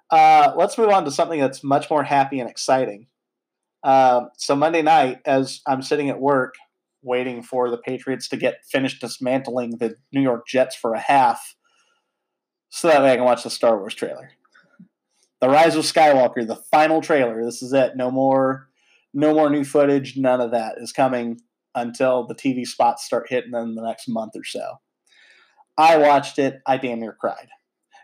Uh, 0.10 0.54
let's 0.56 0.78
move 0.78 0.90
on 0.90 1.06
to 1.06 1.12
something 1.12 1.40
that's 1.40 1.64
much 1.64 1.90
more 1.90 2.04
happy 2.04 2.40
and 2.40 2.50
exciting. 2.50 3.08
Um, 3.84 4.30
so 4.38 4.56
Monday 4.56 4.82
night, 4.82 5.20
as 5.26 5.62
I'm 5.68 5.82
sitting 5.82 6.10
at 6.10 6.20
work 6.20 6.56
waiting 7.08 7.42
for 7.42 7.72
the 7.72 7.78
Patriots 7.78 8.28
to 8.30 8.38
get 8.38 8.66
finished 8.70 9.02
dismantling 9.02 9.78
the 9.78 9.96
New 10.14 10.22
York 10.22 10.46
Jets 10.48 10.76
for 10.76 10.94
a 10.94 11.00
half, 11.00 11.56
so 12.70 12.88
that 12.88 13.02
way 13.02 13.14
I 13.14 13.16
can 13.16 13.26
watch 13.26 13.44
the 13.44 13.50
Star 13.50 13.78
Wars 13.80 13.96
trailer. 13.96 14.32
The 15.40 15.50
Rise 15.50 15.76
of 15.76 15.86
Skywalker, 15.86 16.46
the 16.46 16.62
final 16.72 17.02
trailer. 17.02 17.44
This 17.44 17.62
is 17.62 17.72
it. 17.74 17.94
No 17.96 18.12
more, 18.12 18.70
no 19.14 19.34
more 19.34 19.50
new 19.50 19.64
footage. 19.64 20.18
None 20.18 20.42
of 20.42 20.52
that 20.52 20.76
is 20.80 20.92
coming 20.92 21.40
until 21.76 22.26
the 22.26 22.36
TV 22.36 22.66
spots 22.66 23.06
start 23.06 23.28
hitting 23.30 23.54
in 23.54 23.76
the 23.76 23.84
next 23.84 24.08
month 24.08 24.34
or 24.36 24.44
so. 24.44 24.80
I 25.78 25.98
watched 25.98 26.40
it. 26.40 26.60
I 26.66 26.78
damn 26.78 27.00
near 27.00 27.14
cried. 27.14 27.50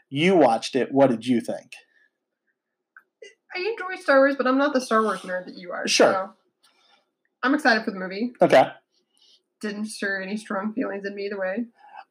You 0.10 0.36
watched 0.36 0.76
it. 0.76 0.92
What 0.92 1.10
did 1.10 1.26
you 1.26 1.42
think? 1.42 1.72
I 3.56 3.60
enjoy 3.60 4.00
Star 4.02 4.20
Wars, 4.20 4.36
but 4.38 4.48
I'm 4.48 4.58
not 4.58 4.74
the 4.74 4.82
Star 4.82 5.02
Wars 5.02 5.22
nerd 5.22 5.46
that 5.46 5.56
you 5.56 5.72
are. 5.72 5.88
Sure. 5.88 6.12
So 6.14 6.30
I'm 7.42 7.56
excited 7.56 7.84
for 7.84 7.92
the 7.92 8.00
movie. 8.00 8.34
Okay. 8.42 8.68
Didn't 9.64 9.86
stir 9.86 10.22
any 10.22 10.36
strong 10.36 10.74
feelings 10.74 11.06
in 11.06 11.16
me 11.16 11.28
either 11.28 11.40
way. 11.40 11.68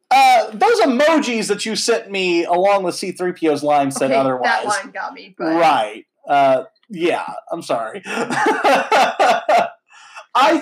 Uh, 0.09 0.49
those 0.51 0.79
emojis 0.81 1.47
that 1.47 1.65
you 1.67 1.75
sent 1.75 2.09
me 2.09 2.45
along 2.45 2.81
with 2.83 2.95
C3PO's 2.95 3.61
line 3.61 3.91
said 3.91 4.09
okay, 4.09 4.19
otherwise. 4.19 4.43
that 4.43 4.65
line 4.65 4.89
got 4.91 5.13
me, 5.13 5.35
but 5.37 5.55
Right. 5.55 6.05
Uh, 6.27 6.63
yeah, 6.89 7.31
I'm 7.51 7.61
sorry. 7.61 8.01
I 8.05 9.69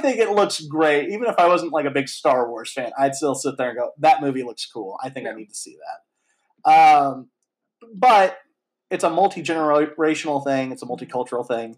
think 0.02 0.18
it 0.20 0.32
looks 0.32 0.60
great. 0.60 1.10
Even 1.12 1.28
if 1.30 1.40
I 1.40 1.48
wasn't 1.48 1.72
like 1.72 1.86
a 1.86 1.92
big 1.92 2.10
Star 2.10 2.50
Wars 2.50 2.74
fan, 2.74 2.92
I'd 3.00 3.16
still 3.16 3.36
sit 3.36 3.56
there 3.58 3.70
and 3.70 3.78
go, 3.78 3.92
that 4.00 4.22
movie 4.22 4.44
looks 4.44 4.66
cool. 4.66 4.98
I 5.02 5.10
think 5.10 5.30
I 5.30 5.34
need 5.34 5.48
to 5.48 5.56
see 5.56 5.78
that. 6.66 6.72
Um, 6.72 7.30
but 7.96 8.38
it's 8.90 9.06
a 9.06 9.10
multi 9.10 9.42
generational 9.42 10.44
thing, 10.44 10.74
it's 10.74 10.84
a 10.84 10.86
multicultural 10.86 11.48
thing. 11.48 11.78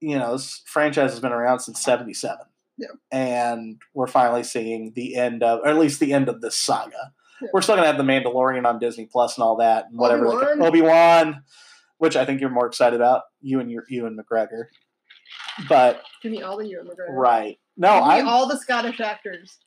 You 0.00 0.18
know, 0.18 0.32
this 0.32 0.62
franchise 0.66 1.12
has 1.12 1.20
been 1.20 1.32
around 1.32 1.60
since 1.60 1.80
77. 1.80 2.36
Yeah. 2.78 2.88
And 3.10 3.80
we're 3.94 4.06
finally 4.06 4.42
seeing 4.42 4.92
the 4.94 5.16
end 5.16 5.42
of, 5.42 5.60
or 5.60 5.68
at 5.68 5.78
least 5.78 6.00
the 6.00 6.12
end 6.12 6.28
of 6.28 6.40
this 6.40 6.56
saga. 6.56 7.12
Yeah. 7.40 7.48
We're 7.52 7.62
still 7.62 7.76
going 7.76 7.84
to 7.84 7.88
have 7.88 7.98
The 7.98 8.04
Mandalorian 8.04 8.66
on 8.66 8.78
Disney 8.78 9.06
Plus 9.06 9.36
and 9.36 9.44
all 9.44 9.56
that, 9.56 9.86
and 9.90 9.98
whatever. 9.98 10.26
Obi-Wan. 10.26 10.62
Obi 10.62 10.80
Wan, 10.82 11.42
which 11.98 12.16
I 12.16 12.24
think 12.24 12.40
you're 12.40 12.50
more 12.50 12.66
excited 12.66 12.96
about, 13.00 13.22
you 13.40 13.60
and 13.60 13.70
your 13.70 13.84
Ewan 13.88 14.16
McGregor. 14.16 14.64
But 15.68 16.02
give 16.22 16.32
me 16.32 16.42
all 16.42 16.56
the 16.58 16.66
Ewan 16.66 16.86
McGregor. 16.86 17.10
right, 17.10 17.58
no, 17.76 17.88
I'm 17.88 18.28
all 18.28 18.46
the 18.46 18.58
Scottish 18.58 19.00
actors. 19.00 19.58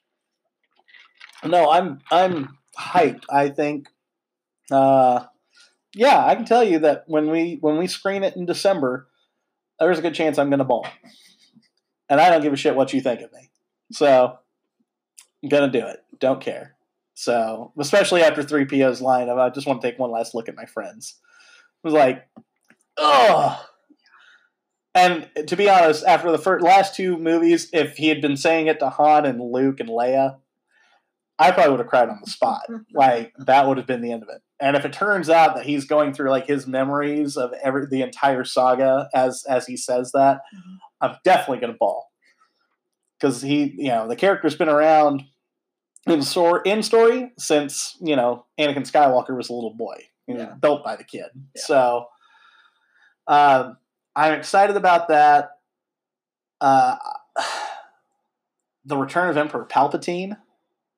no, 1.44 1.70
I'm 1.70 2.00
I'm 2.12 2.58
hyped. 2.78 3.24
I 3.30 3.50
think, 3.50 3.88
uh, 4.72 5.26
yeah, 5.96 6.26
I 6.26 6.36
can 6.36 6.46
tell 6.46 6.64
you 6.64 6.80
that 6.80 7.04
when 7.08 7.30
we 7.30 7.58
when 7.62 7.78
we 7.78 7.88
screen 7.88 8.24
it 8.24 8.36
in 8.36 8.46
December, 8.46 9.08
there's 9.80 10.00
a 10.00 10.04
good 10.04 10.14
chance 10.14 10.38
I'm 10.38 10.50
going 10.50 10.60
to 10.60 10.66
ball, 10.66 10.88
and 12.10 12.20
I 12.20 12.30
don't 12.30 12.42
give 12.42 12.54
a 12.54 12.58
shit 12.58 12.76
what 12.76 12.94
you 12.94 13.02
think 13.02 13.22
of 13.22 13.32
me. 13.34 13.52
So, 13.92 14.38
I'm 15.44 15.50
gonna 15.50 15.72
do 15.72 15.86
it. 15.86 16.00
Don't 16.20 16.42
care. 16.42 16.76
So, 17.14 17.74
especially 17.78 18.22
after 18.24 18.44
Threepio's 18.44 19.02
line 19.02 19.30
of 19.30 19.38
I 19.38 19.50
just 19.50 19.68
want 19.68 19.82
to 19.82 19.88
take 19.90 20.00
one 20.00 20.12
last 20.12 20.34
look 20.34 20.48
at 20.48 20.56
my 20.56 20.66
friends. 20.66 21.20
It 21.84 21.88
was 21.88 21.94
like, 21.94 22.26
oh. 22.98 23.66
And 24.96 25.30
to 25.48 25.56
be 25.56 25.70
honest, 25.70 26.06
after 26.06 26.32
the 26.32 26.38
first, 26.38 26.64
last 26.64 26.96
two 26.96 27.18
movies, 27.18 27.70
if 27.74 27.98
he 27.98 28.08
had 28.08 28.22
been 28.22 28.38
saying 28.38 28.68
it 28.68 28.80
to 28.80 28.90
Han 28.90 29.26
and 29.26 29.40
Luke 29.42 29.80
and 29.80 29.90
Leia, 29.90 30.38
I 31.38 31.52
probably 31.52 31.72
would 31.72 31.80
have 31.80 31.90
cried 31.90 32.10
on 32.10 32.20
the 32.24 32.30
spot. 32.30 32.62
like 32.94 33.34
that 33.38 33.68
would 33.68 33.78
have 33.78 33.88
been 33.88 34.02
the 34.02 34.12
end 34.12 34.24
of 34.24 34.30
it. 34.30 34.42
And 34.62 34.76
if 34.76 34.84
it 34.86 34.92
turns 34.94 35.30
out 35.30 35.56
that 35.56 35.66
he's 35.66 35.86
going 35.86 36.14
through 36.14 36.30
like 36.32 36.46
his 36.48 36.68
memories 36.68 37.38
of 37.38 37.54
every 37.64 37.86
the 37.88 38.02
entire 38.02 38.44
saga 38.44 39.10
as 39.14 39.46
as 39.48 39.66
he 39.66 39.78
says 39.78 40.12
that, 40.14 40.42
Mhm. 40.54 40.78
I'm 41.02 41.16
definitely 41.24 41.60
gonna 41.62 41.78
ball 41.80 42.12
because 43.18 43.42
he, 43.42 43.74
you 43.78 43.88
know, 43.90 44.08
the 44.08 44.16
character's 44.18 44.56
been 44.56 44.70
around 44.70 45.24
in 46.08 46.22
story, 46.22 46.62
in 46.66 46.82
story 46.84 47.32
since 47.38 47.96
you 48.02 48.16
know 48.16 48.46
Anakin 48.60 48.90
Skywalker 48.90 49.36
was 49.36 49.50
a 49.50 49.54
little 49.54 49.74
boy, 49.74 50.04
was 50.28 50.38
Yeah. 50.42 50.54
built 50.60 50.84
by 50.84 50.96
the 50.98 51.04
kid. 51.04 51.28
Yeah. 51.56 51.62
So 51.64 52.08
um, 53.28 53.78
I'm 54.16 54.34
excited 54.34 54.76
about 54.76 55.08
that. 55.10 55.52
Uh, 56.60 56.98
the 58.86 58.98
return 58.98 59.30
of 59.30 59.38
Emperor 59.38 59.66
Palpatine, 59.66 60.38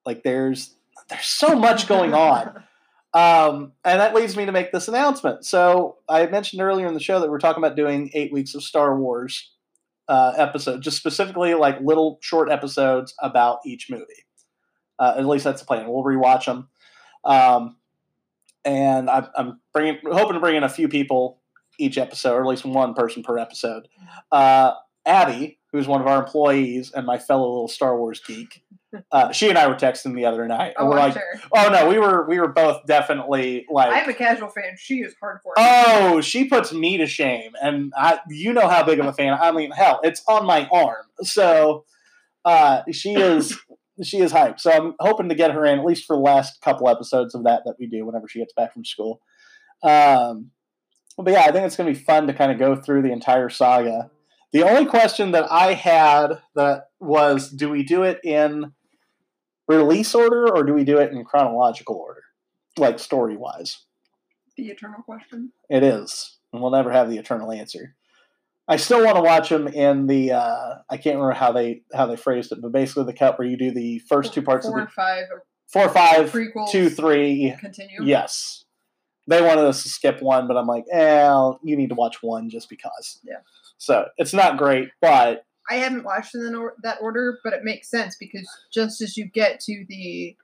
like 0.05 0.23
there's 0.23 0.75
there's 1.09 1.25
so 1.25 1.55
much 1.55 1.87
going 1.87 2.13
on. 2.13 2.63
Um, 3.13 3.73
and 3.83 3.99
that 3.99 4.15
leads 4.15 4.37
me 4.37 4.45
to 4.45 4.51
make 4.51 4.71
this 4.71 4.87
announcement. 4.87 5.45
So 5.45 5.97
I 6.07 6.25
mentioned 6.27 6.61
earlier 6.61 6.87
in 6.87 6.93
the 6.93 6.99
show 6.99 7.19
that 7.19 7.29
we're 7.29 7.39
talking 7.39 7.61
about 7.61 7.75
doing 7.75 8.09
eight 8.13 8.31
weeks 8.31 8.55
of 8.55 8.63
Star 8.63 8.97
Wars 8.97 9.51
uh, 10.07 10.33
episode, 10.37 10.81
just 10.81 10.97
specifically 10.97 11.53
like 11.53 11.79
little 11.81 12.19
short 12.21 12.49
episodes 12.49 13.13
about 13.21 13.59
each 13.65 13.89
movie. 13.89 14.25
Uh, 14.99 15.15
at 15.17 15.25
least 15.25 15.43
that's 15.43 15.61
the 15.61 15.67
plan. 15.67 15.87
We'll 15.89 16.03
rewatch 16.03 16.45
them, 16.45 16.69
um, 17.25 17.77
and 18.63 19.09
I'm, 19.09 19.27
I'm 19.35 19.59
bringing 19.73 19.97
hoping 20.05 20.35
to 20.35 20.39
bring 20.39 20.55
in 20.55 20.63
a 20.63 20.69
few 20.69 20.87
people 20.87 21.41
each 21.79 21.97
episode, 21.97 22.35
or 22.35 22.41
at 22.41 22.47
least 22.47 22.65
one 22.65 22.93
person 22.93 23.23
per 23.23 23.39
episode. 23.39 23.87
Uh, 24.31 24.73
Abby, 25.05 25.59
who's 25.71 25.87
one 25.87 26.01
of 26.01 26.07
our 26.07 26.19
employees 26.23 26.91
and 26.91 27.05
my 27.05 27.17
fellow 27.17 27.49
little 27.49 27.67
Star 27.67 27.97
Wars 27.97 28.21
geek, 28.25 28.63
uh, 29.11 29.31
she 29.31 29.49
and 29.49 29.57
I 29.57 29.67
were 29.67 29.75
texting 29.75 30.15
the 30.15 30.25
other 30.25 30.47
night, 30.47 30.73
and 30.77 30.87
Oh, 30.87 30.89
we're 30.89 30.99
I'm 30.99 31.09
like, 31.09 31.13
sure. 31.13 31.41
Oh 31.55 31.69
no, 31.69 31.87
we 31.87 31.99
were 31.99 32.27
we 32.27 32.39
were 32.39 32.47
both 32.47 32.85
definitely 32.85 33.65
like 33.69 33.91
I'm 33.91 34.09
a 34.09 34.13
casual 34.13 34.49
fan. 34.49 34.75
She 34.77 34.99
is 34.99 35.13
hardcore. 35.21 35.53
Oh, 35.57 36.21
she 36.21 36.45
puts 36.45 36.73
me 36.73 36.97
to 36.97 37.07
shame, 37.07 37.53
and 37.61 37.93
I 37.95 38.19
you 38.29 38.53
know 38.53 38.67
how 38.67 38.83
big 38.83 38.99
of 38.99 39.05
a 39.05 39.13
fan. 39.13 39.37
I 39.39 39.51
mean, 39.51 39.71
hell, 39.71 39.99
it's 40.03 40.21
on 40.27 40.45
my 40.45 40.67
arm. 40.71 41.05
So 41.21 41.85
uh, 42.45 42.81
she 42.91 43.13
is 43.13 43.57
she 44.03 44.19
is 44.19 44.31
hyped. 44.31 44.59
So 44.59 44.71
I'm 44.71 44.93
hoping 44.99 45.29
to 45.29 45.35
get 45.35 45.51
her 45.51 45.65
in 45.65 45.79
at 45.79 45.85
least 45.85 46.05
for 46.05 46.15
the 46.15 46.21
last 46.21 46.61
couple 46.61 46.89
episodes 46.89 47.35
of 47.35 47.43
that 47.43 47.63
that 47.65 47.75
we 47.79 47.87
do 47.87 48.05
whenever 48.05 48.27
she 48.27 48.39
gets 48.39 48.53
back 48.53 48.73
from 48.73 48.85
school. 48.85 49.21
Um, 49.83 50.51
but 51.17 51.31
yeah, 51.31 51.41
I 51.41 51.51
think 51.51 51.65
it's 51.65 51.75
going 51.75 51.93
to 51.93 51.97
be 51.97 52.03
fun 52.03 52.27
to 52.27 52.33
kind 52.33 52.51
of 52.51 52.59
go 52.59 52.75
through 52.75 53.01
the 53.03 53.11
entire 53.11 53.49
saga. 53.49 54.09
The 54.53 54.63
only 54.63 54.85
question 54.85 55.31
that 55.31 55.49
I 55.51 55.73
had 55.73 56.41
that 56.55 56.89
was, 56.99 57.49
do 57.49 57.69
we 57.69 57.83
do 57.83 58.03
it 58.03 58.19
in 58.23 58.73
release 59.77 60.13
order 60.15 60.47
or 60.53 60.63
do 60.63 60.73
we 60.73 60.83
do 60.83 60.99
it 60.99 61.11
in 61.11 61.23
chronological 61.23 61.95
order, 61.95 62.23
like 62.77 62.99
story 62.99 63.37
wise? 63.37 63.85
the 64.57 64.67
eternal 64.67 65.01
question. 65.01 65.51
It 65.69 65.83
is, 65.83 66.37
and 66.51 66.61
we'll 66.61 66.71
never 66.71 66.91
have 66.91 67.09
the 67.09 67.17
eternal 67.17 67.51
answer. 67.51 67.95
I 68.67 68.77
still 68.77 69.03
want 69.03 69.17
to 69.17 69.21
watch 69.21 69.49
them 69.49 69.67
in 69.67 70.07
the. 70.07 70.33
Uh, 70.33 70.75
I 70.89 70.97
can't 70.97 71.15
remember 71.15 71.33
how 71.33 71.51
they 71.51 71.81
how 71.93 72.05
they 72.05 72.15
phrased 72.15 72.51
it, 72.51 72.61
but 72.61 72.71
basically 72.71 73.05
the 73.05 73.13
cut 73.13 73.37
where 73.37 73.47
you 73.47 73.57
do 73.57 73.71
the 73.71 73.99
first 74.07 74.33
two 74.33 74.41
parts 74.41 74.65
Four 74.67 74.81
of 74.81 74.87
the 74.87 74.91
five 74.91 75.25
four, 75.67 75.89
five, 75.89 76.31
prequels. 76.31 76.71
two, 76.71 76.89
three. 76.89 77.55
Continue. 77.59 78.03
Yes, 78.03 78.65
they 79.27 79.41
wanted 79.41 79.65
us 79.65 79.83
to 79.83 79.89
skip 79.89 80.21
one, 80.21 80.47
but 80.47 80.57
I'm 80.57 80.67
like, 80.67 80.85
eh, 80.91 81.51
you 81.63 81.75
need 81.75 81.89
to 81.89 81.95
watch 81.95 82.21
one 82.21 82.49
just 82.49 82.69
because. 82.69 83.19
Yeah. 83.23 83.37
So 83.77 84.05
it's 84.17 84.33
not 84.33 84.57
great, 84.57 84.89
but 85.01 85.43
I 85.71 85.75
haven't 85.75 86.03
watched 86.03 86.35
in 86.35 86.53
or- 86.55 86.75
that 86.83 86.97
order, 87.01 87.39
but 87.43 87.53
it 87.53 87.63
makes 87.63 87.89
sense 87.89 88.15
because 88.19 88.47
just 88.73 89.01
as 89.01 89.15
you 89.15 89.25
get 89.25 89.59
to 89.61 89.85
the, 89.87 90.35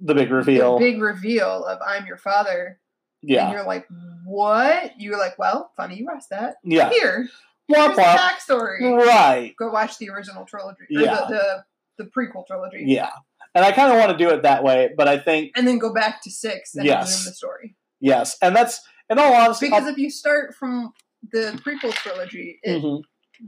the 0.00 0.14
big 0.14 0.30
reveal, 0.30 0.78
the 0.78 0.84
big 0.92 1.00
reveal 1.00 1.64
of 1.64 1.78
"I'm 1.86 2.06
your 2.06 2.16
father," 2.18 2.80
yeah, 3.22 3.44
and 3.46 3.52
you're 3.54 3.64
like, 3.66 3.86
"What?" 4.24 4.92
You're 4.98 5.18
like, 5.18 5.38
"Well, 5.38 5.70
funny 5.76 5.96
you 5.96 6.08
asked 6.14 6.30
that." 6.30 6.56
yeah, 6.64 6.90
Here, 6.90 7.28
womp 7.70 7.94
womp. 7.94 8.16
backstory. 8.16 8.80
Right, 9.06 9.54
Go 9.58 9.70
watch 9.70 9.98
the 9.98 10.10
original 10.10 10.44
trilogy, 10.44 10.84
Yeah. 10.90 11.26
the, 11.28 11.64
the 11.98 12.04
the 12.04 12.10
prequel 12.10 12.44
trilogy, 12.46 12.82
yeah, 12.86 13.10
and 13.54 13.64
I 13.64 13.70
kind 13.72 13.92
of 13.92 13.98
want 13.98 14.10
to 14.10 14.18
do 14.18 14.30
it 14.30 14.42
that 14.42 14.64
way, 14.64 14.90
but 14.96 15.06
I 15.06 15.18
think 15.18 15.52
and 15.56 15.66
then 15.68 15.78
go 15.78 15.94
back 15.94 16.22
to 16.22 16.30
six 16.30 16.74
and 16.74 16.84
Yes. 16.84 17.06
resume 17.10 17.30
the 17.30 17.34
story. 17.36 17.76
yes, 18.00 18.36
and 18.42 18.54
that's 18.56 18.80
in 19.08 19.18
all 19.20 19.32
honesty, 19.32 19.66
Because 19.66 19.86
if 19.86 19.96
you 19.98 20.10
start 20.10 20.54
from 20.54 20.92
the 21.32 21.58
prequel 21.64 21.92
trilogy, 21.94 22.58
it 22.62 22.82
Mhm. 22.82 23.02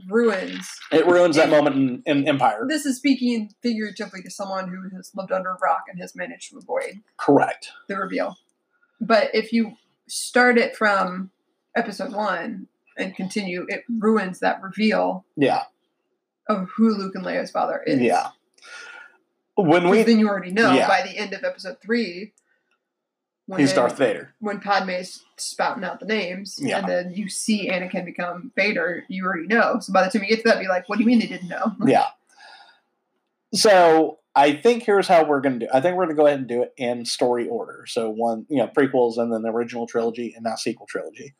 Ruins. 0.09 0.69
it 0.91 1.05
ruins 1.05 1.35
that 1.37 1.49
moment 1.49 1.75
in, 1.75 2.03
in 2.05 2.27
Empire. 2.27 2.65
This 2.67 2.85
is 2.85 2.97
speaking 2.97 3.49
figuratively 3.61 4.21
to 4.23 4.29
someone 4.29 4.69
who 4.69 4.95
has 4.95 5.11
lived 5.15 5.31
under 5.31 5.49
a 5.51 5.57
rock 5.61 5.83
and 5.89 5.99
has 5.99 6.15
managed 6.15 6.51
to 6.51 6.57
avoid 6.57 7.01
Correct. 7.17 7.71
the 7.87 7.97
reveal. 7.97 8.37
But 9.01 9.29
if 9.33 9.51
you 9.53 9.73
start 10.07 10.57
it 10.57 10.75
from 10.75 11.31
episode 11.75 12.13
one 12.13 12.67
and 12.97 13.15
continue, 13.15 13.65
it 13.69 13.83
ruins 13.99 14.39
that 14.39 14.61
reveal 14.61 15.25
Yeah. 15.35 15.63
of 16.49 16.69
who 16.75 16.95
Luke 16.95 17.13
and 17.15 17.25
Leia's 17.25 17.51
father 17.51 17.81
is. 17.85 18.01
Yeah. 18.01 18.29
When 19.55 19.89
we 19.89 20.03
then 20.03 20.19
you 20.19 20.27
already 20.29 20.51
know 20.51 20.71
Yeah. 20.73 20.87
by 20.87 21.01
the 21.01 21.17
end 21.17 21.33
of 21.33 21.43
episode 21.43 21.77
three 21.81 22.33
when 23.47 23.59
he's 23.59 23.73
Darth 23.73 23.97
Vader. 23.97 24.33
when 24.39 24.59
Padme's 24.59 25.23
spouting 25.37 25.83
out 25.83 25.99
the 25.99 26.05
names, 26.05 26.59
Yeah. 26.61 26.79
and 26.79 26.87
then 26.87 27.11
you 27.13 27.27
see 27.29 27.69
Anakin 27.69 28.05
become 28.05 28.51
Vader, 28.55 29.03
you 29.07 29.25
already 29.25 29.47
know. 29.47 29.79
So 29.79 29.91
by 29.91 30.03
the 30.03 30.09
time 30.11 30.21
you 30.23 30.29
get 30.29 30.43
to 30.43 30.49
that, 30.49 30.59
be 30.59 30.67
like, 30.67 30.87
"What 30.87 30.97
do 30.97 31.03
you 31.03 31.07
mean 31.07 31.19
they 31.19 31.27
didn't 31.27 31.47
know?" 31.49 31.75
Yeah. 31.85 32.07
So 33.53 34.19
I 34.35 34.53
think 34.53 34.83
here's 34.83 35.07
how 35.07 35.23
we're 35.25 35.41
gonna 35.41 35.59
do. 35.59 35.67
I 35.73 35.79
think 35.81 35.95
we're 35.95 36.05
gonna 36.05 36.15
go 36.15 36.27
ahead 36.27 36.39
and 36.39 36.47
do 36.47 36.61
it 36.63 36.73
in 36.77 37.05
story 37.05 37.47
order. 37.47 37.85
So 37.87 38.09
one, 38.09 38.45
you 38.49 38.57
know, 38.57 38.67
prequels 38.67 39.17
and 39.17 39.31
then 39.33 39.41
the 39.41 39.49
original 39.49 39.87
trilogy 39.87 40.33
and 40.35 40.43
now 40.43 40.55
sequel 40.55 40.85
trilogy. 40.87 41.35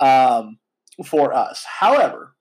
Um, 0.00 0.58
for 1.04 1.32
us. 1.32 1.64
However, 1.64 2.34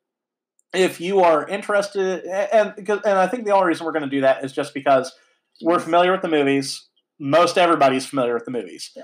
if 0.74 1.00
you 1.00 1.20
are 1.22 1.48
interested, 1.48 2.24
and 2.26 2.74
because 2.76 3.00
and 3.06 3.18
I 3.18 3.28
think 3.28 3.46
the 3.46 3.52
only 3.52 3.68
reason 3.68 3.86
we're 3.86 3.92
going 3.92 4.04
to 4.04 4.10
do 4.10 4.22
that 4.22 4.44
is 4.44 4.52
just 4.54 4.74
because 4.74 5.14
we're 5.62 5.80
familiar 5.80 6.12
with 6.12 6.22
the 6.24 6.28
movies. 6.28 6.88
Most 7.20 7.58
everybody's 7.58 8.06
familiar 8.06 8.34
with 8.34 8.46
the 8.46 8.52
movies. 8.52 8.92
Yeah. 8.96 9.04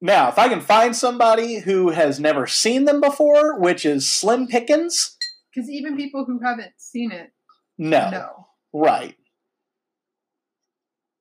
Now, 0.00 0.28
if 0.28 0.38
I 0.38 0.48
can 0.48 0.60
find 0.60 0.94
somebody 0.94 1.60
who 1.60 1.90
has 1.90 2.20
never 2.20 2.46
seen 2.46 2.84
them 2.84 3.00
before, 3.00 3.58
which 3.58 3.86
is 3.86 4.08
slim 4.08 4.46
pickings, 4.46 5.16
Because 5.54 5.70
even 5.70 5.96
people 5.96 6.24
who 6.26 6.40
haven't 6.44 6.72
seen 6.76 7.10
it 7.12 7.30
no, 7.78 8.10
know. 8.10 8.46
right. 8.72 9.16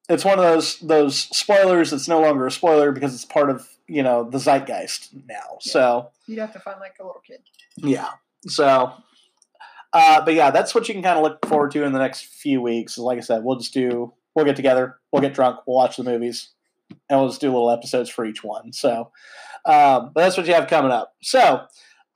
It's 0.08 0.24
one 0.26 0.38
of 0.38 0.44
those 0.46 0.78
those 0.80 1.18
spoilers 1.18 1.90
that's 1.92 2.08
no 2.08 2.22
longer 2.22 2.46
a 2.46 2.52
spoiler 2.52 2.92
because 2.92 3.16
it's 3.16 3.26
part 3.26 3.50
of 3.50 3.68
you 3.88 4.04
know 4.04 4.30
the 4.30 4.38
zeitgeist 4.38 5.10
now. 5.28 5.34
Yeah. 5.36 5.72
So 5.72 6.10
You'd 6.28 6.40
have 6.40 6.54
to 6.54 6.60
find 6.60 6.80
like 6.80 6.96
a 7.00 7.04
little 7.06 7.22
kid. 7.26 7.40
yeah. 7.78 8.10
So, 8.48 8.92
uh, 9.94 10.24
but 10.24 10.36
yeah, 10.36 10.52
that's 10.52 10.76
what 10.76 10.88
you 10.88 10.94
can 10.94 11.02
kind 11.02 11.18
of 11.18 11.24
look 11.24 11.44
forward 11.48 11.72
to 11.72 11.84
in 11.84 11.94
the 11.94 12.00
next 12.00 12.26
few 12.26 12.62
weeks. 12.62 12.98
Like 13.00 13.18
I 13.18 13.22
said, 13.22 13.44
we'll 13.44 13.58
just 13.58 13.74
do, 13.74 14.14
we'll 14.36 14.46
get 14.46 14.56
together, 14.56 14.98
we'll 15.12 15.22
get 15.22 15.34
drunk, 15.34 15.60
we'll 15.66 15.78
watch 15.78 15.98
the 15.98 16.04
movies, 16.04 16.52
and 17.10 17.20
we'll 17.20 17.30
just 17.30 17.42
do 17.42 17.48
little 17.52 17.72
episodes 17.72 18.10
for 18.10 18.26
each 18.26 18.44
one. 18.44 18.74
So, 18.74 19.12
um, 19.66 20.12
but 20.14 20.22
that's 20.22 20.38
what 20.38 20.46
you 20.48 20.54
have 20.54 20.68
coming 20.68 20.92
up. 20.92 21.14
So, 21.24 21.66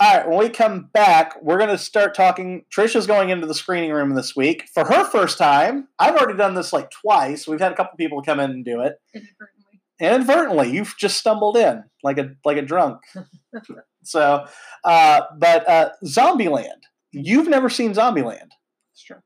all 0.01 0.17
right, 0.17 0.27
when 0.29 0.37
we 0.39 0.49
come 0.49 0.89
back, 0.93 1.41
we're 1.41 1.57
going 1.57 1.69
to 1.69 1.77
start 1.77 2.13
talking. 2.15 2.63
Trisha's 2.73 3.07
going 3.07 3.29
into 3.31 3.47
the 3.47 3.53
screening 3.53 3.91
room 3.91 4.15
this 4.15 4.35
week 4.35 4.65
for 4.73 4.85
her 4.85 5.03
first 5.05 5.37
time. 5.37 5.87
I've 5.97 6.15
already 6.15 6.37
done 6.37 6.53
this 6.53 6.71
like 6.71 6.89
twice. 6.91 7.47
We've 7.47 7.59
had 7.59 7.71
a 7.71 7.75
couple 7.75 7.97
people 7.97 8.21
come 8.21 8.39
in 8.39 8.51
and 8.51 8.63
do 8.63 8.79
it 8.81 8.93
Inadvertently. 9.13 9.79
inadvertently 9.99 10.71
you've 10.71 10.95
just 10.97 11.17
stumbled 11.17 11.57
in 11.57 11.83
like 12.03 12.17
a 12.17 12.29
like 12.45 12.55
a 12.57 12.61
drunk 12.61 13.01
so 14.03 14.45
uh 14.85 15.21
but 15.37 15.67
uh 15.67 15.89
zombieland 16.05 16.83
you've 17.11 17.49
never 17.49 17.69
seen 17.69 17.93
zombieland 17.93 18.47
It's 18.93 19.03
true. 19.03 19.17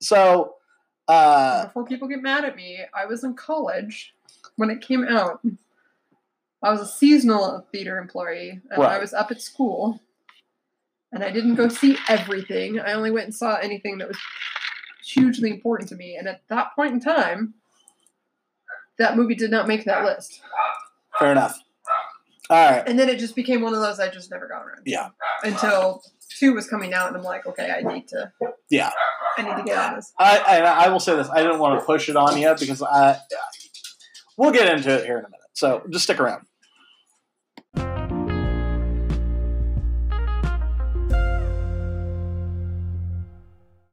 so 0.00 0.54
uh 1.10 1.66
Before 1.66 1.84
people 1.84 2.08
get 2.08 2.22
mad 2.22 2.44
at 2.44 2.56
me, 2.56 2.80
I 2.94 3.06
was 3.06 3.24
in 3.24 3.34
college 3.34 4.14
when 4.56 4.70
it 4.70 4.80
came 4.80 5.04
out. 5.04 5.40
I 6.62 6.70
was 6.70 6.80
a 6.80 6.86
seasonal 6.86 7.66
theater 7.72 7.98
employee, 7.98 8.60
and 8.70 8.82
I 8.82 8.98
was 8.98 9.14
up 9.14 9.30
at 9.30 9.40
school. 9.40 10.00
And 11.12 11.24
I 11.24 11.30
didn't 11.32 11.56
go 11.56 11.68
see 11.68 11.98
everything. 12.08 12.78
I 12.78 12.92
only 12.92 13.10
went 13.10 13.24
and 13.24 13.34
saw 13.34 13.56
anything 13.56 13.98
that 13.98 14.06
was 14.06 14.18
hugely 15.04 15.50
important 15.50 15.88
to 15.88 15.96
me. 15.96 16.14
And 16.16 16.28
at 16.28 16.42
that 16.48 16.76
point 16.76 16.92
in 16.92 17.00
time, 17.00 17.54
that 18.98 19.16
movie 19.16 19.34
did 19.34 19.50
not 19.50 19.66
make 19.66 19.84
that 19.86 20.04
list. 20.04 20.40
fair 21.18 21.32
enough 21.32 21.58
all 22.50 22.70
right 22.70 22.82
And 22.86 22.98
then 22.98 23.08
it 23.08 23.18
just 23.18 23.36
became 23.36 23.62
one 23.62 23.74
of 23.74 23.80
those 23.80 24.00
I 24.00 24.10
just 24.10 24.30
never 24.30 24.48
got 24.48 24.62
around. 24.62 24.84
to. 24.84 24.90
Yeah. 24.90 25.10
Until 25.44 26.02
two 26.40 26.54
was 26.54 26.66
coming 26.66 26.92
out, 26.94 27.08
and 27.08 27.16
I'm 27.16 27.22
like, 27.22 27.46
okay, 27.46 27.70
I 27.70 27.82
need 27.82 28.08
to. 28.08 28.32
Yeah. 28.70 28.90
I 29.36 29.42
need 29.42 29.56
to 29.56 29.62
get 29.62 29.78
on 29.78 29.94
this. 29.96 30.12
I, 30.18 30.38
I 30.38 30.58
I 30.86 30.88
will 30.88 30.98
say 31.00 31.14
this 31.14 31.28
I 31.30 31.42
didn't 31.42 31.60
want 31.60 31.78
to 31.78 31.86
push 31.86 32.08
it 32.08 32.16
on 32.16 32.36
you 32.38 32.52
because 32.58 32.82
I 32.82 33.18
we'll 34.36 34.50
get 34.50 34.74
into 34.74 34.90
it 34.90 35.04
here 35.04 35.18
in 35.18 35.24
a 35.24 35.28
minute 35.28 35.40
so 35.52 35.82
just 35.90 36.04
stick 36.04 36.18
around 36.18 36.46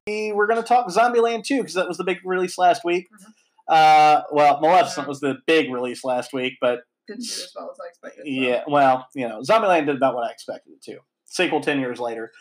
we're 0.07 0.47
going 0.47 0.61
to 0.61 0.67
talk 0.67 0.87
Zombieland 0.87 1.43
2 1.43 1.57
because 1.57 1.73
that 1.73 1.87
was 1.87 1.97
the 1.97 2.03
big 2.03 2.19
release 2.23 2.57
last 2.57 2.83
week. 2.85 3.07
Mhm. 3.11 3.33
Uh, 3.67 4.23
well, 4.31 4.61
Maleficent 4.61 5.07
was 5.07 5.19
the 5.19 5.37
big 5.45 5.71
release 5.73 6.03
last 6.05 6.31
week, 6.31 6.53
but 6.61 6.81
Didn't 7.07 7.23
do 7.23 7.25
as 7.25 7.51
well 7.55 7.71
as 7.71 7.77
I 7.83 7.87
expected. 7.89 8.21
so. 8.25 8.31
yeah, 8.31 8.63
well, 8.67 9.07
you 9.13 9.27
know, 9.27 9.41
Zombieland 9.41 9.87
did 9.87 9.97
about 9.97 10.15
what 10.15 10.25
I 10.27 10.31
expected 10.31 10.73
it 10.73 10.81
to. 10.83 10.99
Sequel 11.27 11.61
10 11.61 11.79
years 11.79 11.99
later. 11.99 12.31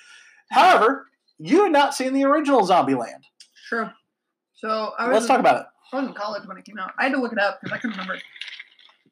However, 0.51 1.07
you 1.39 1.65
had 1.65 1.73
not 1.73 1.95
seen 1.95 2.13
the 2.15 2.25
original 2.25 2.63
Zombieland. 2.67 3.23
True. 3.69 3.91
So 4.55 4.93
I 4.99 5.09
was 5.09 5.15
Let's 5.15 5.27
talk 5.27 5.41
about 5.41 5.61
it. 5.63 5.67
I 5.93 5.97
was 6.01 6.09
in 6.09 6.15
college 6.15 6.47
when 6.47 6.57
it 6.57 6.65
came 6.65 6.79
out. 6.79 6.93
I 6.99 7.05
had 7.05 7.13
to 7.13 7.21
look 7.21 7.33
it 7.33 7.39
up 7.39 7.59
because 7.61 7.77
I 7.77 7.79
couldn't 7.81 7.97
remember. 7.97 8.15
It 8.15 8.23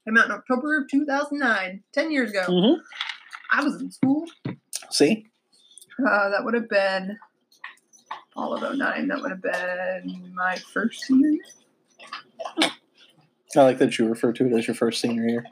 came 0.07 0.17
out 0.17 0.27
in 0.27 0.33
October 0.33 0.79
of 0.79 0.89
2009, 0.91 1.83
10 1.93 2.11
years 2.11 2.31
ago. 2.31 2.45
Mhm. 2.49 2.77
I 3.53 3.63
was 3.63 3.81
in 3.81 3.91
school. 3.91 4.25
See, 4.91 5.27
Uh, 5.99 6.29
that 6.31 6.45
would 6.45 6.55
have 6.55 6.69
been 6.69 7.19
all 8.35 8.53
of 8.55 8.63
09. 8.65 9.07
That 9.09 9.21
would 9.21 9.31
have 9.31 9.43
been 9.43 10.33
my 10.35 10.57
first 10.73 11.03
senior 11.03 11.29
year. 11.29 11.43
I 13.57 13.63
like 13.63 13.79
that 13.79 13.97
you 13.99 14.09
refer 14.09 14.33
to 14.33 14.47
it 14.47 14.53
as 14.53 14.67
your 14.67 14.75
first 14.75 15.01
senior 15.01 15.29
year. 15.29 15.45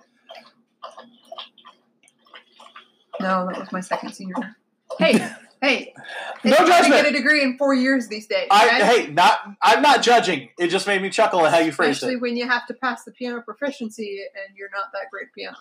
No, 3.20 3.46
that 3.46 3.58
was 3.58 3.72
my 3.72 3.80
second 3.80 4.12
senior. 4.12 4.34
Hey, 4.98 5.18
hey. 5.60 5.92
No 6.44 6.50
it's 6.50 6.56
hard 6.58 6.66
to 6.68 6.72
judgment. 6.72 7.02
get 7.02 7.06
a 7.06 7.12
degree 7.12 7.42
in 7.42 7.56
four 7.56 7.74
years 7.74 8.08
these 8.08 8.26
days. 8.26 8.48
I 8.50 8.66
right? 8.66 8.82
hey, 8.82 9.06
not 9.12 9.38
I'm 9.62 9.80
not 9.82 10.02
judging. 10.02 10.48
It 10.58 10.68
just 10.68 10.86
made 10.86 11.00
me 11.02 11.10
chuckle 11.10 11.44
at 11.46 11.52
how 11.52 11.58
you 11.60 11.72
phrased 11.72 11.98
Especially 11.98 12.14
it. 12.14 12.20
when 12.20 12.36
you 12.36 12.48
have 12.48 12.66
to 12.66 12.74
pass 12.74 13.04
the 13.04 13.12
piano 13.12 13.40
proficiency 13.42 14.20
and 14.46 14.56
you're 14.56 14.70
not 14.70 14.92
that 14.92 15.10
great 15.10 15.32
piano. 15.34 15.56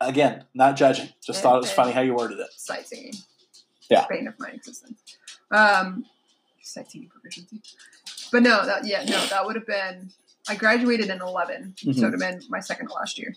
Again, 0.00 0.44
not 0.54 0.76
judging. 0.76 1.08
Just 1.24 1.42
thought 1.42 1.56
it 1.56 1.60
was 1.60 1.70
funny 1.72 1.92
how 1.92 2.00
you 2.00 2.14
worded 2.14 2.40
it. 2.40 2.48
Sight 2.56 2.86
singing. 2.88 3.14
Yeah. 3.88 4.04
Bane 4.08 4.26
of 4.26 4.34
my 4.38 4.48
existence. 4.50 5.00
Um, 5.50 6.06
sight 6.62 6.90
singing 6.90 7.08
proficiency. 7.08 7.62
But 8.32 8.42
no, 8.42 8.64
that 8.66 8.86
yeah, 8.86 9.04
no, 9.04 9.24
that 9.26 9.44
would 9.46 9.54
have 9.56 9.66
been. 9.66 10.10
I 10.48 10.56
graduated 10.56 11.08
in 11.08 11.20
11, 11.22 11.74
so 11.78 11.90
it 11.90 11.94
Mhm. 11.96 12.02
would 12.02 12.12
have 12.14 12.20
been 12.20 12.42
my 12.48 12.58
second 12.58 12.88
to 12.88 12.94
last 12.94 13.16
year. 13.16 13.34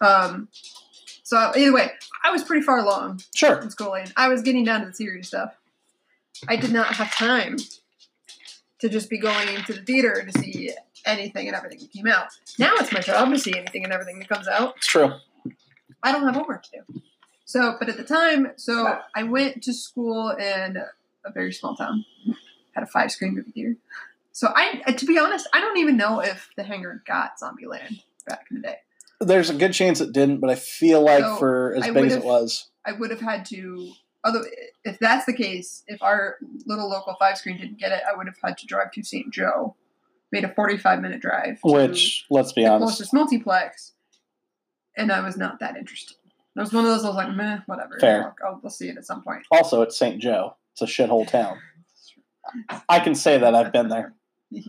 Um, 0.00 0.48
so 1.26 1.50
either 1.56 1.72
way, 1.72 1.90
I 2.24 2.30
was 2.30 2.44
pretty 2.44 2.62
far 2.62 2.78
along 2.78 3.20
Sure. 3.34 3.58
in 3.60 3.68
schooling. 3.70 4.06
I 4.16 4.28
was 4.28 4.42
getting 4.42 4.62
down 4.64 4.82
to 4.82 4.86
the 4.86 4.92
serious 4.94 5.26
stuff. 5.26 5.56
I 6.48 6.54
did 6.54 6.70
not 6.70 6.94
have 6.94 7.12
time 7.12 7.56
to 8.78 8.88
just 8.88 9.10
be 9.10 9.18
going 9.18 9.64
to 9.64 9.72
the 9.72 9.82
theater 9.82 10.24
to 10.24 10.38
see 10.38 10.70
anything 11.04 11.48
and 11.48 11.56
everything 11.56 11.80
that 11.80 11.90
came 11.92 12.06
out. 12.06 12.28
Now 12.60 12.74
it's 12.76 12.92
my 12.92 13.00
job 13.00 13.32
to 13.32 13.38
see 13.40 13.56
anything 13.58 13.82
and 13.82 13.92
everything 13.92 14.20
that 14.20 14.28
comes 14.28 14.46
out. 14.46 14.74
It's 14.76 14.86
true. 14.86 15.14
I 16.00 16.12
don't 16.12 16.22
have 16.22 16.36
homework 16.36 16.62
to 16.64 16.70
do. 16.86 17.00
So, 17.44 17.74
but 17.78 17.88
at 17.88 17.96
the 17.96 18.04
time, 18.04 18.52
so 18.56 18.98
I 19.16 19.24
went 19.24 19.64
to 19.64 19.72
school 19.72 20.30
in 20.30 20.76
a 21.24 21.32
very 21.32 21.52
small 21.52 21.74
town, 21.74 22.04
had 22.72 22.84
a 22.84 22.86
five 22.86 23.10
screen 23.10 23.34
movie 23.34 23.50
theater. 23.50 23.74
So 24.30 24.52
I, 24.54 24.92
to 24.92 25.06
be 25.06 25.18
honest, 25.18 25.48
I 25.52 25.60
don't 25.60 25.78
even 25.78 25.96
know 25.96 26.20
if 26.20 26.50
the 26.56 26.62
hangar 26.62 27.02
got 27.06 27.40
Zombieland 27.40 28.02
back 28.28 28.46
in 28.50 28.58
the 28.60 28.62
day. 28.68 28.76
There's 29.20 29.50
a 29.50 29.54
good 29.54 29.72
chance 29.72 30.00
it 30.00 30.12
didn't, 30.12 30.40
but 30.40 30.50
I 30.50 30.54
feel 30.54 31.02
like 31.02 31.24
So, 31.24 31.36
for 31.36 31.74
as 31.76 31.84
I 31.84 31.90
big 31.90 32.06
as 32.06 32.16
it 32.16 32.24
was, 32.24 32.68
I 32.84 32.92
would 32.92 33.10
have 33.10 33.20
had 33.20 33.44
to, 33.46 33.92
although 34.24 34.44
if 34.84 34.98
that's 34.98 35.24
the 35.26 35.32
case, 35.32 35.84
if 35.86 36.02
our 36.02 36.36
little 36.66 36.88
local 36.88 37.16
five 37.18 37.38
screen 37.38 37.56
didn't 37.58 37.78
get 37.78 37.92
it, 37.92 38.02
I 38.10 38.16
would 38.16 38.26
have 38.26 38.36
had 38.42 38.58
to 38.58 38.66
drive 38.66 38.92
to 38.92 39.02
St. 39.02 39.32
Joe, 39.32 39.74
made 40.32 40.44
a 40.44 40.52
45 40.54 41.00
minute 41.00 41.20
drive. 41.20 41.58
which 41.64 42.26
let's 42.30 42.52
be 42.52 42.64
the 42.64 42.70
honest, 42.70 42.96
closest 42.96 43.14
multiplex, 43.14 43.92
and 44.96 45.10
I 45.10 45.20
was 45.20 45.36
not 45.36 45.60
that 45.60 45.76
interested. 45.76 46.16
It 46.56 46.60
was 46.60 46.72
one 46.72 46.84
of 46.86 46.90
those 46.90 47.04
I 47.04 47.08
was 47.08 47.16
like, 47.16 47.34
meh, 47.34 47.58
whatever. 47.66 47.98
Fair. 48.00 48.34
I'll, 48.42 48.52
I'll, 48.52 48.60
we'll 48.62 48.70
see 48.70 48.88
it 48.88 48.96
at 48.96 49.04
some 49.04 49.22
point. 49.22 49.42
also 49.50 49.82
it's 49.82 49.98
St. 49.98 50.20
Joe. 50.20 50.56
It's 50.72 50.82
a 50.82 50.86
shithole 50.86 51.26
town. 51.30 51.58
I 52.88 53.00
can 53.00 53.14
say 53.14 53.38
that 53.38 53.54
I've 53.54 53.72
been 53.72 53.88
there. 53.88 54.14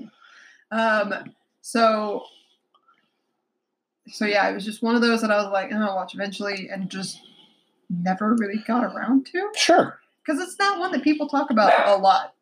um, 0.71 1.13
so, 1.61 2.23
so 4.09 4.25
yeah, 4.25 4.49
it 4.49 4.53
was 4.53 4.65
just 4.65 4.81
one 4.83 4.95
of 4.95 5.01
those 5.01 5.21
that 5.21 5.31
I 5.31 5.37
was 5.41 5.51
like, 5.51 5.69
oh, 5.73 5.77
I'll 5.77 5.95
watch 5.95 6.13
eventually, 6.13 6.69
and 6.69 6.89
just 6.89 7.19
never 7.89 8.35
really 8.37 8.63
got 8.67 8.83
around 8.83 9.25
to 9.27 9.49
Sure. 9.55 9.99
because 10.25 10.41
it's 10.41 10.57
not 10.59 10.79
one 10.79 10.91
that 10.91 11.03
people 11.03 11.27
talk 11.27 11.49
about 11.51 11.71
a 11.87 11.95
lot. 11.97 12.33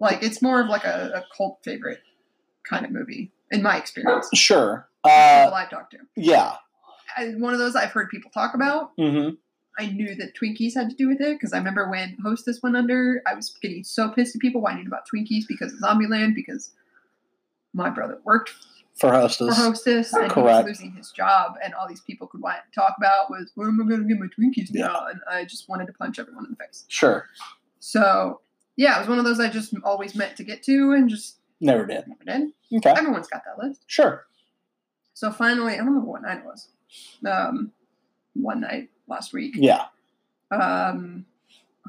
Like 0.00 0.22
it's 0.22 0.40
more 0.40 0.60
of 0.60 0.68
like 0.68 0.84
a, 0.84 1.10
a 1.14 1.24
cult 1.36 1.58
favorite 1.64 2.00
kind 2.68 2.84
of 2.84 2.90
movie, 2.92 3.32
in 3.50 3.62
my 3.62 3.76
experience. 3.76 4.28
Sure. 4.34 4.88
People 5.04 5.16
Uh, 5.18 5.50
I've 5.54 5.70
talked 5.70 5.92
to, 5.92 5.98
yeah. 6.16 6.54
I, 7.16 7.28
one 7.38 7.52
of 7.52 7.58
those 7.58 7.74
I've 7.76 7.90
heard 7.90 8.08
people 8.10 8.30
talk 8.30 8.54
about. 8.54 8.92
hmm 8.98 9.30
I 9.80 9.86
knew 9.86 10.16
that 10.16 10.34
Twinkies 10.34 10.74
had 10.74 10.90
to 10.90 10.96
do 10.96 11.06
with 11.06 11.20
it 11.20 11.36
because 11.36 11.52
I 11.52 11.58
remember 11.58 11.88
when 11.88 12.16
Hostess 12.20 12.60
went 12.64 12.76
under, 12.76 13.22
I 13.28 13.34
was 13.34 13.54
getting 13.62 13.84
so 13.84 14.08
pissed 14.10 14.34
at 14.34 14.40
people 14.40 14.60
whining 14.60 14.88
about 14.88 15.02
Twinkies 15.08 15.44
because 15.46 15.72
of 15.72 15.78
Zombieland 15.78 16.34
because 16.34 16.72
my 17.72 17.88
brother 17.88 18.18
worked 18.24 18.50
For 18.98 19.08
for 19.10 19.14
hostess. 19.14 19.56
Hostess 19.56 20.12
and 20.12 20.24
he 20.24 20.28
Correct. 20.30 20.66
was 20.66 20.78
losing 20.78 20.92
his 20.96 21.10
job, 21.12 21.54
and 21.62 21.72
all 21.74 21.86
these 21.88 22.00
people 22.00 22.26
could 22.26 22.40
want 22.40 22.56
to 22.70 22.80
talk 22.80 22.94
about 22.98 23.30
was 23.30 23.52
where 23.54 23.68
am 23.68 23.80
I 23.80 23.88
going 23.88 24.02
to 24.02 24.08
get 24.08 24.18
my 24.18 24.26
Twinkies 24.26 24.68
Yeah. 24.72 24.86
now? 24.88 25.06
And 25.06 25.20
I 25.30 25.44
just 25.44 25.68
wanted 25.68 25.86
to 25.86 25.92
punch 25.92 26.18
everyone 26.18 26.44
in 26.46 26.50
the 26.50 26.56
face. 26.56 26.84
Sure. 26.88 27.26
So 27.80 28.40
yeah, 28.76 28.96
it 28.96 29.00
was 29.00 29.08
one 29.08 29.18
of 29.18 29.24
those 29.24 29.40
I 29.40 29.48
just 29.48 29.74
always 29.84 30.14
meant 30.14 30.36
to 30.36 30.44
get 30.44 30.62
to 30.64 30.92
and 30.92 31.08
just 31.08 31.36
Never 31.60 31.84
did. 31.86 32.04
never 32.06 32.24
did. 32.24 32.52
Okay. 32.72 32.90
Everyone's 32.96 33.26
got 33.28 33.42
that 33.44 33.64
list. 33.64 33.82
Sure. 33.86 34.26
So 35.14 35.32
finally, 35.32 35.74
I 35.74 35.78
don't 35.78 35.86
remember 35.86 36.08
what 36.10 36.22
night 36.22 36.38
it 36.38 36.44
was. 36.44 36.68
Um, 37.26 37.72
one 38.34 38.60
night 38.60 38.90
last 39.08 39.32
week. 39.32 39.54
Yeah. 39.56 39.86
um, 40.52 41.24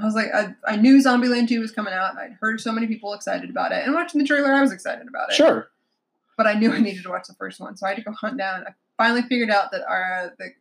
I 0.01 0.05
was 0.05 0.15
like, 0.15 0.27
I, 0.33 0.55
I 0.65 0.77
knew 0.77 0.97
Zombieland 1.03 1.49
2 1.49 1.59
was 1.59 1.71
coming 1.71 1.93
out. 1.93 2.17
I'd 2.17 2.37
heard 2.41 2.61
so 2.61 2.71
many 2.71 2.87
people 2.87 3.13
excited 3.13 3.49
about 3.49 3.71
it. 3.73 3.83
And 3.85 3.93
watching 3.93 4.19
the 4.21 4.25
trailer, 4.25 4.51
I 4.53 4.61
was 4.61 4.71
excited 4.71 5.07
about 5.07 5.29
it. 5.29 5.35
Sure. 5.35 5.69
But 6.39 6.47
I 6.47 6.53
knew 6.53 6.71
I 6.71 6.79
needed 6.79 7.03
to 7.03 7.09
watch 7.09 7.27
the 7.27 7.33
first 7.33 7.59
one. 7.59 7.75
So 7.75 7.85
I 7.85 7.89
had 7.89 7.97
to 7.97 8.01
go 8.01 8.13
hunt 8.13 8.37
down. 8.37 8.63
I 8.65 8.71
finally 8.97 9.23
figured 9.23 9.49
out 9.49 9.71
that 9.71 9.81
our 9.85 10.33
the, 10.39 10.51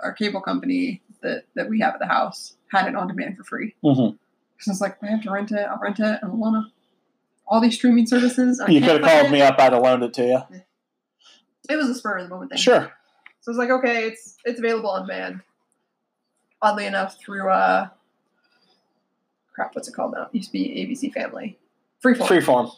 our 0.00 0.12
cable 0.12 0.42
company 0.42 1.00
that, 1.22 1.44
that 1.54 1.70
we 1.70 1.80
have 1.80 1.94
at 1.94 2.00
the 2.00 2.06
house 2.06 2.56
had 2.70 2.86
it 2.86 2.94
on 2.94 3.08
demand 3.08 3.38
for 3.38 3.44
free. 3.44 3.74
Because 3.80 4.68
I 4.68 4.72
was 4.72 4.80
like, 4.82 5.02
I 5.02 5.06
have 5.06 5.22
to 5.22 5.30
rent 5.30 5.50
it. 5.50 5.66
I'll 5.66 5.78
rent 5.78 6.00
it. 6.00 6.18
I 6.22 6.26
don't 6.26 6.38
want 6.38 6.66
to. 6.66 6.70
All 7.46 7.62
these 7.62 7.76
streaming 7.76 8.06
services. 8.06 8.60
I 8.60 8.68
You 8.68 8.80
could 8.82 9.00
have 9.00 9.10
called 9.10 9.26
it. 9.28 9.32
me 9.32 9.40
up. 9.40 9.58
I'd 9.58 9.72
have 9.72 9.82
loaned 9.82 10.02
it 10.02 10.12
to 10.12 10.22
you. 10.22 10.42
It 11.70 11.76
was 11.76 11.88
a 11.88 11.94
spur 11.94 12.18
of 12.18 12.24
the 12.24 12.28
moment 12.28 12.50
thing. 12.50 12.58
Sure. 12.58 12.92
So 13.40 13.50
I 13.50 13.52
was 13.52 13.56
like, 13.56 13.70
okay, 13.70 14.08
it's 14.08 14.36
it's 14.44 14.58
available 14.58 14.90
on 14.90 15.06
demand. 15.06 15.40
Oddly 16.60 16.84
enough, 16.84 17.18
through 17.18 17.48
uh, 17.48 17.88
crap, 19.54 19.74
what's 19.74 19.88
it 19.88 19.94
called 19.94 20.12
now? 20.12 20.24
It 20.24 20.34
used 20.34 20.48
to 20.48 20.52
be 20.52 20.86
ABC 20.86 21.10
Family, 21.14 21.58
Freeform. 22.04 22.26
Freeform. 22.26 22.72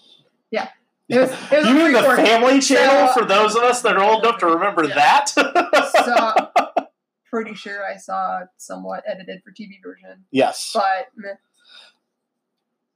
It 1.09 1.19
was, 1.19 1.31
it 1.53 1.59
was 1.59 1.67
you 1.69 1.75
mean 1.75 1.93
the 1.93 2.03
family 2.03 2.61
channel 2.61 3.09
So- 3.13 3.21
for 3.21 3.25
those 3.27 3.55
of 3.55 3.63
us 3.63 3.83
that 3.83 3.97
are 3.97 4.03
old 4.03 4.25
enough 4.25 4.39
to 4.39 4.47
remember 4.47 4.85
Yeah. 4.85 4.95
that? 4.95 5.29
so 5.29 6.85
pretty 7.31 7.55
sure 7.55 7.85
I 7.85 7.97
saw 7.97 8.41
somewhat 8.57 9.05
edited 9.07 9.43
for 9.43 9.51
TV 9.53 9.83
version, 9.83 10.25
yes. 10.31 10.71
but 10.73 11.09
meh, 11.17 11.35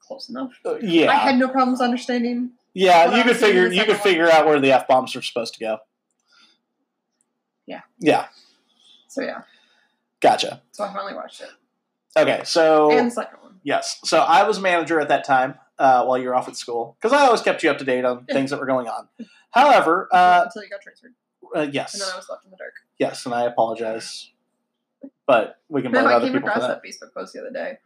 close 0.00 0.28
enough. 0.28 0.52
Uh, 0.64 0.76
I 0.82 1.14
had 1.16 1.36
no 1.38 1.48
problems 1.48 1.80
understanding. 1.80 2.52
Yeah, 2.72 3.16
you 3.16 3.24
could 3.24 3.36
figure 3.36 3.66
you 3.72 3.80
could 3.84 3.94
one. 3.96 3.98
figure 3.98 4.30
out 4.30 4.46
where 4.46 4.60
the 4.60 4.72
F 4.72 4.86
bombs 4.86 5.14
are 5.16 5.22
supposed 5.22 5.54
to 5.54 5.60
go. 5.60 5.78
Yeah. 7.66 7.80
Yeah. 7.98 8.26
So 9.08 9.22
yeah, 9.22 9.42
Gotcha. 10.20 10.62
so 10.70 10.84
I 10.84 10.92
finally 10.92 11.14
watched 11.14 11.40
it. 11.40 11.48
Okay, 12.16 12.42
so 12.44 12.90
And 12.96 13.08
the 13.08 13.10
second 13.10 13.38
one. 13.42 13.60
yes. 13.64 13.98
So 14.04 14.18
I 14.20 14.44
was 14.44 14.60
manager 14.60 15.00
at 15.00 15.08
that 15.08 15.24
time 15.24 15.54
uh, 15.78 16.04
while 16.04 16.18
you 16.18 16.28
were 16.28 16.34
off 16.34 16.48
at 16.48 16.56
school 16.56 16.96
because 17.00 17.12
I 17.16 17.24
always 17.26 17.40
kept 17.42 17.62
you 17.62 17.70
up 17.70 17.78
to 17.78 17.84
date 17.84 18.04
on 18.04 18.24
things 18.26 18.50
that 18.50 18.60
were 18.60 18.66
going 18.66 18.88
on. 18.88 19.08
However, 19.50 20.08
uh, 20.12 20.42
until 20.44 20.62
you 20.62 20.68
got 20.70 20.80
transferred, 20.82 21.14
uh, 21.54 21.60
and 21.60 21.62
then 21.62 21.68
I 21.70 21.72
yes, 21.72 21.94
was 22.16 22.26
left 22.28 22.44
in 22.44 22.50
the 22.50 22.56
dark. 22.56 22.74
yes, 22.98 23.24
and 23.26 23.34
I 23.34 23.44
apologize, 23.44 24.30
but 25.26 25.58
we 25.68 25.82
can 25.82 25.92
No, 25.92 26.00
blame 26.02 26.12
I 26.12 26.16
other 26.16 26.26
came 26.26 26.34
people 26.34 26.48
for 26.48 26.52
across 26.54 26.68
that. 26.68 26.82
that 26.82 26.88
Facebook 26.88 27.14
post 27.14 27.32
the 27.32 27.40
other 27.40 27.50
day 27.52 27.78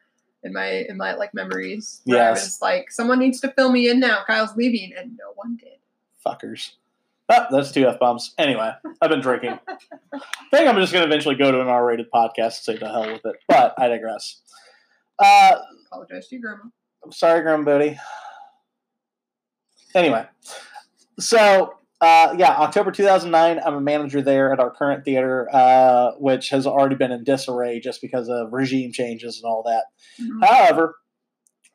in 0.43 0.53
my 0.53 0.85
in 0.89 0.97
my 0.97 1.15
like 1.15 1.33
memories. 1.35 2.01
Where 2.05 2.25
I 2.27 2.31
was 2.31 2.61
like, 2.61 2.91
someone 2.91 3.19
needs 3.19 3.41
to 3.41 3.49
fill 3.53 3.71
me 3.71 3.89
in 3.89 4.01
now. 4.01 4.25
Kyle's 4.27 4.57
leaving, 4.57 4.93
and 4.99 5.17
no 5.17 5.33
one 5.37 5.57
did. 5.57 5.79
Fuckers. 6.27 6.73
Oh, 7.29 7.47
that's 7.51 7.71
two 7.71 7.87
F 7.87 7.99
bombs. 8.01 8.35
Anyway, 8.37 8.73
I've 9.01 9.09
been 9.11 9.21
drinking. 9.21 9.59
I 9.69 10.19
think 10.51 10.69
I'm 10.69 10.77
just 10.77 10.93
going 10.93 11.03
to 11.03 11.09
eventually 11.09 11.37
go 11.37 11.51
to 11.53 11.61
an 11.61 11.69
R 11.69 11.87
rated 11.87 12.11
podcast 12.11 12.45
and 12.45 12.53
say 12.55 12.77
the 12.79 12.89
hell 12.89 13.11
with 13.13 13.25
it, 13.25 13.37
but 13.49 13.75
I 13.79 13.89
digress. 13.89 14.41
Uh, 15.19 15.59
Apologize 15.87 16.29
to 16.29 16.35
your 16.37 16.43
grandma. 16.43 16.65
I'm 17.05 17.13
sorry, 17.13 17.43
Grim 17.43 17.65
Booty. 17.65 17.99
Anyway, 19.95 20.27
so 21.19 21.75
uh, 22.01 22.35
yeah, 22.37 22.51
October 22.57 22.91
2009, 22.91 23.61
I'm 23.65 23.75
a 23.75 23.81
manager 23.81 24.23
there 24.23 24.53
at 24.53 24.59
our 24.59 24.71
current 24.71 25.05
theater, 25.05 25.49
uh, 25.53 26.13
which 26.19 26.49
has 26.49 26.67
already 26.67 26.97
been 26.97 27.13
in 27.13 27.23
disarray 27.23 27.79
just 27.79 28.01
because 28.01 28.29
of 28.29 28.53
regime 28.53 28.93
changes 28.93 29.41
and 29.41 29.49
all 29.49 29.63
that. 29.65 29.85
Mhm. 30.21 30.45
However, 30.45 30.97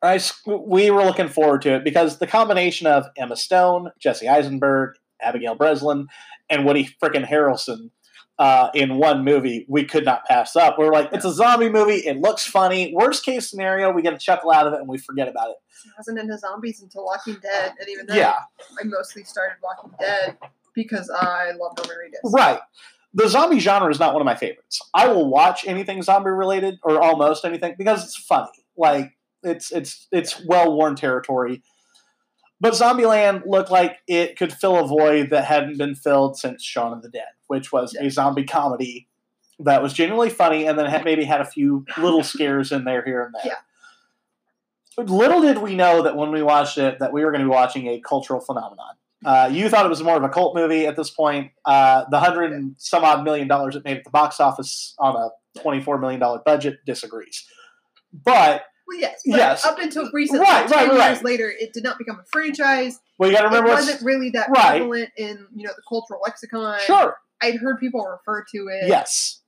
I 0.01 0.19
we 0.45 0.91
were 0.91 1.03
looking 1.05 1.29
forward 1.29 1.61
to 1.63 1.75
it 1.75 1.83
because 1.83 2.17
the 2.19 2.27
combination 2.27 2.87
of 2.87 3.05
Emma 3.15 3.37
Stone, 3.37 3.91
Jesse 3.99 4.27
Eisenberg, 4.27 4.95
Abigail 5.21 5.55
Breslin, 5.55 6.07
and 6.49 6.65
Woody 6.65 6.89
frickin' 7.01 7.27
Harrelson 7.27 7.91
uh, 8.39 8.69
in 8.73 8.97
one 8.97 9.23
movie, 9.23 9.65
we 9.67 9.83
could 9.83 10.05
not 10.05 10.25
pass 10.25 10.55
up. 10.55 10.77
We 10.77 10.85
are 10.85 10.91
like, 10.91 11.09
it's 11.11 11.25
a 11.25 11.33
zombie 11.33 11.69
movie. 11.69 11.95
It 11.95 12.17
looks 12.17 12.45
funny. 12.45 12.93
Worst 12.95 13.25
case 13.25 13.49
scenario, 13.49 13.91
we 13.91 14.01
get 14.01 14.13
a 14.13 14.17
chuckle 14.17 14.51
out 14.51 14.67
of 14.67 14.73
it 14.73 14.79
and 14.79 14.87
we 14.87 14.97
forget 14.97 15.27
about 15.27 15.49
it. 15.49 15.55
I 15.85 15.89
wasn't 15.97 16.19
into 16.19 16.37
zombies 16.37 16.81
until 16.81 17.05
Walking 17.05 17.37
Dead, 17.41 17.73
and 17.79 17.89
even 17.89 18.05
then, 18.07 18.17
Yeah, 18.17 18.33
I 18.79 18.83
mostly 18.85 19.23
started 19.23 19.55
Walking 19.63 19.91
Dead 19.99 20.37
because 20.75 21.09
I 21.09 21.51
love 21.59 21.73
Norman 21.77 21.95
Reedus. 21.97 22.31
right. 22.33 22.59
The 23.13 23.27
zombie 23.29 23.59
genre 23.59 23.89
is 23.89 23.99
not 23.99 24.13
one 24.13 24.21
of 24.21 24.25
my 24.25 24.35
favorites. 24.35 24.79
I 24.93 25.07
will 25.07 25.29
watch 25.29 25.65
anything 25.65 26.03
zombie 26.03 26.29
related 26.29 26.77
or 26.83 27.01
almost 27.01 27.45
anything 27.45 27.73
because 27.77 28.03
it's 28.03 28.17
funny. 28.17 28.49
Like 28.75 29.13
it's 29.41 29.71
it's 29.71 30.07
it's 30.11 30.43
well 30.45 30.75
worn 30.77 30.95
territory. 30.95 31.63
But 32.59 32.73
Zombieland 32.73 33.43
looked 33.45 33.71
like 33.71 33.97
it 34.07 34.35
could 34.37 34.51
fill 34.51 34.77
a 34.77 34.87
void 34.87 35.29
that 35.29 35.45
hadn't 35.45 35.77
been 35.77 35.95
filled 35.95 36.37
since 36.37 36.63
Shaun 36.63 36.91
of 36.91 37.01
the 37.03 37.09
Dead, 37.09 37.27
which 37.47 37.71
was 37.71 37.93
Yeah. 37.93 38.07
a 38.07 38.11
zombie 38.11 38.43
comedy 38.45 39.07
that 39.59 39.81
was 39.81 39.93
genuinely 39.93 40.29
funny 40.29 40.65
and 40.67 40.77
then 40.77 40.85
had, 40.85 41.03
maybe 41.03 41.23
had 41.23 41.41
a 41.41 41.45
few 41.45 41.85
little 41.97 42.23
scares 42.33 42.71
in 42.71 42.83
there 42.83 43.03
here 43.03 43.23
and 43.23 43.33
there. 43.33 43.41
Yeah. 43.45 43.55
But 44.95 45.09
little 45.09 45.41
did 45.41 45.59
we 45.59 45.75
know 45.75 46.01
that 46.03 46.15
when 46.15 46.31
we 46.31 46.41
watched 46.41 46.77
it 46.77 46.99
that 46.99 47.13
we 47.13 47.23
were 47.23 47.31
going 47.31 47.41
to 47.41 47.45
be 47.45 47.51
watching 47.53 47.87
a 47.87 47.99
cultural 47.99 48.39
phenomenon. 48.39 48.95
Uh, 49.25 49.49
you 49.51 49.67
thought 49.69 49.85
it 49.85 49.89
was 49.89 50.01
more 50.03 50.15
of 50.17 50.23
a 50.23 50.29
cult 50.29 50.55
movie 50.55 50.85
at 50.85 50.95
this 50.95 51.09
point. 51.09 51.51
Uh, 51.65 52.05
the 52.11 52.19
hundred 52.19 52.51
and 52.53 52.75
some 52.77 53.03
odd 53.03 53.23
million 53.23 53.47
dollars 53.47 53.75
it 53.75 53.83
made 53.83 53.97
at 53.97 54.03
the 54.03 54.09
box 54.11 54.39
office 54.39 54.93
on 54.99 55.15
a 55.15 55.59
twenty-four 55.59 55.97
million 55.97 56.19
dollar 56.19 56.39
budget 56.45 56.77
disagrees. 56.85 57.45
But 58.13 58.63
Well, 58.87 58.99
yes, 58.99 59.19
Yes. 59.25 59.65
up 59.65 59.79
until 59.79 60.09
recently, 60.13 60.41
Right, 60.41 60.69
right, 60.69 60.87
ten 60.87 60.97
right. 60.97 61.09
years 61.13 61.23
later, 61.23 61.49
it 61.51 61.73
did 61.73 61.83
not 61.83 61.97
become 61.97 62.19
a 62.19 62.25
franchise. 62.31 62.99
well, 63.17 63.29
you 63.29 63.35
got 63.35 63.41
to 63.41 63.47
remember 63.47 63.69
it 63.71 63.73
wasn't 63.73 64.01
really 64.03 64.29
that 64.31 64.49
right. 64.49 64.77
prevalent 64.77 65.09
in 65.17 65.47
you 65.55 65.65
know 65.65 65.73
the 65.75 65.81
cultural 65.87 66.21
lexicon. 66.23 66.79
sure. 66.85 67.17
I'd 67.41 67.55
heard 67.55 67.79
people 67.79 68.03
refer 68.03 68.43
to 68.51 68.67
it. 68.67 68.87
Yes. 68.87 69.41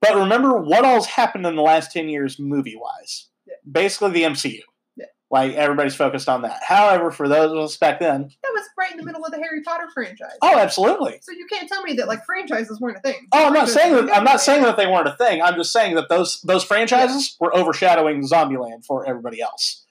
But 0.00 0.16
remember 0.16 0.60
what 0.60 0.84
all's 0.84 1.06
happened 1.06 1.46
in 1.46 1.56
the 1.56 1.62
last 1.62 1.92
10 1.92 2.08
years 2.08 2.38
movie 2.38 2.76
wise. 2.76 3.28
Yeah. 3.46 3.54
Basically 3.70 4.10
the 4.10 4.22
MCU. 4.22 4.60
Yeah. 4.96 5.06
Like 5.30 5.54
everybody's 5.54 5.94
focused 5.94 6.28
on 6.28 6.42
that. 6.42 6.62
However, 6.62 7.10
for 7.10 7.28
those 7.28 7.52
of 7.52 7.58
us 7.58 7.76
back 7.76 7.98
then, 8.00 8.22
that 8.42 8.52
was 8.54 8.64
right 8.78 8.90
in 8.90 8.98
the 8.98 9.04
middle 9.04 9.24
of 9.24 9.32
the 9.32 9.38
Harry 9.38 9.62
Potter 9.62 9.88
franchise. 9.92 10.36
oh, 10.42 10.58
absolutely. 10.58 11.18
so 11.22 11.32
you 11.32 11.46
can't 11.50 11.68
tell 11.68 11.82
me 11.82 11.94
that 11.94 12.08
like 12.08 12.24
franchises 12.24 12.80
weren't 12.80 12.98
a 12.98 13.00
thing. 13.00 13.26
Oh, 13.32 13.46
I'm 13.46 13.52
not 13.52 13.68
saying 13.68 14.06
that. 14.06 14.16
I'm 14.16 14.24
not 14.24 14.40
saying 14.40 14.62
that 14.62 14.76
they 14.76 14.86
weren't 14.86 15.08
a 15.08 15.16
thing. 15.16 15.42
I'm 15.42 15.56
just 15.56 15.72
saying 15.72 15.94
that 15.96 16.08
those 16.08 16.40
those 16.42 16.62
franchises 16.64 17.36
were 17.40 17.54
overshadowing 17.56 18.22
Zombieland 18.22 18.84
for 18.84 19.06
everybody 19.06 19.40
else, 19.40 19.84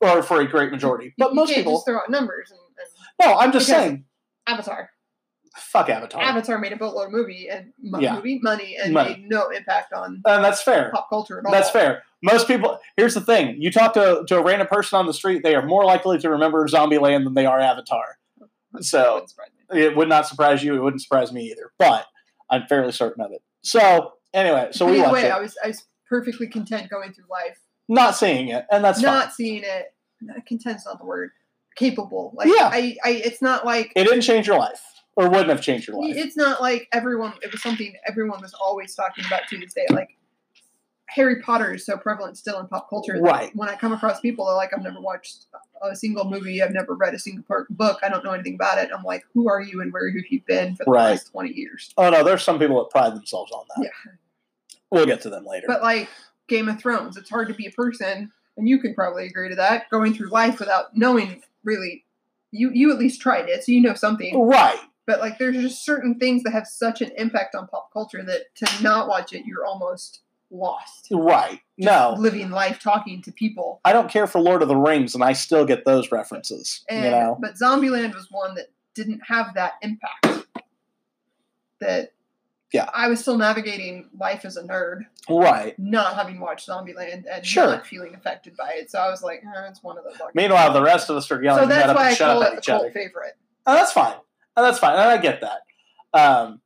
or 0.00 0.22
for 0.22 0.40
a 0.40 0.48
great 0.48 0.70
majority. 0.70 1.14
But 1.18 1.30
you 1.30 1.34
most 1.36 1.54
people, 1.54 1.74
just 1.74 1.86
throw 1.86 1.96
out 1.96 2.10
numbers. 2.10 2.50
And, 2.50 2.60
and 2.60 3.32
no. 3.32 3.38
I'm 3.38 3.52
just 3.52 3.66
saying, 3.66 4.04
Avatar, 4.46 4.90
fuck 5.58 5.88
Avatar, 5.88 6.20
Avatar 6.22 6.58
made 6.58 6.72
a 6.72 6.76
boatload 6.76 7.06
of 7.06 7.12
movie 7.12 7.48
and 7.50 7.72
mo- 7.82 7.98
Yeah. 8.00 8.14
movie 8.16 8.38
money 8.42 8.76
and 8.82 8.92
Money. 8.94 9.10
made 9.16 9.28
no 9.28 9.48
impact 9.50 9.92
on 9.92 10.22
and 10.24 10.44
that's 10.44 10.62
fair. 10.62 10.90
pop 10.92 11.08
culture 11.08 11.38
at 11.38 11.46
all. 11.46 11.52
That's 11.52 11.70
fair. 11.70 12.02
Most 12.22 12.46
people. 12.48 12.78
Here's 12.96 13.14
the 13.14 13.20
thing: 13.20 13.60
you 13.60 13.70
talk 13.70 13.92
to 13.94 14.24
to 14.26 14.38
a 14.38 14.42
random 14.42 14.66
person 14.68 14.98
on 14.98 15.06
the 15.06 15.12
street, 15.14 15.42
they 15.42 15.54
are 15.54 15.64
more 15.64 15.84
likely 15.84 16.18
to 16.18 16.30
remember 16.30 16.66
Zombieland 16.66 17.24
than 17.24 17.34
they 17.34 17.46
are 17.46 17.60
Avatar. 17.60 18.18
So 18.80 19.14
Wouldn't 19.14 19.30
surprise 19.30 19.48
me. 19.72 19.80
it 19.82 19.96
would 19.96 20.08
not 20.08 20.26
surprise 20.26 20.62
you. 20.64 20.74
It 20.74 20.80
wouldn't 20.80 21.00
surprise 21.02 21.32
me 21.32 21.50
either. 21.50 21.72
But 21.78 22.06
I'm 22.50 22.66
fairly 22.68 22.92
certain 22.92 23.22
of 23.24 23.30
it. 23.32 23.40
So 23.62 24.12
anyway, 24.34 24.68
so 24.72 24.86
we 24.86 24.92
Either 24.94 25.02
watched 25.02 25.12
way, 25.14 25.24
it, 25.26 25.32
I 25.32 25.40
was 25.40 25.56
I 25.64 25.68
was 25.68 25.86
perfectly 26.08 26.48
content 26.48 26.90
going 26.90 27.12
through 27.12 27.24
life, 27.30 27.58
not 27.88 28.16
seeing 28.16 28.48
it, 28.48 28.64
and 28.70 28.84
that's 28.84 29.00
not 29.00 29.26
fine. 29.26 29.32
seeing 29.34 29.62
it. 29.64 29.94
Content's 30.48 30.84
not 30.86 30.98
the 30.98 31.04
word. 31.06 31.30
Capable. 31.76 32.32
Like 32.34 32.48
Yeah. 32.48 32.68
I, 32.72 32.96
I 33.04 33.10
it's 33.24 33.40
not 33.40 33.64
like 33.64 33.92
It 33.94 34.04
didn't 34.04 34.22
change 34.22 34.48
your 34.48 34.58
life, 34.58 34.82
or 35.18 35.28
wouldn't 35.28 35.48
have 35.48 35.60
changed 35.60 35.88
your 35.88 36.00
life. 36.00 36.14
it's 36.16 36.36
not 36.36 36.60
like 36.62 36.86
everyone 36.92 37.32
it 37.42 37.50
was 37.50 37.60
something 37.60 37.92
everyone 38.06 38.40
was 38.40 38.54
always 38.54 38.94
talking 38.94 39.24
about 39.26 39.42
to 39.48 39.58
this 39.58 39.74
day 39.74 39.84
like 39.90 40.16
harry 41.08 41.40
potter 41.42 41.74
is 41.74 41.84
so 41.84 41.96
prevalent 41.96 42.36
still 42.38 42.58
in 42.60 42.66
pop 42.68 42.88
culture 42.88 43.18
Right. 43.20 43.50
when 43.56 43.68
i 43.68 43.74
come 43.74 43.92
across 43.92 44.20
people 44.20 44.44
that 44.46 44.52
are 44.52 44.56
like 44.56 44.70
i've 44.76 44.82
never 44.82 45.00
watched 45.00 45.46
a 45.82 45.96
single 45.96 46.24
movie 46.30 46.62
i've 46.62 46.72
never 46.72 46.94
read 46.94 47.14
a 47.14 47.18
single 47.18 47.44
book 47.70 47.98
i 48.02 48.08
don't 48.08 48.24
know 48.24 48.30
anything 48.32 48.54
about 48.54 48.78
it 48.78 48.90
i'm 48.96 49.02
like 49.02 49.24
who 49.34 49.48
are 49.48 49.60
you 49.60 49.80
and 49.80 49.92
where 49.92 50.06
have 50.08 50.24
you 50.30 50.40
been 50.46 50.76
for 50.76 50.84
the 50.84 50.90
Right. 50.90 51.10
last 51.10 51.30
20 51.32 51.50
years 51.52 51.92
Oh 51.98 52.10
no, 52.10 52.22
there's 52.22 52.42
some 52.42 52.58
people 52.58 52.78
that 52.78 52.90
pride 52.90 53.14
themselves 53.14 53.50
on 53.52 53.64
that. 53.76 53.84
Yeah. 53.84 54.12
We'll 54.90 55.06
get 55.06 55.20
to 55.22 55.30
them 55.30 55.44
later. 55.44 55.66
but 55.66 55.82
like 55.82 56.08
game 56.46 56.68
of 56.68 56.78
thrones 56.78 57.16
it's 57.16 57.28
hard 57.30 57.48
to 57.48 57.54
be 57.54 57.66
a 57.66 57.70
person 57.72 58.30
and 58.56 58.68
you 58.68 58.78
can 58.78 58.94
probably 58.94 59.26
agree 59.26 59.48
to 59.48 59.54
that 59.56 59.88
going 59.90 60.14
through 60.14 60.28
life 60.30 60.58
without 60.60 60.96
knowing 60.96 61.42
really 61.64 62.04
you 62.52 62.70
you 62.72 62.90
at 62.92 62.98
least 62.98 63.20
tried 63.20 63.48
it 63.48 63.62
so 63.64 63.72
you 63.72 63.80
know 63.80 63.94
something 63.94 64.38
right. 64.46 64.78
But 65.08 65.18
like 65.18 65.38
there's 65.38 65.56
just 65.56 65.84
certain 65.84 66.18
things 66.20 66.44
that 66.44 66.52
have 66.52 66.66
such 66.68 67.00
an 67.02 67.10
impact 67.16 67.56
on 67.56 67.66
pop 67.66 67.90
culture 67.92 68.22
that 68.22 68.54
to 68.54 68.66
not 68.82 69.08
watch 69.08 69.32
it 69.32 69.44
you're 69.44 69.66
almost 69.66 70.20
lost 70.50 71.08
Right. 71.10 71.60
No. 71.76 72.14
living 72.18 72.50
life 72.50 72.78
talking 72.80 73.20
to 73.22 73.32
people 73.32 73.80
I 73.84 73.92
don't 73.92 74.08
care 74.10 74.26
for 74.26 74.38
Lord 74.40 74.62
of 74.62 74.68
the 74.68 74.76
Rings, 74.76 75.14
and 75.14 75.22
I 75.24 75.32
still 75.32 75.64
get 75.66 75.84
those 75.84 76.12
references. 76.12 76.84
and 76.88 77.04
you 77.04 77.10
know, 77.10 77.36
but 77.40 77.54
zombieland 77.54 78.14
was 78.14 78.28
one 78.30 78.54
that 78.54 78.66
didn't 78.94 79.20
have 79.26 79.54
that 79.54 79.74
impact 79.82 80.46
that 81.80 82.12
Yeah. 82.72 82.88
i 82.92 83.08
was 83.08 83.20
still 83.20 83.38
navigating 83.38 84.08
life 84.18 84.44
as 84.44 84.56
a 84.56 84.62
nerd 84.62 85.02
right. 85.30 85.78
not 85.78 86.14
having 86.16 86.40
watched 86.40 86.68
zombieland 86.68 87.24
and 87.30 87.46
Sure. 87.46 87.66
not 87.66 87.86
feeling 87.86 88.14
affected 88.14 88.56
by 88.56 88.70
it 88.74 88.90
so 88.90 88.98
i 88.98 89.08
was 89.10 89.22
like 89.22 89.42
eh, 89.44 89.68
it's 89.68 89.82
one 89.82 89.96
of 89.98 90.04
those 90.04 90.16
Meanwhile, 90.34 90.72
the 90.72 90.82
rest 90.82 91.08
of 91.10 91.16
us 91.16 91.30
are 91.30 91.42
yelling 91.42 91.62
so 91.64 91.68
that's 91.68 91.94
why 91.94 92.10
i 92.10 92.14
call 92.16 92.42
it 92.42 92.54
a 92.54 92.58
each 92.58 92.66
cult 92.66 92.82
other. 92.82 92.90
favorite 92.90 93.36
And 93.66 93.76
that's 93.76 93.92
fine. 93.92 94.14
And 94.58 94.66
that's 94.66 94.80
fine. 94.80 94.94
And 94.94 95.02
I 95.02 95.18
get 95.18 95.40
that. 95.42 95.60
Um, 96.12 96.60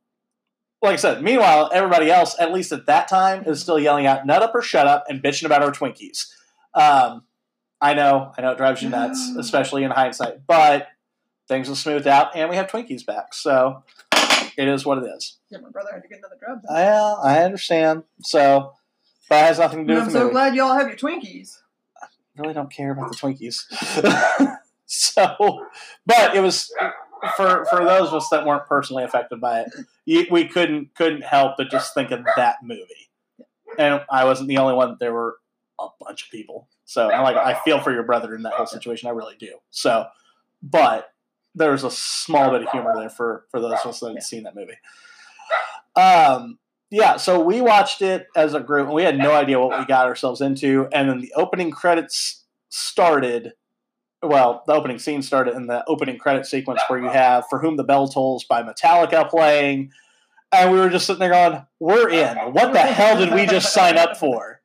like 0.81 0.93
I 0.93 0.95
said, 0.95 1.21
meanwhile, 1.21 1.69
everybody 1.71 2.09
else, 2.09 2.35
at 2.39 2.51
least 2.51 2.71
at 2.71 2.87
that 2.87 3.07
time, 3.07 3.43
is 3.45 3.61
still 3.61 3.77
yelling 3.79 4.07
out 4.07 4.25
"nut 4.25 4.41
up" 4.41 4.55
or 4.55 4.63
"shut 4.63 4.87
up" 4.87 5.05
and 5.07 5.21
bitching 5.21 5.45
about 5.45 5.61
our 5.61 5.71
Twinkies. 5.71 6.25
Um, 6.73 7.23
I 7.79 7.93
know, 7.93 8.33
I 8.35 8.41
know, 8.41 8.51
it 8.51 8.57
drives 8.57 8.81
you 8.81 8.89
nuts, 8.89 9.29
especially 9.37 9.83
in 9.83 9.91
hindsight. 9.91 10.47
But 10.47 10.87
things 11.47 11.67
have 11.67 11.77
smoothed 11.77 12.07
out, 12.07 12.35
and 12.35 12.49
we 12.49 12.55
have 12.55 12.65
Twinkies 12.65 13.05
back, 13.05 13.35
so 13.35 13.83
it 14.57 14.67
is 14.67 14.85
what 14.85 14.97
it 14.97 15.05
is. 15.15 15.37
yeah 15.51 15.59
my 15.59 15.69
brother 15.69 15.89
had 15.93 16.01
to 16.01 16.07
get 16.07 16.17
another 16.19 16.37
job 16.43 16.61
I, 16.69 16.83
uh, 16.85 17.15
I 17.23 17.43
understand. 17.43 18.03
So 18.21 18.73
that 19.29 19.47
has 19.47 19.59
nothing 19.59 19.85
to 19.87 19.93
do 19.93 19.99
And 19.99 20.01
i'm 20.07 20.13
the 20.13 20.19
so 20.19 20.29
glad 20.29 20.55
y'all 20.55 20.73
have 20.75 20.87
your 20.87 20.97
twinkies 20.97 21.59
I 22.01 22.07
really 22.41 22.53
don't 22.55 22.71
care 22.71 22.91
about 22.91 23.11
the 23.11 23.15
Twinkies. 23.15 23.65
so, 24.87 25.67
but 26.05 26.35
it 26.35 26.39
was 26.39 26.73
for 27.35 27.65
for 27.65 27.83
those 27.83 28.09
of 28.09 28.13
us 28.15 28.29
that 28.29 28.45
weren't 28.45 28.67
personally 28.67 29.03
affected 29.03 29.39
by 29.39 29.61
it. 29.61 30.29
We 30.31 30.47
couldn't 30.47 30.95
couldn't 30.95 31.23
help 31.23 31.55
but 31.57 31.69
just 31.69 31.93
think 31.93 32.11
of 32.11 32.25
that 32.35 32.57
movie, 32.63 33.09
and 33.77 34.01
I 34.09 34.25
wasn't 34.25 34.49
the 34.49 34.57
only 34.57 34.73
one. 34.73 34.97
There 34.99 35.13
were 35.13 35.37
a 35.79 35.87
bunch 35.99 36.25
of 36.25 36.31
people. 36.31 36.67
So 36.85 37.09
I 37.09 37.21
like 37.21 37.37
I 37.37 37.59
feel 37.63 37.79
for 37.79 37.91
your 37.91 38.03
brother 38.03 38.35
in 38.35 38.43
that 38.43 38.53
whole 38.53 38.65
situation. 38.65 39.07
I 39.07 39.11
really 39.11 39.35
do. 39.37 39.57
So, 39.71 40.07
but 40.61 41.09
there 41.55 41.71
was 41.71 41.83
a 41.83 41.91
small 41.91 42.51
bit 42.51 42.63
of 42.63 42.69
humor 42.69 42.93
there 42.95 43.09
for 43.09 43.45
for 43.49 43.59
those 43.59 43.79
of 43.83 43.87
us 43.87 43.99
that 43.99 44.07
hadn't 44.07 44.21
seen 44.23 44.43
that 44.43 44.55
movie. 44.55 44.77
Um. 45.95 46.59
Yeah, 46.91 47.17
so 47.17 47.39
we 47.39 47.59
watched 47.59 48.03
it 48.03 48.27
as 48.35 48.53
a 48.53 48.59
group, 48.59 48.85
and 48.85 48.93
we 48.93 49.01
had 49.01 49.17
no 49.17 49.31
idea 49.33 49.59
what 49.59 49.79
we 49.79 49.83
got 49.85 50.05
ourselves 50.05 50.41
into. 50.41 50.87
And 50.93 51.09
then 51.09 51.21
the 51.21 51.33
opening 51.35 51.71
credits 51.71 52.43
started. 52.69 53.53
Well, 54.23 54.63
the 54.65 54.73
opening 54.73 54.99
scene 54.99 55.21
started 55.21 55.53
in 55.55 55.67
the 55.67 55.83
opening 55.85 56.17
credit 56.17 56.45
sequence 56.45 56.81
where 56.87 56.97
you 56.97 57.09
have 57.09 57.43
"For 57.49 57.59
Whom 57.59 57.75
the 57.75 57.83
Bell 57.83 58.07
Tolls" 58.07 58.45
by 58.45 58.63
Metallica 58.63 59.29
playing, 59.29 59.91
and 60.53 60.71
we 60.71 60.79
were 60.79 60.89
just 60.89 61.05
sitting 61.05 61.19
there 61.19 61.31
going, 61.31 61.65
"We're 61.79 62.09
in. 62.09 62.37
What 62.53 62.71
the 62.71 62.79
hell 62.79 63.17
did 63.17 63.33
we 63.33 63.45
just 63.45 63.73
sign 63.73 63.97
up 63.97 64.15
for?" 64.15 64.61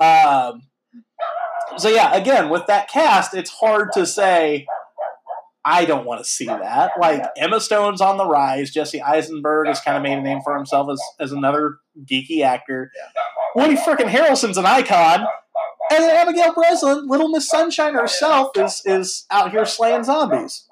Um, 0.00 0.62
so 1.76 1.88
yeah, 1.88 2.14
again, 2.14 2.48
with 2.48 2.66
that 2.66 2.88
cast, 2.88 3.34
it's 3.34 3.50
hard 3.50 3.92
to 3.92 4.04
say. 4.04 4.66
I 5.64 5.84
don't 5.84 6.06
want 6.06 6.20
to 6.20 6.24
see 6.24 6.46
that. 6.46 6.92
Like 6.98 7.22
Emma 7.36 7.60
Stone's 7.60 8.00
on 8.00 8.16
the 8.16 8.24
rise. 8.24 8.70
Jesse 8.70 9.02
Eisenberg 9.02 9.66
has 9.66 9.80
kind 9.80 9.98
of 9.98 10.02
made 10.02 10.16
a 10.16 10.22
name 10.22 10.40
for 10.42 10.56
himself 10.56 10.88
as, 10.90 11.00
as 11.20 11.30
another 11.30 11.76
geeky 12.10 12.42
actor. 12.42 12.90
Woody 13.54 13.76
frickin' 13.76 14.08
Harrelson's 14.08 14.56
an 14.56 14.64
icon. 14.64 15.26
And 15.90 16.04
then 16.04 16.16
Abigail 16.16 16.54
Breslin, 16.54 17.06
Little 17.06 17.28
Miss 17.28 17.48
Sunshine 17.48 17.94
herself, 17.94 18.50
is 18.56 18.82
is 18.84 19.26
out 19.30 19.50
here 19.50 19.64
slaying 19.64 20.04
zombies. 20.04 20.66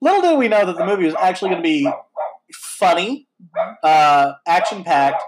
Little 0.00 0.22
did 0.22 0.38
we 0.38 0.48
know 0.48 0.66
that 0.66 0.76
the 0.76 0.86
movie 0.86 1.04
was 1.04 1.14
actually 1.14 1.50
going 1.50 1.62
to 1.62 1.68
be 1.68 1.90
funny, 2.52 3.28
uh, 3.82 4.32
action 4.46 4.84
packed, 4.84 5.22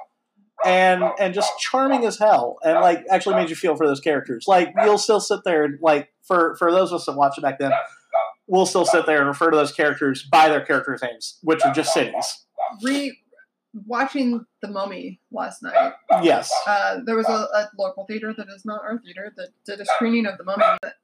and 0.65 1.03
and 1.19 1.35
just 1.35 1.53
charming 1.59 2.05
as 2.05 2.19
hell, 2.19 2.59
and 2.63 2.81
like 2.81 3.05
actually 3.11 3.37
made 3.37 3.51
you 3.51 3.57
feel 3.57 3.77
for 3.77 3.87
those 3.87 4.01
characters. 4.01 4.45
Like 4.47 4.73
you'll 4.85 4.99
still 4.99 5.21
sit 5.21 5.41
there 5.45 5.65
and 5.65 5.79
like 5.81 6.11
for 6.23 6.57
for 6.59 6.71
those 6.71 6.91
of 6.91 6.97
us 6.97 7.07
that 7.07 7.17
watched 7.17 7.39
it 7.39 7.43
back 7.43 7.59
then, 7.59 7.73
we'll 8.47 8.67
still 8.67 8.85
sit 8.85 9.07
there 9.07 9.19
and 9.19 9.29
refer 9.29 9.51
to 9.51 9.57
those 9.57 9.73
characters 9.73 10.23
by 10.31 10.49
their 10.49 10.65
characters' 10.65 11.03
names, 11.03 11.39
which 11.43 11.63
are 11.65 11.73
just 11.73 11.93
cities. 11.93 12.45
re 12.83 13.19
watching 13.87 14.45
the 14.63 14.69
mummy 14.69 15.21
last 15.31 15.63
night 15.63 15.93
Yes. 16.23 16.53
uh, 16.67 16.99
there 17.05 17.17
was 17.17 17.29
a, 17.29 17.33
a 17.55 17.69
local 17.79 18.05
theater 18.07 18.35
that 18.37 18.47
is 18.55 18.65
not 18.65 18.83
our 18.83 18.99
theater 18.99 19.33
that 19.37 19.49
did 19.65 19.81
a 19.81 19.85
screening 19.87 20.27
of 20.27 20.37
the 20.39 20.45
mummy 20.45 20.65
that 20.83 20.95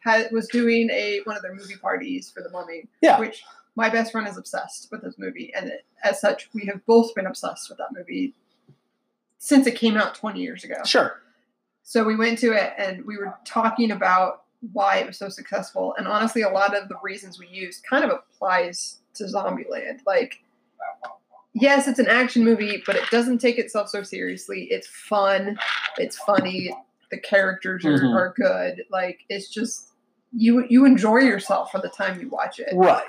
had 0.00 0.30
was 0.32 0.46
doing 0.48 0.88
a 0.90 1.20
one 1.24 1.36
of 1.36 1.42
their 1.42 1.54
movie 1.54 1.76
parties 1.76 2.30
for 2.30 2.42
the 2.42 2.50
mummy 2.50 2.84
Yeah. 3.02 3.18
which 3.18 3.42
my 3.76 3.88
best 3.88 4.12
friend 4.12 4.26
is 4.28 4.36
obsessed 4.36 4.88
with 4.90 5.02
this 5.02 5.14
movie 5.18 5.52
and 5.54 5.68
it, 5.68 5.84
as 6.04 6.20
such 6.20 6.48
we 6.54 6.64
have 6.66 6.84
both 6.86 7.14
been 7.14 7.26
obsessed 7.26 7.68
with 7.68 7.78
that 7.78 7.88
movie 7.92 8.34
since 9.38 9.66
it 9.66 9.74
came 9.76 9.96
out 9.96 10.14
20 10.14 10.40
years 10.40 10.64
ago 10.64 10.76
Sure. 10.84 11.20
so 11.82 12.04
we 12.04 12.16
went 12.16 12.38
to 12.38 12.52
it 12.52 12.72
and 12.78 13.04
we 13.04 13.16
were 13.16 13.34
talking 13.44 13.90
about 13.90 14.42
why 14.72 14.96
it 14.96 15.06
was 15.06 15.16
so 15.16 15.28
successful. 15.28 15.94
And 15.96 16.08
honestly, 16.08 16.42
a 16.42 16.48
lot 16.48 16.76
of 16.76 16.88
the 16.88 16.96
reasons 17.00 17.38
we 17.38 17.46
used 17.46 17.84
kind 17.88 18.02
of 18.04 18.10
applies 18.10 18.98
to 19.14 19.22
Zombieland. 19.22 20.00
Like, 20.04 20.42
yes, 21.54 21.88
it's 21.88 21.98
an 21.98 22.08
action 22.08 22.44
movie, 22.44 22.82
but 22.86 22.96
it 22.96 23.08
doesn't 23.10 23.38
take 23.38 23.58
itself 23.58 23.88
so 23.88 24.02
seriously. 24.02 24.68
It's 24.70 24.86
fun, 24.86 25.58
it's 25.98 26.16
funny, 26.18 26.74
the 27.10 27.18
characters 27.18 27.84
are, 27.84 27.98
Mhm. 27.98 28.14
are 28.14 28.34
good. 28.36 28.84
Like, 28.90 29.20
it's 29.28 29.48
just 29.48 29.86
you 30.32 30.66
you 30.68 30.84
enjoy 30.84 31.18
yourself 31.20 31.70
for 31.72 31.80
the 31.80 31.88
time 31.88 32.20
you 32.20 32.28
watch 32.28 32.58
it. 32.60 32.68
Right. 32.74 33.02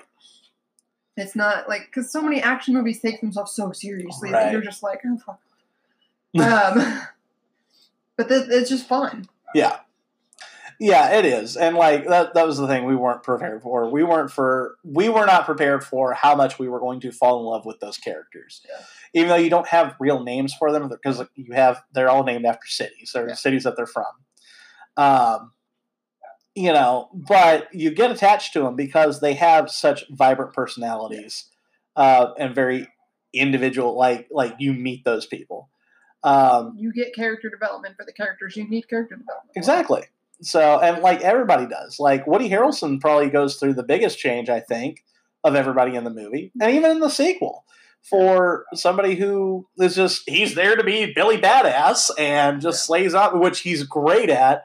It's 1.17 1.35
not 1.35 1.67
like 1.67 1.87
because 1.87 2.09
so 2.11 2.21
many 2.21 2.41
action 2.41 2.73
movies 2.73 3.01
take 3.01 3.19
themselves 3.19 3.51
so 3.53 3.71
seriously 3.73 4.31
Right. 4.31 4.43
that 4.43 4.51
you're 4.53 4.61
just 4.61 4.81
like, 4.83 5.01
oh 5.05 5.17
fuck. 5.17 5.39
um, 6.41 7.01
but 8.15 8.29
th- 8.29 8.47
it's 8.49 8.69
just 8.69 8.87
fun. 8.87 9.27
Yeah. 9.53 9.79
Yeah, 10.81 11.11
it 11.17 11.25
is. 11.25 11.57
And 11.57 11.75
like 11.75 12.07
that 12.07 12.33
that 12.35 12.47
was 12.47 12.57
the 12.57 12.67
thing 12.67 12.85
we 12.85 12.95
weren't 12.95 13.21
prepared 13.21 13.61
for. 13.61 13.89
We 13.89 14.03
weren't 14.03 14.31
for 14.31 14.77
we 14.83 15.09
were 15.09 15.25
not 15.25 15.45
prepared 15.45 15.83
for 15.83 16.13
how 16.13 16.35
much 16.35 16.57
we 16.57 16.69
were 16.69 16.79
going 16.79 17.01
to 17.01 17.11
fall 17.11 17.39
in 17.41 17.45
love 17.45 17.65
with 17.65 17.79
those 17.81 17.97
characters. 17.97 18.61
Yeah. 18.67 18.85
Even 19.13 19.29
though 19.29 19.35
you 19.35 19.49
don't 19.49 19.67
have 19.67 19.95
real 19.99 20.23
names 20.23 20.53
for 20.53 20.71
them 20.71 20.87
because 20.87 21.21
you 21.35 21.53
have 21.53 21.83
they're 21.93 22.09
all 22.09 22.23
named 22.23 22.45
after 22.45 22.65
cities. 22.67 23.11
They're 23.13 23.27
Yeah. 23.27 23.33
cities 23.35 23.63
that 23.63 23.75
they're 23.75 23.85
from. 23.85 24.05
Um 24.95 25.51
you 26.55 26.73
know, 26.73 27.09
but 27.13 27.67
you 27.73 27.91
get 27.91 28.11
attached 28.11 28.53
to 28.53 28.61
them 28.61 28.75
because 28.75 29.19
they 29.19 29.33
have 29.33 29.69
such 29.69 30.03
vibrant 30.09 30.53
personalities 30.53 31.45
uh, 31.95 32.31
and 32.37 32.55
very 32.55 32.87
individual 33.33 33.97
like 33.97 34.27
like 34.31 34.55
you 34.59 34.73
meet 34.73 35.03
those 35.03 35.25
people. 35.25 35.69
Um 36.23 36.73
You 36.77 36.93
get 36.93 37.13
character 37.13 37.49
development 37.49 37.95
for 37.97 38.05
the 38.05 38.13
characters. 38.13 38.55
You 38.55 38.67
need 38.67 38.87
character 38.87 39.15
development. 39.17 39.51
Exactly. 39.57 40.03
So, 40.41 40.79
and 40.79 41.01
like 41.01 41.21
everybody 41.21 41.65
does. 41.67 41.99
Like 41.99 42.25
Woody 42.27 42.49
Harrelson 42.49 42.99
probably 43.01 43.29
goes 43.29 43.55
through 43.57 43.73
the 43.73 43.83
biggest 43.83 44.17
change, 44.17 44.49
I 44.49 44.59
think, 44.59 45.03
of 45.43 45.55
everybody 45.55 45.95
in 45.95 46.03
the 46.03 46.09
movie, 46.09 46.51
and 46.61 46.73
even 46.73 46.91
in 46.91 46.99
the 46.99 47.09
sequel. 47.09 47.65
For 48.09 48.65
somebody 48.73 49.15
who 49.15 49.67
is 49.77 49.93
just, 49.93 50.23
he's 50.27 50.55
there 50.55 50.77
to 50.77 50.83
be 50.85 51.11
Billy 51.13 51.37
Badass 51.37 52.09
and 52.17 52.61
just 52.61 52.83
Yeah. 52.83 52.87
slays 52.87 53.13
out, 53.13 53.37
which 53.37 53.59
he's 53.59 53.83
great 53.83 54.29
at. 54.29 54.63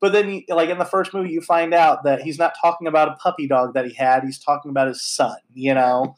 But 0.00 0.12
then, 0.12 0.44
like 0.48 0.68
in 0.70 0.78
the 0.78 0.84
first 0.84 1.12
movie, 1.12 1.30
you 1.30 1.40
find 1.40 1.74
out 1.74 2.04
that 2.04 2.22
he's 2.22 2.38
not 2.38 2.54
talking 2.60 2.86
about 2.86 3.08
a 3.08 3.16
puppy 3.16 3.48
dog 3.48 3.74
that 3.74 3.86
he 3.86 3.94
had, 3.94 4.22
he's 4.22 4.38
talking 4.38 4.70
about 4.70 4.86
his 4.86 5.02
son, 5.02 5.36
you 5.52 5.74
know? 5.74 6.14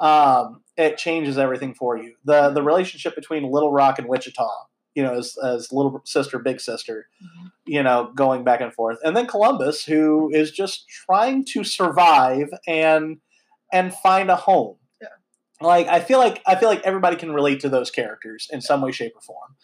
Um, 0.00 0.62
it 0.76 0.98
changes 0.98 1.38
everything 1.38 1.74
for 1.74 1.96
you. 1.96 2.14
The, 2.24 2.50
the 2.50 2.62
relationship 2.62 3.14
between 3.14 3.44
Little 3.44 3.70
Rock 3.72 4.00
and 4.00 4.08
Wichita, 4.08 4.48
you 4.94 5.02
know, 5.02 5.14
as, 5.14 5.36
as 5.44 5.72
little 5.72 6.00
sister, 6.04 6.38
big 6.38 6.60
sister, 6.60 7.06
Mhm. 7.22 7.52
you 7.66 7.82
know, 7.82 8.10
going 8.14 8.42
back 8.44 8.60
and 8.60 8.74
forth. 8.74 8.98
And 9.04 9.16
then 9.16 9.26
Columbus, 9.26 9.84
who 9.84 10.30
is 10.32 10.50
just 10.50 10.88
trying 10.88 11.44
to 11.52 11.64
survive 11.64 12.48
and 12.66 13.18
and 13.72 13.92
find 13.94 14.30
a 14.30 14.36
home. 14.36 14.76
Yeah. 15.00 15.08
Like 15.60 15.86
I 15.88 16.00
feel 16.00 16.18
like 16.18 16.42
I 16.46 16.54
feel 16.56 16.68
like 16.68 16.82
everybody 16.84 17.16
can 17.16 17.32
relate 17.32 17.60
to 17.60 17.68
those 17.68 17.90
characters 17.90 18.48
in 18.50 18.60
some 18.60 18.80
way, 18.80 18.90
shape, 18.92 19.12
or 19.14 19.20
form. 19.20 19.56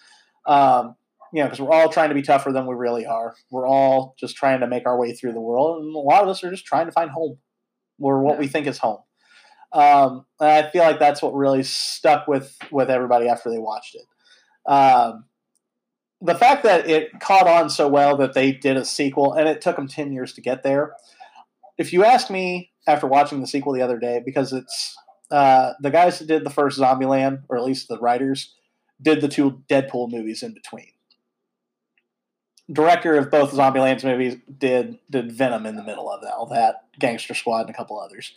Um, 0.47 0.97
you 1.33 1.41
know, 1.43 1.47
because 1.47 1.61
we're 1.61 1.73
all 1.73 1.89
trying 1.89 2.11
to 2.11 2.15
be 2.15 2.23
tougher 2.23 2.53
than 2.53 2.67
we 2.67 2.75
really 2.77 3.07
are. 3.07 3.35
We're 3.51 3.67
all 3.67 4.15
just 4.21 4.37
trying 4.37 4.61
to 4.61 4.69
make 4.69 4.87
our 4.87 4.97
way 4.99 5.13
through 5.15 5.33
the 5.33 5.41
world, 5.41 5.83
and 5.83 5.93
a 5.95 5.99
lot 5.99 6.23
of 6.23 6.29
us 6.29 6.45
are 6.45 6.51
just 6.51 6.65
trying 6.67 6.87
to 6.87 6.93
find 6.93 7.11
home, 7.11 7.39
or 7.99 8.21
what 8.23 8.35
Yeah. 8.35 8.41
we 8.41 8.47
think 8.47 8.67
is 8.69 8.79
home. 8.79 9.01
Um, 9.73 10.27
and 10.39 10.49
I 10.51 10.71
feel 10.71 10.85
like 10.85 11.01
that's 11.01 11.21
what 11.23 11.35
really 11.35 11.65
stuck 11.65 12.29
with 12.29 12.57
with 12.71 12.89
everybody 12.91 13.27
after 13.29 13.51
they 13.51 13.59
watched 13.59 13.97
it. 13.97 14.05
Um, 14.67 15.25
the 16.21 16.35
fact 16.35 16.63
that 16.65 16.89
it 16.89 17.21
caught 17.21 17.47
on 17.47 17.69
so 17.69 17.87
well 17.87 18.17
that 18.17 18.33
they 18.33 18.53
did 18.53 18.77
a 18.77 18.85
sequel 18.85 19.35
and 19.35 19.49
it 19.49 19.61
took 19.61 19.77
them 19.77 19.89
10 19.89 20.13
years 20.13 20.33
to 20.35 20.41
get 20.41 20.63
there. 20.63 20.95
If 21.77 21.93
you 21.93 22.05
ask 22.05 22.31
me 22.31 22.73
after 22.87 23.07
watching 23.07 23.41
the 23.41 23.47
sequel 23.47 23.75
the 23.75 23.83
other 23.83 23.99
day 23.99 24.23
because 24.25 24.53
it's 24.53 24.97
uh, 25.31 25.73
the 25.81 25.91
guys 25.91 26.19
that 26.19 26.29
did 26.29 26.45
the 26.45 26.51
first 26.51 26.79
zombieland 26.79 27.43
or 27.49 27.59
at 27.59 27.65
least 27.65 27.89
the 27.89 27.99
writers 27.99 28.55
did 29.03 29.21
the 29.21 29.29
two 29.29 29.63
deadpool 29.69 30.11
movies 30.11 30.43
in 30.43 30.55
between. 30.55 30.93
Director 32.73 33.17
of 33.17 33.31
both 33.31 33.53
zombieland's 33.53 34.05
movies 34.05 34.37
did 34.57 34.99
did 35.11 35.31
venom 35.31 35.67
in 35.67 35.77
the 35.77 35.83
middle 35.83 36.11
of 36.11 36.25
all 36.25 36.47
that 36.47 36.85
gangster 36.99 37.35
squad 37.35 37.63
and 37.63 37.71
a 37.71 37.75
couple 37.75 38.01
others 38.01 38.33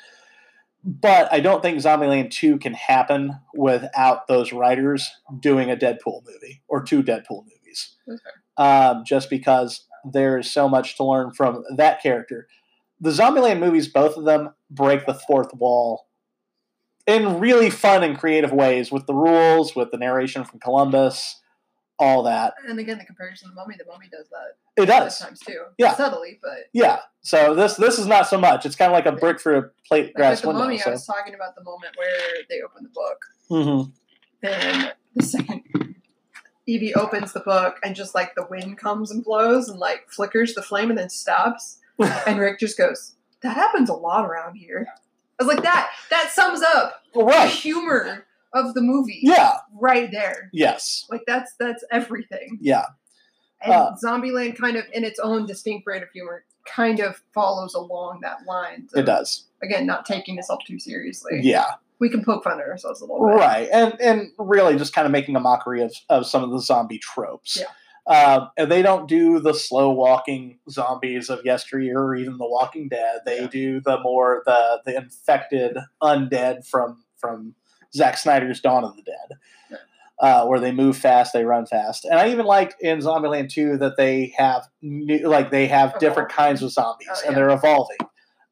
but 0.89 1.31
i 1.33 1.39
don't 1.41 1.61
think 1.61 1.77
zombieland 1.79 2.31
2 2.31 2.57
can 2.59 2.73
happen 2.73 3.37
without 3.53 4.27
those 4.27 4.53
writers 4.53 5.09
doing 5.41 5.69
a 5.69 5.75
deadpool 5.75 6.21
movie 6.25 6.61
or 6.67 6.81
two 6.81 7.03
deadpool 7.03 7.43
movies 7.43 7.95
Okay. 8.09 8.19
um, 8.65 9.03
just 9.05 9.29
because 9.29 9.85
there's 10.13 10.49
so 10.49 10.69
much 10.69 10.95
to 10.95 11.03
learn 11.03 11.31
from 11.33 11.63
that 11.75 12.01
character. 12.01 12.47
The 13.01 13.09
Zombieland 13.09 13.59
movies, 13.59 13.89
both 13.89 14.15
of 14.15 14.23
them, 14.23 14.51
break 14.71 15.05
the 15.05 15.13
fourth 15.13 15.53
wall 15.53 16.07
in 17.05 17.39
really 17.39 17.69
fun 17.69 18.03
and 18.03 18.17
creative 18.17 18.53
ways 18.53 18.91
with 18.91 19.05
the 19.05 19.13
rules, 19.13 19.75
with 19.75 19.91
the 19.91 19.97
narration 19.97 20.45
from 20.45 20.59
Columbus, 20.61 21.41
all 21.99 22.23
that. 22.23 22.53
And 22.67 22.77
again, 22.79 22.97
the 22.97 23.05
comparison 23.05 23.47
to 23.49 23.55
the 23.55 23.55
mummy, 23.55 23.75
the 23.77 23.85
mummy 23.85 24.07
does 24.11 24.27
that 24.29 24.81
It 24.81 24.85
does. 24.85 25.17
sometimes 25.17 25.39
too. 25.39 25.61
Yeah. 25.77 25.95
Subtly, 25.95 26.39
but 26.41 26.65
Yeah. 26.73 26.99
So 27.21 27.53
this 27.55 27.75
this 27.75 27.97
is 27.99 28.05
not 28.07 28.27
so 28.27 28.37
much. 28.37 28.65
It's 28.65 28.75
kind 28.75 28.91
of 28.91 28.95
like 28.95 29.05
a 29.05 29.11
brick 29.17 29.39
for 29.39 29.55
a 29.55 29.61
plate 29.87 30.05
like 30.07 30.13
grass 30.13 30.31
with 30.37 30.41
the 30.41 30.47
window. 30.49 30.63
mummy, 30.63 30.81
I 30.85 30.89
was 30.91 31.05
talking 31.05 31.33
about 31.33 31.55
the 31.55 31.63
moment 31.63 31.95
where 31.97 32.43
they 32.49 32.61
open 32.61 32.83
the 32.83 32.89
book. 32.89 33.25
Mm-hmm. 33.49 33.89
And 34.47 34.93
the 35.15 35.23
second 35.23 35.63
Evie 36.67 36.93
opens 36.95 37.31
the 37.33 37.39
book 37.39 37.77
and 37.83 37.95
just 37.95 38.13
like 38.13 38.35
the 38.35 38.45
wind 38.49 38.77
comes 38.77 39.09
and 39.09 39.23
blows 39.23 39.69
and 39.69 39.79
like 39.79 40.05
flickers 40.09 40.53
the 40.53 40.61
flame 40.61 40.89
and 40.89 40.97
then 40.99 41.09
stops. 41.09 41.79
and 42.27 42.39
Rick 42.39 42.59
just 42.59 42.77
goes, 42.77 43.15
That 43.41 43.55
happens 43.55 43.89
a 43.89 43.93
lot 43.93 44.25
around 44.25 44.55
here. 44.55 44.85
I 45.39 45.43
was 45.43 45.53
like, 45.53 45.63
that 45.63 45.89
that 46.11 46.31
sums 46.31 46.61
up 46.61 47.01
the 47.13 47.23
Right. 47.23 47.49
humor 47.49 48.25
of 48.53 48.73
the 48.73 48.81
movie 48.81 49.19
Yeah. 49.23 49.57
right 49.79 50.09
there. 50.11 50.49
Yes. 50.53 51.05
Like 51.09 51.21
that's 51.27 51.53
that's 51.59 51.83
everything. 51.91 52.57
Yeah. 52.61 52.85
And 53.61 53.73
Uh, 53.73 53.91
Zombieland 54.03 54.57
kind 54.57 54.77
of 54.77 54.85
in 54.93 55.03
its 55.03 55.19
own 55.19 55.45
distinct 55.45 55.85
brand 55.85 56.03
of 56.03 56.09
humor 56.11 56.43
kind 56.65 56.99
of 56.99 57.21
follows 57.33 57.73
along 57.73 58.19
that 58.21 58.45
line. 58.45 58.87
So, 58.89 58.99
It 58.99 59.05
does. 59.05 59.45
Again, 59.63 59.85
not 59.85 60.05
taking 60.05 60.37
itself 60.37 60.61
too 60.67 60.79
seriously. 60.79 61.39
Yeah. 61.41 61.65
We 61.99 62.09
can 62.09 62.23
poke 62.23 62.43
fun 62.43 62.59
at 62.59 62.67
ourselves 62.67 63.01
a 63.01 63.05
little 63.05 63.25
bit. 63.27 63.35
Right, 63.37 63.67
and 63.73 63.99
and 63.99 64.31
really 64.37 64.77
just 64.77 64.93
kind 64.93 65.05
of 65.07 65.11
making 65.11 65.35
a 65.35 65.39
mockery 65.39 65.81
of, 65.81 65.91
of 66.09 66.27
some 66.27 66.43
of 66.43 66.51
the 66.51 66.59
zombie 66.59 66.99
tropes. 66.99 67.57
Yeah. 67.59 67.65
Um, 68.13 68.51
and 68.55 68.71
they 68.71 68.81
don't 68.83 69.07
do 69.09 69.39
the 69.39 69.53
slow 69.53 69.89
walking 69.89 70.59
zombies 70.69 71.29
of 71.29 71.43
yesteryear 71.43 71.99
or 71.99 72.15
even 72.15 72.37
The 72.37 72.47
Walking 72.47 72.87
Dead. 72.87 73.21
They 73.25 73.41
Yeah. 73.41 73.47
do 73.47 73.81
the 73.81 73.99
more 74.01 74.43
the 74.45 74.81
the 74.85 74.95
infected 74.95 75.77
undead 76.01 76.65
from 76.67 77.03
from 77.17 77.55
Zack 77.97 78.17
Snyder's 78.17 78.61
Dawn 78.61 78.83
of 78.83 78.95
the 78.95 79.01
Dead, 79.01 79.37
Yeah. 79.69 79.77
uh, 80.19 80.45
where 80.45 80.59
they 80.59 80.71
move 80.71 80.95
fast, 80.97 81.33
they 81.33 81.43
run 81.43 81.65
fast. 81.65 82.05
And 82.05 82.19
I 82.19 82.29
even 82.29 82.45
like 82.45 82.75
in 82.79 82.99
Zombieland 82.99 83.49
2 83.51 83.77
that 83.77 83.97
they 83.97 84.33
have 84.37 84.63
new, 84.81 85.27
like 85.27 85.51
they 85.51 85.67
have 85.67 85.97
different 85.99 86.29
kinds 86.29 86.63
of 86.63 86.71
zombies 86.71 87.07
Oh, 87.11 87.21
and 87.27 87.35
they're 87.35 87.49
evolving. 87.49 87.97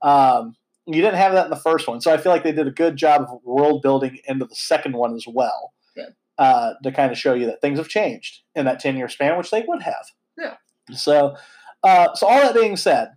Um, 0.02 0.56
you 0.88 1.02
didn't 1.02 1.16
have 1.18 1.34
that 1.34 1.46
in 1.46 1.50
the 1.50 1.56
first 1.56 1.88
one, 1.88 2.02
so 2.02 2.12
I 2.14 2.18
feel 2.18 2.32
like 2.32 2.44
they 2.44 2.52
did 2.52 2.68
a 2.68 2.72
good 2.72 2.96
job 2.98 3.22
of 3.22 3.42
world 3.44 3.82
building 3.82 4.20
into 4.28 4.46
the 4.46 4.56
second 4.56 4.96
one 4.96 5.16
as 5.16 5.26
well. 5.28 5.74
Yeah. 5.96 6.10
Uh, 6.38 6.74
to 6.84 6.92
kind 6.92 7.12
of 7.12 7.18
show 7.18 7.34
you 7.34 7.46
that 7.46 7.62
things 7.62 7.80
have 7.80 7.88
changed 7.88 8.42
in 8.56 8.66
that 8.66 8.80
ten 8.80 8.98
year 8.98 9.08
span, 9.08 9.38
which 9.38 9.52
they 9.52 9.64
would 9.68 9.82
have. 9.82 10.06
Yeah. 10.38 10.56
So, 10.92 11.36
uh, 11.84 12.14
so 12.14 12.28
all 12.28 12.42
that 12.42 12.54
being 12.54 12.76
said, 12.78 13.12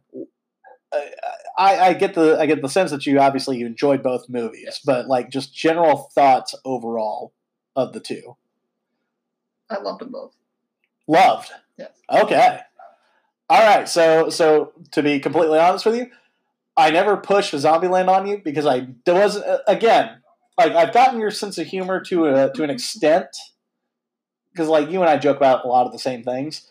I, 0.92 1.78
I 1.88 1.94
get 1.94 2.14
the 2.14 2.38
I 2.38 2.46
get 2.46 2.62
the 2.62 2.68
sense 2.68 2.90
that 2.92 3.04
you 3.06 3.18
obviously 3.20 3.58
you 3.58 3.66
enjoyed 3.66 4.02
both 4.02 4.28
movies, 4.28 4.62
Yes. 4.64 4.80
but 4.84 5.06
like 5.06 5.30
just 5.30 5.54
general 5.54 6.10
thoughts 6.14 6.54
overall 6.64 7.32
of 7.76 7.92
the 7.92 8.00
two. 8.00 8.36
I 9.70 9.78
loved 9.80 10.00
them 10.00 10.12
both. 10.12 10.34
Loved. 11.06 11.50
Yes. 11.76 11.90
Okay. 12.10 12.60
All 13.50 13.60
right. 13.60 13.88
So 13.88 14.30
so 14.30 14.72
to 14.92 15.02
be 15.02 15.20
completely 15.20 15.58
honest 15.58 15.84
with 15.84 15.96
you, 15.96 16.06
I 16.76 16.90
never 16.90 17.16
pushed 17.16 17.52
Zombieland 17.54 18.08
on 18.08 18.26
you 18.26 18.40
because 18.42 18.66
I 18.66 18.88
there 19.04 19.14
wasn't 19.14 19.46
uh, 19.46 19.58
again 19.66 20.22
like 20.56 20.72
I've 20.72 20.94
gotten 20.94 21.20
your 21.20 21.30
sense 21.30 21.58
of 21.58 21.66
humor 21.66 22.00
to 22.04 22.26
a 22.26 22.52
to 22.52 22.62
an 22.64 22.70
extent 22.70 23.28
because 24.52 24.68
like 24.68 24.90
you 24.90 25.00
and 25.00 25.10
I 25.10 25.18
joke 25.18 25.36
about 25.36 25.64
a 25.64 25.68
lot 25.68 25.86
of 25.86 25.92
the 25.92 25.98
same 25.98 26.22
things. 26.22 26.68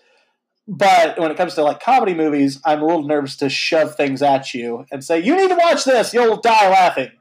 But 0.68 1.18
when 1.18 1.32
it 1.32 1.38
comes 1.38 1.54
to 1.56 1.64
like 1.64 1.80
comedy 1.80 2.14
movies, 2.14 2.60
I'm 2.66 2.82
a 2.82 2.86
little 2.86 3.04
nervous 3.04 3.38
to 3.38 3.50
shove 3.50 3.96
things 3.96 4.22
at 4.22 4.54
you 4.54 4.86
and 4.92 5.04
say 5.04 5.20
you 5.20 5.36
need 5.36 5.50
to 5.50 5.56
watch 5.56 5.86
this. 5.86 6.14
You'll 6.14 6.42
die 6.42 6.70
laughing. 6.70 7.12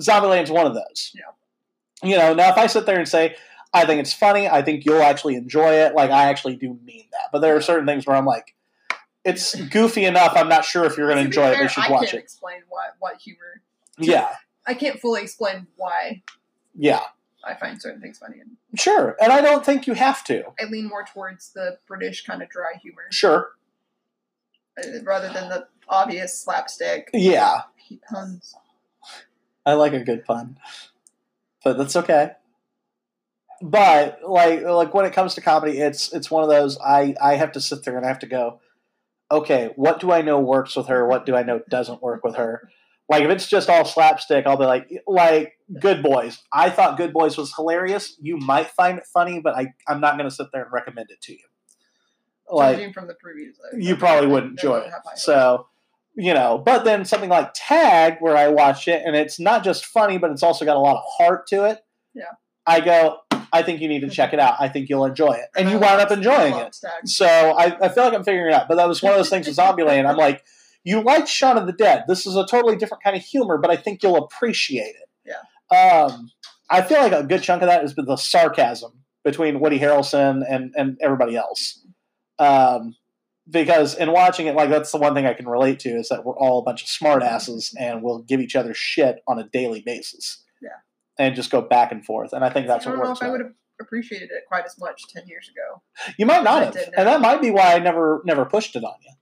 Zombieland's 0.00 0.50
one 0.50 0.66
of 0.66 0.74
those. 0.74 1.12
Yeah. 1.14 2.08
You 2.08 2.16
know. 2.16 2.32
Now, 2.34 2.50
if 2.50 2.56
I 2.56 2.66
sit 2.68 2.86
there 2.86 2.98
and 2.98 3.06
say 3.08 3.36
I 3.74 3.84
think 3.84 4.00
it's 4.00 4.14
funny, 4.14 4.48
I 4.48 4.62
think 4.62 4.84
you'll 4.86 5.02
actually 5.02 5.34
enjoy 5.34 5.72
it. 5.74 5.94
Like 5.94 6.10
I 6.10 6.24
actually 6.30 6.56
do 6.56 6.78
mean 6.84 7.04
that. 7.12 7.28
But 7.32 7.40
there 7.40 7.54
are 7.56 7.60
certain 7.60 7.86
things 7.86 8.06
where 8.06 8.16
I'm 8.16 8.24
like, 8.24 8.54
it's 9.24 9.54
goofy 9.54 10.04
enough. 10.04 10.32
I'm 10.34 10.48
not 10.48 10.64
sure 10.64 10.84
if 10.84 10.96
you're 10.96 11.08
going 11.08 11.18
to 11.18 11.24
To 11.24 11.28
be 11.28 11.36
enjoy 11.36 11.48
it. 11.50 11.54
fair, 11.54 11.62
We 11.64 11.68
should 11.68 11.84
I 11.84 11.90
watch 11.90 12.00
can't 12.04 12.14
it. 12.14 12.20
explain 12.24 12.60
what 12.68 12.94
what 12.98 13.16
humor. 13.20 13.60
Yeah. 13.98 14.28
I 14.66 14.72
can't 14.74 14.98
fully 15.00 15.20
explain 15.22 15.66
why 15.76 16.22
Yeah. 16.74 17.00
I 17.46 17.54
find 17.54 17.80
certain 17.80 18.00
things 18.00 18.18
funny, 18.18 18.40
and 18.40 18.56
Sure. 18.78 19.16
And 19.20 19.32
I 19.32 19.40
don't 19.40 19.64
think 19.64 19.86
you 19.86 19.94
have 19.94 20.24
to. 20.24 20.44
I 20.60 20.64
lean 20.64 20.88
more 20.88 21.04
towards 21.04 21.52
the 21.52 21.78
British 21.86 22.24
kind 22.24 22.42
of 22.42 22.48
dry 22.48 22.72
humor 22.82 23.06
Sure. 23.10 23.50
uh, 24.82 25.02
rather 25.04 25.32
than 25.32 25.48
the 25.48 25.68
obvious 25.88 26.38
slapstick 26.40 27.10
Yeah. 27.12 27.62
puns. 28.12 28.54
I 29.64 29.74
like 29.74 29.92
a 29.92 30.00
good 30.04 30.24
pun, 30.24 30.58
but 31.64 31.78
that's 31.78 31.96
okay. 31.96 32.32
But 33.62 34.20
like 34.22 34.62
like 34.62 34.92
when 34.92 35.06
it 35.06 35.12
comes 35.14 35.34
to 35.34 35.40
comedy, 35.40 35.78
it's 35.78 36.12
it's 36.12 36.30
one 36.30 36.42
of 36.42 36.50
those 36.50 36.78
I 36.78 37.14
I 37.20 37.36
have 37.36 37.52
to 37.52 37.60
sit 37.60 37.84
there 37.84 37.96
and 37.96 38.04
I 38.04 38.08
have 38.08 38.18
to 38.20 38.26
go. 38.26 38.60
okay, 39.30 39.70
what 39.74 39.98
do 39.98 40.12
I 40.12 40.22
know 40.22 40.38
works 40.38 40.76
with 40.76 40.86
her? 40.86 41.04
What 41.06 41.26
do 41.26 41.34
I 41.34 41.42
know 41.42 41.60
doesn't 41.68 42.00
work 42.02 42.22
with 42.22 42.36
her? 42.36 42.68
Like 43.08 43.22
if 43.22 43.30
it's 43.30 43.46
just 43.46 43.68
all 43.70 43.84
slapstick, 43.84 44.46
I'll 44.46 44.56
be 44.56 44.64
like, 44.64 44.90
like 45.06 45.58
Good 45.80 46.02
Boys. 46.02 46.38
I 46.52 46.70
thought 46.70 46.96
Good 46.96 47.12
Boys 47.12 47.36
was 47.38 47.54
hilarious. 47.54 48.16
You 48.20 48.36
might 48.36 48.68
find 48.70 48.98
it 48.98 49.06
funny, 49.06 49.40
but 49.40 49.54
I, 49.56 49.74
I'm 49.86 50.00
not 50.00 50.16
going 50.18 50.28
to 50.28 50.34
sit 50.34 50.48
there 50.52 50.64
and 50.64 50.72
recommend 50.72 51.10
it 51.10 51.20
to 51.22 51.32
you. 51.32 51.38
Like 52.50 52.76
Judging 52.76 52.92
from 52.92 53.06
the 53.06 53.14
previews, 53.14 53.54
I- 53.72 53.76
you 53.78 53.96
probably 53.96 54.28
wouldn't 54.28 54.52
enjoy 54.52 54.78
it. 54.78 54.84
have 54.84 55.02
high 55.04 55.10
hopes. 55.10 55.22
So, 55.24 55.66
you 56.14 56.32
know, 56.34 56.58
but 56.58 56.84
then 56.84 57.04
something 57.04 57.28
like 57.30 57.50
Tag, 57.54 58.16
where 58.20 58.36
I 58.36 58.48
watch 58.48 58.88
it 58.88 59.02
and 59.04 59.14
it's 59.14 59.38
not 59.38 59.62
just 59.64 59.84
funny, 59.86 60.18
but 60.18 60.30
it's 60.30 60.42
also 60.42 60.64
got 60.64 60.76
a 60.76 60.80
lot 60.80 60.96
of 60.96 61.02
heart 61.18 61.46
to 61.48 61.64
it. 61.64 61.78
Yeah. 62.14 62.24
I 62.66 62.80
go, 62.80 63.18
I 63.52 63.62
think 63.62 63.80
you 63.80 63.88
need 63.88 64.00
to 64.00 64.08
check 64.10 64.32
it 64.32 64.40
out. 64.40 64.56
I 64.58 64.68
think 64.68 64.88
you'll 64.88 65.04
enjoy 65.04 65.32
it. 65.32 65.46
And 65.56 65.68
I 65.68 65.72
you 65.72 65.78
wound 65.78 66.00
up 66.00 66.10
enjoying 66.10 66.54
it. 66.54 66.76
Tag. 66.80 67.06
So 67.06 67.26
I, 67.26 67.76
I 67.80 67.88
feel 67.88 68.04
like 68.04 68.14
I'm 68.14 68.24
figuring 68.24 68.48
it 68.52 68.54
out. 68.54 68.66
But 68.68 68.76
that 68.76 68.88
was 68.88 69.02
one 69.02 69.12
of 69.12 69.18
those 69.18 69.30
things 69.30 69.46
with 69.46 69.56
Zombieland. 69.56 70.06
I'm 70.08 70.16
like, 70.16 70.44
you 70.86 71.02
like 71.02 71.26
Shaun 71.26 71.58
of 71.58 71.66
the 71.66 71.72
Dead. 71.72 72.04
This 72.06 72.26
is 72.26 72.36
a 72.36 72.46
totally 72.46 72.76
different 72.76 73.02
kind 73.02 73.16
of 73.16 73.22
humor, 73.22 73.58
but 73.58 73.72
I 73.72 73.76
think 73.76 74.04
you'll 74.04 74.16
appreciate 74.16 74.94
it. 74.94 75.08
Yeah. 75.26 75.76
Um, 75.76 76.30
I 76.70 76.80
feel 76.80 77.00
like 77.00 77.12
a 77.12 77.24
good 77.24 77.42
chunk 77.42 77.60
of 77.62 77.68
that 77.68 77.82
is 77.82 77.96
the 77.96 78.16
sarcasm 78.16 78.92
between 79.24 79.58
Woody 79.58 79.80
Harrelson 79.80 80.44
and, 80.48 80.72
and 80.76 80.96
everybody 81.02 81.34
else. 81.36 81.84
Um, 82.38 82.94
because 83.50 83.96
in 83.96 84.12
watching 84.12 84.46
it, 84.46 84.54
like 84.54 84.70
that's 84.70 84.92
the 84.92 84.98
one 84.98 85.12
thing 85.14 85.26
I 85.26 85.34
can 85.34 85.48
relate 85.48 85.80
to 85.80 85.88
is 85.88 86.08
that 86.08 86.24
we're 86.24 86.38
all 86.38 86.60
a 86.60 86.62
bunch 86.62 86.84
of 86.84 86.88
smartasses 86.88 87.74
and 87.76 88.00
we'll 88.00 88.22
give 88.22 88.40
each 88.40 88.54
other 88.54 88.72
shit 88.72 89.16
on 89.26 89.40
a 89.40 89.48
daily 89.48 89.82
basis. 89.84 90.44
Yeah. 90.62 90.68
And 91.18 91.34
just 91.34 91.50
go 91.50 91.62
back 91.62 91.90
and 91.90 92.04
forth. 92.04 92.32
And 92.32 92.44
I 92.44 92.50
think 92.50 92.68
that's 92.68 92.86
I 92.86 92.90
what 92.90 92.96
don't 92.96 93.04
know 93.04 93.10
works. 93.10 93.22
if 93.22 93.26
I 93.26 93.30
would 93.30 93.40
have 93.40 93.52
appreciated 93.80 94.30
it 94.30 94.44
quite 94.46 94.64
as 94.64 94.76
much 94.78 95.02
ten 95.08 95.26
years 95.26 95.48
ago. 95.48 95.82
You 96.16 96.26
might 96.26 96.44
not 96.44 96.62
have, 96.62 96.76
and 96.96 97.08
that 97.08 97.20
might 97.20 97.42
be 97.42 97.50
why 97.50 97.74
I 97.74 97.80
never 97.80 98.22
never 98.24 98.44
pushed 98.44 98.76
it 98.76 98.84
on 98.84 98.94
you. 99.02 99.12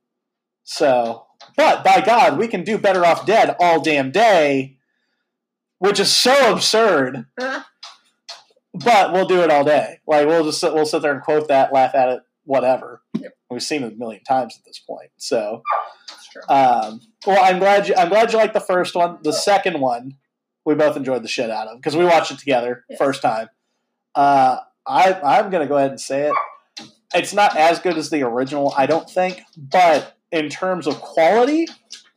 So, 0.65 1.27
but 1.57 1.85
by 1.85 2.01
God, 2.01 2.39
we 2.39 2.49
can 2.49 2.65
do 2.65 2.79
better 2.79 3.05
off 3.05 3.27
dead 3.27 3.55
all 3.61 3.83
damn 3.83 4.11
day, 4.11 4.79
which 5.79 6.01
is 6.01 6.15
so 6.15 6.53
absurd. 6.53 7.27
But 7.37 9.13
we'll 9.13 9.29
do 9.29 9.43
it 9.43 9.51
all 9.51 9.63
day. 9.63 10.01
Like 10.07 10.27
we'll 10.27 10.45
just 10.45 10.63
we'll 10.63 10.87
sit 10.87 11.03
there 11.03 11.13
and 11.13 11.23
quote 11.23 11.49
that, 11.49 11.73
laugh 11.73 11.95
at 11.95 12.09
it, 12.09 12.23
whatever. 12.45 13.03
Yep. 13.15 13.37
We've 13.51 13.63
seen 13.63 13.85
it 13.85 13.93
a 13.93 13.97
million 13.97 14.25
times 14.25 14.57
at 14.59 14.65
this 14.65 14.81
point. 14.81 15.11
So, 15.17 15.63
um, 16.49 17.01
well, 17.25 17.39
I'm 17.41 17.61
glad 17.61 17.87
you 17.87 17.95
I'm 17.95 18.09
glad 18.09 18.33
you 18.33 18.39
liked 18.39 18.55
the 18.55 18.61
first 18.61 18.97
one. 18.97 19.19
The 19.23 19.33
second 19.33 19.81
one, 19.81 20.17
we 20.65 20.75
both 20.75 20.97
enjoyed 20.97 21.23
the 21.23 21.29
shit 21.29 21.51
out 21.51 21.69
of 21.69 21.79
because 21.79 21.95
we 21.95 22.05
watched 22.05 22.33
it 22.33 22.39
together 22.39 22.85
first 22.99 23.23
time. 23.23 23.49
Uh, 24.15 24.57
I 24.87 25.21
I'm 25.23 25.51
gonna 25.51 25.69
go 25.69 25.77
ahead 25.77 25.91
and 25.91 26.01
say 26.01 26.29
it. 26.29 26.35
It's 27.15 27.33
not 27.33 27.57
as 27.57 27.79
good 27.79 27.97
as 27.97 28.11
the 28.11 28.23
original, 28.23 28.75
I 28.77 28.87
don't 28.87 29.09
think, 29.09 29.41
but 29.57 30.14
in 30.35 30.49
terms 30.51 30.87
of 30.87 31.01
quality, 31.01 31.67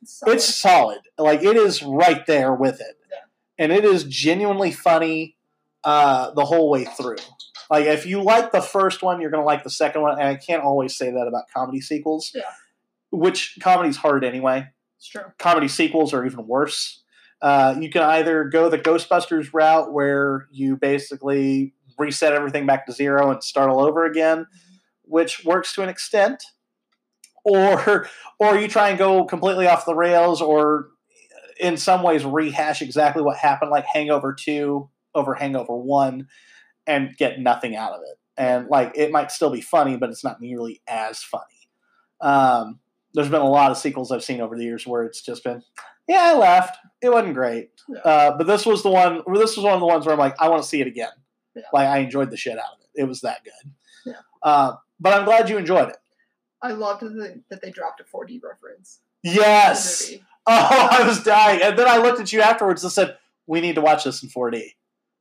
solid. 0.04 0.36
it's 0.36 0.46
solid. 0.46 1.00
Like 1.18 1.44
it 1.44 1.56
is 1.56 1.82
right 1.84 2.26
there 2.26 2.54
with 2.54 2.82
it, 2.82 2.98
Yeah. 3.12 3.18
and 3.60 3.72
it 3.72 3.86
is 3.86 4.04
genuinely 4.06 4.72
funny 4.72 5.36
uh, 5.84 6.32
the 6.32 6.44
whole 6.46 6.70
way 6.70 6.84
through. 6.86 7.18
Like 7.70 7.86
if 7.86 8.06
you 8.06 8.22
like 8.22 8.52
the 8.52 8.62
first 8.62 9.02
one, 9.04 9.22
you're 9.22 9.30
gonna 9.30 9.46
like 9.46 9.64
the 9.64 9.70
second 9.70 10.02
one, 10.02 10.20
and 10.20 10.28
I 10.28 10.36
can't 10.36 10.64
always 10.64 10.96
say 10.98 11.12
that 11.12 11.28
about 11.28 11.46
comedy 11.56 11.80
sequels. 11.82 12.32
Yeah. 12.36 12.42
Which 13.12 13.58
comedy's 13.62 13.98
hard 13.98 14.24
anyway. 14.26 14.68
it's 14.98 15.08
true. 15.08 15.22
Comedy 15.40 15.68
sequels 15.68 16.14
are 16.14 16.26
even 16.26 16.46
worse. 16.48 17.04
Uh, 17.42 17.76
you 17.80 17.90
can 17.90 18.02
either 18.02 18.46
go 18.46 18.68
the 18.68 18.80
Ghostbusters 18.80 19.50
route, 19.54 19.94
where 19.94 20.48
you 20.52 20.76
basically 20.76 21.74
reset 22.00 22.34
everything 22.34 22.66
back 22.66 22.86
to 22.88 22.92
zero 22.92 23.30
and 23.32 23.44
start 23.44 23.70
all 23.70 23.80
over 23.80 24.06
again, 24.06 24.48
which 25.04 25.46
works 25.46 25.74
to 25.76 25.84
an 25.84 25.90
extent, 25.90 26.44
or 27.48 28.08
or 28.40 28.58
you 28.58 28.68
try 28.68 28.90
and 28.90 28.98
go 29.00 29.24
completely 29.26 29.68
off 29.68 29.86
the 29.86 29.96
rails, 29.96 30.42
or 30.42 30.90
in 31.60 31.78
some 31.78 32.04
ways 32.04 32.24
rehash 32.26 32.82
exactly 32.82 33.24
what 33.24 33.38
happened, 33.38 33.72
like 33.72 33.86
Hangover 33.86 34.34
Two 34.34 34.90
over 35.16 35.34
Hangover 35.34 35.76
One, 35.76 36.28
and 36.86 37.16
get 37.18 37.40
nothing 37.40 37.76
out 37.76 37.94
of 37.94 38.02
it. 38.02 38.18
And 38.38 38.68
like 38.68 38.92
it 38.96 39.12
might 39.12 39.32
still 39.32 39.50
be 39.50 39.62
funny, 39.62 39.98
but 39.98 40.10
it's 40.10 40.24
not 40.24 40.40
nearly 40.42 40.82
as 40.88 41.24
funny. 41.24 41.44
Um, 42.22 42.80
there's 43.14 43.30
been 43.30 43.42
a 43.42 43.50
lot 43.50 43.72
of 43.72 43.78
sequels 43.78 44.12
I've 44.12 44.24
seen 44.24 44.42
over 44.42 44.56
the 44.56 44.64
years 44.64 44.86
where 44.86 45.04
it's 45.04 45.22
just 45.22 45.44
been, 45.44 45.64
yeah, 46.08 46.22
I 46.22 46.38
laughed. 46.38 46.78
It 47.02 47.10
wasn't 47.12 47.34
great, 47.34 47.70
Yeah. 47.90 48.00
uh, 48.02 48.38
but 48.38 48.46
this 48.46 48.66
was 48.66 48.84
the 48.84 48.90
one. 48.90 49.24
This 49.34 49.56
was 49.56 49.64
one 49.64 49.74
of 49.74 49.80
the 49.80 49.86
ones 49.88 50.06
where 50.06 50.14
I'm 50.14 50.20
like, 50.20 50.36
I 50.40 50.50
want 50.50 50.62
to 50.62 50.68
see 50.68 50.82
it 50.82 50.88
again. 50.88 51.10
Yeah. 51.56 51.64
Like 51.74 51.88
I 51.88 51.98
enjoyed 52.00 52.30
the 52.30 52.38
shit 52.38 52.58
out 52.60 52.74
of 52.76 52.80
it. 52.82 53.02
It 53.02 53.06
was 53.06 53.22
that 53.22 53.44
good. 53.44 53.72
Yeah. 54.06 54.14
Uh, 54.44 54.74
but 55.00 55.14
I'm 55.14 55.26
glad 55.26 55.50
you 55.50 55.58
enjoyed 55.58 55.90
it. 55.90 55.98
I 56.62 56.72
loved 56.72 57.02
that 57.02 57.42
that 57.50 57.62
they 57.62 57.72
dropped 57.72 58.02
a 58.02 58.04
4D 58.04 58.42
reference. 58.44 59.00
Yes. 59.24 60.14
Oh, 60.50 60.88
I 60.92 61.06
was 61.06 61.22
dying. 61.24 61.60
And 61.62 61.78
then 61.78 61.90
I 61.90 61.98
looked 61.98 62.22
at 62.22 62.32
you 62.32 62.40
afterwards 62.40 62.82
and 62.82 62.90
said, 62.90 63.18
"We 63.48 63.60
need 63.60 63.76
to 63.76 63.82
watch 63.82 64.06
this 64.06 64.24
in 64.24 64.30
4D." 64.30 64.76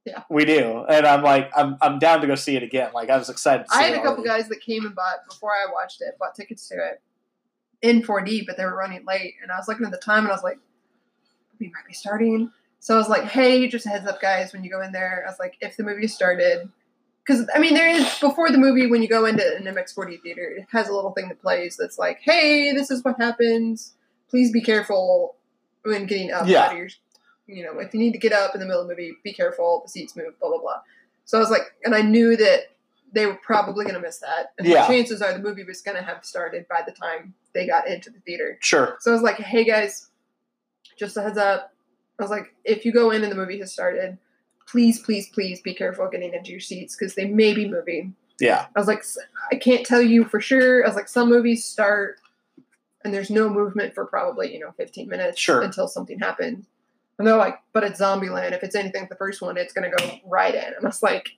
Yeah. 0.05 0.23
we 0.31 0.45
do. 0.45 0.85
And 0.89 1.05
I'm 1.05 1.25
like, 1.25 1.51
I'm 1.57 1.77
I'm 1.83 1.99
down 1.99 2.21
to 2.21 2.29
go 2.29 2.37
see 2.37 2.55
it 2.55 2.63
again. 2.63 2.93
Like 2.95 3.11
I 3.11 3.17
was 3.17 3.29
excited. 3.29 3.65
To 3.65 3.73
see 3.73 3.77
I 3.77 3.83
had 3.89 3.95
a 3.95 3.97
couple 3.97 4.23
already. 4.23 4.29
guys 4.29 4.49
that 4.51 4.61
came 4.61 4.87
and 4.87 4.95
bought 4.95 5.29
before 5.29 5.51
I 5.51 5.67
watched 5.73 6.01
it, 6.01 6.17
bought 6.17 6.37
tickets 6.37 6.69
to 6.69 6.77
it 6.77 7.03
in 7.83 8.03
4D, 8.03 8.47
but 8.47 8.57
they 8.57 8.65
were 8.65 8.77
running 8.77 9.05
late, 9.05 9.35
and 9.43 9.51
I 9.51 9.57
was 9.57 9.67
looking 9.67 9.85
at 9.85 9.91
the 9.91 9.99
time 9.99 10.21
and 10.21 10.29
I 10.29 10.35
was 10.35 10.45
like, 10.45 10.59
we 11.59 11.67
might 11.67 11.87
be 11.89 11.95
starting. 11.95 12.53
So 12.79 12.95
I 12.95 12.99
was 12.99 13.09
like, 13.09 13.25
hey, 13.25 13.67
just 13.67 13.87
a 13.87 13.89
heads 13.89 14.07
up, 14.07 14.21
guys, 14.21 14.53
when 14.53 14.63
you 14.63 14.71
go 14.71 14.81
in 14.81 14.93
there. 14.93 15.25
I 15.27 15.31
was 15.31 15.41
like, 15.41 15.57
if 15.61 15.77
the 15.77 15.83
movie 15.83 16.07
started, 16.07 16.69
because 17.27 17.49
I 17.55 17.59
mean, 17.59 17.75
there 17.75 17.89
is 17.89 18.19
before 18.21 18.51
the 18.51 18.59
movie 18.59 18.87
when 18.87 19.03
you 19.03 19.09
go 19.09 19.25
into 19.27 19.43
an 19.57 19.65
MX4D 19.65 20.23
theater, 20.23 20.43
it 20.57 20.67
has 20.73 20.89
a 20.89 20.95
little 20.95 21.13
thing 21.13 21.29
that 21.29 21.41
plays 21.41 21.77
that's 21.77 21.99
like, 21.99 22.19
hey, 22.23 22.73
this 22.73 22.91
is 22.91 23.03
what 23.05 23.17
happens. 23.19 23.95
Please 24.31 24.53
be 24.53 24.61
careful 24.61 25.37
when 25.83 26.07
getting 26.07 26.31
up 26.33 26.47
Yeah. 26.47 26.65
out 26.67 26.73
of 26.73 26.79
your, 26.79 26.89
you 27.47 27.65
know, 27.65 27.79
if 27.79 27.93
you 27.95 28.01
need 28.01 28.13
to 28.13 28.19
get 28.19 28.33
up 28.33 28.55
in 28.55 28.61
the 28.61 28.67
middle 28.67 28.81
of 28.83 28.89
the 28.89 28.93
movie, 28.95 29.13
be 29.25 29.33
careful. 29.33 29.83
The 29.85 29.91
seats 29.91 30.15
move, 30.17 30.39
blah 30.41 30.51
blah 30.51 30.61
blah. 30.61 30.81
So 31.25 31.39
I 31.39 31.41
was 31.41 31.51
like, 31.51 31.63
and 31.85 31.95
I 31.95 32.03
knew 32.03 32.37
that 32.37 32.61
they 33.13 33.27
were 33.27 33.39
probably 33.43 33.85
going 33.85 33.95
to 33.97 34.01
miss 34.01 34.19
that. 34.19 34.53
And 34.59 34.67
Yeah. 34.67 34.83
the 34.87 34.93
chances 34.93 35.23
are 35.23 35.33
the 35.33 35.39
movie 35.39 35.65
was 35.65 35.81
going 35.81 35.97
to 35.97 36.03
have 36.03 36.25
started 36.25 36.67
by 36.69 36.83
the 36.87 36.93
time 36.93 37.35
they 37.55 37.67
got 37.67 37.89
into 37.89 38.11
the 38.11 38.21
theater. 38.21 38.59
Sure. 38.61 38.97
So 39.01 39.11
I 39.11 39.15
was 39.15 39.23
like, 39.23 39.37
hey 39.37 39.65
guys, 39.65 40.09
just 40.99 41.17
a 41.17 41.23
heads 41.23 41.39
up. 41.39 41.73
I 42.19 42.23
was 42.23 42.31
like, 42.31 42.55
if 42.65 42.85
you 42.85 42.93
go 42.93 43.11
in 43.11 43.23
and 43.23 43.31
the 43.31 43.37
movie 43.37 43.59
has 43.59 43.73
started, 43.73 44.19
please, 44.67 44.99
please, 45.01 45.29
please 45.31 45.61
be 45.61 45.75
careful 45.75 46.09
getting 46.09 46.35
into 46.35 46.51
your 46.51 46.61
seats 46.61 46.97
because 46.97 47.15
they 47.15 47.27
may 47.27 47.55
be 47.55 47.69
moving. 47.69 48.15
Yeah. 48.41 48.67
I 48.75 48.79
was 48.79 48.89
like, 48.89 49.05
I 49.51 49.57
can't 49.57 49.87
tell 49.87 50.03
you 50.03 50.25
for 50.25 50.41
sure. 50.41 50.85
I 50.85 50.89
was 50.89 50.97
like, 50.97 51.09
some 51.09 51.29
movies 51.29 51.65
start 51.65 52.21
and 53.05 53.15
there's 53.15 53.31
no 53.31 53.49
movement 53.49 53.95
for 53.95 54.05
probably, 54.05 54.53
you 54.53 54.61
know, 54.61 54.73
15 54.77 55.09
minutes 55.09 55.39
Sure. 55.41 55.63
until 55.63 55.89
something 55.89 56.19
happens. 56.19 56.67
And 57.19 57.27
they're 57.27 57.37
like, 57.37 57.57
but 57.73 57.83
it's 57.85 58.01
Zombieland. 58.01 58.53
If 58.53 58.63
it's 58.63 58.75
anything 58.75 59.03
like 59.03 59.09
the 59.11 59.17
first 59.17 59.41
one, 59.41 59.57
it's 59.57 59.73
going 59.73 59.91
to 59.91 59.97
go 59.97 60.19
right 60.27 60.55
in. 60.55 60.65
And 60.65 60.77
I 60.85 60.87
was 60.87 61.03
like, 61.03 61.31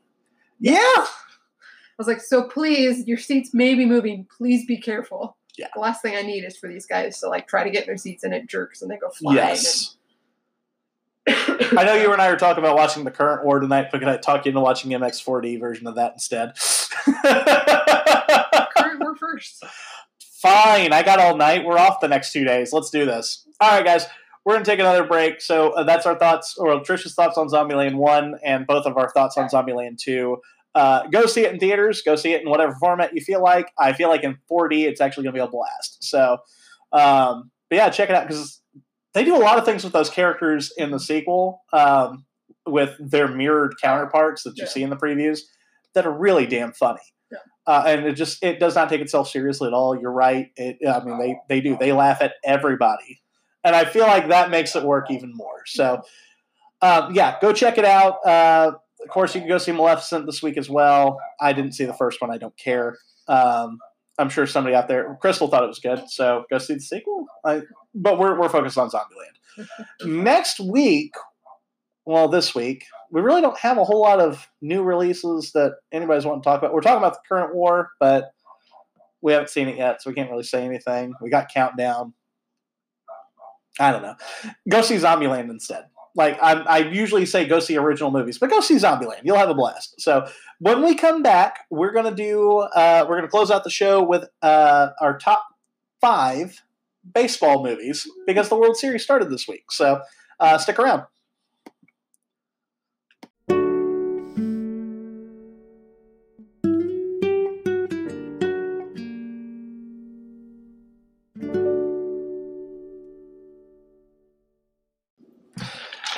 Yeah. 0.58 0.76
I 0.78 1.06
was 1.98 2.06
like, 2.08 2.20
so 2.20 2.44
please, 2.44 3.06
your 3.06 3.18
seats 3.18 3.52
may 3.52 3.74
be 3.74 3.84
moving. 3.84 4.26
Please 4.36 4.64
be 4.66 4.76
careful. 4.78 5.36
Yeah. 5.56 5.66
The 5.74 5.80
last 5.80 6.00
thing 6.02 6.16
I 6.16 6.22
need 6.22 6.44
is 6.44 6.56
for 6.56 6.68
these 6.68 6.86
guys 6.86 7.18
to 7.20 7.28
like 7.28 7.46
try 7.48 7.64
to 7.64 7.70
get 7.70 7.82
in 7.82 7.86
their 7.88 7.96
seats 7.96 8.22
and 8.24 8.32
it 8.32 8.46
jerks 8.48 8.82
and 8.82 8.90
they 8.90 8.96
go 8.96 9.10
flying. 9.10 9.36
Yes. 9.36 9.96
I 11.76 11.84
know 11.84 11.94
you 11.94 12.12
and 12.12 12.20
I 12.20 12.30
were 12.30 12.36
talking 12.36 12.62
about 12.62 12.76
watching 12.76 13.04
the 13.04 13.10
current 13.10 13.44
war 13.44 13.60
tonight, 13.60 13.88
but 13.90 14.00
could 14.00 14.08
I 14.08 14.16
talk 14.16 14.44
you 14.44 14.50
into 14.50 14.60
watching 14.60 14.90
MX4D 14.90 15.58
version 15.60 15.86
of 15.86 15.96
that 15.96 16.12
instead? 16.12 16.54
Current 18.76 19.00
were 19.00 19.16
first. 19.16 19.64
Fine, 20.20 20.92
I 20.92 21.02
got 21.02 21.18
all 21.18 21.36
night. 21.36 21.64
We're 21.64 21.78
off 21.78 22.00
the 22.00 22.08
next 22.08 22.32
two 22.32 22.44
days. 22.44 22.72
Let's 22.72 22.90
do 22.90 23.04
this. 23.04 23.46
All 23.60 23.70
right, 23.70 23.84
guys, 23.84 24.06
we're 24.44 24.54
gonna 24.54 24.64
take 24.64 24.78
another 24.78 25.04
break. 25.04 25.40
So 25.40 25.70
uh, 25.70 25.82
that's 25.82 26.06
our 26.06 26.16
thoughts, 26.18 26.56
or 26.56 26.80
Trish's 26.80 27.14
thoughts 27.14 27.36
on 27.36 27.48
Zombie 27.48 27.74
Zombieland 27.74 27.96
One, 27.96 28.36
and 28.44 28.66
both 28.66 28.86
of 28.86 28.96
our 28.96 29.10
thoughts 29.10 29.36
on 29.36 29.48
Zombie 29.48 29.72
Zombieland 29.72 29.98
Two. 29.98 30.38
Uh, 30.74 31.06
go 31.08 31.26
see 31.26 31.44
it 31.44 31.52
in 31.52 31.58
theaters. 31.58 32.02
Go 32.02 32.14
see 32.14 32.34
it 32.34 32.42
in 32.42 32.50
whatever 32.50 32.74
format 32.74 33.14
you 33.14 33.20
feel 33.20 33.42
like. 33.42 33.72
I 33.78 33.92
feel 33.92 34.08
like 34.08 34.22
in 34.22 34.38
4D, 34.50 34.84
it's 34.84 35.00
actually 35.00 35.24
gonna 35.24 35.34
be 35.34 35.40
a 35.40 35.48
blast. 35.48 36.04
So, 36.04 36.38
um, 36.92 37.50
but 37.68 37.76
yeah, 37.76 37.90
check 37.90 38.10
it 38.10 38.14
out 38.14 38.28
because 38.28 38.57
they 39.18 39.24
do 39.24 39.36
a 39.36 39.38
lot 39.42 39.58
of 39.58 39.64
things 39.64 39.82
with 39.84 39.92
those 39.92 40.10
characters 40.10 40.72
in 40.76 40.90
the 40.90 41.00
sequel, 41.00 41.62
um, 41.72 42.24
with 42.66 42.94
their 43.00 43.28
mirrored 43.28 43.74
counterparts 43.82 44.42
that 44.44 44.56
you 44.56 44.62
Yeah. 44.64 44.68
see 44.68 44.82
in 44.82 44.90
the 44.90 44.96
previews, 44.96 45.40
that 45.94 46.06
are 46.06 46.12
really 46.12 46.46
damn 46.46 46.72
funny 46.72 47.00
Yeah. 47.32 47.38
uh, 47.66 47.82
and 47.86 48.06
it 48.06 48.12
just 48.12 48.42
it 48.44 48.60
does 48.60 48.74
not 48.74 48.88
take 48.88 49.00
itself 49.00 49.28
seriously 49.28 49.66
at 49.68 49.74
all. 49.74 49.98
You're 50.00 50.12
right. 50.12 50.50
It, 50.56 50.78
I 50.86 51.02
mean, 51.04 51.18
they 51.18 51.36
they 51.48 51.60
do. 51.60 51.76
They 51.76 51.92
laugh 51.92 52.18
at 52.22 52.34
everybody, 52.44 53.20
and 53.64 53.74
I 53.74 53.84
feel 53.84 54.06
like 54.06 54.28
that 54.28 54.50
makes 54.50 54.76
it 54.76 54.82
work 54.84 55.10
even 55.10 55.32
more. 55.34 55.62
So, 55.66 56.02
um, 56.82 57.14
yeah, 57.14 57.38
go 57.40 57.52
check 57.52 57.78
it 57.78 57.84
out. 57.84 58.24
Uh, 58.26 58.72
of 59.02 59.08
course, 59.10 59.34
you 59.34 59.40
can 59.40 59.48
go 59.48 59.58
see 59.58 59.72
Maleficent 59.72 60.26
this 60.26 60.42
week 60.42 60.56
as 60.56 60.68
well. 60.70 61.18
I 61.40 61.52
didn't 61.52 61.72
see 61.72 61.84
the 61.84 61.94
first 61.94 62.20
one. 62.20 62.30
I 62.30 62.38
don't 62.38 62.56
care. 62.56 62.96
Um, 63.28 63.78
I'm 64.18 64.28
sure 64.28 64.46
somebody 64.46 64.74
out 64.74 64.88
there, 64.88 65.16
Crystal, 65.20 65.46
thought 65.48 65.62
it 65.62 65.68
was 65.68 65.78
good. 65.78 66.02
So 66.08 66.44
go 66.50 66.58
see 66.58 66.74
the 66.74 66.80
sequel. 66.80 67.26
I, 67.44 67.62
but 68.02 68.18
we're 68.18 68.38
we're 68.38 68.48
focused 68.48 68.78
on 68.78 68.90
Zombieland. 68.90 69.66
Next 70.04 70.60
week, 70.60 71.12
well, 72.04 72.28
this 72.28 72.54
week, 72.54 72.84
we 73.10 73.20
really 73.20 73.40
don't 73.40 73.58
have 73.58 73.76
a 73.78 73.84
whole 73.84 74.00
lot 74.00 74.20
of 74.20 74.48
new 74.62 74.82
releases 74.82 75.52
that 75.52 75.72
anybody's 75.92 76.24
wanting 76.24 76.42
to 76.42 76.44
talk 76.44 76.58
about. 76.60 76.72
We're 76.72 76.80
talking 76.80 76.98
about 76.98 77.14
the 77.14 77.20
current 77.28 77.54
war, 77.54 77.90
but 78.00 78.32
We 79.20 79.32
haven't 79.32 79.50
seen 79.50 79.68
it 79.68 79.76
yet, 79.76 80.00
so 80.00 80.10
we 80.10 80.14
can't 80.14 80.30
really 80.30 80.44
say 80.44 80.64
anything. 80.64 81.12
We 81.20 81.28
got 81.30 81.52
Countdown. 81.52 82.14
I 83.80 83.92
don't 83.92 84.02
know. 84.02 84.14
Go 84.68 84.82
see 84.82 84.96
Zombieland 84.96 85.50
instead. 85.50 85.84
Like 86.14 86.38
I'm, 86.42 86.66
I 86.66 86.78
usually 86.78 87.26
say, 87.26 87.46
go 87.46 87.60
see 87.60 87.76
original 87.76 88.10
movies, 88.10 88.38
but 88.38 88.50
go 88.50 88.60
see 88.60 88.74
Zombieland. 88.76 89.20
You'll 89.24 89.36
have 89.36 89.50
a 89.50 89.54
blast. 89.54 90.00
So 90.00 90.26
when 90.58 90.82
we 90.82 90.94
come 90.96 91.22
back, 91.22 91.60
we're 91.70 91.92
gonna 91.92 92.14
do. 92.14 92.58
Uh, 92.58 93.06
we're 93.08 93.16
gonna 93.16 93.28
close 93.28 93.50
out 93.50 93.62
the 93.64 93.70
show 93.70 94.02
with 94.02 94.24
uh, 94.42 94.88
our 95.00 95.18
top 95.18 95.44
five 96.00 96.60
baseball 97.12 97.62
movies 97.62 98.06
because 98.26 98.48
the 98.48 98.56
World 98.56 98.76
Series 98.76 99.02
started 99.02 99.30
this 99.30 99.46
week. 99.48 99.70
So 99.70 100.00
uh, 100.40 100.58
stick 100.58 100.78
around. 100.78 101.04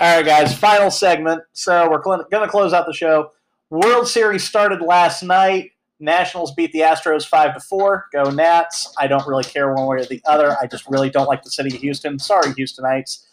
All 0.01 0.17
right, 0.17 0.25
guys, 0.25 0.57
final 0.57 0.91
segment. 0.91 1.43
So 1.53 1.91
we're 1.91 2.01
going 2.01 2.25
to 2.31 2.49
close 2.49 2.73
out 2.73 2.87
the 2.87 2.95
show. 2.95 3.33
World 3.69 4.09
Series 4.09 4.45
started 4.45 4.81
last 4.81 5.23
night. 5.23 5.73
Nationals 6.01 6.55
beat 6.55 6.73
the 6.73 6.81
Astros 6.81 7.27
five 7.27 7.55
to 7.55 7.61
four. 7.61 8.07
Go 8.13 8.31
Nats! 8.31 8.93
I 8.99 9.07
don't 9.07 9.27
really 9.27 9.45
care 9.45 9.73
one 9.73 9.87
way 9.87 9.99
or 9.99 10.05
the 10.05 10.23
other. 10.27 10.57
I 10.61 10.67
just 10.67 10.89
really 10.89 11.11
don't 11.11 11.29
like 11.29 11.43
the 11.43 11.51
city 11.51 11.75
of 11.75 11.81
Houston. 11.81 12.19
Sorry, 12.19 12.53
Houstonites. 12.55 13.25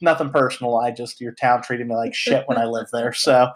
Nothing 0.00 0.30
personal. 0.30 0.76
I 0.76 0.90
just 0.90 1.20
your 1.20 1.32
town 1.32 1.62
treated 1.62 1.86
me 1.86 1.94
like 1.94 2.14
shit 2.14 2.46
when 2.46 2.58
I 2.58 2.64
lived 2.64 2.90
there. 2.92 3.12
So 3.12 3.52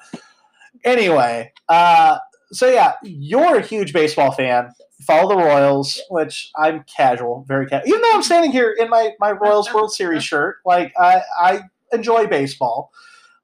anyway, 0.85 1.53
uh, 1.69 2.19
so 2.53 2.69
yeah, 2.69 2.95
you're 3.03 3.57
a 3.57 3.63
huge 3.63 3.93
baseball 3.93 4.31
fan. 4.31 4.71
Follow 5.07 5.37
the 5.37 5.43
Royals, 5.43 6.01
which 6.11 6.51
I'm 6.57 6.85
casual, 6.85 7.45
very 7.49 7.67
casual. 7.67 7.89
Even 7.89 8.03
though 8.03 8.15
I'm 8.15 8.23
standing 8.23 8.53
here 8.53 8.75
in 8.79 8.89
my 8.89 9.13
my 9.19 9.33
Royals 9.33 9.73
World 9.73 9.93
Series 9.93 10.23
shirt, 10.23 10.59
like 10.65 10.93
I 10.99 11.23
I 11.41 11.63
enjoy 11.93 12.27
baseball. 12.27 12.93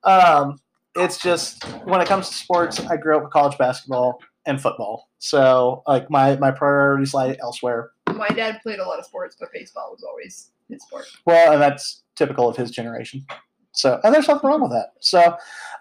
Um, 0.05 0.61
it's 0.94 1.19
just 1.19 1.65
when 1.85 2.01
it 2.01 2.09
comes 2.09 2.28
to 2.28 2.35
sports, 2.35 2.81
I 2.81 2.97
grew 2.97 3.16
up 3.16 3.24
with 3.24 3.32
college 3.32 3.59
basketball 3.59 4.20
and 4.47 4.60
football. 4.60 5.09
So 5.18 5.82
like 5.86 6.10
my 6.10 6.36
my 6.36 6.51
priorities 6.51 7.12
lie 7.14 7.36
elsewhere. 7.40 7.90
My 8.14 8.28
dad 8.28 8.60
played 8.62 8.78
a 8.78 8.85
lot 8.86 8.98
of 8.98 9.05
sports, 9.05 9.36
but 9.39 9.52
baseball 9.52 9.90
was 9.93 10.02
always 10.02 10.51
his 10.68 10.82
sport. 10.82 11.06
Well, 11.27 11.52
and 11.52 11.60
that's 11.62 12.02
typical 12.14 12.48
of 12.48 12.56
his 12.56 12.70
generation. 12.70 13.27
So 13.73 14.01
and 14.05 14.14
there's 14.14 14.27
nothing 14.28 14.48
wrong 14.48 14.62
with 14.62 14.70
that. 14.70 14.93
So 15.01 15.20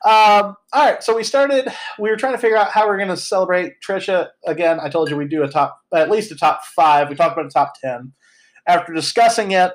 um, 0.03 0.55
all 0.73 0.85
right, 0.85 1.01
so 1.01 1.15
we 1.15 1.23
started. 1.23 1.67
We 1.97 2.09
were 2.09 2.17
trying 2.17 2.33
to 2.33 2.37
figure 2.39 2.57
out 2.57 2.69
how 2.71 2.87
we're 2.87 2.97
going 2.97 3.09
to 3.09 3.17
celebrate 3.17 3.75
Trisha. 3.87 4.29
Again, 4.45 4.79
I 4.81 4.89
told 4.89 5.09
you 5.09 5.15
we'd 5.15 5.29
do 5.29 5.43
a 5.43 5.47
top, 5.49 5.79
at 5.93 6.11
least 6.11 6.31
a 6.31 6.35
top 6.35 6.63
five. 6.75 7.09
We 7.09 7.15
talked 7.15 7.33
about 7.37 7.45
a 7.45 7.49
top 7.49 7.73
ten. 7.81 8.11
After 8.67 8.93
discussing 8.93 9.51
it, 9.51 9.71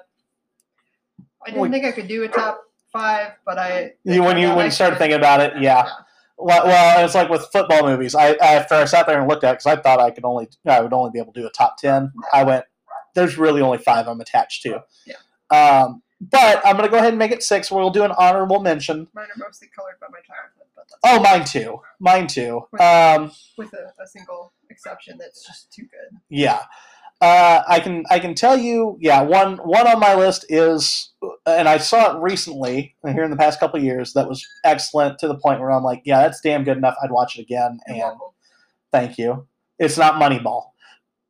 I 1.46 1.50
didn't 1.50 1.60
We- 1.62 1.68
think 1.70 1.84
I 1.86 1.92
could 1.92 2.08
do 2.08 2.22
a 2.24 2.28
top 2.28 2.62
five, 2.92 3.32
but 3.46 3.58
I 3.58 3.92
you, 4.04 4.22
when 4.22 4.36
you 4.36 4.48
when 4.54 4.66
you 4.66 4.70
started 4.70 4.98
thinking 4.98 5.18
about 5.18 5.40
it, 5.40 5.54
yeah. 5.60 5.84
Well, 5.84 6.06
well, 6.42 7.04
it's 7.04 7.14
like 7.14 7.28
with 7.28 7.46
football 7.52 7.82
movies. 7.84 8.14
I 8.14 8.34
after 8.34 8.74
I 8.74 8.84
sat 8.84 9.06
there 9.06 9.18
and 9.18 9.28
looked 9.28 9.44
at 9.44 9.52
because 9.52 9.66
I 9.66 9.76
thought 9.76 10.00
I 10.00 10.10
could 10.10 10.24
only 10.24 10.48
I 10.66 10.80
would 10.80 10.92
only 10.92 11.10
be 11.10 11.18
able 11.18 11.32
to 11.32 11.40
do 11.40 11.46
a 11.46 11.50
top 11.50 11.76
ten. 11.78 12.12
I 12.32 12.44
went. 12.44 12.64
There's 13.14 13.36
really 13.38 13.60
only 13.60 13.78
five 13.78 14.06
I'm 14.08 14.20
attached 14.20 14.62
to. 14.62 14.82
Yeah. 15.06 15.16
Um, 15.50 16.02
but 16.20 16.60
I'm 16.64 16.76
going 16.76 16.86
to 16.86 16.90
go 16.90 16.98
ahead 16.98 17.08
and 17.08 17.18
make 17.18 17.32
it 17.32 17.42
six. 17.42 17.70
We'll 17.70 17.90
do 17.90 18.04
an 18.04 18.12
honorable 18.12 18.60
mention. 18.60 19.08
Mine 19.14 19.24
are 19.24 19.38
mostly 19.44 19.68
colored 19.74 19.94
by 20.00 20.06
my 20.12 20.18
childhood, 20.20 20.66
but 20.76 20.84
Oh, 21.02 21.20
mine 21.20 21.44
too. 21.44 21.80
Mine 21.98 22.26
too. 22.26 22.66
Um, 22.78 23.32
with 23.56 23.72
a, 23.72 23.92
a 24.00 24.06
single 24.06 24.52
exception 24.68 25.18
that's 25.18 25.44
just 25.44 25.72
too 25.72 25.82
good. 25.82 26.18
yeah. 26.28 26.60
Uh, 27.20 27.62
I 27.68 27.80
can 27.80 28.04
I 28.10 28.18
can 28.18 28.34
tell 28.34 28.56
you, 28.56 28.96
yeah. 29.00 29.20
One 29.20 29.58
one 29.58 29.86
on 29.86 30.00
my 30.00 30.14
list 30.14 30.46
is, 30.48 31.10
and 31.44 31.68
I 31.68 31.76
saw 31.76 32.16
it 32.16 32.20
recently 32.22 32.96
here 33.04 33.22
in 33.24 33.30
the 33.30 33.36
past 33.36 33.60
couple 33.60 33.78
of 33.78 33.84
years. 33.84 34.14
That 34.14 34.26
was 34.28 34.46
excellent 34.64 35.18
to 35.18 35.28
the 35.28 35.36
point 35.36 35.60
where 35.60 35.70
I'm 35.70 35.82
like, 35.84 36.00
yeah, 36.06 36.22
that's 36.22 36.40
damn 36.40 36.64
good 36.64 36.78
enough. 36.78 36.96
I'd 37.02 37.10
watch 37.10 37.38
it 37.38 37.42
again. 37.42 37.78
And 37.86 38.00
Thank 38.90 39.18
you. 39.18 39.46
It's 39.78 39.98
not 39.98 40.14
Moneyball. 40.14 40.64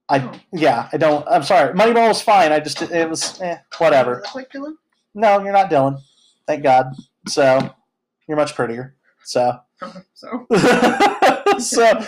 I 0.08 0.20
Oh. 0.20 0.32
yeah, 0.52 0.88
I 0.92 0.96
don't. 0.96 1.26
I'm 1.28 1.42
sorry. 1.42 1.72
Moneyball 1.74 2.08
was 2.08 2.20
fine. 2.22 2.52
I 2.52 2.60
just 2.60 2.82
it 2.82 3.08
was 3.08 3.40
eh, 3.40 3.58
whatever. 3.78 4.22
like 4.34 4.50
Dylan? 4.50 4.74
No, 5.14 5.42
you're 5.42 5.52
not 5.52 5.70
Dylan. 5.70 5.98
Thank 6.46 6.62
God. 6.62 6.86
So 7.28 7.74
you're 8.28 8.36
much 8.36 8.54
prettier. 8.54 8.96
So 9.24 9.58
so 10.14 10.46
so 11.58 12.04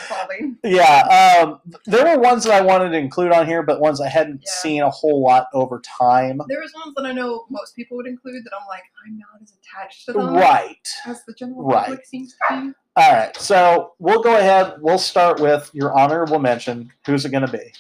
yeah. 0.65 1.41
Um, 1.43 1.61
there 1.87 2.05
were 2.17 2.21
ones 2.23 2.45
that 2.45 2.53
I 2.53 2.61
wanted 2.61 2.91
to 2.91 2.99
include 2.99 3.33
on 3.33 3.47
here, 3.47 3.63
but 3.63 3.81
ones 3.81 4.01
I 4.01 4.09
hadn't 4.09 4.43
Yeah. 4.45 4.53
seen 4.53 4.83
a 4.83 4.91
whole 4.91 5.23
lot 5.23 5.47
over 5.55 5.81
time. 5.81 6.41
There 6.49 6.61
was 6.61 6.73
ones 6.75 6.95
that 6.97 7.07
I 7.07 7.13
know 7.13 7.45
most 7.51 7.75
people 7.75 7.97
would 7.97 8.07
include 8.07 8.45
that 8.45 8.53
I'm 8.59 8.67
like, 8.69 8.83
I'm 9.07 9.19
not 9.19 9.43
as 9.43 9.53
attached 9.53 10.07
to 10.07 10.13
them 10.13 10.35
Right. 10.35 10.89
as 11.07 11.25
the 11.25 11.33
general 11.35 11.63
Right. 11.65 11.87
public 11.87 12.07
seems 12.07 12.35
to 12.35 12.39
be. 12.63 12.73
All 12.97 13.13
right. 13.13 13.35
So 13.37 13.95
we'll 13.99 14.23
go 14.23 14.37
ahead. 14.37 14.75
We'll 14.81 14.99
start 14.99 15.41
with 15.41 15.71
your 15.73 15.99
honorable 15.99 16.39
mention. 16.39 16.93
Who's 17.07 17.25
it 17.25 17.31
going 17.31 17.47
to 17.47 17.53
be? 17.53 17.73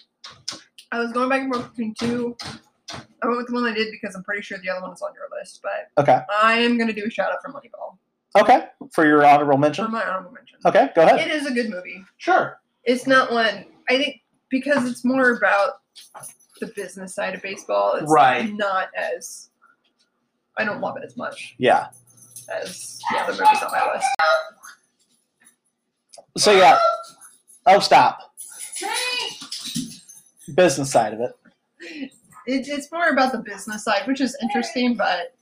I 0.90 0.98
was 0.98 1.12
going 1.12 1.28
back 1.28 1.43
and 1.43 1.52
forth 1.55 1.69
between 1.70 1.94
two. 1.94 2.36
I 2.90 3.27
went 3.27 3.39
with 3.39 3.47
the 3.48 3.55
one 3.55 3.64
I 3.64 3.73
did 3.73 3.89
because 3.90 4.14
I'm 4.14 4.24
pretty 4.24 4.43
sure 4.43 4.59
the 4.62 4.69
other 4.70 4.82
one 4.82 4.93
is 4.93 5.01
on 5.02 5.12
your 5.14 5.28
list, 5.39 5.60
but 5.62 6.02
Okay. 6.02 6.20
I 6.43 6.55
am 6.59 6.77
going 6.77 6.89
to 6.89 6.94
do 6.98 7.05
a 7.06 7.10
shout 7.10 7.31
out 7.32 7.39
for 7.43 7.51
Moneyball 7.52 7.97
Okay. 8.38 8.66
For 8.92 9.06
your 9.06 9.24
honorable 9.24 9.59
mention. 9.59 9.84
for 9.86 9.90
my 9.90 10.04
honorable 10.04 10.32
mention. 10.32 10.59
Okay. 10.64 10.88
Go 10.94 11.02
ahead. 11.02 11.20
It 11.20 11.30
is 11.30 11.46
a 11.46 11.52
good 11.52 11.68
movie. 11.70 12.02
Sure. 12.18 12.60
It's 12.84 13.06
not 13.06 13.30
one 13.32 13.66
I 13.88 13.98
think 13.98 14.22
because 14.48 14.86
it's 14.88 15.04
more 15.04 15.32
about 15.36 15.74
the 16.60 16.68
business 16.68 17.14
side 17.14 17.34
of 17.34 17.42
baseball. 17.42 17.94
It's 17.94 18.10
Right. 18.10 18.52
not 18.54 18.88
as 18.96 19.50
I 20.56 20.64
don't 20.64 20.80
love 20.80 20.96
it 20.96 21.04
as 21.04 21.16
much 21.16 21.54
Yeah. 21.59 21.88
as 22.50 22.98
the 23.10 23.18
other 23.18 23.32
movies 23.32 23.62
on 23.62 23.70
my 23.72 23.92
list. 23.94 24.06
So 26.38 26.52
yeah. 26.52 26.78
Oh, 27.66 27.78
stop. 27.80 28.18
Business 30.54 30.90
side 30.90 31.14
of 31.14 31.20
it. 31.20 31.32
It, 32.46 32.66
it's 32.68 32.90
more 32.90 33.09
about 33.10 33.32
the 33.32 33.38
business 33.38 33.84
side, 33.84 34.06
which 34.06 34.20
is 34.20 34.36
interesting, 34.42 34.94
but 34.96 35.34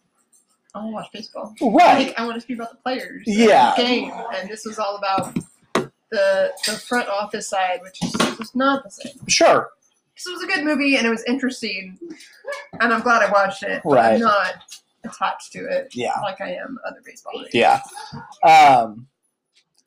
I 0.75 0.79
want 0.79 0.89
to 0.91 0.93
watch 0.95 1.13
baseball. 1.13 1.55
Right. 1.61 2.09
Like, 2.09 2.19
I 2.19 2.25
want 2.25 2.37
to 2.37 2.41
speak 2.41 2.57
about 2.59 2.71
the 2.71 2.77
players. 2.79 3.25
and 3.27 3.37
Yeah. 3.37 3.73
The 3.77 3.83
game, 3.83 4.13
and 4.35 4.49
this 4.49 4.65
was 4.65 4.79
all 4.79 4.97
about 4.97 5.35
the 6.11 6.53
the 6.67 6.73
front 6.73 7.09
office 7.09 7.49
side, 7.49 7.81
which 7.83 8.03
is 8.03 8.13
just 8.39 8.55
not 8.57 8.85
the 8.85 8.91
same. 8.91 9.13
Sure. 9.29 9.71
It 10.17 10.31
was 10.31 10.43
a 10.43 10.47
good 10.47 10.65
movie, 10.65 10.97
and 10.97 11.07
it 11.07 11.11
was 11.11 11.25
interesting, 11.25 11.99
and 12.81 12.93
I'm 12.93 13.01
glad 13.01 13.23
I 13.23 13.31
watched 13.33 13.63
it. 13.63 13.81
Right. 13.85 14.15
I'm 14.15 14.21
not 14.21 14.55
attached 15.03 15.51
to 15.53 15.65
it 15.67 15.95
Yeah. 15.95 16.13
like 16.21 16.41
I 16.43 16.53
am 16.53 16.79
other 16.87 17.01
baseball 17.05 17.33
movies. 17.39 17.55
Yeah. 17.55 17.81
Um, 18.45 19.07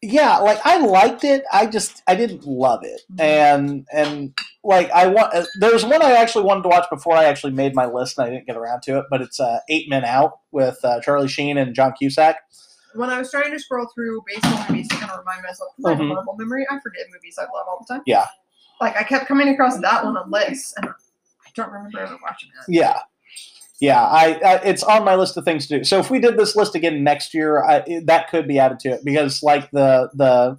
yeah, 0.04 0.38
like 0.40 0.60
I 0.66 0.78
liked 0.78 1.24
it. 1.24 1.44
I 1.52 1.66
just 1.66 2.04
I 2.08 2.16
didn't 2.16 2.46
love 2.46 2.82
it, 2.84 3.02
Mhm. 3.14 3.20
and 3.24 3.88
and 3.92 4.34
like 4.64 4.92
I 4.92 5.08
want. 5.08 5.34
Uh, 5.34 5.46
there 5.60 5.72
one 5.80 6.02
I 6.04 6.12
actually 6.14 6.44
wanted 6.46 6.64
to 6.64 6.70
watch 6.70 6.90
before 6.90 7.16
I 7.16 7.24
actually 7.26 7.54
made 7.54 7.74
my 7.74 7.86
list, 7.86 8.18
and 8.18 8.28
I 8.28 8.30
didn't 8.30 8.46
get 8.46 8.58
around 8.58 8.82
to 8.84 9.00
it. 9.00 9.06
But 9.10 9.22
it's 9.22 9.40
uh, 9.40 9.60
Eight 9.70 9.90
Men 9.90 10.04
Out 10.06 10.40
with 10.52 10.78
uh, 10.84 11.00
Charlie 11.02 11.28
Sheen 11.28 11.58
and 11.58 11.74
John 11.74 11.94
Cusack. 11.98 12.36
When 12.96 13.10
I 13.10 13.18
was 13.18 13.32
trying 13.32 13.52
to 13.52 13.60
scroll 13.60 13.88
through 13.96 14.22
baseball 14.28 14.66
movies 14.70 14.88
to 14.90 14.96
kind 14.98 15.12
of 15.12 15.20
remind 15.20 15.42
myself, 15.42 15.70
'cause 15.76 15.86
I 15.86 15.90
have 15.92 16.00
a 16.00 16.04
Mhm. 16.04 16.10
horrible 16.10 16.36
memory. 16.38 16.66
I 16.70 16.80
forget 16.80 17.06
movies 17.12 17.38
I 17.40 17.44
love 17.44 17.66
all 17.68 17.84
the 17.88 17.92
time. 17.94 18.04
Yeah. 18.06 18.28
Like 18.82 18.96
I 18.98 19.04
kept 19.04 19.26
coming 19.28 19.48
across 19.50 19.80
that 19.80 20.04
one 20.06 20.16
on 20.18 20.30
lists, 20.30 20.74
and 20.78 20.88
I 20.90 21.50
don't 21.56 21.72
remember 21.72 22.00
ever 22.02 22.18
watching 22.22 22.50
it. 22.50 22.72
Yeah. 22.74 23.00
Yeah, 23.84 24.02
I, 24.02 24.40
I 24.46 24.56
it's 24.64 24.82
on 24.82 25.04
my 25.04 25.16
list 25.16 25.36
of 25.36 25.44
things 25.44 25.68
to 25.68 25.80
do. 25.80 25.84
So 25.84 26.00
if 26.00 26.10
we 26.10 26.20
did 26.20 26.38
this 26.38 26.56
list 26.56 26.74
again 26.74 27.04
next 27.04 27.34
year, 27.34 27.62
I, 27.62 27.84
that 28.06 28.30
could 28.30 28.48
be 28.48 28.58
added 28.58 28.80
to 28.80 28.90
it 28.92 29.02
because 29.04 29.44
like 29.44 29.70
the 29.72 30.10
the 30.14 30.58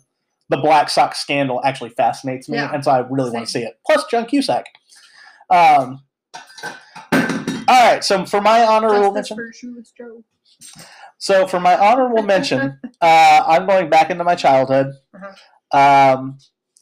the 0.51 0.59
Black 0.59 0.91
Sox 0.91 1.21
scandal 1.21 1.59
actually 1.65 1.89
fascinates 1.89 2.51
me, 2.51 2.59
Yeah. 2.59 2.71
and 2.75 2.85
so 2.85 2.91
I 2.91 2.99
really 2.99 3.31
want 3.31 3.47
to 3.47 3.51
see 3.51 3.63
it. 3.63 3.79
Plus 3.87 4.05
John 4.11 4.27
Cusack. 4.27 4.67
Um. 5.49 6.03
All 7.67 7.91
right, 7.93 8.05
so 8.05 8.27
for 8.27 8.43
my 8.43 8.63
honorable 8.63 9.11
mention, 9.13 9.39
for 9.39 9.51
Shoeless 9.55 9.91
Joe. 9.97 10.23
so 11.17 11.47
for 11.47 11.59
my 11.61 11.79
honorable 11.79 12.23
mention, 12.23 12.79
uh, 13.01 13.43
I'm 13.47 13.65
going 13.67 13.89
back 13.89 14.11
into 14.11 14.23
my 14.23 14.35
childhood. 14.35 14.89
Uh-huh. 15.15 16.15
Um, 16.19 16.37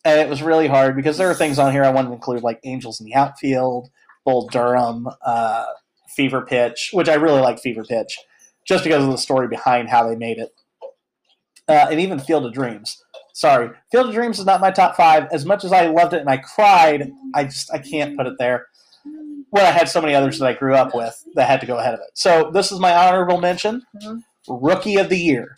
and 0.04 0.18
it 0.18 0.28
was 0.28 0.42
really 0.42 0.66
hard 0.66 0.96
because 0.96 1.18
there 1.18 1.30
are 1.30 1.34
things 1.34 1.60
on 1.60 1.70
here 1.70 1.84
I 1.84 1.90
wanted 1.90 2.08
to 2.08 2.14
include, 2.14 2.42
like 2.42 2.58
Angels 2.64 2.98
in 3.00 3.06
the 3.06 3.14
Outfield, 3.14 3.90
Bull 4.24 4.48
Durham, 4.48 5.06
uh, 5.24 5.66
Fever 6.16 6.42
Pitch, 6.42 6.90
which 6.92 7.08
I 7.08 7.14
really 7.14 7.40
like 7.40 7.58
Fever 7.60 7.84
Pitch, 7.84 8.18
just 8.66 8.84
because 8.84 9.04
of 9.04 9.10
the 9.10 9.18
story 9.18 9.48
behind 9.48 9.88
how 9.88 10.08
they 10.08 10.16
made 10.16 10.38
it. 10.38 10.50
Uh, 11.68 11.86
and 11.90 12.00
even 12.00 12.18
Field 12.18 12.44
of 12.46 12.52
Dreams. 12.52 13.02
Sorry, 13.34 13.70
Field 13.90 14.08
of 14.08 14.14
Dreams 14.14 14.38
is 14.38 14.44
not 14.46 14.60
my 14.60 14.70
top 14.70 14.96
five. 14.96 15.26
As 15.32 15.44
much 15.46 15.64
as 15.64 15.72
I 15.72 15.86
loved 15.86 16.12
it 16.12 16.20
and 16.20 16.28
I 16.28 16.36
cried, 16.36 17.10
I 17.34 17.44
just 17.44 17.72
I 17.72 17.78
can't 17.78 18.16
put 18.16 18.26
it 18.26 18.34
there. 18.38 18.66
When 19.50 19.64
I 19.64 19.70
had 19.70 19.88
so 19.88 20.00
many 20.00 20.14
others 20.14 20.38
that 20.38 20.46
I 20.46 20.52
grew 20.54 20.74
up 20.74 20.94
with 20.94 21.22
that 21.34 21.48
had 21.48 21.60
to 21.60 21.66
go 21.66 21.78
ahead 21.78 21.94
of 21.94 22.00
it. 22.00 22.10
So 22.14 22.50
this 22.52 22.72
is 22.72 22.78
my 22.80 22.94
honorable 22.94 23.38
mention. 23.40 23.82
Mhm. 24.02 24.22
Rookie 24.48 24.96
of 24.96 25.08
the 25.08 25.18
Year. 25.18 25.56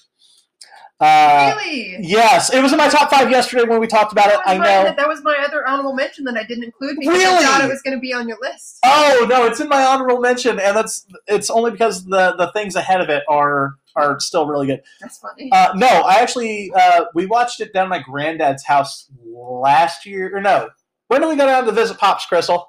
Uh, 1.01 1.55
really? 1.57 1.97
yes, 2.01 2.55
it 2.55 2.63
was 2.63 2.71
in 2.73 2.79
my 2.79 2.89
top 2.89 3.11
five 3.11 3.29
yesterday 3.31 3.65
when 3.65 3.81
we 3.81 3.87
talked 3.87 4.13
about 4.13 4.31
it. 4.31 4.39
I 4.47 4.57
my- 4.57 4.65
know. 4.65 4.95
that 4.97 5.09
was 5.09 5.23
my 5.25 5.37
other 5.47 5.67
honorable 5.67 5.93
mention 5.93 6.25
that 6.25 6.37
I 6.37 6.45
didn't 6.45 6.65
include 6.65 6.97
because 7.01 7.19
Really? 7.19 7.45
I 7.45 7.49
thought 7.49 7.65
it 7.65 7.69
was 7.69 7.83
going 7.83 7.97
to 7.97 8.01
be 8.01 8.13
on 8.13 8.29
your 8.29 8.39
list. 8.41 8.79
Oh 8.85 9.27
no, 9.29 9.45
it's 9.45 9.59
in 9.61 9.69
my 9.69 9.85
honorable 9.85 10.21
mention, 10.21 10.61
and 10.61 10.77
that's 10.77 11.05
it's 11.27 11.51
only 11.51 11.73
because 11.73 12.05
the 12.05 12.35
the 12.37 12.51
things 12.53 12.77
ahead 12.77 13.01
of 13.01 13.09
it 13.11 13.25
are 13.29 13.75
are 13.97 14.21
still 14.21 14.47
really 14.47 14.67
good. 14.69 14.83
That's 15.01 15.19
funny. 15.19 15.51
Uh, 15.53 15.73
no, 15.75 15.87
I 15.89 16.15
actually 16.21 16.71
uh, 16.75 17.07
we 17.15 17.27
watched 17.27 17.61
it 17.61 17.73
down 17.73 17.85
at 17.87 17.91
my 17.91 17.99
granddad's 18.01 18.65
house 18.65 19.09
last 19.27 20.07
year. 20.07 20.35
Or 20.37 20.41
no, 20.41 20.69
when 21.09 21.21
did 21.21 21.29
we 21.29 21.37
go 21.37 21.47
down 21.47 21.65
to 21.67 21.73
visit 21.73 21.99
Pops, 21.99 22.25
Crystal? 22.27 22.69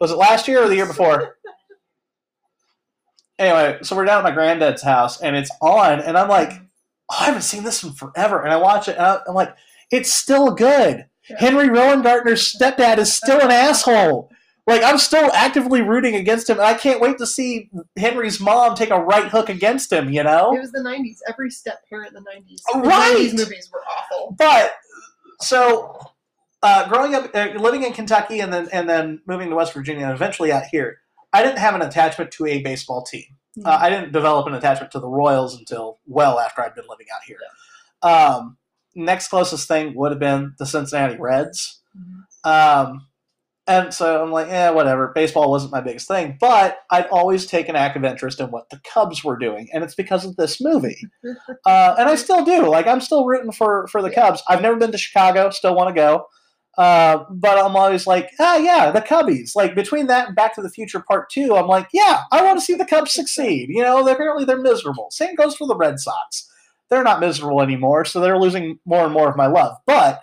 Was 0.00 0.10
it 0.10 0.16
last 0.16 0.48
year 0.48 0.64
or 0.64 0.68
the 0.68 0.76
year 0.76 0.86
before? 0.86 1.36
anyway, 3.38 3.78
so 3.82 3.94
we're 3.94 4.04
down 4.06 4.18
at 4.18 4.24
my 4.24 4.30
granddad's 4.32 4.82
house, 4.82 5.20
and 5.20 5.36
it's 5.36 5.50
on, 5.60 6.00
and 6.00 6.18
I'm 6.18 6.28
like, 6.28 6.52
oh, 7.10 7.16
I 7.20 7.24
haven't 7.26 7.42
seen 7.42 7.64
this 7.64 7.82
one 7.84 7.92
forever, 7.94 8.42
and 8.42 8.52
I 8.52 8.56
watch 8.56 8.88
it, 8.88 8.96
and 8.96 9.20
I'm 9.28 9.34
like, 9.34 9.54
it's 9.90 10.12
still 10.12 10.52
good. 10.54 11.06
Yeah. 11.28 11.36
Henry 11.38 11.68
Rowengartner's 11.68 12.54
stepdad 12.56 12.98
is 12.98 13.12
still 13.12 13.40
an 13.40 13.50
asshole. 13.50 14.30
Like 14.66 14.82
I'm 14.84 14.98
still 14.98 15.30
actively 15.32 15.82
rooting 15.82 16.14
against 16.14 16.48
him, 16.48 16.58
and 16.58 16.66
I 16.66 16.74
can't 16.74 17.00
wait 17.00 17.18
to 17.18 17.26
see 17.26 17.70
Henry's 17.96 18.38
mom 18.40 18.76
take 18.76 18.90
a 18.90 19.00
right 19.00 19.26
hook 19.26 19.48
against 19.48 19.92
him. 19.92 20.10
You 20.10 20.22
know, 20.22 20.54
It 20.54 20.60
was 20.60 20.70
the 20.70 20.80
'90s. 20.80 21.18
Every 21.28 21.50
step 21.50 21.80
parent 21.88 22.14
in 22.14 22.22
the 22.22 22.30
'90s. 22.30 22.60
Oh, 22.72 22.80
The 22.80 22.88
right. 22.88 23.16
90s 23.16 23.36
movies 23.36 23.70
were 23.72 23.80
awful. 23.80 24.36
But 24.38 24.74
so 25.40 25.98
uh, 26.62 26.88
growing 26.88 27.14
up, 27.14 27.34
uh, 27.34 27.48
living 27.58 27.82
in 27.82 27.92
Kentucky, 27.92 28.40
and 28.40 28.52
then 28.52 28.68
and 28.72 28.88
then 28.88 29.20
moving 29.26 29.48
to 29.50 29.56
West 29.56 29.72
Virginia, 29.72 30.04
and 30.04 30.14
eventually 30.14 30.52
out 30.52 30.64
here, 30.70 31.00
I 31.32 31.42
didn't 31.42 31.58
have 31.58 31.74
an 31.74 31.82
attachment 31.82 32.30
to 32.32 32.46
a 32.46 32.62
baseball 32.62 33.02
team. 33.02 33.24
Uh, 33.64 33.78
I 33.80 33.90
didn't 33.90 34.12
develop 34.12 34.46
an 34.46 34.54
attachment 34.54 34.92
to 34.92 35.00
the 35.00 35.08
Royals 35.08 35.58
until 35.58 35.98
well 36.06 36.38
after 36.38 36.62
I'd 36.62 36.74
been 36.74 36.84
living 36.88 37.06
out 37.14 37.22
here. 37.26 37.38
Um, 38.02 38.56
next 38.94 39.28
closest 39.28 39.66
thing 39.68 39.94
would 39.96 40.12
have 40.12 40.20
been 40.20 40.54
the 40.58 40.66
Cincinnati 40.66 41.16
Reds. 41.18 41.82
Mhm. 41.98 42.48
Um, 42.48 43.06
and 43.66 43.92
so 43.94 44.22
I'm 44.22 44.32
like, 44.32 44.48
yeah, 44.48 44.70
whatever. 44.70 45.12
Baseball 45.14 45.50
wasn't 45.50 45.72
my 45.72 45.80
biggest 45.80 46.08
thing, 46.08 46.36
but 46.40 46.78
I'd 46.90 47.06
always 47.08 47.46
taken 47.46 47.76
an 47.76 47.82
active 47.82 48.04
interest 48.04 48.40
in 48.40 48.50
what 48.50 48.68
the 48.70 48.80
Cubs 48.84 49.22
were 49.22 49.36
doing, 49.36 49.68
and 49.72 49.84
it's 49.84 49.94
because 49.94 50.24
of 50.24 50.36
this 50.36 50.60
movie. 50.60 50.98
Uh, 51.66 51.94
and 51.98 52.08
I 52.08 52.14
still 52.14 52.44
do. 52.44 52.66
Like, 52.68 52.86
I'm 52.86 53.00
still 53.00 53.26
rooting 53.26 53.52
for 53.52 53.86
for 53.88 54.00
the 54.02 54.08
Yeah. 54.10 54.26
Cubs. 54.28 54.42
I've 54.48 54.62
never 54.62 54.76
been 54.76 54.92
to 54.92 54.98
Chicago. 54.98 55.50
Still 55.50 55.74
want 55.74 55.88
to 55.88 55.94
go. 55.94 56.26
Uh, 56.78 57.24
but 57.30 57.58
I'm 57.58 57.76
always 57.76 58.06
like, 58.06 58.30
ah, 58.38 58.56
yeah, 58.56 58.90
the 58.90 59.00
Cubbies. 59.00 59.56
Like 59.56 59.74
between 59.74 60.06
that 60.06 60.28
and 60.28 60.36
Back 60.36 60.54
to 60.54 60.62
the 60.62 60.70
Future 60.70 61.00
Part 61.00 61.28
Two, 61.30 61.56
I'm 61.56 61.66
like, 61.66 61.88
yeah, 61.92 62.22
I 62.32 62.42
want 62.42 62.58
to 62.58 62.64
see 62.64 62.74
the 62.74 62.86
Cubs 62.86 63.12
succeed. 63.12 63.68
You 63.70 63.82
know, 63.82 64.04
they're, 64.04 64.14
apparently 64.14 64.44
they're 64.44 64.60
miserable. 64.60 65.08
Same 65.10 65.34
goes 65.34 65.56
for 65.56 65.66
the 65.66 65.76
Red 65.76 65.98
Sox. 65.98 66.48
They're 66.88 67.02
not 67.04 67.20
miserable 67.20 67.60
anymore, 67.60 68.04
so 68.04 68.20
they're 68.20 68.38
losing 68.38 68.78
more 68.84 69.04
and 69.04 69.12
more 69.12 69.28
of 69.28 69.36
my 69.36 69.46
love. 69.46 69.76
But 69.86 70.20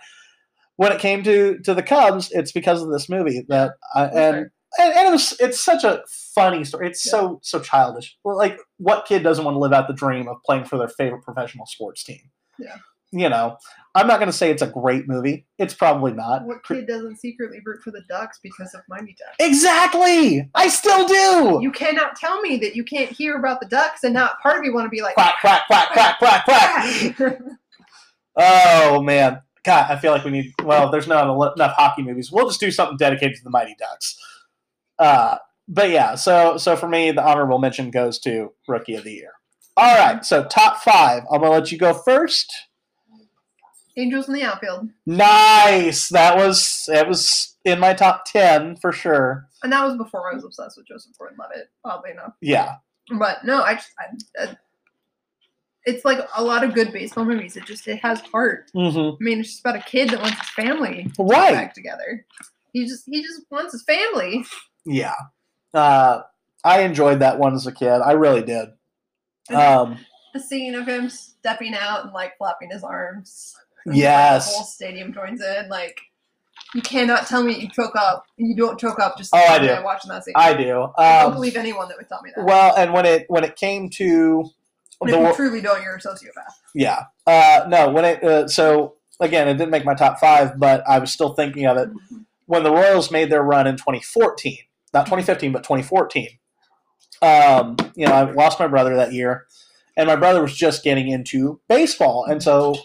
when 0.76 0.92
it 0.92 1.00
came 1.00 1.22
to 1.24 1.58
to 1.60 1.74
the 1.74 1.82
Cubs, 1.82 2.30
it's 2.32 2.52
because 2.52 2.82
of 2.82 2.90
this 2.90 3.08
movie 3.08 3.44
that 3.48 3.72
I, 3.94 4.04
and, 4.06 4.36
and 4.78 4.94
and 4.94 5.08
it 5.08 5.10
was 5.12 5.36
it's 5.40 5.60
such 5.60 5.84
a 5.84 6.02
funny 6.34 6.64
story. 6.64 6.88
It's 6.88 7.02
so 7.02 7.40
so 7.42 7.60
childish. 7.60 8.16
Like 8.24 8.58
what 8.78 9.06
kid 9.06 9.22
doesn't 9.22 9.44
want 9.44 9.54
to 9.54 9.60
live 9.60 9.72
out 9.72 9.88
the 9.88 9.94
dream 9.94 10.28
of 10.28 10.36
playing 10.44 10.64
for 10.64 10.78
their 10.78 10.88
favorite 10.88 11.22
professional 11.22 11.66
sports 11.66 12.04
team? 12.04 12.30
Yeah. 12.58 12.76
You 13.10 13.30
know, 13.30 13.56
I'm 13.94 14.06
not 14.06 14.18
going 14.18 14.30
to 14.30 14.36
say 14.36 14.50
it's 14.50 14.60
a 14.60 14.66
great 14.66 15.08
movie. 15.08 15.46
It's 15.58 15.72
probably 15.72 16.12
not. 16.12 16.44
What 16.44 16.62
kid 16.62 16.86
doesn't 16.86 17.16
secretly 17.16 17.58
root 17.64 17.80
for 17.82 17.90
the 17.90 18.02
Ducks 18.08 18.38
because 18.42 18.74
of 18.74 18.82
Mighty 18.88 19.16
Ducks? 19.18 19.36
Exactly. 19.40 20.48
I 20.54 20.68
still 20.68 21.06
do. 21.06 21.58
You 21.62 21.72
cannot 21.72 22.16
tell 22.16 22.40
me 22.42 22.58
that 22.58 22.76
you 22.76 22.84
can't 22.84 23.10
hear 23.10 23.36
about 23.36 23.60
the 23.60 23.66
Ducks 23.66 24.04
and 24.04 24.12
not 24.12 24.38
part 24.40 24.58
of 24.58 24.64
you 24.64 24.74
want 24.74 24.84
to 24.86 24.90
be 24.90 25.00
like, 25.00 25.14
quack 25.14 25.36
quack 25.40 25.62
quack 25.66 25.88
quack 25.92 26.18
quack 26.18 26.44
quack. 26.44 27.38
Oh 28.36 29.02
man, 29.02 29.42
God, 29.64 29.90
I 29.90 29.98
feel 29.98 30.12
like 30.12 30.24
we 30.24 30.30
need. 30.30 30.54
Well, 30.62 30.90
there's 30.90 31.08
not 31.08 31.24
enough 31.28 31.74
hockey 31.76 32.02
movies. 32.02 32.30
We'll 32.30 32.46
just 32.46 32.60
do 32.60 32.70
something 32.70 32.96
dedicated 32.96 33.36
to 33.38 33.44
the 33.44 33.50
Mighty 33.50 33.74
Ducks. 33.78 34.16
Uh, 34.98 35.38
but 35.66 35.90
yeah, 35.90 36.14
so 36.14 36.56
so 36.56 36.76
for 36.76 36.88
me, 36.88 37.10
the 37.10 37.26
honorable 37.26 37.58
mention 37.58 37.90
goes 37.90 38.18
to 38.20 38.52
Rookie 38.68 38.94
of 38.94 39.04
the 39.04 39.12
Year. 39.12 39.32
All 39.76 39.96
right, 39.96 40.24
so 40.24 40.44
top 40.44 40.78
five. 40.82 41.24
I'm 41.32 41.40
gonna 41.40 41.52
let 41.52 41.72
you 41.72 41.78
go 41.78 41.94
first. 41.94 42.52
Angels 43.98 44.28
in 44.28 44.34
the 44.34 44.42
outfield. 44.44 44.88
Nice. 45.06 46.08
That 46.08 46.36
was 46.36 46.84
that 46.86 47.08
was 47.08 47.56
in 47.64 47.78
my 47.80 47.92
top 47.94 48.24
ten 48.24 48.76
for 48.76 48.92
sure. 48.92 49.46
And 49.62 49.72
that 49.72 49.84
was 49.84 49.96
before 49.96 50.30
I 50.30 50.34
was 50.34 50.44
obsessed 50.44 50.76
with 50.78 50.86
Joseph 50.86 51.18
Gordon-Levitt, 51.18 51.68
oddly 51.84 52.12
enough. 52.12 52.32
Yeah. 52.40 52.76
But 53.18 53.44
no, 53.44 53.60
I 53.62 53.74
just, 53.74 53.90
I, 53.98 54.44
I, 54.44 54.56
it's 55.84 56.04
like 56.04 56.20
a 56.36 56.44
lot 56.44 56.62
of 56.62 56.74
good 56.74 56.92
baseball 56.92 57.24
movies. 57.24 57.56
It 57.56 57.64
just, 57.64 57.88
it 57.88 57.98
has 58.00 58.20
heart. 58.20 58.70
hmm 58.72 58.86
I 58.86 59.16
mean, 59.18 59.40
it's 59.40 59.48
just 59.48 59.60
about 59.60 59.74
a 59.76 59.80
kid 59.82 60.10
that 60.10 60.20
wants 60.20 60.38
his 60.38 60.50
family 60.50 61.10
Right. 61.18 61.52
back 61.54 61.74
together. 61.74 62.24
He 62.72 62.86
just, 62.86 63.04
he 63.06 63.20
just 63.22 63.42
wants 63.50 63.72
his 63.72 63.82
family. 63.82 64.44
Yeah. 64.86 65.14
Uh, 65.74 66.22
I 66.64 66.82
enjoyed 66.82 67.18
that 67.20 67.38
one 67.38 67.54
as 67.54 67.66
a 67.66 67.72
kid. 67.72 67.88
I 68.00 68.12
really 68.12 68.42
did. 68.42 68.68
Um, 69.52 69.98
The 70.34 70.40
scene 70.40 70.74
of 70.76 70.86
him 70.86 71.08
stepping 71.10 71.74
out 71.74 72.04
and 72.04 72.12
like 72.12 72.36
flapping 72.38 72.70
his 72.70 72.84
arms. 72.84 73.56
And, 73.86 73.94
like, 73.94 74.02
Yes. 74.02 74.50
the 74.50 74.56
whole 74.58 74.66
stadium 74.66 75.12
joins 75.12 75.40
in. 75.42 75.68
Like, 75.68 76.00
you 76.74 76.82
cannot 76.82 77.26
tell 77.26 77.42
me 77.42 77.58
you 77.58 77.68
choke 77.68 77.96
up. 77.96 78.24
You 78.36 78.54
don't 78.54 78.78
choke 78.78 78.98
up 79.00 79.16
just 79.16 79.30
Oh, 79.34 79.38
I 79.38 79.58
do. 79.58 79.82
watching 79.84 80.10
that 80.10 80.24
scene. 80.24 80.34
I 80.36 80.52
do. 80.54 80.88
I 80.98 81.20
don't 81.22 81.28
Um, 81.28 81.34
believe 81.34 81.56
anyone 81.56 81.88
that 81.88 81.96
would 81.96 82.08
tell 82.08 82.20
me 82.22 82.30
that. 82.36 82.44
well, 82.44 82.74
and 82.76 82.92
when 82.92 83.06
it 83.06 83.24
when 83.28 83.44
it 83.44 83.56
came 83.56 83.88
to 83.90 84.44
and 85.00 85.10
the 85.12 85.20
if 85.22 85.28
you 85.28 85.34
truly 85.34 85.60
don't, 85.60 85.82
you're 85.82 85.94
a 85.94 86.00
sociopath. 86.00 86.52
yeah, 86.74 87.04
uh, 87.26 87.64
no, 87.68 87.88
when 87.90 88.04
it 88.04 88.22
uh, 88.24 88.48
so 88.48 88.96
again, 89.20 89.48
it 89.48 89.54
didn't 89.54 89.70
make 89.70 89.84
my 89.84 89.94
top 89.94 90.18
five, 90.20 90.58
but 90.58 90.82
I 90.88 90.98
was 90.98 91.12
still 91.12 91.34
thinking 91.34 91.66
of 91.66 91.76
it 91.78 91.88
when 92.46 92.62
the 92.64 92.70
Royals 92.72 93.10
made 93.10 93.30
their 93.30 93.42
run 93.42 93.66
in 93.66 93.76
2014, 93.76 94.58
not 94.92 95.06
2015, 95.06 95.52
but 95.52 95.62
2014. 95.62 96.28
Um, 97.22 97.76
you 97.96 98.06
know, 98.06 98.12
I 98.12 98.30
lost 98.30 98.60
my 98.60 98.66
brother 98.68 98.94
that 98.96 99.12
year, 99.12 99.46
and 99.96 100.06
my 100.06 100.16
brother 100.16 100.42
was 100.42 100.54
just 100.54 100.84
getting 100.84 101.08
into 101.08 101.60
baseball, 101.68 102.24
and 102.28 102.42
so 102.42 102.76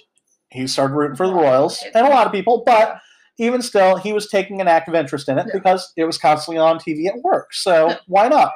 he 0.54 0.68
started 0.68 0.94
rooting 0.94 1.16
for 1.16 1.28
the 1.28 1.34
Royals, 1.34 1.84
and 1.96 2.06
a 2.08 2.10
lot 2.10 2.26
of 2.28 2.32
people, 2.32 2.64
but 2.66 3.00
even 3.40 3.62
still, 3.62 3.96
he 3.98 4.14
was 4.14 4.28
taking 4.30 4.62
an 4.62 4.68
active 4.68 4.94
interest 4.96 5.28
in 5.28 5.40
it 5.40 5.48
Yeah. 5.48 5.54
because 5.54 5.92
it 5.98 6.06
was 6.06 6.18
constantly 6.18 6.60
on 6.60 6.78
TV 6.78 7.08
at 7.08 7.18
work. 7.24 7.54
So 7.54 7.90
Yeah. 7.90 7.98
why 8.08 8.28
not? 8.28 8.52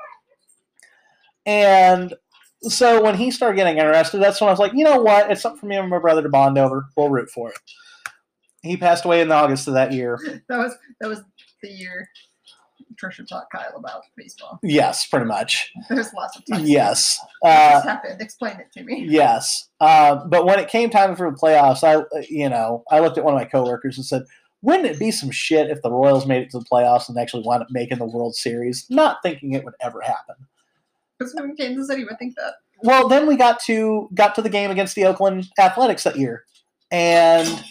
And 1.46 2.14
so 2.62 3.02
when 3.04 3.16
he 3.16 3.32
started 3.32 3.56
getting 3.56 3.78
interested, 3.78 4.20
that's 4.20 4.42
when 4.42 4.50
I 4.50 4.52
was 4.52 4.60
like, 4.60 4.74
you 4.74 4.84
know 4.84 5.02
what? 5.02 5.32
It's 5.32 5.42
something 5.42 5.60
for 5.60 5.66
me 5.66 5.76
and 5.78 5.90
my 5.90 6.00
brother 6.00 6.22
to 6.22 6.30
bond 6.30 6.58
over. 6.58 6.86
We'll 6.96 7.10
root 7.10 7.30
for 7.30 7.50
it. 7.50 7.58
He 8.64 8.76
passed 8.78 9.06
away 9.06 9.22
in 9.22 9.32
August 9.32 9.68
of 9.68 9.76
that 9.76 9.92
year. 9.94 10.18
That 10.50 10.58
was 10.58 10.76
that 11.00 11.08
was 11.08 11.22
the 11.64 11.70
year 11.70 12.08
Trisha 13.02 13.28
taught 13.28 13.50
Kyle 13.52 13.74
about 13.76 14.04
baseball. 14.16 14.60
Yes, 14.64 15.06
pretty 15.08 15.26
much. 15.26 15.72
There's 15.90 16.14
lots 16.14 16.38
of 16.38 16.46
times. 16.46 16.70
Yes. 16.70 17.20
Uh, 17.44 17.82
happened? 17.82 18.22
Explain 18.22 18.60
it 18.60 18.72
to 18.74 18.84
me. 18.84 19.06
yes. 19.08 19.70
Uh, 19.80 20.26
but 20.26 20.46
when 20.46 20.60
it 20.60 20.70
came 20.70 20.90
time 20.90 21.16
for 21.16 21.30
the 21.30 21.38
playoffs, 21.38 21.84
I, 21.84 22.04
you 22.30 22.50
know, 22.50 22.84
I 22.90 23.00
looked 23.00 23.18
at 23.18 23.24
one 23.24 23.34
of 23.34 23.40
my 23.40 23.46
coworkers 23.46 23.98
and 23.98 24.06
said, 24.06 24.24
wouldn't 24.62 24.88
it 24.88 25.00
be 25.00 25.12
some 25.12 25.32
shit 25.32 25.70
if 25.70 25.82
the 25.82 25.92
Royals 25.92 26.26
made 26.26 26.42
it 26.42 26.50
to 26.52 26.60
the 26.60 26.66
playoffs 26.66 27.10
and 27.10 27.18
actually 27.18 27.44
wound 27.46 27.62
up 27.62 27.70
making 27.70 28.00
the 28.00 28.06
World 28.06 28.36
Series? 28.36 28.88
Not 28.90 29.18
thinking 29.22 29.54
it 29.54 29.64
would 29.64 29.76
ever 29.82 30.02
happen. 30.02 30.36
Because 31.18 31.34
when 31.36 31.56
Kansas 31.56 31.88
City 31.88 32.04
would 32.04 32.18
think 32.18 32.36
that. 32.36 32.56
Well, 32.84 33.08
then 33.08 33.28
we 33.28 33.36
got 33.38 33.60
to 33.62 34.10
got 34.14 34.36
to 34.36 34.42
the 34.42 34.50
game 34.50 34.70
against 34.70 34.96
the 34.96 35.06
Oakland 35.06 35.48
Athletics 35.58 36.04
that 36.04 36.16
year, 36.16 36.44
and 36.92 37.64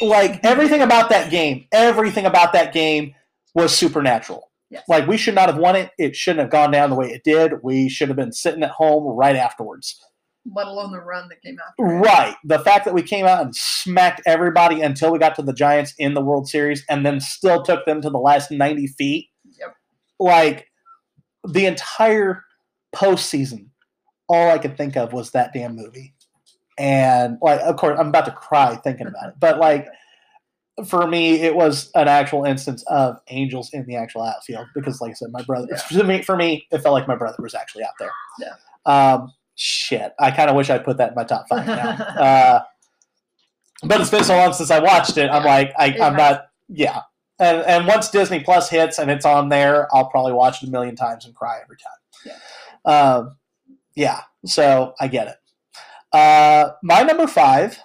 like 0.00 0.42
everything 0.44 0.80
about 0.80 1.10
that 1.10 1.30
game, 1.30 1.66
everything 1.70 2.24
about 2.24 2.54
that 2.54 2.72
game 2.72 3.14
was 3.54 3.76
supernatural. 3.76 4.50
Yes. 4.70 4.84
Like 4.88 5.06
we 5.06 5.16
should 5.16 5.34
not 5.34 5.48
have 5.48 5.58
won 5.58 5.76
it. 5.76 5.90
It 5.98 6.16
shouldn't 6.16 6.40
have 6.40 6.50
gone 6.50 6.70
down 6.70 6.90
the 6.90 6.96
way 6.96 7.10
it 7.10 7.24
did. 7.24 7.52
We 7.62 7.88
should 7.88 8.08
have 8.08 8.16
been 8.16 8.32
sitting 8.32 8.62
at 8.62 8.70
home 8.70 9.04
right 9.04 9.36
afterwards. 9.36 10.00
Let 10.56 10.66
alone 10.66 10.90
the 10.90 11.00
run 11.00 11.28
that 11.28 11.40
came 11.42 11.56
after. 11.60 11.84
Right. 11.84 12.34
The 12.42 12.58
fact 12.58 12.84
that 12.86 12.94
we 12.94 13.02
came 13.02 13.26
out 13.26 13.44
and 13.44 13.54
smacked 13.54 14.22
everybody 14.26 14.80
until 14.80 15.12
we 15.12 15.18
got 15.18 15.36
to 15.36 15.42
the 15.42 15.52
Giants 15.52 15.94
in 15.98 16.14
the 16.14 16.20
World 16.20 16.48
Series, 16.48 16.84
and 16.88 17.06
then 17.06 17.20
still 17.20 17.62
took 17.62 17.84
them 17.84 18.00
to 18.00 18.10
the 18.10 18.18
last 18.18 18.50
ninety 18.50 18.88
feet. 18.88 19.28
Yep. 19.60 19.76
Like 20.18 20.68
the 21.46 21.66
entire 21.66 22.42
postseason, 22.94 23.66
all 24.28 24.50
I 24.50 24.58
could 24.58 24.76
think 24.76 24.96
of 24.96 25.12
was 25.12 25.30
that 25.30 25.52
damn 25.52 25.76
movie. 25.76 26.14
And 26.78 27.36
like, 27.42 27.60
of 27.60 27.76
course, 27.76 27.98
I'm 28.00 28.08
about 28.08 28.24
to 28.24 28.32
cry 28.32 28.74
thinking 28.76 29.06
about 29.06 29.28
it. 29.28 29.34
But 29.38 29.58
like, 29.58 29.86
for 30.86 31.06
me, 31.06 31.40
it 31.40 31.54
was 31.54 31.90
an 31.94 32.08
actual 32.08 32.44
instance 32.44 32.82
of 32.86 33.18
angels 33.28 33.70
in 33.72 33.84
the 33.86 33.96
actual 33.96 34.22
outfield 34.22 34.66
because, 34.74 35.00
like 35.00 35.10
I 35.10 35.14
said, 35.14 35.30
my 35.30 35.42
brother. 35.42 35.76
For 35.76 36.04
me, 36.04 36.22
for 36.22 36.36
me, 36.36 36.66
it 36.70 36.78
felt 36.78 36.94
like 36.94 37.06
my 37.06 37.16
brother 37.16 37.36
was 37.42 37.54
actually 37.54 37.84
out 37.84 37.94
there. 37.98 38.10
Yeah. 38.40 38.54
Um, 38.86 39.32
shit, 39.54 40.12
I 40.18 40.30
kind 40.30 40.48
of 40.48 40.56
wish 40.56 40.70
I'd 40.70 40.84
put 40.84 40.96
that 40.96 41.10
in 41.10 41.14
my 41.14 41.24
top 41.24 41.46
five 41.48 41.66
now. 41.66 41.90
uh, 41.90 42.62
but 43.84 44.00
it's 44.00 44.10
been 44.10 44.24
so 44.24 44.36
long 44.36 44.52
since 44.52 44.70
I 44.70 44.78
watched 44.78 45.16
it. 45.16 45.28
I'm 45.30 45.42
Yeah, 45.44 45.48
like, 45.48 45.72
I, 45.78 45.96
I'm 46.00 46.16
not. 46.16 46.46
Yeah. 46.68 47.02
And, 47.38 47.58
and 47.62 47.86
once 47.86 48.08
Disney 48.10 48.40
Plus 48.40 48.70
hits 48.70 48.98
and 48.98 49.10
it's 49.10 49.24
on 49.24 49.48
there, 49.48 49.94
I'll 49.94 50.08
probably 50.08 50.32
watch 50.32 50.62
it 50.62 50.68
a 50.68 50.70
million 50.70 50.94
times 50.96 51.26
and 51.26 51.34
cry 51.34 51.58
every 51.62 51.76
time. 51.76 52.36
Yeah. 52.84 52.92
Um, 52.92 53.36
yeah. 53.96 54.20
So 54.46 54.94
I 55.00 55.08
get 55.08 55.28
it. 55.28 55.36
Uh, 56.16 56.72
my 56.82 57.02
number 57.02 57.26
five 57.26 57.78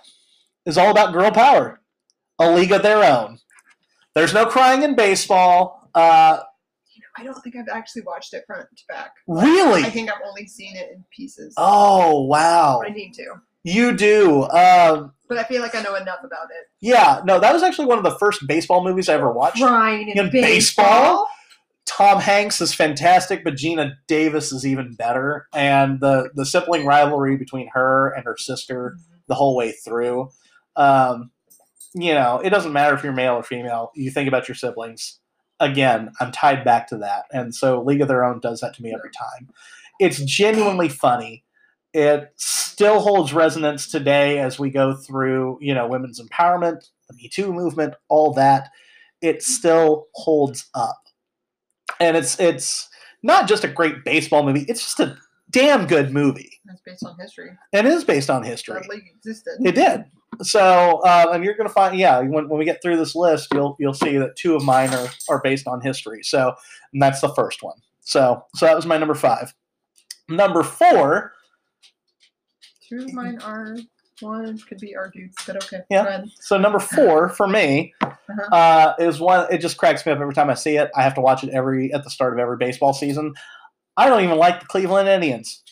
is 0.65 0.77
all 0.77 0.91
about 0.91 1.13
girl 1.13 1.31
power, 1.31 1.81
a 2.39 2.51
league 2.51 2.71
of 2.71 2.83
their 2.83 3.03
own. 3.03 3.39
There's 4.15 4.33
no 4.33 4.45
crying 4.45 4.83
in 4.83 4.95
baseball. 4.95 5.89
Uh, 5.93 6.39
I 7.19 7.23
don't 7.23 7.39
think 7.41 7.55
I've 7.55 7.67
actually 7.75 8.03
watched 8.03 8.33
it 8.33 8.43
front 8.45 8.67
to 8.75 8.83
back. 8.87 9.11
really? 9.27 9.83
I 9.83 9.89
think 9.89 10.09
I've 10.11 10.21
only 10.27 10.45
seen 10.47 10.75
it 10.75 10.91
in 10.91 11.03
pieces. 11.15 11.53
Oh 11.57 12.23
wow, 12.25 12.81
I 12.85 12.89
need 12.89 13.13
to, 13.15 13.25
you 13.63 13.95
do. 13.95 14.43
Um, 14.43 15.13
but 15.27 15.37
I 15.39 15.43
feel 15.43 15.61
like 15.63 15.73
I 15.75 15.81
know 15.81 15.95
enough 15.95 16.19
about 16.23 16.45
it. 16.51 16.67
yeah, 16.79 17.21
no, 17.25 17.39
that 17.39 17.53
was 17.53 17.63
actually 17.63 17.87
one 17.87 17.97
of 17.97 18.03
the 18.03 18.17
first 18.19 18.45
baseball 18.47 18.83
movies 18.83 19.09
I 19.09 19.15
ever 19.15 19.31
watched. 19.31 19.57
Crying 19.61 20.09
in, 20.09 20.17
In 20.19 20.29
baseball. 20.31 20.85
baseball? 20.85 21.27
Tom 21.85 22.19
Hanks 22.19 22.61
is 22.61 22.73
fantastic, 22.73 23.43
but 23.43 23.55
Geena 23.55 23.93
Davis 24.07 24.51
is 24.51 24.65
even 24.65 24.93
better, 24.93 25.47
and 25.55 25.99
the 25.99 26.29
the 26.35 26.45
sibling 26.45 26.85
rivalry 26.85 27.35
between 27.37 27.69
her 27.73 28.09
and 28.13 28.25
her 28.25 28.37
sister 28.37 28.95
the 29.27 29.35
whole 29.35 29.55
way 29.55 29.71
through. 29.71 30.29
Um, 30.75 31.31
you 31.93 32.13
know, 32.13 32.39
it 32.43 32.49
doesn't 32.49 32.73
matter 32.73 32.95
if 32.95 33.03
you're 33.03 33.13
male 33.13 33.35
or 33.35 33.43
female. 33.43 33.91
You 33.95 34.11
think 34.11 34.27
about 34.27 34.47
your 34.47 34.55
siblings. 34.55 35.19
Again, 35.59 36.11
I'm 36.19 36.31
tied 36.31 36.63
back 36.63 36.87
to 36.89 36.97
that, 36.97 37.25
and 37.31 37.53
so 37.53 37.81
League 37.81 38.01
of 38.01 38.07
Their 38.07 38.23
Own 38.23 38.39
does 38.39 38.59
that 38.61 38.75
to 38.75 38.83
me 38.83 38.93
every 38.93 39.09
time. 39.09 39.49
It's 39.99 40.19
genuinely 40.23 40.89
funny. 40.89 41.43
It 41.93 42.31
still 42.35 42.99
holds 42.99 43.33
resonance 43.33 43.87
today 43.87 44.37
as 44.37 44.59
we 44.59 44.69
go 44.69 44.93
through, 44.95 45.57
you 45.61 45.73
know, 45.73 45.87
women's 45.87 46.21
empowerment, 46.21 46.89
the 47.09 47.15
Me 47.15 47.27
Too 47.27 47.51
movement, 47.51 47.95
all 48.07 48.33
that. 48.33 48.69
It 49.21 49.41
still 49.41 50.05
holds 50.13 50.69
up, 50.75 51.01
and 51.99 52.15
it's 52.15 52.39
it's 52.39 52.87
not 53.23 53.47
just 53.47 53.63
a 53.63 53.67
great 53.67 54.05
baseball 54.05 54.43
movie. 54.43 54.65
It's 54.67 54.83
just 54.83 54.99
a 54.99 55.17
damn 55.57 55.87
good 55.87 56.11
movie. 56.13 56.59
That's 56.65 56.81
based 56.85 57.05
on 57.05 57.15
history. 57.19 57.51
It 57.73 57.85
is 57.85 58.03
based 58.03 58.29
on 58.29 58.43
history. 58.43 58.75
That 58.81 58.89
league 58.89 59.03
existed. 59.15 59.53
It 59.65 59.75
did. 59.75 60.05
So, 60.41 61.01
uh, 61.05 61.31
and 61.33 61.43
you're 61.43 61.55
going 61.55 61.67
to 61.67 61.73
find, 61.73 61.97
yeah, 61.97 62.19
when, 62.19 62.47
when 62.49 62.59
we 62.59 62.65
get 62.65 62.81
through 62.81 62.97
this 62.97 63.15
list, 63.15 63.47
you'll 63.53 63.75
you'll 63.79 63.93
see 63.93 64.17
that 64.17 64.35
two 64.35 64.55
of 64.55 64.63
mine 64.63 64.93
are, 64.93 65.07
are 65.29 65.41
based 65.43 65.67
on 65.67 65.81
history. 65.81 66.21
So, 66.23 66.53
and 66.93 67.01
that's 67.01 67.21
the 67.21 67.33
first 67.33 67.63
one. 67.63 67.77
So, 68.01 68.43
so 68.55 68.65
that 68.65 68.75
was 68.75 68.85
my 68.85 68.97
number 68.97 69.15
five. 69.15 69.53
Number 70.29 70.63
four, 70.63 71.33
Two 72.87 72.99
of 72.99 73.13
mine 73.13 73.39
are 73.43 73.75
one 74.21 74.57
could 74.59 74.79
be 74.79 74.95
our 74.95 75.09
dudes, 75.09 75.35
but 75.45 75.57
okay. 75.63 75.81
Yeah. 75.89 76.23
so 76.39 76.57
number 76.57 76.79
four 76.79 77.29
for 77.29 77.47
me 77.47 77.93
Uh-huh. 78.01 78.55
uh, 78.55 78.93
is 78.99 79.19
one. 79.19 79.45
It 79.51 79.59
just 79.59 79.77
cracks 79.77 80.05
me 80.05 80.11
up 80.11 80.19
every 80.19 80.33
time 80.33 80.49
I 80.49 80.53
see 80.53 80.77
it. 80.77 80.89
I 80.95 81.03
have 81.03 81.13
to 81.15 81.21
watch 81.21 81.43
it 81.43 81.49
every 81.49 81.91
at 81.93 82.03
the 82.03 82.09
start 82.09 82.33
of 82.33 82.39
every 82.39 82.57
baseball 82.57 82.93
season. 82.93 83.33
I 83.97 84.07
don't 84.09 84.23
even 84.23 84.37
like 84.37 84.59
the 84.59 84.65
Cleveland 84.67 85.09
Indians. 85.09 85.63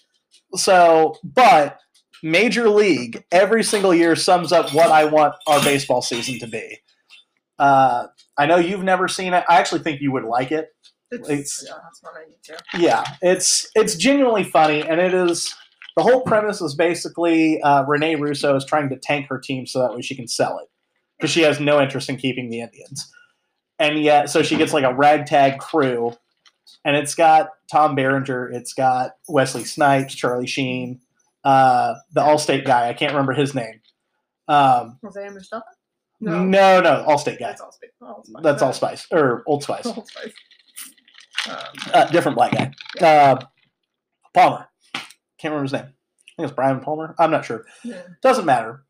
So, 0.56 1.16
but 1.24 1.80
Major 2.24 2.70
League 2.70 3.24
every 3.32 3.64
single 3.64 3.94
year 3.94 4.16
sums 4.16 4.52
up 4.52 4.74
what 4.74 4.90
I 4.92 5.06
want 5.06 5.36
our 5.48 5.62
baseball 5.64 6.02
season 6.02 6.40
to 6.40 6.48
be. 6.48 6.80
Uh, 7.60 8.08
I 8.38 8.46
know 8.48 8.58
you've 8.58 8.84
never 8.84 9.08
seen 9.08 9.34
it. 9.34 9.44
I 9.48 9.58
actually 9.60 9.82
think 9.82 10.02
you 10.02 10.12
would 10.12 10.24
like 10.26 10.52
it. 10.52 10.70
It's, 11.12 11.30
it's- 11.30 11.64
yeah, 11.68 11.76
that's 11.84 12.02
what 12.02 12.14
I 12.16 12.28
need 12.28 12.40
to. 12.46 12.58
Yeah, 12.80 13.04
it's 13.22 13.70
it's 13.76 13.96
genuinely 13.96 14.44
funny, 14.44 14.82
and 14.82 15.00
it 15.00 15.14
is. 15.14 15.54
The 15.96 16.04
whole 16.04 16.22
premise 16.24 16.60
is 16.62 16.76
basically 16.76 17.62
uh, 17.62 17.86
Rene 17.86 18.16
Russo 18.16 18.54
is 18.58 18.66
trying 18.66 18.90
to 18.90 18.98
tank 18.98 19.28
her 19.30 19.40
team 19.40 19.66
so 19.66 19.80
that 19.80 19.94
way 19.96 20.02
she 20.02 20.14
can 20.16 20.28
sell 20.28 20.60
it 20.60 20.68
because 21.18 21.32
she 21.32 21.42
has 21.44 21.60
no 21.62 21.80
interest 21.80 22.10
in 22.10 22.18
keeping 22.18 22.50
the 22.50 22.60
Indians, 22.60 23.10
and 23.80 24.02
yet 24.04 24.30
so 24.30 24.42
she 24.44 24.58
gets 24.58 24.74
like 24.74 24.84
a 24.84 24.94
ragtag 24.94 25.60
crew, 25.60 26.12
and 26.84 26.98
it's 26.98 27.16
got 27.16 27.50
Tom 27.72 27.96
Berenger, 27.96 28.50
it's 28.50 28.74
got 28.74 29.12
Wesley 29.28 29.64
Snipes, 29.64 30.14
Charlie 30.16 30.48
Sheen, 30.48 31.00
uh, 31.44 31.96
the 32.14 32.22
Allstate 32.22 32.66
guy. 32.66 32.90
I 32.90 32.94
can't 32.94 33.12
remember 33.12 33.34
his 33.34 33.54
name. 33.56 33.82
Um, 34.48 35.00
Isaiah 35.06 35.32
Mustafa? 35.32 35.64
no, 36.22 36.44
no, 36.82 37.06
Allstate 37.08 37.40
guy. 37.40 37.48
That's 37.48 37.62
all 37.62 37.72
Spice. 37.72 37.90
Oh, 38.02 38.24
That's 38.42 38.62
all 38.62 38.74
Spice 38.74 39.08
or 39.12 39.44
Old 39.48 39.64
Spice. 39.64 39.86
Old 39.86 40.08
Spice. 40.08 40.34
Um, 41.50 41.56
Uh, 41.94 42.06
different 42.06 42.36
black 42.38 42.52
guy. 42.54 42.72
Uh, 43.02 43.40
Palmer. 44.34 44.68
Can't 44.94 45.52
remember 45.54 45.64
his 45.64 45.74
name. 45.74 45.84
I 45.84 46.42
think 46.42 46.50
it's 46.50 46.56
Brian 46.56 46.80
Palmer. 46.80 47.16
I'm 47.20 47.32
not 47.32 47.46
sure. 47.46 47.66
yeah. 47.84 48.02
Doesn't 48.22 48.46
matter. 48.46 48.84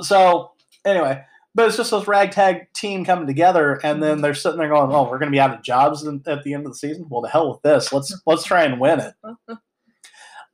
So 0.00 0.52
anyway, 0.84 1.22
but 1.56 1.66
it's 1.66 1.76
just 1.78 1.90
this 1.90 2.06
ragtag 2.06 2.72
team 2.74 3.04
coming 3.04 3.26
together, 3.26 3.80
and 3.82 4.02
then 4.02 4.20
they're 4.20 4.34
sitting 4.34 4.58
there 4.58 4.68
going, 4.68 4.92
"Oh, 4.92 5.04
we're 5.04 5.18
going 5.18 5.32
to 5.32 5.34
be 5.34 5.40
out 5.40 5.52
of 5.54 5.62
jobs 5.62 6.06
at 6.06 6.44
the 6.44 6.52
end 6.54 6.66
of 6.66 6.72
the 6.72 6.78
season. 6.78 7.06
Well, 7.08 7.22
the 7.22 7.28
hell 7.30 7.50
with 7.50 7.62
this. 7.62 7.92
Let's 7.92 8.14
let's 8.26 8.44
try 8.44 8.62
and 8.64 8.78
win 8.78 9.00
it." 9.00 9.14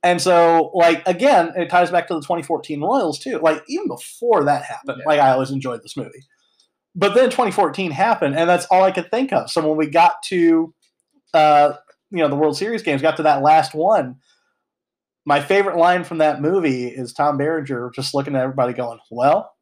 And 0.05 0.21
so, 0.21 0.69
like 0.73 1.01
again, 1.07 1.53
it 1.55 1.69
ties 1.69 1.89
back 1.89 2.07
to 2.09 2.13
the 2.15 2.19
2014 2.19 2.81
Royals 2.81 3.19
too. 3.19 3.39
Like 3.39 3.63
even 3.69 3.87
before 3.87 4.43
that 4.43 4.63
happened, 4.63 4.97
Yeah. 4.99 5.05
like 5.07 5.19
I 5.21 5.31
always 5.31 5.49
enjoyed 5.49 5.81
this 5.81 5.95
movie. 5.95 6.25
But 6.93 7.15
then 7.15 7.29
2014 7.29 7.89
happened, 7.91 8.35
and 8.35 8.49
that's 8.49 8.65
all 8.65 8.83
I 8.83 8.91
could 8.91 9.09
think 9.09 9.31
of. 9.31 9.49
So 9.49 9.65
when 9.65 9.77
we 9.77 9.87
got 9.87 10.21
to, 10.25 10.73
uh, 11.33 11.73
you 12.11 12.17
know, 12.17 12.27
the 12.27 12.35
World 12.35 12.57
Series 12.57 12.83
games, 12.83 13.01
got 13.01 13.15
to 13.15 13.23
that 13.23 13.41
last 13.41 13.73
one. 13.73 14.17
My 15.25 15.39
favorite 15.39 15.77
line 15.77 16.03
from 16.03 16.17
that 16.17 16.41
movie 16.41 16.87
is 16.87 17.13
Tom 17.13 17.37
Berenger 17.37 17.89
just 17.95 18.13
looking 18.13 18.35
at 18.35 18.41
everybody, 18.41 18.73
going, 18.73 18.99
"Well, 19.09 19.52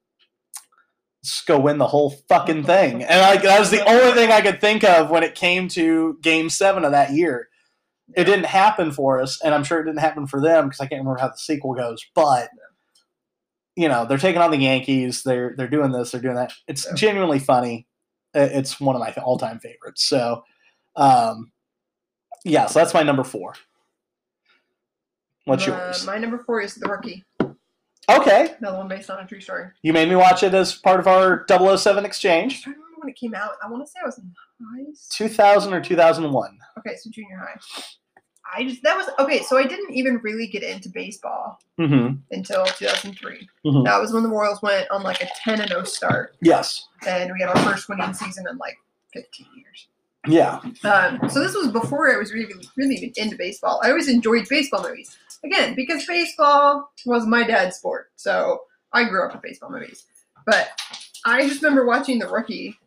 let's 1.23 1.43
go 1.45 1.59
win 1.59 1.77
the 1.77 1.87
whole 1.87 2.11
fucking 2.29 2.63
thing." 2.63 3.03
And 3.03 3.21
like 3.21 3.41
that 3.43 3.59
was 3.59 3.71
the 3.71 3.83
only 3.87 4.11
thing 4.13 4.31
I 4.31 4.41
could 4.41 4.61
think 4.61 4.83
of 4.83 5.09
when 5.09 5.23
it 5.23 5.35
came 5.35 5.67
to 5.69 6.17
Game 6.21 6.49
Seven 6.49 6.83
of 6.85 6.91
that 6.91 7.11
year 7.11 7.49
it 8.15 8.25
didn't 8.25 8.45
happen 8.45 8.91
for 8.91 9.21
us, 9.21 9.39
and 9.41 9.53
I'm 9.53 9.63
sure 9.63 9.79
it 9.79 9.85
didn't 9.85 9.99
happen 10.01 10.27
for 10.27 10.41
them 10.41 10.65
because 10.65 10.81
I 10.81 10.85
can't 10.85 10.99
remember 10.99 11.19
how 11.21 11.29
the 11.29 11.37
sequel 11.37 11.73
goes. 11.73 12.05
But 12.13 12.49
you 13.77 13.87
know, 13.87 14.05
they're 14.05 14.17
taking 14.17 14.41
on 14.41 14.51
the 14.51 14.57
Yankees. 14.57 15.23
They're 15.23 15.53
they're 15.57 15.69
doing 15.69 15.91
this. 15.91 16.11
They're 16.11 16.21
doing 16.21 16.35
that. 16.35 16.51
It's 16.67 16.85
Yeah. 16.85 16.93
genuinely 16.95 17.39
funny. 17.39 17.87
It's 18.33 18.79
one 18.79 18.95
of 18.95 18.99
my 18.99 19.11
all 19.23 19.37
time 19.37 19.59
favorites. 19.59 20.05
So, 20.05 20.43
um, 20.95 21.51
yeah, 22.43 22.65
so 22.65 22.79
that's 22.79 22.93
my 22.93 23.03
number 23.03 23.23
four. 23.23 23.55
What's 25.45 25.67
Uh, 25.67 25.71
yours? 25.71 26.05
My 26.05 26.17
number 26.17 26.37
four 26.39 26.61
is 26.61 26.75
The 26.75 26.87
Rookie. 26.89 27.23
Okay, 28.09 28.55
Another 28.59 28.77
one 28.77 28.87
based 28.87 29.09
on 29.09 29.19
a 29.23 29.27
true 29.27 29.39
story. 29.39 29.67
you 29.83 29.93
made 29.93 30.09
me 30.09 30.15
watch 30.15 30.43
it 30.43 30.53
as 30.53 30.73
part 30.75 30.99
of 30.99 31.07
our 31.07 31.45
007 31.47 31.99
I'm 31.99 32.05
exchange, 32.05 32.61
trying 32.63 32.75
to 32.75 32.79
remember 32.81 32.97
when 32.99 33.09
it 33.09 33.15
came 33.15 33.33
out. 33.35 33.51
I 33.63 33.69
want 33.69 33.85
to 33.85 33.91
say 33.91 33.99
I 34.01 34.05
was 34.05 34.17
in 34.17 34.33
high 34.59 34.91
school. 34.93 35.27
2000 35.27 35.73
or 35.73 35.81
2001. 35.81 36.57
Okay, 36.79 36.95
so 36.97 37.09
junior 37.11 37.37
high. 37.37 37.59
I 38.53 38.63
just 38.67 38.83
that 38.83 38.97
was 38.97 39.07
okay. 39.19 39.43
So 39.43 39.57
I 39.57 39.63
didn't 39.65 39.93
even 39.93 40.17
really 40.17 40.47
get 40.47 40.63
into 40.63 40.89
baseball 40.89 41.59
Mm-hmm. 41.79 42.15
until 42.31 42.65
2003. 42.65 43.47
Mhm. 43.65 43.85
That 43.85 43.99
was 43.99 44.11
when 44.11 44.23
the 44.23 44.29
Royals 44.29 44.61
went 44.61 44.89
on 44.91 45.03
like 45.03 45.21
a 45.23 45.27
10 45.43 45.61
and 45.61 45.69
0 45.69 45.83
start, 45.85 46.35
Yes. 46.41 46.87
and 47.07 47.31
we 47.31 47.39
had 47.39 47.49
our 47.49 47.57
first 47.63 47.87
winning 47.89 48.13
season 48.13 48.45
in 48.49 48.57
like 48.57 48.75
15 49.13 49.47
years. 49.55 49.87
Yeah. 50.27 50.59
Um, 50.83 51.27
so 51.29 51.39
this 51.39 51.55
was 51.55 51.69
before 51.69 52.13
I 52.13 52.17
was 52.17 52.33
really, 52.33 52.53
really 52.77 52.95
even 52.95 53.13
into 53.17 53.35
baseball. 53.37 53.81
I 53.83 53.89
always 53.89 54.07
enjoyed 54.09 54.47
baseball 54.49 54.83
movies. 54.83 55.17
Again, 55.43 55.73
because 55.75 56.05
baseball 56.05 56.91
was 57.05 57.25
my 57.25 57.43
dad's 57.43 57.77
sport. 57.77 58.11
So 58.15 58.61
I 58.93 59.05
grew 59.05 59.25
up 59.25 59.33
with 59.33 59.41
baseball 59.41 59.71
movies. 59.71 60.05
But 60.45 60.69
I 61.25 61.47
just 61.47 61.61
remember 61.61 61.85
watching 61.85 62.19
The 62.19 62.27
Rookie 62.27 62.77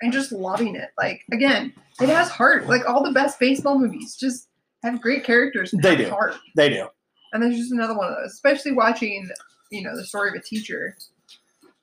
and 0.00 0.12
just 0.12 0.32
loving 0.32 0.74
it. 0.76 0.90
Like, 0.98 1.22
again, 1.32 1.72
it 2.00 2.08
has 2.08 2.28
heart. 2.28 2.66
Like, 2.66 2.88
all 2.88 3.02
the 3.02 3.12
best 3.12 3.38
baseball 3.38 3.78
movies 3.78 4.16
just 4.16 4.48
have 4.82 5.00
great 5.00 5.24
characters 5.24 5.72
and 5.72 5.82
They 5.82 5.90
have 5.90 5.98
do. 5.98 6.10
heart. 6.10 6.34
They 6.56 6.68
do. 6.70 6.88
And 7.32 7.42
there's 7.42 7.56
just 7.56 7.72
another 7.72 7.96
one 7.96 8.08
of 8.08 8.16
those, 8.16 8.32
especially 8.32 8.72
watching, 8.72 9.28
you 9.70 9.82
know, 9.82 9.96
the 9.96 10.04
story 10.04 10.28
of 10.30 10.34
a 10.34 10.42
teacher 10.42 10.96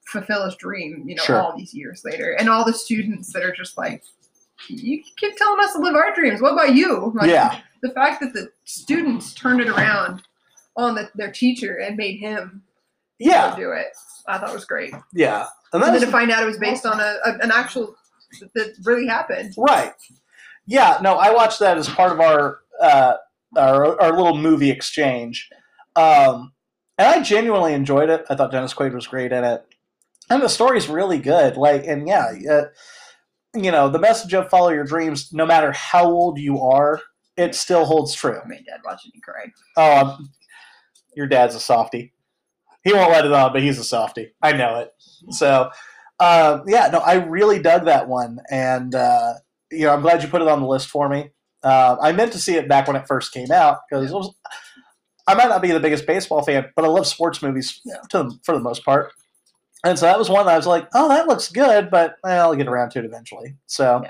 fulfill 0.06 0.46
his 0.46 0.56
dream, 0.56 1.04
you 1.08 1.16
know, 1.16 1.24
Sure. 1.24 1.40
all 1.42 1.56
these 1.58 1.74
years 1.74 2.02
later. 2.04 2.34
And 2.34 2.50
all 2.50 2.66
the 2.66 2.74
students 2.74 3.32
that 3.34 3.44
are 3.44 3.54
just 3.54 3.78
like, 3.78 4.04
you 4.68 5.02
keep 5.18 5.36
telling 5.38 5.60
us 5.64 5.74
to 5.74 5.80
live 5.80 5.96
our 5.96 6.14
dreams. 6.14 6.42
What 6.42 6.54
about 6.54 6.76
you? 6.76 7.12
Like, 7.16 7.30
Yeah. 7.30 7.60
The 7.82 7.92
fact 7.92 8.20
that 8.22 8.34
the 8.34 8.50
students 8.66 9.34
turned 9.34 9.62
it 9.62 9.70
around 9.70 10.22
on 10.76 10.96
the, 10.96 11.10
their 11.16 11.32
teacher 11.32 11.78
and 11.78 11.96
made 11.96 12.20
him 12.20 12.64
Yeah. 13.20 13.56
do 13.56 13.72
it, 13.72 13.88
I 14.28 14.38
thought 14.38 14.54
was 14.54 14.66
great. 14.66 14.94
Yeah. 15.14 15.46
And 15.74 15.84
And 15.84 15.94
then 15.96 16.02
to 16.02 16.08
find 16.08 16.30
out 16.32 16.44
it 16.44 16.48
was 16.48 16.58
based 16.58 16.86
on 16.86 17.00
a, 17.00 17.16
a 17.26 17.34
an 17.42 17.52
actual 17.52 17.96
that 18.56 18.76
really 18.84 19.08
happened. 19.08 19.54
Right. 19.58 19.94
Yeah. 20.66 21.00
No, 21.02 21.16
I 21.16 21.32
watched 21.34 21.60
that 21.60 21.78
as 21.78 21.88
part 21.90 22.12
of 22.12 22.20
our 22.20 22.60
uh, 22.82 23.14
our, 23.58 24.00
our 24.02 24.12
little 24.16 24.38
movie 24.38 24.70
exchange, 24.70 25.50
um, 25.96 26.54
and 26.98 27.08
I 27.08 27.22
genuinely 27.22 27.74
enjoyed 27.74 28.10
it. 28.10 28.26
I 28.30 28.36
thought 28.36 28.52
Dennis 28.52 28.74
Quaid 28.74 28.94
was 28.94 29.08
great 29.08 29.32
in 29.32 29.44
it, 29.44 29.66
and 30.30 30.42
the 30.42 30.48
story's 30.50 30.88
really 30.88 31.18
good. 31.18 31.58
Like, 31.58 31.86
and 31.88 32.08
yeah, 32.08 32.32
uh, 32.50 32.64
you 33.56 33.72
know, 33.72 33.90
the 33.90 34.00
message 34.00 34.34
of 34.34 34.50
follow 34.50 34.70
your 34.70 34.84
dreams, 34.84 35.32
no 35.34 35.46
matter 35.46 35.72
how 35.72 36.06
old 36.06 36.38
you 36.40 36.60
are, 36.62 37.02
it 37.38 37.56
still 37.56 37.86
holds 37.86 38.14
true. 38.14 38.40
I 38.44 38.48
made 38.48 38.66
dad 38.66 38.82
watching 38.86 39.12
and 39.14 39.24
cry. 39.24 39.52
Oh, 39.78 40.18
your 41.16 41.28
dad's 41.28 41.56
a 41.56 41.60
softie. 41.60 42.14
He 42.84 42.94
won't 42.94 43.12
let 43.12 43.26
it 43.26 43.32
on, 43.32 43.52
but 43.54 43.62
he's 43.62 43.80
a 43.80 43.84
softie. 43.84 44.34
I 44.42 44.54
know 44.54 44.80
it. 44.80 44.92
So, 45.32 45.70
uh, 46.20 46.60
yeah, 46.68 46.90
no, 46.92 47.00
I 47.00 47.16
really 47.16 47.62
dug 47.62 47.86
that 47.86 48.08
one, 48.08 48.40
and 48.50 48.94
uh, 48.96 49.34
you 49.72 49.86
know, 49.86 49.94
I'm 49.94 50.02
glad 50.02 50.22
you 50.24 50.30
put 50.30 50.42
it 50.42 50.48
on 50.48 50.62
the 50.62 50.68
list 50.68 50.88
for 50.90 51.10
me. 51.10 51.30
Uh, 51.64 51.98
I 52.02 52.12
meant 52.14 52.32
to 52.34 52.40
see 52.40 52.56
it 52.56 52.70
back 52.70 52.88
when 52.88 52.96
it 52.96 53.08
first 53.08 53.34
came 53.34 53.52
out 53.52 53.80
because. 53.90 54.34
I 55.28 55.36
might 55.36 55.50
not 55.50 55.62
be 55.62 55.72
the 55.72 55.80
biggest 55.80 56.08
baseball 56.08 56.42
fan, 56.42 56.66
but 56.76 56.84
I 56.84 56.88
love 56.88 57.06
sports 57.06 57.44
movies 57.44 57.82
Yeah. 57.86 57.98
to 58.10 58.24
the, 58.24 58.40
for 58.44 58.56
the 58.56 58.60
most 58.62 58.84
part. 58.84 59.12
And 59.86 59.98
so 59.98 60.06
that 60.06 60.20
was 60.20 60.30
one 60.30 60.46
that 60.46 60.54
I 60.54 60.58
was 60.58 60.68
like, 60.68 60.88
oh, 60.94 61.08
that 61.10 61.28
looks 61.28 61.50
good, 61.50 61.90
but 61.90 62.16
eh, 62.26 62.36
I'll 62.36 62.56
get 62.56 62.68
around 62.68 62.90
to 62.92 63.00
it 63.00 63.06
eventually. 63.06 63.56
So, 63.66 64.04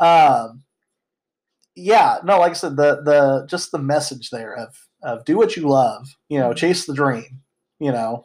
um, 0.00 0.62
yeah, 1.76 2.18
no, 2.24 2.38
like 2.38 2.50
I 2.50 2.54
said, 2.54 2.76
the 2.76 3.02
the 3.02 3.46
just 3.48 3.70
the 3.70 3.78
message 3.78 4.30
there 4.30 4.56
of 4.56 4.76
of 5.02 5.24
do 5.24 5.36
what 5.36 5.56
you 5.56 5.68
love, 5.68 6.08
you 6.28 6.38
know, 6.38 6.52
chase 6.52 6.86
the 6.86 6.94
dream, 6.94 7.40
you 7.78 7.92
know, 7.92 8.24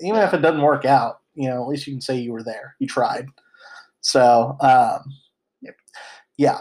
even 0.00 0.20
if 0.20 0.34
it 0.34 0.42
doesn't 0.42 0.60
work 0.62 0.84
out, 0.84 1.20
you 1.34 1.48
know, 1.48 1.62
at 1.62 1.68
least 1.68 1.86
you 1.86 1.92
can 1.92 2.00
say 2.00 2.16
you 2.16 2.32
were 2.32 2.42
there, 2.42 2.74
you 2.78 2.86
tried. 2.86 3.26
So, 4.00 4.56
um, 4.60 5.12
Yep. 5.62 5.76
yeah. 6.36 6.60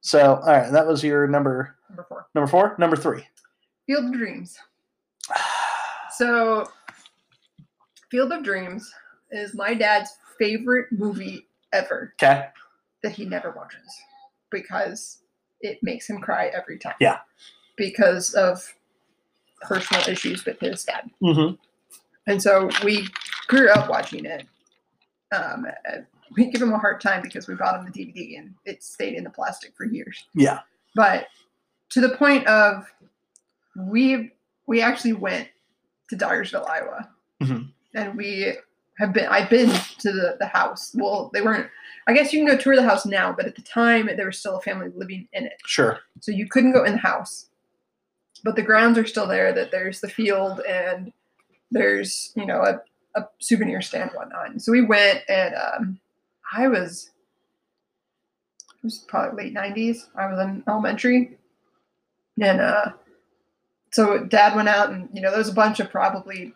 So, 0.00 0.36
all 0.36 0.52
right, 0.52 0.70
that 0.72 0.86
was 0.86 1.02
your 1.04 1.26
number 1.26 1.76
Number 1.90 2.04
four, 2.08 2.26
number 2.34 2.50
four, 2.50 2.76
number 2.78 2.96
three. 2.96 3.24
Field 3.86 4.06
of 4.06 4.12
Dreams. 4.12 4.58
So, 6.16 6.68
Field 8.14 8.30
of 8.30 8.44
Dreams 8.44 8.94
is 9.32 9.54
my 9.54 9.74
dad's 9.74 10.08
favorite 10.38 10.86
movie 10.92 11.48
ever 11.72 12.14
Okay. 12.22 12.46
that 13.02 13.10
he 13.10 13.24
never 13.24 13.50
watches 13.50 13.80
because 14.52 15.18
it 15.62 15.80
makes 15.82 16.08
him 16.08 16.20
cry 16.20 16.46
every 16.54 16.78
time. 16.78 16.94
Yeah. 17.00 17.18
Because 17.76 18.32
of 18.34 18.72
personal 19.62 20.08
issues 20.08 20.44
with 20.44 20.60
his 20.60 20.84
dad. 20.84 21.10
Mm-hmm. 21.20 21.56
And 22.28 22.40
so 22.40 22.70
we 22.84 23.08
grew 23.48 23.68
up 23.70 23.90
watching 23.90 24.26
it. 24.26 24.46
Um, 25.34 25.66
we 26.36 26.52
give 26.52 26.62
him 26.62 26.72
a 26.72 26.78
hard 26.78 27.00
time 27.00 27.20
because 27.20 27.48
we 27.48 27.56
bought 27.56 27.80
him 27.80 27.84
the 27.84 27.90
DVD 27.90 28.38
and 28.38 28.54
it 28.64 28.84
stayed 28.84 29.14
in 29.14 29.24
the 29.24 29.30
plastic 29.30 29.72
for 29.76 29.86
years. 29.86 30.24
Yeah. 30.36 30.60
But 30.94 31.26
to 31.90 32.00
the 32.00 32.10
point 32.10 32.46
of 32.46 32.84
we 33.76 34.30
we 34.68 34.80
actually 34.82 35.14
went 35.14 35.48
to 36.10 36.16
Dyersville, 36.16 36.68
Iowa, 36.70 37.10
Mhm. 37.42 37.72
And 37.94 38.16
we 38.16 38.54
have 38.98 39.12
been. 39.12 39.26
I've 39.26 39.50
been 39.50 39.68
to 39.70 40.12
the 40.12 40.36
the 40.38 40.46
house. 40.46 40.92
Well, 40.94 41.30
they 41.32 41.42
weren't. 41.42 41.68
I 42.06 42.12
guess 42.12 42.32
you 42.32 42.40
can 42.40 42.46
go 42.54 42.60
tour 42.60 42.76
the 42.76 42.82
house 42.82 43.06
now, 43.06 43.32
but 43.32 43.46
at 43.46 43.56
the 43.56 43.62
time 43.62 44.06
there 44.16 44.26
was 44.26 44.38
still 44.38 44.56
a 44.56 44.60
family 44.60 44.88
living 44.94 45.26
in 45.32 45.46
it, 45.46 45.54
Sure. 45.64 46.00
so 46.20 46.32
you 46.32 46.46
couldn't 46.46 46.72
go 46.72 46.84
in 46.84 46.92
the 46.92 46.98
house. 46.98 47.46
But 48.44 48.56
the 48.56 48.62
grounds 48.62 48.98
are 48.98 49.06
still 49.06 49.26
there. 49.26 49.52
That 49.54 49.70
there's 49.70 50.00
the 50.00 50.08
field 50.08 50.60
and 50.68 51.12
there's 51.70 52.32
you 52.36 52.44
know 52.46 52.60
a, 52.62 52.80
a 53.18 53.26
souvenir 53.38 53.80
stand 53.80 54.10
and 54.10 54.18
whatnot. 54.18 54.60
So 54.60 54.70
we 54.70 54.82
went 54.82 55.22
and 55.28 55.54
um, 55.54 55.98
I 56.54 56.68
was 56.68 57.10
it 58.70 58.84
was 58.84 58.98
probably 59.08 59.44
late 59.44 59.52
nineties. 59.54 60.08
I 60.14 60.26
was 60.26 60.38
in 60.40 60.62
elementary. 60.68 61.38
And 62.40 62.60
uh 62.60 62.90
so 63.92 64.24
dad 64.24 64.54
went 64.56 64.68
out 64.68 64.90
and 64.90 65.08
you 65.12 65.20
know 65.22 65.30
there 65.30 65.38
was 65.38 65.48
a 65.48 65.54
bunch 65.54 65.80
of 65.80 65.88
probably 65.90 66.52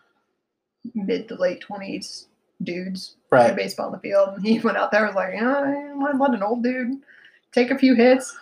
mid 0.94 1.28
to 1.28 1.34
late 1.36 1.60
twenties 1.60 2.26
dudes 2.62 3.16
playing 3.30 3.48
Right. 3.48 3.56
baseball 3.56 3.86
in 3.86 3.92
the 3.92 3.98
field 4.00 4.30
and 4.36 4.44
he 4.44 4.58
went 4.64 4.76
out 4.76 4.90
there 4.90 5.04
and 5.06 5.14
was 5.14 5.16
like, 5.16 5.34
you 5.34 5.40
know, 5.40 5.62
I 5.62 5.94
might 5.94 6.18
let 6.18 6.34
an 6.34 6.42
old 6.42 6.62
dude 6.62 6.98
take 7.52 7.70
a 7.70 7.78
few 7.78 7.94
hits. 7.94 8.36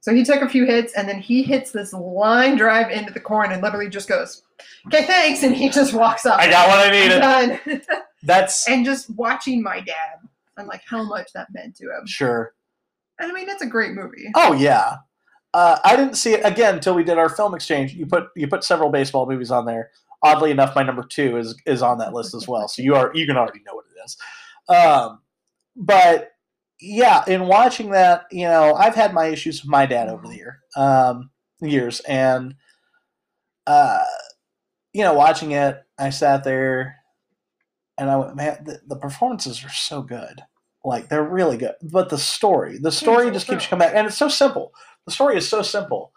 So 0.00 0.12
he 0.14 0.24
took 0.24 0.42
a 0.42 0.48
few 0.48 0.64
hits 0.64 0.94
and 0.94 1.08
then 1.08 1.20
he 1.20 1.42
hits 1.42 1.70
this 1.70 1.92
line 1.92 2.56
drive 2.56 2.90
into 2.90 3.12
the 3.12 3.20
corn 3.20 3.52
and 3.52 3.62
literally 3.62 3.88
just 3.88 4.08
goes, 4.08 4.42
Okay, 4.86 5.04
thanks, 5.06 5.42
and 5.42 5.54
he 5.54 5.68
just 5.68 5.92
walks 5.94 6.24
up. 6.26 6.38
I 6.40 6.48
got 6.50 6.68
what 6.68 6.86
I 6.86 6.90
needed. 6.90 7.18
Done. 7.20 7.82
That's 8.22 8.68
and 8.68 8.84
just 8.84 9.10
watching 9.10 9.62
my 9.62 9.80
dad 9.80 10.20
and 10.56 10.66
like 10.68 10.82
how 10.88 11.02
much 11.04 11.32
that 11.34 11.48
meant 11.52 11.76
to 11.76 11.84
him. 11.84 12.06
sure. 12.06 12.54
And 13.18 13.30
I 13.30 13.34
mean, 13.34 13.48
it's 13.48 13.62
a 13.62 13.66
great 13.66 13.92
movie. 13.92 14.30
Oh 14.34 14.52
yeah. 14.54 14.96
Uh, 15.54 15.78
I 15.84 15.96
didn't 15.96 16.14
see 16.14 16.32
it 16.34 16.40
again 16.44 16.74
until 16.76 16.94
we 16.94 17.04
did 17.04 17.18
our 17.18 17.28
film 17.28 17.54
exchange. 17.54 17.92
You 17.94 18.06
put 18.06 18.28
you 18.36 18.48
put 18.48 18.64
several 18.64 18.90
baseball 18.90 19.28
movies 19.28 19.50
on 19.50 19.66
there. 19.66 19.90
Oddly 20.22 20.50
enough, 20.50 20.76
my 20.76 20.82
number 20.82 21.02
two 21.02 21.36
is 21.36 21.56
is 21.66 21.82
on 21.82 21.98
that 21.98 22.12
list 22.12 22.34
as 22.34 22.46
well. 22.46 22.68
So 22.68 22.82
you 22.82 22.94
are 22.94 23.10
you 23.14 23.26
can 23.26 23.36
already 23.36 23.60
know 23.66 23.74
what 23.74 23.86
it 23.86 24.04
is. 24.04 24.16
Um, 24.68 25.20
but 25.74 26.30
yeah, 26.80 27.24
in 27.26 27.46
watching 27.46 27.90
that, 27.90 28.24
you 28.30 28.46
know, 28.46 28.74
I've 28.74 28.94
had 28.94 29.14
my 29.14 29.26
issues 29.26 29.62
with 29.62 29.70
my 29.70 29.86
dad 29.86 30.08
over 30.08 30.26
the 30.26 30.36
year 30.36 30.60
um, 30.76 31.30
years, 31.60 32.00
and 32.00 32.54
uh, 33.66 34.04
you 34.92 35.02
know, 35.02 35.14
watching 35.14 35.52
it, 35.52 35.82
I 35.98 36.10
sat 36.10 36.44
there 36.44 36.96
and 37.98 38.10
I 38.10 38.16
went, 38.16 38.36
man, 38.36 38.64
the, 38.64 38.80
the 38.86 38.96
performances 38.96 39.64
are 39.64 39.70
so 39.70 40.02
good. 40.02 40.42
Like 40.84 41.08
they're 41.08 41.22
really 41.22 41.56
good, 41.56 41.74
but 41.80 42.08
the 42.08 42.18
story, 42.18 42.78
the 42.78 42.90
story 42.90 43.30
just 43.30 43.46
keeps 43.46 43.66
coming 43.68 43.86
back, 43.86 43.94
and 43.94 44.08
it's 44.08 44.16
so 44.16 44.28
simple. 44.28 44.72
The 45.06 45.12
story 45.12 45.36
is 45.36 45.48
so 45.48 45.62
simple, 45.62 46.12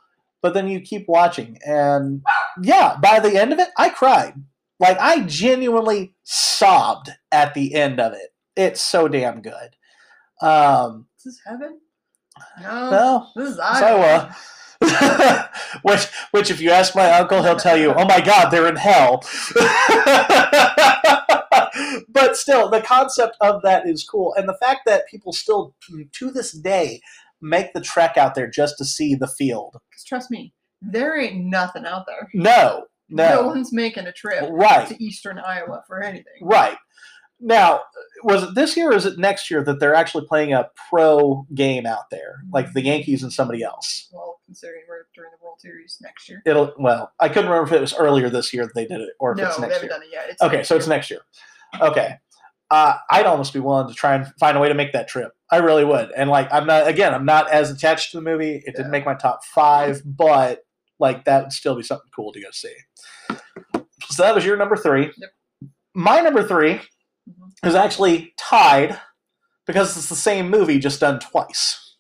but 0.45 0.53
then 0.53 0.67
you 0.67 0.79
keep 0.79 1.07
watching, 1.07 1.57
and 1.65 2.21
yeah, 2.61 2.97
by 3.01 3.19
the 3.19 3.35
end 3.35 3.51
of 3.51 3.57
it, 3.57 3.69
I 3.79 3.89
cried. 3.89 4.35
Like 4.79 4.99
I 4.99 5.23
genuinely 5.23 6.13
sobbed 6.21 7.09
at 7.31 7.55
the 7.55 7.73
end 7.73 7.99
of 7.99 8.13
it. 8.13 8.29
It's 8.55 8.79
so 8.79 9.07
damn 9.07 9.41
good. 9.41 9.75
Um, 10.43 11.07
Is 11.17 11.23
this 11.23 11.41
heaven? 11.47 11.79
No, 12.61 12.91
no, 12.91 13.27
this 13.35 13.53
is. 13.53 13.59
Iowa. 13.59 14.35
which, 15.81 16.05
which, 16.29 16.51
if 16.51 16.61
you 16.61 16.69
ask 16.69 16.95
my 16.95 17.09
uncle, 17.13 17.41
he'll 17.41 17.55
tell 17.55 17.75
you, 17.75 17.91
"Oh 17.95 18.05
my 18.05 18.21
God, 18.21 18.51
they're 18.51 18.67
in 18.67 18.75
hell." 18.75 19.23
but 22.07 22.37
still, 22.37 22.69
the 22.69 22.83
concept 22.85 23.35
of 23.41 23.63
that 23.63 23.87
is 23.87 24.03
cool, 24.03 24.35
and 24.37 24.47
the 24.47 24.57
fact 24.61 24.81
that 24.85 25.07
people 25.09 25.33
still, 25.33 25.73
to 26.19 26.29
this 26.29 26.51
day, 26.51 27.01
make 27.41 27.73
the 27.73 27.81
trek 27.81 28.17
out 28.17 28.35
there 28.35 28.47
just 28.49 28.77
to 28.77 28.85
see 28.85 29.15
the 29.15 29.27
field. 29.27 29.77
trust 30.07 30.31
me, 30.31 30.53
there 30.81 31.19
ain't 31.19 31.37
nothing 31.45 31.85
out 31.85 32.05
there. 32.07 32.29
No, 32.33 32.85
No 33.09 33.29
no, 33.41 33.47
one's 33.47 33.71
making 33.73 34.07
a 34.07 34.11
trip 34.11 34.45
right, 34.51 34.87
to 34.87 35.03
eastern 35.03 35.39
Iowa 35.39 35.83
for 35.87 36.01
anything. 36.03 36.41
right. 36.41 36.77
Now, 37.41 37.81
was 38.23 38.43
it 38.43 38.55
this 38.55 38.77
year 38.77 38.91
or 38.91 38.95
is 38.95 39.05
it 39.05 39.19
next 39.19 39.51
year 39.51 39.61
that 39.65 39.79
they're 39.81 39.93
actually 39.93 40.25
playing 40.25 40.53
a 40.53 40.69
pro 40.89 41.45
game 41.53 41.85
out 41.85 42.09
there, 42.09 42.37
like 42.53 42.71
the 42.71 42.81
Yankees 42.81 43.23
and 43.23 43.31
somebody 43.33 43.61
else? 43.61 44.07
Well, 44.13 44.39
considering 44.45 44.83
we're 44.87 45.05
during 45.13 45.31
the 45.37 45.43
World 45.43 45.59
Series 45.59 45.97
next 46.01 46.29
year. 46.29 46.41
It'll 46.45 46.73
well, 46.79 47.11
I 47.19 47.27
couldn't 47.27 47.49
remember 47.51 47.67
if 47.67 47.73
it 47.77 47.81
was 47.81 47.93
earlier 47.93 48.29
this 48.29 48.53
year 48.53 48.63
that 48.63 48.73
they 48.73 48.85
did 48.87 49.01
it 49.01 49.09
or 49.19 49.33
if 49.33 49.37
No, 49.37 49.47
it's 49.47 49.57
they 49.57 49.61
next 49.63 49.73
haven't 49.73 49.89
year. 49.89 49.97
done 49.97 50.03
it 50.03 50.09
yet. 50.13 50.29
It's 50.29 50.41
Okay, 50.41 50.63
so 50.63 50.77
it's 50.77 50.87
next 50.87 51.09
year. 51.11 51.19
Okay. 51.81 52.17
Uh, 52.75 52.97
I'd 53.09 53.25
almost 53.25 53.53
be 53.53 53.59
willing 53.61 53.87
to 53.87 53.93
try 53.93 54.15
and 54.15 54.27
find 54.37 54.57
a 54.57 54.59
way 54.59 54.67
to 54.67 54.73
make 54.73 54.91
that 54.91 55.07
trip. 55.07 55.31
I 55.49 55.57
really 55.57 55.85
would. 55.85 56.11
And 56.11 56.29
like, 56.29 56.51
I'm 56.51 56.67
not 56.67 56.87
again, 56.87 57.13
I'm 57.13 57.23
not 57.25 57.49
as 57.49 57.71
attached 57.71 58.11
to 58.11 58.17
the 58.17 58.21
movie. 58.21 58.55
It 58.65 58.75
didn't 58.75 58.87
Yeah. 58.87 58.91
make 58.91 59.05
my 59.05 59.13
top 59.15 59.45
five, 59.45 60.01
but 60.03 60.65
like 60.99 61.23
that 61.23 61.43
would 61.43 61.53
still 61.53 61.75
be 61.75 61.83
something 61.83 62.09
cool 62.13 62.33
to 62.33 62.41
go 62.41 62.49
see. 62.51 62.75
So 64.09 64.23
that 64.23 64.35
was 64.35 64.43
your 64.45 64.57
number 64.57 64.75
three. 64.75 65.11
Yep. 65.17 65.29
My 65.93 66.19
number 66.19 66.45
three 66.45 66.81
Mhm. 67.29 67.51
is 67.67 67.75
actually 67.75 68.33
tied 68.37 68.99
because 69.65 69.95
it's 69.97 70.09
the 70.09 70.15
same 70.15 70.49
movie 70.49 70.77
just 70.79 70.99
done 70.99 71.19
twice. 71.19 71.95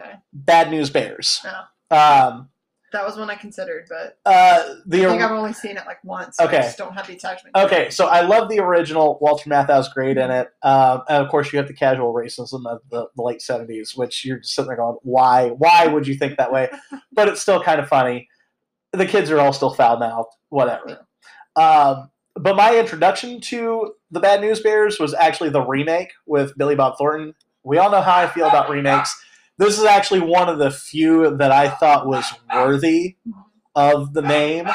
Okay. 0.00 0.14
Bad 0.32 0.70
News 0.70 0.90
Bears. 0.90 1.46
Oh. 1.92 1.96
Um, 1.96 2.50
That 2.92 3.04
was 3.04 3.16
one 3.16 3.28
I 3.28 3.34
considered, 3.34 3.86
but 3.88 4.18
uh, 4.24 4.76
the 4.86 5.04
I 5.06 5.10
think 5.10 5.22
I've 5.22 5.30
only 5.30 5.52
seen 5.52 5.76
it 5.76 5.84
like 5.86 6.02
once. 6.04 6.36
so 6.38 6.44
Okay. 6.44 6.58
I 6.58 6.62
just 6.62 6.78
don't 6.78 6.94
have 6.94 7.06
the 7.06 7.14
attachment. 7.14 7.54
Okay, 7.56 7.90
so 7.90 8.06
I 8.06 8.22
love 8.22 8.48
the 8.48 8.60
original. 8.60 9.18
Walter 9.20 9.50
Matthau's 9.50 9.88
great 9.92 10.16
in 10.16 10.30
it. 10.30 10.48
Um, 10.62 11.02
and 11.08 11.22
of 11.22 11.30
course, 11.30 11.52
you 11.52 11.58
have 11.58 11.68
the 11.68 11.74
casual 11.74 12.14
racism 12.14 12.66
of 12.66 12.80
the, 12.90 13.06
the 13.14 13.22
late 13.22 13.42
seventies, 13.42 13.94
which 13.94 14.24
you're 14.24 14.38
just 14.38 14.54
sitting 14.54 14.68
there 14.68 14.76
going, 14.76 14.96
"Why? 15.02 15.48
Why 15.50 15.86
would 15.86 16.06
you 16.06 16.14
think 16.14 16.38
that 16.38 16.50
way?" 16.50 16.70
but 17.12 17.28
it's 17.28 17.42
still 17.42 17.62
kind 17.62 17.80
of 17.80 17.88
funny. 17.88 18.28
The 18.92 19.06
kids 19.06 19.30
are 19.30 19.38
all 19.38 19.52
still 19.52 19.74
foul 19.74 19.98
mouthed, 19.98 20.30
whatever. 20.48 21.06
Um, 21.56 22.10
but 22.34 22.56
my 22.56 22.78
introduction 22.78 23.40
to 23.42 23.94
the 24.10 24.20
Bad 24.20 24.40
News 24.40 24.60
Bears 24.60 24.98
was 24.98 25.12
actually 25.12 25.50
the 25.50 25.60
remake 25.62 26.12
with 26.26 26.56
Billy 26.56 26.74
Bob 26.74 26.96
Thornton. 26.96 27.34
We 27.64 27.78
all 27.78 27.90
know 27.90 28.00
how 28.00 28.16
I 28.16 28.28
feel 28.28 28.46
about 28.46 28.70
remakes. 28.70 29.14
This 29.58 29.76
is 29.76 29.84
actually 29.84 30.20
one 30.20 30.48
of 30.48 30.58
the 30.58 30.70
few 30.70 31.36
that 31.36 31.50
I 31.50 31.68
thought 31.68 32.06
was 32.06 32.24
worthy 32.54 33.16
of 33.74 34.14
the 34.14 34.22
name. 34.22 34.68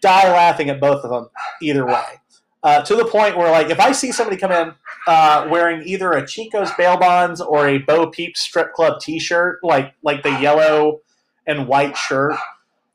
Die 0.00 0.32
laughing 0.32 0.70
at 0.70 0.80
both 0.80 1.04
of 1.04 1.10
them 1.10 1.28
either 1.60 1.84
way. 1.84 2.20
Uh, 2.62 2.82
to 2.82 2.94
the 2.94 3.04
point 3.04 3.36
where, 3.36 3.50
like, 3.50 3.70
if 3.70 3.80
I 3.80 3.92
see 3.92 4.12
somebody 4.12 4.36
come 4.36 4.52
in 4.52 4.74
uh, 5.06 5.48
wearing 5.50 5.82
either 5.86 6.12
a 6.12 6.26
Chico's 6.26 6.70
bail 6.76 6.98
bonds 6.98 7.40
or 7.40 7.66
a 7.66 7.78
Bo 7.78 8.06
Peep 8.08 8.36
strip 8.36 8.72
club 8.74 9.00
T-shirt, 9.00 9.60
like 9.62 9.94
like 10.02 10.22
the 10.22 10.38
yellow 10.40 11.00
and 11.46 11.66
white 11.66 11.96
shirt 11.96 12.36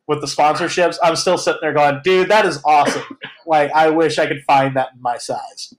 with 0.07 0.21
the 0.21 0.27
sponsorships, 0.27 0.97
I'm 1.01 1.15
still 1.15 1.37
sitting 1.37 1.59
there 1.61 1.73
going, 1.73 1.99
"Dude, 2.03 2.29
that 2.29 2.45
is 2.45 2.61
awesome!" 2.63 3.03
like, 3.47 3.71
I 3.71 3.89
wish 3.89 4.19
I 4.19 4.27
could 4.27 4.43
find 4.43 4.75
that 4.75 4.89
in 4.93 5.01
my 5.01 5.17
size. 5.17 5.73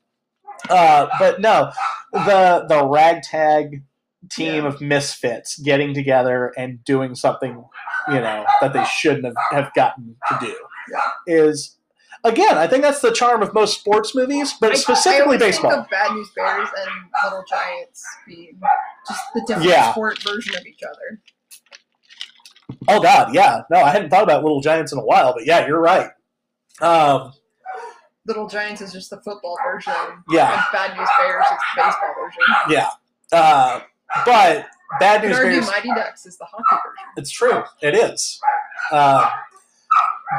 Uh, 0.69 1.07
but 1.19 1.41
no, 1.41 1.71
the 2.13 2.67
the 2.69 2.85
ragtag 2.85 3.83
team 4.31 4.63
Yeah. 4.65 4.69
of 4.69 4.81
misfits 4.81 5.59
getting 5.59 5.95
together 5.95 6.53
and 6.57 6.83
doing 6.85 7.15
something, 7.15 7.65
you 8.09 8.15
know, 8.21 8.45
that 8.61 8.73
they 8.73 8.85
shouldn't 8.85 9.25
have, 9.25 9.35
have 9.51 9.75
gotten 9.75 10.17
to 10.29 10.39
do 10.41 10.57
Yeah. 10.91 11.01
is 11.27 11.77
again, 12.25 12.59
I 12.59 12.67
think 12.67 12.83
that's 12.83 13.01
the 13.01 13.13
charm 13.13 13.43
of 13.43 13.55
most 13.55 13.79
sports 13.81 14.15
movies, 14.15 14.55
but 14.61 14.71
I- 14.71 14.73
I 14.73 14.77
specifically 14.77 15.23
always 15.25 15.41
baseball. 15.41 15.71
Think 15.71 15.85
of 15.85 15.91
Bad 15.91 16.13
News 16.13 16.31
Bears 16.35 16.69
and 16.77 16.91
Little 17.25 17.45
Giants 17.49 18.05
being 18.27 18.61
just 19.09 19.21
the 19.35 19.41
different 19.47 19.69
Yeah. 19.71 19.91
sport 19.93 20.21
version 20.23 20.57
of 20.57 20.67
each 20.67 20.81
other. 20.83 21.21
Oh 22.89 23.01
God, 23.01 23.33
yeah. 23.35 23.61
No, 23.71 23.81
I 23.83 23.91
hadn't 23.91 24.11
thought 24.11 24.25
about 24.25 24.43
Little 24.43 24.61
Giants 24.61 24.93
in 24.93 24.99
a 24.99 25.05
while, 25.05 25.33
but 25.35 25.47
yeah, 25.47 25.67
you're 25.67 25.81
right. 25.81 26.11
Um, 26.81 27.33
Little 28.27 28.49
Giants 28.49 28.81
is 28.81 28.93
just 28.93 29.11
the 29.11 29.21
football 29.23 29.57
version. 29.65 29.93
Yeah. 30.29 30.53
And 30.53 30.63
Bad 30.73 30.97
News 30.97 31.09
Bears 31.19 31.45
is 31.45 31.51
the 31.51 31.83
baseball 31.83 32.15
version. 32.21 32.43
yeah. 32.71 32.89
Uh, 33.33 33.81
but 34.25 34.67
Bad 35.01 35.23
News 35.23 35.37
argue 35.37 35.53
Bears. 35.53 35.67
Mighty 35.67 35.89
Ducks 35.89 36.27
is 36.27 36.39
the 36.39 36.45
hockey 36.45 36.63
version. 36.71 37.13
It's 37.17 37.31
true. 37.31 37.63
It 37.83 37.95
is. 37.95 38.41
Uh, 38.91 39.29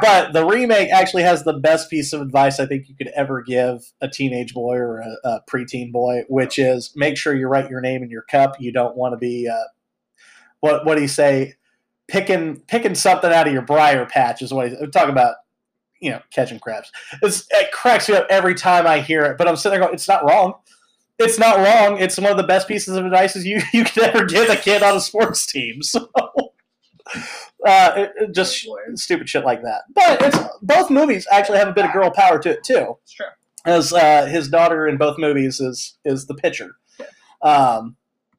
but 0.00 0.32
the 0.32 0.44
remake 0.44 0.90
actually 0.90 1.22
has 1.22 1.44
the 1.44 1.54
best 1.54 1.90
piece 1.90 2.12
of 2.12 2.20
advice 2.20 2.60
I 2.60 2.66
think 2.66 2.88
you 2.88 2.94
could 2.94 3.08
ever 3.08 3.42
give 3.42 3.92
a 4.00 4.08
teenage 4.08 4.54
boy 4.54 4.76
or 4.76 5.00
a, 5.00 5.16
a 5.24 5.40
preteen 5.50 5.92
boy, 5.92 6.24
which 6.28 6.58
is 6.58 6.92
make 6.94 7.16
sure 7.16 7.34
you 7.34 7.48
write 7.48 7.70
your 7.70 7.80
name 7.80 8.02
in 8.02 8.10
your 8.10 8.22
cup. 8.22 8.60
You 8.60 8.72
don't 8.72 8.96
want 8.96 9.12
to 9.12 9.16
be 9.16 9.48
uh, 9.48 9.64
what 10.60 10.84
what 10.84 10.96
do 10.96 11.02
you 11.02 11.08
say? 11.08 11.54
Picking 12.06 12.60
picking 12.60 12.94
something 12.94 13.30
out 13.30 13.46
of 13.46 13.52
your 13.52 13.62
briar 13.62 14.06
patch 14.06 14.42
is 14.42 14.52
what 14.52 14.68
he's 14.68 14.78
talking 14.92 15.10
about. 15.10 15.36
You 16.00 16.12
know, 16.12 16.22
catching 16.30 16.60
crabs. 16.60 16.92
It's, 17.22 17.44
it 17.50 17.72
cracks 17.72 18.08
me 18.08 18.14
up 18.14 18.28
every 18.30 18.54
time 18.54 18.86
I 18.86 19.00
hear 19.00 19.24
it. 19.24 19.36
But 19.36 19.48
I'm 19.48 19.56
sitting 19.56 19.72
there 19.72 19.80
going, 19.80 19.94
it's 19.94 20.06
not 20.06 20.24
wrong. 20.24 20.54
It's 21.18 21.38
not 21.38 21.56
wrong. 21.58 21.98
It's 22.00 22.18
one 22.18 22.30
of 22.30 22.36
the 22.36 22.42
best 22.44 22.68
pieces 22.68 22.96
of 22.96 23.04
advice 23.04 23.34
you 23.36 23.60
you 23.72 23.84
could 23.84 24.02
ever 24.04 24.24
give 24.24 24.48
a 24.48 24.56
kid 24.56 24.82
on 24.82 24.96
a 24.96 25.00
sports 25.00 25.46
team. 25.46 25.80
So. 25.90 26.10
Uh, 27.66 27.92
it, 27.96 28.12
it 28.16 28.34
just 28.34 28.66
stupid 28.96 29.28
shit 29.28 29.44
like 29.44 29.62
that. 29.62 29.82
But 29.94 30.20
it's 30.22 30.38
both 30.62 30.90
movies 30.90 31.26
actually 31.32 31.58
have 31.58 31.68
a 31.68 31.72
bit 31.72 31.86
of 31.86 31.92
girl 31.92 32.10
power 32.10 32.38
to 32.38 32.50
it 32.50 32.62
too, 32.62 32.96
It's 33.02 33.12
true. 33.14 33.26
as 33.64 33.92
uh, 33.94 34.26
his 34.26 34.48
daughter 34.48 34.86
in 34.86 34.98
both 34.98 35.16
movies 35.18 35.58
is 35.58 35.96
is 36.04 36.26
the 36.26 36.34
pitcher. 36.34 36.72
Um, 37.42 37.96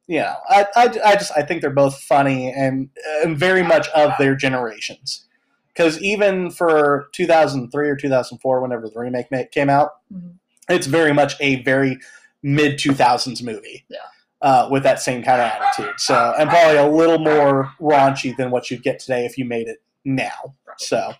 you 0.07 0.19
know, 0.19 0.35
I, 0.49 0.67
I, 0.75 0.83
I 1.03 1.13
just 1.15 1.31
I 1.35 1.41
think 1.41 1.61
they're 1.61 1.69
both 1.71 1.99
funny 2.01 2.51
and, 2.51 2.89
and 3.23 3.37
very 3.37 3.63
much 3.63 3.87
of 3.89 4.11
their 4.19 4.35
generations. 4.35 5.25
Because 5.73 5.99
even 6.01 6.51
for 6.51 7.07
2003 7.13 7.89
or 7.89 7.95
2004, 7.95 8.61
whenever 8.61 8.87
the 8.89 8.99
remake 8.99 9.51
came 9.51 9.69
out, 9.69 9.91
Mhm. 10.13 10.33
it's 10.69 10.87
very 10.87 11.13
much 11.13 11.35
a 11.39 11.61
very 11.63 11.97
mid 12.43 12.77
2000s 12.77 13.43
movie. 13.43 13.85
Yeah. 13.89 13.97
Uh, 14.41 14.69
with 14.71 14.83
that 14.83 15.01
same 15.01 15.21
kind 15.21 15.41
of 15.41 15.51
attitude. 15.51 15.99
So, 15.99 16.33
and 16.39 16.49
probably 16.49 16.77
a 16.77 16.87
little 16.87 17.19
more 17.19 17.73
raunchy 17.81 18.33
than 18.37 18.51
what 18.51 18.71
you'd 18.71 18.83
get 18.83 18.97
today 18.97 19.25
if 19.25 19.37
you 19.37 19.43
made 19.43 19.67
it 19.67 19.83
now. 20.05 20.55
So, 20.77 21.11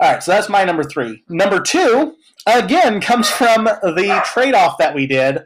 all 0.00 0.12
right, 0.12 0.22
so 0.22 0.32
that's 0.32 0.48
my 0.48 0.64
number 0.64 0.82
three. 0.82 1.22
Number 1.28 1.60
two, 1.60 2.14
again, 2.46 3.02
comes 3.02 3.28
from 3.28 3.64
the 3.64 4.22
trade 4.24 4.54
off 4.54 4.78
that 4.78 4.94
we 4.94 5.06
did 5.06 5.44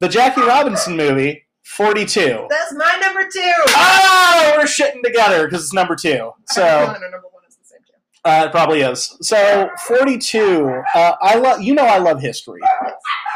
the 0.00 0.08
Jackie 0.08 0.42
Robinson 0.42 0.96
movie, 0.96 1.46
42. 1.64 2.46
That's 2.50 2.72
my 2.74 2.98
number 3.00 3.22
two. 3.32 3.52
Oh, 3.68 4.54
we're 4.56 4.64
shitting 4.64 5.02
together 5.02 5.46
because 5.46 5.62
it's 5.62 5.72
number 5.72 5.96
two. 5.96 6.32
So, 6.48 6.62
have 6.62 6.82
a 6.82 6.86
feeling 6.86 7.02
our 7.04 7.10
number 7.10 7.28
one 7.30 7.42
is 7.48 7.56
the 7.56 7.64
same 7.64 7.78
too. 7.86 7.94
Uh, 8.24 8.44
it 8.46 8.50
probably 8.50 8.80
is. 8.80 9.16
So, 9.20 9.68
42, 9.86 10.82
uh, 10.94 11.12
I 11.20 11.36
love, 11.36 11.60
you 11.60 11.74
know, 11.74 11.84
I 11.84 11.98
love 11.98 12.20
history 12.20 12.60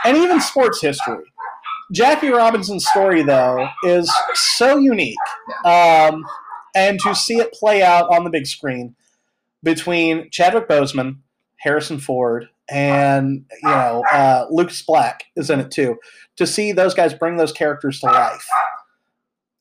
and 0.05 0.16
even 0.16 0.40
sports 0.40 0.81
history. 0.81 1.24
Jackie 1.93 2.28
Robinson's 2.28 2.86
story, 2.86 3.23
though, 3.23 3.69
is 3.85 4.12
so 4.35 4.78
unique. 4.78 5.16
Um, 5.65 6.24
and 6.74 7.01
to 7.01 7.15
see 7.15 7.39
it 7.39 7.52
play 7.52 7.82
out 7.82 8.10
on 8.10 8.24
the 8.24 8.31
big 8.31 8.47
screen 8.47 8.94
between 9.62 10.31
Chadwick 10.31 10.69
Boseman, 10.69 11.19
Harrison 11.56 11.98
Ford, 11.98 12.48
and 12.70 13.47
you 13.62 13.69
know 13.69 14.05
uh, 14.12 14.47
Lucas 14.51 14.82
Black 14.82 15.24
is 15.36 15.51
in 15.51 15.60
it 15.60 15.70
too. 15.70 15.97
To 16.36 16.47
see 16.47 16.73
those 16.73 16.94
guys 16.94 17.15
bring 17.15 17.36
those 17.36 17.52
characters 17.52 18.01
to 18.01 18.06
life 18.06 18.47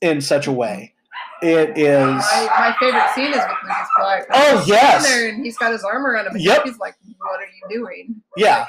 in 0.01 0.21
such 0.21 0.45
a 0.47 0.51
way, 0.51 0.93
it 1.41 1.77
is. 1.77 1.99
My, 2.05 2.47
my 2.59 2.75
favorite 2.79 3.09
scene 3.15 3.29
is 3.31 3.37
with 3.37 3.57
Lucas 3.63 3.87
Black. 3.97 4.25
Oh, 4.31 4.57
He's 4.59 4.67
yes. 4.69 5.07
there 5.07 5.29
and 5.29 5.43
he's 5.45 5.57
got 5.57 5.71
his 5.71 5.83
arm 5.83 6.05
around 6.05 6.27
him. 6.27 6.33
And 6.35 6.41
Yep. 6.43 6.63
He's 6.65 6.77
like, 6.77 6.95
"What 7.19 7.39
are 7.39 7.45
you 7.45 7.79
doing?" 7.79 8.21
Yeah, 8.35 8.67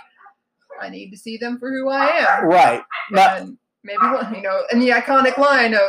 I 0.80 0.88
need 0.88 1.10
to 1.10 1.16
see 1.16 1.36
them 1.36 1.58
for 1.58 1.70
who 1.70 1.88
I 1.88 2.06
am. 2.06 2.44
right. 2.46 2.82
Not, 3.10 3.38
and 3.40 3.58
maybe 3.82 3.98
one, 4.02 4.34
you 4.34 4.42
know, 4.42 4.62
and 4.70 4.80
the 4.82 4.90
iconic 4.90 5.38
line 5.38 5.74
of 5.74 5.80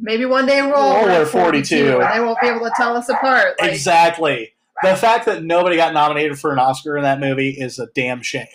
maybe 0.00 0.24
one 0.26 0.46
day 0.46 0.62
we'll 0.62 0.74
all 0.74 0.94
We'll 0.94 1.04
wear 1.06 1.12
wear 1.18 1.26
42. 1.26 1.76
42, 1.76 2.00
and 2.02 2.14
they 2.14 2.20
won't 2.24 2.40
be 2.40 2.46
able 2.48 2.60
to 2.60 2.72
tell 2.76 2.96
us 2.96 3.08
apart. 3.08 3.56
Like, 3.60 3.72
exactly. 3.72 4.52
The 4.82 4.94
fact 4.94 5.26
that 5.26 5.42
nobody 5.42 5.74
got 5.76 5.92
nominated 5.92 6.38
for 6.38 6.52
an 6.52 6.60
Oscar 6.60 6.96
in 6.96 7.02
that 7.02 7.18
movie 7.18 7.50
is 7.50 7.80
a 7.80 7.88
damn 7.96 8.22
shame. 8.22 8.46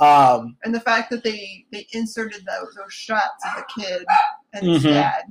Um, 0.00 0.56
And 0.64 0.74
the 0.74 0.80
fact 0.80 1.10
that 1.10 1.22
they 1.24 1.64
they 1.72 1.86
inserted 1.92 2.44
those, 2.44 2.74
those 2.74 2.92
shots 2.92 3.42
of 3.46 3.62
the 3.64 3.82
kid 3.82 4.04
and 4.52 4.66
his 4.66 4.82
Mhm. 4.84 4.92
dad, 4.94 5.22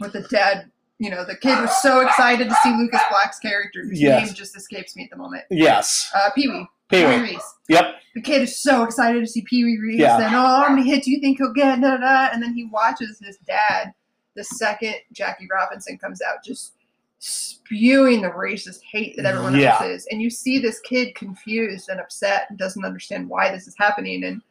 with 0.00 0.12
the 0.12 0.22
dad, 0.22 0.70
you 0.98 1.10
know, 1.10 1.24
the 1.24 1.36
kid 1.36 1.60
was 1.60 1.70
so 1.82 2.00
excited 2.00 2.48
to 2.48 2.54
see 2.62 2.74
Lucas 2.76 3.00
Black's 3.10 3.38
character, 3.38 3.82
whose 3.84 4.00
Yes. 4.00 4.26
name 4.26 4.34
just 4.34 4.56
escapes 4.56 4.96
me 4.96 5.04
at 5.04 5.10
the 5.10 5.16
moment. 5.16 5.44
yes. 5.50 6.10
Uh, 6.14 6.30
Pee 6.34 6.48
Wee. 6.48 6.66
Pee 6.90 7.06
Wee. 7.06 7.20
Reese. 7.20 7.54
Yep. 7.68 7.94
The 8.16 8.20
kid 8.22 8.42
is 8.42 8.60
so 8.60 8.82
excited 8.82 9.20
to 9.20 9.26
see 9.26 9.42
Pee 9.42 9.64
Wee 9.64 9.78
Reese, 9.78 10.00
Yeah. 10.00 10.16
and 10.16 10.34
oh, 10.34 10.64
how 10.64 10.68
many 10.68 10.88
hits 10.88 11.04
do 11.06 11.12
you 11.12 11.20
think 11.20 11.38
he'll 11.38 11.52
get? 11.52 11.80
Da, 11.80 11.92
da, 11.92 11.96
da. 11.98 12.28
And 12.32 12.42
then 12.42 12.52
he 12.54 12.64
watches 12.64 13.20
his 13.24 13.36
dad 13.46 13.92
the 14.36 14.44
second 14.44 14.94
Jackie 15.12 15.46
Robinson 15.52 15.98
comes 15.98 16.20
out, 16.22 16.42
just 16.44 16.74
spewing 17.18 18.22
the 18.22 18.30
racist 18.30 18.80
hate 18.90 19.14
that 19.16 19.26
everyone 19.26 19.54
Yeah. 19.58 19.74
else 19.74 19.82
is. 19.82 20.06
And 20.10 20.20
you 20.22 20.30
see 20.30 20.58
this 20.58 20.80
kid 20.80 21.14
confused 21.14 21.88
and 21.88 22.00
upset 22.00 22.46
and 22.48 22.58
doesn't 22.58 22.84
understand 22.84 23.28
why 23.28 23.50
this 23.50 23.66
is 23.68 23.74
happening, 23.78 24.24
and 24.24 24.42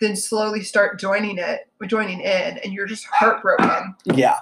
then 0.00 0.16
slowly 0.16 0.62
start 0.62 0.98
joining 0.98 1.38
it, 1.38 1.68
joining 1.86 2.20
in, 2.20 2.58
and 2.58 2.72
you're 2.72 2.86
just 2.86 3.06
heartbroken. 3.06 3.94
Yeah. 4.06 4.36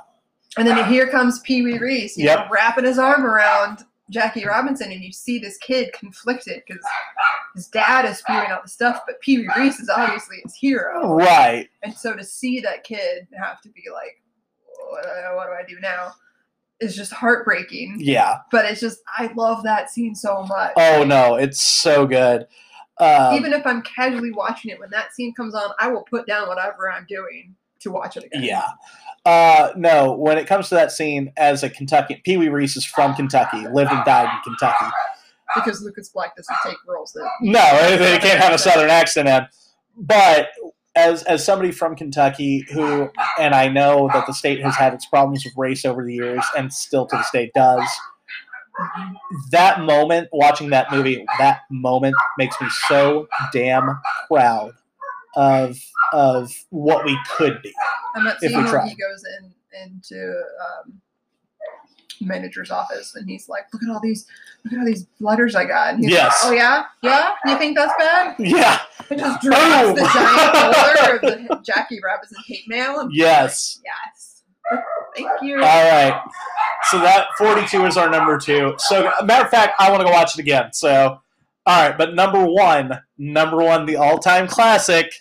And 0.58 0.68
then 0.68 0.88
here 0.90 1.08
comes 1.08 1.40
Pee 1.40 1.62
Wee 1.62 1.78
Reese, 1.78 2.16
you 2.16 2.26
know, 2.26 2.46
wrapping 2.50 2.84
his 2.84 2.98
arm 2.98 3.24
around 3.24 3.84
Jackie 4.10 4.44
Robinson, 4.44 4.92
and 4.92 5.02
you 5.02 5.10
see 5.12 5.38
this 5.38 5.56
kid 5.58 5.92
conflicted 5.94 6.62
because 6.66 6.84
his 7.54 7.68
dad 7.68 8.04
is 8.04 8.18
spewing 8.18 8.48
out 8.48 8.62
the 8.62 8.68
stuff, 8.68 9.00
but 9.06 9.20
Pee 9.20 9.38
Wee 9.38 9.48
Reese 9.56 9.80
is 9.80 9.88
obviously 9.88 10.40
his 10.42 10.54
hero. 10.54 11.14
Right. 11.14 11.68
And 11.82 11.94
so 11.94 12.14
to 12.14 12.22
see 12.22 12.60
that 12.60 12.84
kid 12.84 13.26
have 13.40 13.62
to 13.62 13.70
be 13.70 13.84
like, 13.90 14.22
what, 14.90 15.06
what 15.36 15.46
do 15.46 15.52
I 15.52 15.64
do 15.66 15.80
now? 15.80 16.12
Is 16.80 16.94
just 16.94 17.12
heartbreaking. 17.12 17.96
Yeah. 18.00 18.38
But 18.50 18.66
it's 18.66 18.80
just, 18.80 19.00
I 19.16 19.32
love 19.34 19.62
that 19.62 19.88
scene 19.88 20.14
so 20.14 20.42
much. 20.42 20.72
Oh 20.76 21.04
no, 21.04 21.36
it's 21.36 21.62
so 21.62 22.06
good. 22.06 22.46
Um, 22.98 23.34
Even 23.34 23.54
if 23.54 23.66
I'm 23.66 23.82
casually 23.82 24.32
watching 24.32 24.70
it, 24.70 24.78
when 24.78 24.90
that 24.90 25.14
scene 25.14 25.32
comes 25.32 25.54
on, 25.54 25.70
I 25.80 25.88
will 25.88 26.02
put 26.02 26.26
down 26.26 26.48
whatever 26.48 26.90
I'm 26.90 27.06
doing 27.08 27.54
to 27.82 27.90
watch 27.90 28.16
it 28.16 28.24
again. 28.24 28.42
yeah. 28.42 28.64
Uh, 29.24 29.72
no, 29.76 30.12
when 30.12 30.36
it 30.36 30.46
comes 30.46 30.68
to 30.68 30.74
that 30.74 30.90
scene, 30.90 31.32
as 31.36 31.62
a 31.62 31.70
Kentucky, 31.70 32.20
Pee 32.24 32.36
Wee 32.36 32.48
Reese 32.48 32.76
is 32.76 32.84
from 32.84 33.14
Kentucky, 33.14 33.68
lived 33.68 33.92
and 33.92 34.04
died 34.04 34.28
in 34.34 34.42
Kentucky. 34.42 34.90
Because 35.54 35.82
Lucas 35.82 36.09
Black 36.09 36.34
doesn't 36.34 36.56
take 36.64 36.76
roles 36.88 37.12
that. 37.12 37.30
No, 37.40 37.88
they, 37.88 37.96
they 38.12 38.18
can't 38.18 38.40
have 38.40 38.52
a 38.52 38.59
southern 38.59 38.90
accent 38.90 39.28
in. 39.28 39.46
But 39.96 40.48
as 40.94 41.22
as 41.24 41.44
somebody 41.44 41.70
from 41.70 41.94
Kentucky 41.94 42.64
who, 42.72 43.10
and 43.38 43.54
I 43.54 43.68
know 43.68 44.10
that 44.12 44.26
the 44.26 44.32
state 44.32 44.62
has 44.62 44.74
had 44.76 44.92
its 44.92 45.06
problems 45.06 45.44
with 45.44 45.54
race 45.56 45.84
over 45.84 46.04
the 46.04 46.14
years, 46.14 46.44
and 46.56 46.72
still 46.72 47.06
to 47.06 47.16
this 47.16 47.30
day 47.30 47.50
does. 47.54 47.86
That 49.50 49.80
moment, 49.80 50.28
watching 50.32 50.70
that 50.70 50.90
movie, 50.90 51.24
that 51.38 51.60
moment 51.70 52.14
makes 52.38 52.59
me 52.60 52.68
so 52.88 53.28
damn 53.52 54.00
proud 54.28 54.72
of 55.36 55.78
of 56.12 56.52
what 56.70 57.04
we 57.04 57.18
could 57.36 57.60
be. 57.62 57.72
And 58.14 58.26
that 58.26 58.36
If 58.42 58.50
scene 58.52 58.64
we 58.64 58.68
try. 58.70 58.88
he 58.88 58.94
goes 58.94 59.24
in 59.40 59.52
into 59.84 60.30
um, 60.86 61.00
manager's 62.20 62.70
office 62.70 63.14
and 63.14 63.28
he's 63.28 63.48
like, 63.48 63.64
"Look 63.72 63.82
at 63.82 63.88
all 63.90 64.00
these, 64.00 64.26
look 64.64 64.74
at 64.74 64.78
all 64.80 64.84
these 64.84 65.06
letters 65.20 65.54
I 65.56 65.64
got." 65.64 65.94
And 65.94 66.04
he's 66.04 66.12
Yes. 66.12 66.44
like, 66.44 66.52
oh 66.52 66.54
yeah, 66.56 66.84
yeah. 67.02 67.34
You 67.46 67.59
think 67.59 67.76
that's 67.76 67.92
bad? 67.98 68.36
Yeah. 68.38 68.80
And 69.10 69.18
just 69.18 69.40
drops 69.42 70.00
the 70.00 70.06
Oh. 70.06 70.12
giant 70.12 70.76
folder 71.20 71.42
of 71.44 71.48
the 71.48 71.60
Jackie 71.64 72.00
Robinson 72.04 72.38
hate 72.46 72.68
mail. 72.68 73.00
And 73.00 73.10
Yes. 73.14 73.80
Yes. 73.84 74.42
Thank 75.16 75.28
you. 75.42 75.56
All 75.56 75.60
right. 75.90 76.22
So 76.90 76.98
that 77.00 77.26
42 77.38 77.84
is 77.86 77.96
our 77.96 78.09
number 78.10 78.38
two. 78.38 78.74
So, 78.78 79.10
matter 79.24 79.44
of 79.44 79.50
fact, 79.50 79.74
I 79.78 79.90
want 79.90 80.00
to 80.00 80.06
go 80.06 80.12
watch 80.12 80.34
it 80.38 80.40
again. 80.40 80.72
So, 80.72 81.20
all 81.66 81.89
right. 81.89 81.97
But 81.97 82.14
number 82.14 82.44
one, 82.44 83.01
number 83.18 83.59
one, 83.59 83.86
the 83.86 83.97
all 83.97 84.18
time 84.18 84.48
classic. 84.48 85.12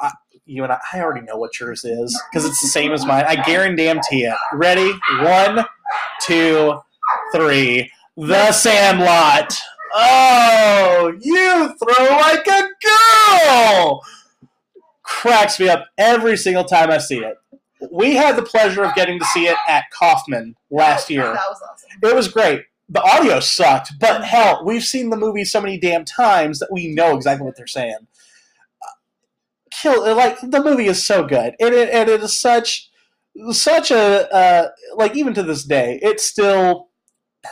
I, 0.00 0.12
you 0.46 0.62
and 0.62 0.72
I, 0.72 0.78
I 0.92 1.00
already 1.00 1.26
know 1.26 1.36
what 1.36 1.58
yours 1.58 1.84
is 1.84 2.20
because 2.30 2.44
it's 2.44 2.60
the 2.60 2.68
same 2.68 2.92
as 2.92 3.04
mine. 3.04 3.24
I 3.26 3.36
guarantee 3.36 4.24
it. 4.24 4.36
Ready? 4.52 4.92
One, 5.20 5.64
two, 6.22 6.80
three. 7.34 7.90
The 8.16 8.52
Sandlot. 8.52 9.58
Oh, 9.94 11.12
you 11.20 11.74
throw 11.78 12.04
like 12.16 12.46
a 12.46 12.68
girl. 13.46 14.02
Cracks 15.02 15.58
me 15.58 15.68
up 15.68 15.86
every 15.96 16.36
single 16.36 16.64
time 16.64 16.90
I 16.90 16.98
see 16.98 17.18
it. 17.18 17.36
We 17.90 18.14
had 18.16 18.36
the 18.36 18.42
pleasure 18.42 18.84
of 18.84 18.94
getting 18.94 19.18
to 19.18 19.24
see 19.26 19.46
it 19.46 19.56
at 19.68 19.84
Kauffman 19.90 20.56
last 20.70 21.08
year. 21.08 21.22
That 21.22 21.34
was 21.48 21.62
awesome. 21.62 21.88
It 22.02 22.14
was 22.14 22.28
great. 22.28 22.64
The 22.88 23.02
audio 23.02 23.40
sucked, 23.40 23.92
but 24.00 24.24
hell, 24.24 24.62
we've 24.64 24.84
seen 24.84 25.10
the 25.10 25.16
movie 25.16 25.44
so 25.44 25.60
many 25.60 25.78
damn 25.78 26.04
times 26.06 26.58
that 26.58 26.72
we 26.72 26.88
know 26.88 27.14
exactly 27.16 27.44
what 27.44 27.56
they're 27.56 27.66
saying. 27.66 28.06
Kill 29.70 30.14
like 30.16 30.40
the 30.40 30.62
movie 30.62 30.86
is 30.86 31.04
so 31.04 31.24
good, 31.26 31.54
and 31.60 31.74
it, 31.74 31.90
and 31.90 32.08
it 32.08 32.22
is 32.22 32.38
such 32.38 32.88
such 33.50 33.90
a 33.90 34.32
uh, 34.34 34.68
like 34.96 35.14
even 35.14 35.34
to 35.34 35.42
this 35.42 35.64
day, 35.64 35.98
it 36.02 36.18
still 36.20 36.88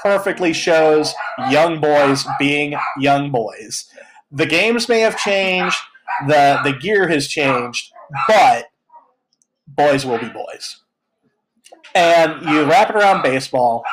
perfectly 0.02 0.52
shows 0.52 1.14
young 1.50 1.80
boys 1.80 2.24
being 2.38 2.74
young 2.98 3.30
boys. 3.30 3.88
The 4.32 4.46
games 4.46 4.88
may 4.88 5.00
have 5.00 5.18
changed, 5.18 5.76
the 6.26 6.58
the 6.64 6.72
gear 6.72 7.08
has 7.08 7.28
changed, 7.28 7.92
but 8.26 8.66
boys 9.66 10.06
will 10.06 10.18
be 10.18 10.30
boys. 10.30 10.82
And 11.94 12.42
you 12.42 12.64
wrap 12.64 12.90
it 12.90 12.96
around 12.96 13.22
baseball, 13.22 13.84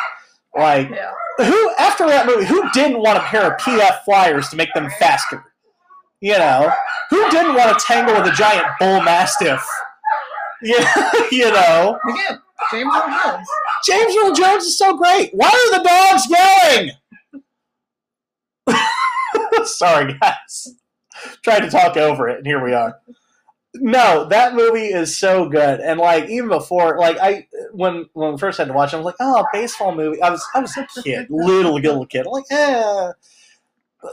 like 0.57 0.89
Yeah. 0.89 1.11
Who 1.37 1.71
after 1.77 2.05
that 2.07 2.25
movie, 2.25 2.45
who 2.45 2.69
didn't 2.71 3.01
want 3.01 3.17
a 3.17 3.21
pair 3.21 3.51
of 3.51 3.59
PF 3.59 4.03
flyers 4.03 4.49
to 4.49 4.55
make 4.55 4.73
them 4.73 4.89
faster? 4.99 5.43
You 6.21 6.37
know, 6.37 6.71
who 7.09 7.29
didn't 7.29 7.55
want 7.55 7.77
to 7.77 7.85
tangle 7.85 8.15
with 8.15 8.31
a 8.31 8.35
giant 8.35 8.65
bull 8.79 9.01
mastiff? 9.01 9.65
Yeah, 10.61 11.11
you 11.31 11.51
know, 11.51 11.99
Again, 12.09 12.39
James 12.71 12.93
Earl 12.95 13.19
Jones. 13.23 13.47
James 13.85 14.15
Earl 14.17 14.33
Jones 14.33 14.63
is 14.63 14.77
so 14.77 14.95
great. 14.95 15.31
Why 15.33 15.47
are 15.49 15.77
the 15.77 15.83
dogs 15.83 16.91
yelling? 18.67 19.65
Sorry, 19.65 20.17
guys. 20.19 20.75
Tried 21.43 21.61
to 21.61 21.69
talk 21.69 21.97
over 21.97 22.29
it, 22.29 22.37
and 22.37 22.47
here 22.47 22.63
we 22.63 22.73
are. 22.73 22.97
No, 23.75 24.25
that 24.25 24.53
movie 24.53 24.87
is 24.87 25.17
so 25.17 25.49
good, 25.49 25.79
and 25.79 25.99
like 25.99 26.29
even 26.29 26.47
before, 26.49 26.99
like 26.99 27.17
I 27.19 27.47
when 27.71 28.05
when 28.13 28.35
I 28.35 28.37
first 28.37 28.59
had 28.59 28.67
to 28.67 28.73
watch, 28.73 28.93
it, 28.93 28.97
I 28.97 28.99
was 28.99 29.05
like, 29.05 29.15
oh, 29.19 29.45
baseball 29.51 29.95
movie. 29.95 30.21
I 30.21 30.29
was 30.29 30.45
I 30.53 30.59
was 30.59 30.77
a 30.77 30.85
kid, 31.01 31.27
little 31.31 31.73
little 31.75 32.05
kid. 32.05 32.27
I'm 32.27 32.31
like, 32.31 32.45
eh. 32.51 33.11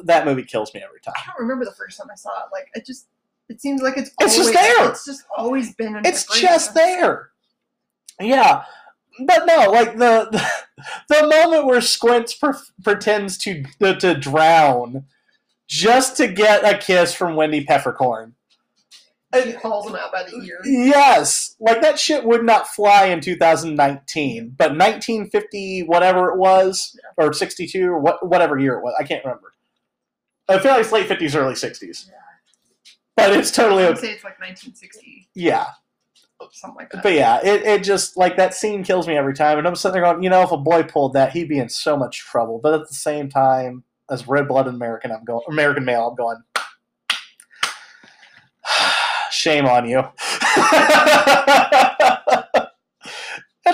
That 0.05 0.25
movie 0.25 0.45
kills 0.45 0.73
me 0.73 0.83
every 0.83 1.01
time. 1.01 1.15
I 1.17 1.27
don't 1.27 1.43
remember 1.43 1.65
the 1.65 1.73
first 1.73 1.99
time 1.99 2.09
I 2.11 2.15
saw 2.15 2.31
it. 2.31 2.47
Like 2.53 2.69
it 2.75 2.87
just 2.87 3.09
it 3.51 3.61
seems 3.61 3.83
like 3.83 3.99
it's 3.99 4.11
It's 4.21 4.37
just 4.37 4.55
always, 4.55 4.55
there. 4.55 4.91
It's 4.91 5.05
just 5.05 5.25
always 5.37 5.75
been 5.75 6.01
It's 6.05 6.41
just 6.41 6.75
there. 6.75 7.31
Yeah, 8.21 8.65
but 9.27 9.45
no, 9.47 9.71
like 9.71 9.97
the 9.99 10.29
the, 10.31 10.85
the 11.21 11.27
moment 11.27 11.67
where 11.67 11.81
Squints 11.81 12.35
pre- 12.35 12.53
pretends 12.83 13.37
to 13.39 13.65
to 13.81 14.15
drown 14.15 15.05
just 15.67 16.17
to 16.17 16.29
get 16.29 16.65
a 16.65 16.79
kiss 16.79 17.13
from 17.15 17.37
Wendy 17.37 17.65
Peppercorn. 17.65 18.35
He 19.33 19.53
hauls 19.53 19.87
him 19.89 19.95
out 19.95 20.11
by 20.13 20.25
the 20.25 20.37
ear. 20.45 20.59
Yes, 20.65 21.55
like 21.61 21.81
that 21.83 21.99
shit 22.01 22.25
would 22.25 22.45
not 22.45 22.67
fly 22.67 23.07
in 23.07 23.21
2019, 23.21 24.55
but 24.59 24.71
1950 24.73 25.85
whatever 25.85 26.31
it 26.31 26.37
was, 26.39 26.99
or 27.17 27.33
62 27.33 27.87
or 27.87 27.99
what 28.01 28.27
whatever 28.29 28.59
year 28.59 28.75
it 28.79 28.83
was, 28.83 28.95
I 28.99 29.05
can't 29.05 29.25
remember. 29.25 29.53
I 30.49 30.59
feel 30.59 30.73
like 30.73 30.81
it's 30.81 30.91
late 30.91 31.09
50s, 31.09 31.37
early 31.37 31.55
60s, 31.55 32.09
Yeah. 32.09 32.15
but 33.17 33.33
it's 33.33 33.53
totally 33.53 33.85
I 33.85 33.91
would 33.91 33.99
say 33.99 34.11
it's 34.11 34.25
like 34.25 34.41
1960, 34.41 35.29
yeah. 35.35 35.67
something 36.51 36.77
like 36.77 36.91
that. 36.91 37.05
But 37.05 37.13
yeah, 37.13 37.39
it, 37.41 37.63
it 37.63 37.85
just 37.85 38.17
like 38.17 38.37
that 38.37 38.53
scene 38.53 38.83
kills 38.83 39.07
me 39.07 39.17
every 39.17 39.35
time, 39.35 39.59
and 39.59 39.67
I'm 39.69 39.77
sitting 39.77 39.93
there 39.93 40.03
going, 40.03 40.25
you 40.25 40.31
know, 40.31 40.43
if 40.43 40.51
a 40.51 40.57
boy 40.57 40.83
pulled 40.83 41.13
that, 41.13 41.31
he'd 41.33 41.49
be 41.49 41.61
in 41.61 41.69
so 41.69 41.97
much 41.97 42.19
trouble. 42.19 42.59
But 42.61 42.75
at 42.75 42.89
the 42.89 42.95
same 42.95 43.29
time, 43.29 43.85
as 44.11 44.27
red-blooded 44.27 44.75
American, 44.75 45.13
I'm 45.13 45.23
going 45.25 45.45
American 45.49 45.85
male, 45.85 46.09
I'm 46.09 46.17
going. 46.17 46.39
Shame 49.41 49.65
on 49.65 49.89
you. 49.89 49.99
and 50.01 50.07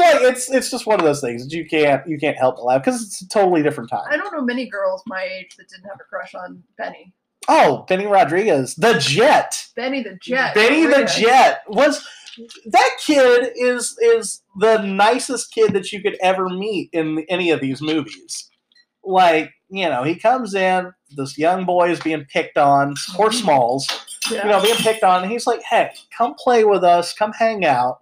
like 0.00 0.22
it's 0.22 0.48
it's 0.48 0.70
just 0.70 0.86
one 0.86 1.00
of 1.00 1.04
those 1.04 1.20
things 1.20 1.42
that 1.42 1.52
you 1.52 1.66
can't 1.66 2.06
you 2.06 2.18
can't 2.18 2.36
help 2.36 2.54
but 2.54 2.64
laugh 2.64 2.84
because 2.84 3.02
it's 3.02 3.20
a 3.20 3.28
totally 3.28 3.64
different 3.64 3.90
time. 3.90 4.04
I 4.08 4.16
don't 4.16 4.32
know 4.32 4.42
many 4.42 4.68
girls 4.68 5.02
my 5.06 5.22
age 5.22 5.56
that 5.56 5.68
didn't 5.68 5.88
have 5.88 5.98
a 6.00 6.04
crush 6.04 6.36
on 6.36 6.62
Benny. 6.78 7.12
Oh, 7.48 7.84
Benny 7.88 8.06
Rodriguez, 8.06 8.76
the 8.76 8.94
Jet. 9.00 9.66
Benny 9.74 10.04
the 10.04 10.16
Jet. 10.22 10.54
Benny 10.54 10.86
the 10.86 11.04
Jet 11.04 11.62
was 11.66 12.06
that 12.66 12.90
kid 13.04 13.50
is 13.56 13.98
is 14.00 14.44
the 14.60 14.78
nicest 14.82 15.52
kid 15.52 15.72
that 15.72 15.90
you 15.90 16.00
could 16.00 16.16
ever 16.22 16.48
meet 16.48 16.90
in 16.92 17.26
any 17.28 17.50
of 17.50 17.60
these 17.60 17.82
movies. 17.82 18.48
Like 19.02 19.50
you 19.68 19.88
know, 19.88 20.04
he 20.04 20.14
comes 20.14 20.54
in, 20.54 20.92
this 21.16 21.36
young 21.36 21.64
boy 21.64 21.90
is 21.90 21.98
being 22.00 22.24
picked 22.24 22.56
on, 22.56 22.90
or 23.18 23.30
mm-hmm. 23.30 23.38
Smalls, 23.38 24.05
Yeah. 24.30 24.44
you 24.44 24.50
know, 24.50 24.62
being 24.62 24.76
picked 24.76 25.02
on, 25.04 25.22
and 25.22 25.30
he's 25.30 25.46
like, 25.46 25.62
"Hey, 25.62 25.90
come 26.16 26.34
play 26.34 26.64
with 26.64 26.84
us, 26.84 27.12
come 27.12 27.32
hang 27.32 27.64
out." 27.64 28.00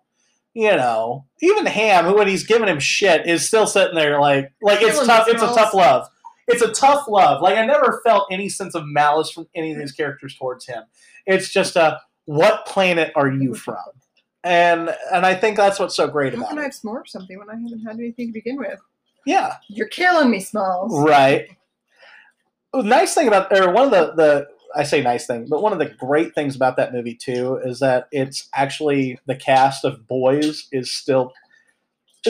You 0.54 0.70
know, 0.70 1.24
even 1.42 1.66
Ham, 1.66 2.04
who 2.04 2.14
when 2.16 2.28
he's 2.28 2.44
giving 2.46 2.68
him 2.68 2.78
shit, 2.78 3.26
is 3.26 3.46
still 3.46 3.66
sitting 3.66 3.96
there 3.96 4.20
like, 4.20 4.52
like 4.62 4.80
it's 4.82 4.92
Killing 4.92 5.06
tough. 5.08 5.28
It's 5.28 5.42
a 5.42 5.46
tough 5.48 5.74
love. 5.74 6.08
It's 6.46 6.62
a 6.62 6.70
tough 6.72 7.08
love. 7.08 7.42
Like 7.42 7.56
I 7.58 7.66
never 7.66 8.00
felt 8.04 8.28
any 8.30 8.48
sense 8.48 8.74
of 8.74 8.84
malice 8.86 9.30
from 9.30 9.48
any 9.54 9.72
of 9.72 9.78
these 9.78 9.92
characters 9.92 10.36
towards 10.36 10.66
him. 10.66 10.84
It's 11.26 11.48
just 11.50 11.74
a 11.74 12.00
what 12.26 12.66
planet 12.66 13.12
are 13.16 13.30
you 13.30 13.54
from? 13.54 13.76
And 14.44 14.94
and 15.12 15.24
I 15.26 15.34
think 15.34 15.56
that's 15.56 15.78
what's 15.80 15.96
so 15.96 16.06
great 16.06 16.34
How 16.34 16.40
about 16.40 16.50
can 16.50 16.58
I 16.58 16.62
have 16.64 16.72
s'more 16.72 17.08
something 17.08 17.38
when 17.38 17.48
I 17.50 17.54
haven't 17.54 17.80
had 17.84 17.96
anything 17.98 18.28
to 18.28 18.32
begin 18.32 18.56
with? 18.56 18.78
Yeah, 19.26 19.56
You're 19.68 19.88
killing 19.88 20.30
me, 20.30 20.38
Smalls. 20.38 20.92
right. 21.04 21.48
Nice 22.74 23.14
thing 23.14 23.26
about 23.28 23.56
or 23.58 23.72
one 23.72 23.86
of 23.86 23.90
the 23.90 24.12
the 24.14 24.48
I 24.76 24.82
say 24.82 25.02
nice 25.02 25.26
thing, 25.26 25.46
but 25.48 25.62
one 25.62 25.72
of 25.72 25.78
the 25.78 25.86
great 25.86 26.34
things 26.34 26.56
about 26.56 26.76
that 26.76 26.92
movie 26.92 27.14
too 27.14 27.60
is 27.64 27.78
that 27.80 28.08
it's 28.12 28.48
actually 28.54 29.18
the 29.26 29.36
cast 29.36 29.84
of 29.84 30.06
boys 30.08 30.68
is 30.72 30.92
still 30.92 31.32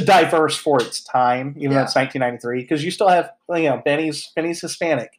diverse 0.05 0.57
for 0.57 0.81
its 0.83 1.03
time, 1.05 1.55
even 1.59 1.77
though 1.77 1.83
it's 1.83 1.95
1993. 1.95 2.63
Because 2.63 2.85
you 2.85 2.91
still 2.91 3.09
have 3.09 3.31
you 3.51 3.69
know 3.69 3.81
Benny's 3.85 4.31
Benny's 4.35 4.61
Hispanic. 4.61 5.11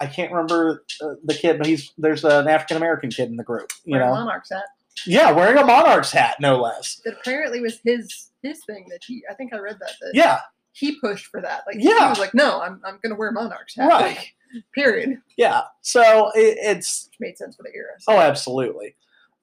I 0.00 0.06
can't 0.06 0.32
remember 0.32 0.84
uh, 1.02 1.14
the 1.24 1.34
kid, 1.34 1.58
but 1.58 1.66
he's 1.66 1.92
there's 1.98 2.24
an 2.24 2.48
African 2.48 2.76
American 2.76 3.10
kid 3.10 3.28
in 3.28 3.36
the 3.36 3.44
group. 3.44 3.70
You 3.84 3.92
Wearing 3.92 4.08
know, 4.08 4.14
Monarch's 4.14 4.50
hat. 4.50 4.64
yeah, 5.06 5.30
wearing 5.30 5.58
a 5.58 5.64
Monarch's 5.64 6.10
hat, 6.12 6.36
no 6.40 6.60
less. 6.60 7.00
That 7.04 7.14
apparently 7.20 7.60
was 7.60 7.80
his 7.84 8.30
his 8.42 8.64
thing 8.64 8.86
that 8.90 9.00
he. 9.06 9.22
I 9.30 9.34
think 9.34 9.52
I 9.52 9.58
read 9.58 9.78
that. 9.80 9.92
that 10.00 10.10
Yeah, 10.14 10.40
He 10.72 10.98
pushed 11.00 11.26
for 11.26 11.40
that. 11.40 11.62
Like 11.66 11.76
he 11.78 11.88
was 11.88 12.18
like, 12.18 12.34
no, 12.34 12.60
I'm 12.60 12.80
I'm 12.84 12.98
gonna 13.02 13.14
wear 13.16 13.30
Monarch's 13.32 13.76
hat. 13.76 13.88
Right. 13.88 14.16
Like, 14.16 14.34
period. 14.74 15.18
yeah. 15.36 15.62
So 15.80 16.30
it, 16.34 16.58
it's 16.60 17.08
Which 17.10 17.20
made 17.20 17.38
sense 17.38 17.56
for 17.56 17.62
the 17.62 17.70
era. 17.74 17.92
So. 18.00 18.12
oh, 18.12 18.18
absolutely. 18.18 18.96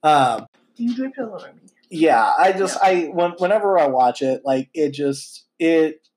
Um, 0.03 0.45
You 0.77 0.95
do 0.95 1.09
pillow 1.11 1.37
on 1.39 1.55
me. 1.55 1.61
yeah 1.89 2.31
i 2.37 2.51
just 2.53 2.77
i 2.81 3.05
when, 3.11 3.31
whenever 3.39 3.77
i 3.77 3.85
watch 3.87 4.21
it 4.21 4.43
like 4.45 4.69
it 4.73 4.91
just 4.91 5.45
it 5.59 6.07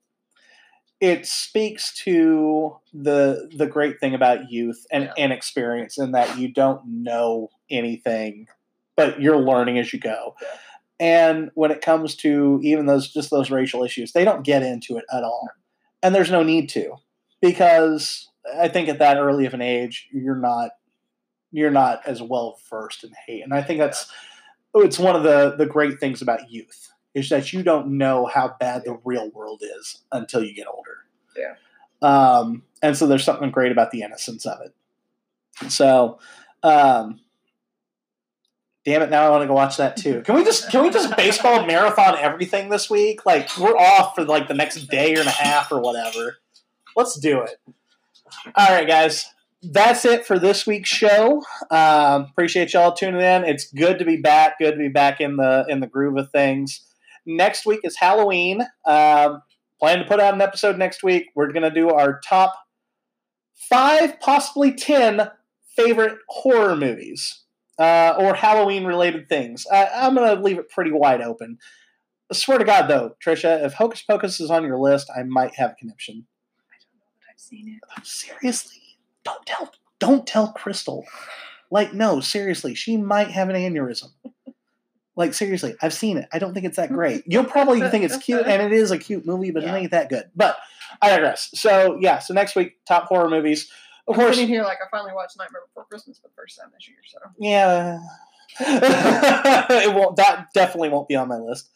it 1.01 1.27
speaks 1.27 1.93
to 2.05 2.77
the 2.93 3.51
the 3.57 3.67
great 3.67 3.99
thing 3.99 4.15
about 4.15 4.51
youth 4.53 4.87
and, 4.93 5.05
Yeah. 5.05 5.13
and 5.19 5.33
experience 5.33 5.99
in 5.99 6.13
that 6.13 6.39
you 6.39 6.53
don't 6.53 6.83
know 6.87 7.49
anything 7.71 8.47
but 8.97 9.21
you're 9.21 9.41
learning 9.41 9.79
as 9.79 9.93
you 9.93 9.99
go 9.99 10.37
Yeah. 10.41 10.49
and 11.01 11.51
when 11.55 11.71
it 11.73 11.81
comes 11.81 12.15
to 12.17 12.61
even 12.63 12.87
those 12.87 13.11
just 13.13 13.31
those 13.31 13.51
racial 13.51 13.83
issues 13.83 14.13
they 14.13 14.25
don't 14.25 14.45
get 14.45 14.63
into 14.63 14.97
it 14.99 15.05
at 15.13 15.25
all 15.25 15.49
and 16.05 16.15
there's 16.15 16.31
no 16.31 16.43
need 16.45 16.69
to 16.71 16.93
because 17.41 18.29
i 18.59 18.69
think 18.69 18.89
at 18.89 18.99
that 18.99 19.19
early 19.19 19.47
of 19.47 19.55
an 19.55 19.63
age 19.63 20.09
you're 20.13 20.37
not 20.37 20.71
you're 21.51 21.71
not 21.71 22.01
as 22.07 22.23
well 22.23 22.59
versed 22.71 23.05
in 23.05 23.11
hate 23.27 23.43
and 23.43 23.55
i 23.55 23.63
think 23.63 23.79
that's 23.79 24.11
it's 24.75 24.99
one 24.99 25.17
of 25.17 25.23
the 25.23 25.55
the 25.57 25.67
great 25.67 26.01
things 26.01 26.23
about 26.23 26.51
youth 26.51 26.93
is 27.15 27.29
that 27.29 27.53
you 27.53 27.63
don't 27.63 27.99
know 27.99 28.27
how 28.27 28.57
bad 28.59 28.85
the 28.85 28.99
real 29.05 29.31
world 29.31 29.63
is 29.79 30.03
until 30.13 30.43
you 30.43 30.55
get 30.55 30.67
older. 30.67 30.99
Yeah. 31.37 31.55
Um, 32.01 32.63
and 32.81 32.97
so 32.97 33.07
there's 33.07 33.25
something 33.25 33.51
great 33.51 33.73
about 33.73 33.91
the 33.91 34.03
innocence 34.03 34.47
of 34.47 34.61
it. 34.63 35.71
So, 35.71 36.19
um, 36.63 37.21
damn 38.85 39.03
it! 39.03 39.11
Now 39.11 39.27
I 39.27 39.31
want 39.31 39.43
to 39.43 39.47
go 39.47 39.55
watch 39.55 39.77
that 39.77 39.97
too. 39.97 40.23
Can 40.23 40.35
we 40.35 40.45
just 40.45 40.71
can 40.71 40.83
we 40.83 40.91
just 40.91 41.17
baseball 41.17 41.67
marathon 41.67 42.17
everything 42.19 42.71
this 42.71 42.89
week? 42.89 43.25
Like 43.27 43.57
we're 43.59 43.77
off 43.77 44.15
for 44.15 44.25
like 44.25 44.49
the 44.49 44.55
next 44.55 44.87
day 44.87 45.15
and 45.15 45.29
a 45.29 45.31
half 45.31 45.71
or 45.71 45.81
whatever. 45.81 46.39
Let's 46.97 47.19
do 47.19 47.43
it. 47.43 47.57
All 48.55 48.69
right, 48.69 48.87
guys 48.87 49.27
that's 49.63 50.05
it 50.05 50.27
for 50.27 50.39
this 50.39 50.67
week's 50.67 50.89
show. 50.89 51.43
Um, 51.71 52.27
appreciate 52.31 52.73
y'all 52.73 52.93
tuning 52.93 53.21
in. 53.21 53.45
It's 53.45 53.71
good 53.71 53.99
to 54.01 54.05
be 54.05 54.17
back. 54.17 54.59
Good 54.59 54.73
to 54.73 54.79
be 54.79 54.89
back 54.89 55.21
in 55.21 55.37
the 55.37 55.65
in 55.69 55.81
the 55.81 55.87
groove 55.87 56.17
of 56.17 56.31
things. 56.31 56.81
Next 57.25 57.65
week 57.65 57.81
is 57.85 57.97
Halloween. 57.97 58.63
Um, 58.85 59.43
plan 59.79 59.99
to 59.99 60.05
put 60.05 60.21
out 60.21 60.35
an 60.35 60.41
episode 60.41 60.79
next 60.79 61.03
week. 61.03 61.27
We're 61.37 61.53
gonna 61.53 61.73
do 61.73 61.91
our 61.91 62.21
top 62.21 62.55
five, 63.55 64.21
possibly 64.21 64.73
ten 64.73 65.31
favorite 65.77 66.19
horror 66.29 66.75
movies 66.75 67.45
uh, 67.79 68.15
or 68.19 68.35
Halloween 68.35 68.85
related 68.85 69.29
things. 69.29 69.65
I, 69.73 69.87
I'm 69.95 70.17
gonna 70.17 70.41
leave 70.41 70.59
it 70.59 70.71
pretty 70.71 70.91
wide 70.91 71.21
open. 71.21 71.59
I 72.31 72.35
swear 72.35 72.59
to 72.59 72.65
God, 72.65 72.89
though, 72.89 73.15
Trisha, 73.25 73.65
if 73.65 73.75
Hocus 73.75 74.03
Pocus 74.03 74.41
is 74.41 74.51
on 74.51 74.65
your 74.65 74.79
list, 74.79 75.09
I 75.17 75.23
might 75.23 75.55
have 75.55 75.73
a 75.73 75.75
conniption. 75.75 76.27
I 76.71 76.77
don't 76.81 76.95
know 76.95 77.07
that 77.21 77.31
I've 77.31 77.32
seen 77.43 77.79
it. 77.81 78.05
Seriously, 78.07 78.81
don't 79.25 79.45
tell 79.47 79.73
don't 79.99 80.27
tell 80.27 80.53
Crystal. 80.53 81.05
Like, 81.71 81.95
no, 81.95 82.21
seriously, 82.21 82.75
she 82.75 82.97
might 82.97 83.31
have 83.31 83.49
an 83.49 83.57
aneurysm. 83.57 84.11
Like, 85.17 85.33
seriously, 85.35 85.75
I've 85.81 85.93
seen 85.95 86.17
it. 86.19 86.29
I 86.33 86.39
don't 86.39 86.55
think 86.55 86.67
it's 86.67 86.77
that 86.77 86.91
great. 86.93 87.23
You'll 87.27 87.45
probably 87.45 87.81
think 87.89 88.05
it's 88.05 88.17
cute, 88.17 88.47
and 88.47 88.63
it 88.63 88.73
is 88.73 88.91
a 88.91 88.99
cute 88.99 89.27
movie, 89.27 89.51
but 89.51 89.63
Yeah. 89.63 89.75
it 89.75 89.79
ain't 89.79 89.91
that 89.93 90.09
good. 90.09 90.25
But 90.35 90.57
I 91.01 91.11
digress. 91.11 91.51
So 91.55 91.99
yeah, 92.01 92.19
so 92.19 92.35
next 92.35 92.57
week, 92.57 92.77
top 92.87 93.05
horror 93.09 93.29
movies. 93.29 93.71
Of 94.09 94.17
course, 94.17 94.35
sitting 94.37 94.49
here 94.49 94.63
like 94.65 94.79
I 94.85 94.89
finally 94.91 95.13
watched 95.15 95.39
Nightmare 95.39 95.63
Before 95.69 95.85
Christmas 95.85 96.19
for 96.19 96.29
the 96.29 96.35
first 96.35 96.59
time 96.59 96.71
this 96.75 96.89
year. 96.89 96.97
So 97.07 97.19
yeah. 97.39 97.99
it 98.61 99.95
won't 99.95 100.17
that 100.17 100.49
definitely 100.53 100.91
won't 100.91 101.09
be 101.09 101.17
on 101.17 101.29
my 101.29 101.39
list. 101.39 101.71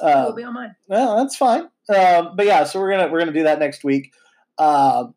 Uh, 0.00 0.24
will 0.28 0.34
be 0.34 0.44
on 0.44 0.54
mine. 0.54 0.74
well, 0.88 1.16
that's 1.16 1.36
fine. 1.36 1.62
Um, 1.94 2.36
but 2.36 2.46
yeah, 2.46 2.64
so 2.64 2.80
we're 2.80 2.90
gonna 2.90 3.08
we're 3.08 3.18
gonna 3.18 3.32
do 3.32 3.42
that 3.44 3.58
next 3.58 3.84
week, 3.84 4.12
um, 4.58 5.14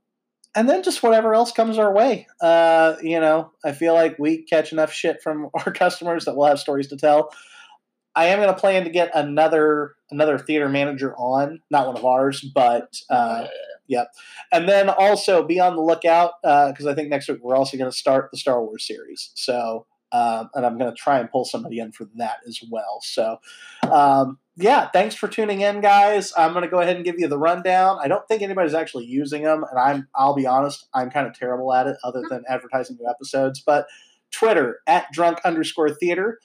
and 0.56 0.68
then 0.68 0.84
just 0.84 1.04
whatever 1.04 1.34
else 1.34 1.52
comes 1.52 1.78
our 1.78 1.94
way. 1.94 2.28
Uh, 2.42 2.96
you 3.02 3.20
know, 3.20 3.52
I 3.64 3.72
feel 3.72 3.94
like 3.94 4.18
we 4.20 4.44
catch 4.44 4.72
enough 4.72 4.92
shit 4.92 5.22
from 5.22 5.50
our 5.54 5.72
customers 5.72 6.26
that 6.26 6.36
we'll 6.36 6.48
have 6.48 6.60
stories 6.60 6.88
to 6.88 6.98
tell. 6.98 7.32
I 8.16 8.26
am 8.28 8.40
gonna 8.40 8.54
plan 8.58 8.84
to 8.84 8.90
get 8.90 9.12
another 9.14 9.96
another 10.12 10.38
theater 10.38 10.68
manager 10.68 11.16
on, 11.16 11.62
not 11.70 11.88
one 11.88 11.98
of 11.98 12.04
ours, 12.04 12.42
but 12.54 12.96
uh, 13.10 13.46
yeah. 13.90 14.06
and 14.52 14.70
then 14.70 14.90
also 14.90 15.44
be 15.44 15.60
on 15.60 15.76
the 15.76 15.82
lookout 15.82 16.34
uh, 16.44 16.72
because 16.72 16.86
I 16.86 16.94
think 16.94 17.10
next 17.10 17.28
week 17.28 17.40
we're 17.42 17.56
also 17.56 17.78
going 17.78 17.92
to 17.92 17.98
start 17.98 18.30
the 18.32 18.38
Star 18.38 18.64
Wars 18.64 18.86
series. 18.86 19.32
So, 19.34 19.88
um, 20.12 20.50
and 20.54 20.66
I'm 20.66 20.78
going 20.78 20.92
to 20.92 20.96
try 20.96 21.20
and 21.20 21.30
pull 21.30 21.44
somebody 21.44 21.80
in 21.80 21.92
for 21.92 22.08
that 22.16 22.38
as 22.48 22.62
well. 22.70 23.00
So, 23.02 23.38
um, 23.92 24.38
yeah, 24.60 24.90
thanks 24.90 25.16
for 25.16 25.28
tuning 25.28 25.62
in, 25.62 25.80
guys. 25.80 26.34
I'm 26.38 26.52
going 26.52 26.64
to 26.64 26.70
go 26.70 26.80
ahead 26.80 26.98
and 26.98 27.06
give 27.06 27.18
you 27.18 27.28
the 27.28 27.38
rundown. 27.38 27.98
I 28.02 28.08
don't 28.10 28.28
think 28.28 28.42
anybody's 28.42 28.74
actually 28.74 29.06
using 29.06 29.44
them, 29.44 29.64
and 29.70 29.80
I'm 29.80 30.08
I'll 30.14 30.36
be 30.36 30.46
honest, 30.46 30.88
I'm 30.94 31.10
kind 31.10 31.28
of 31.28 31.34
terrible 31.34 31.74
at 31.74 31.88
it, 31.88 31.98
other 32.04 32.22
than 32.30 32.44
advertising 32.50 32.98
new 33.00 33.10
episodes. 33.10 33.62
But 33.66 33.88
Twitter 34.32 34.80
at 34.86 35.12
drunk 35.14 35.40
underscore 35.46 35.90
theater, 35.90 36.40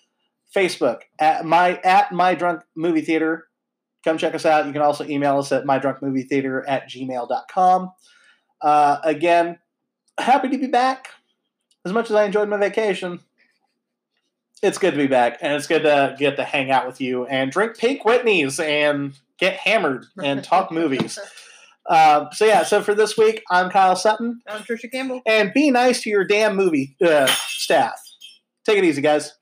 Facebook 0.55 1.01
at 1.19 1.45
my 1.45 1.81
at 1.83 2.13
my 2.13 2.35
drunk 2.35 2.63
movie 2.77 3.01
theater 3.01 3.49
come 4.05 4.19
check 4.19 4.35
us 4.35 4.47
out. 4.47 4.67
You 4.67 4.73
can 4.73 4.83
also 4.83 5.05
email 5.05 5.39
us 5.39 5.51
at 5.51 5.65
mydrunkmovietheater 5.65 6.63
at 6.69 6.89
gmail.com. 6.89 7.93
Uh, 8.61 8.99
again, 9.03 9.59
happy 10.19 10.51
to 10.51 10.59
be 10.59 10.67
back. 10.67 11.09
As 11.85 11.93
much 11.93 12.11
as 12.11 12.17
I 12.17 12.25
enjoyed 12.25 12.49
my 12.49 12.59
vacation, 12.59 13.21
it's 14.65 14.79
good 14.79 14.93
to 14.93 14.97
be 14.97 15.07
back, 15.07 15.39
and 15.43 15.53
it's 15.53 15.67
good 15.67 15.83
to 15.83 16.17
get 16.19 16.37
to 16.37 16.45
hang 16.45 16.71
out 16.71 16.87
with 16.87 17.01
you 17.01 17.27
and 17.27 17.53
drink 17.53 17.77
Pink 17.77 18.05
Whitney's 18.05 18.59
and 18.59 19.15
get 19.39 19.57
hammered 19.57 20.07
and 20.23 20.43
talk 20.43 20.73
movies. 20.73 21.19
Uh, 21.87 22.31
so 22.31 22.47
yeah, 22.47 22.63
so 22.63 22.81
for 22.81 22.95
this 22.95 23.19
week, 23.19 23.43
I'm 23.51 23.69
Kyle 23.69 23.95
Sutton, 23.95 24.41
I'm 24.49 24.63
Trisha 24.63 24.91
Campbell. 24.91 25.21
and 25.27 25.53
be 25.53 25.71
nice 25.71 26.01
to 26.05 26.09
your 26.09 26.25
damn 26.25 26.57
movie 26.57 26.97
uh, 27.05 27.27
staff. 27.27 28.01
Take 28.65 28.79
it 28.79 28.85
easy, 28.85 29.03
guys. 29.03 29.35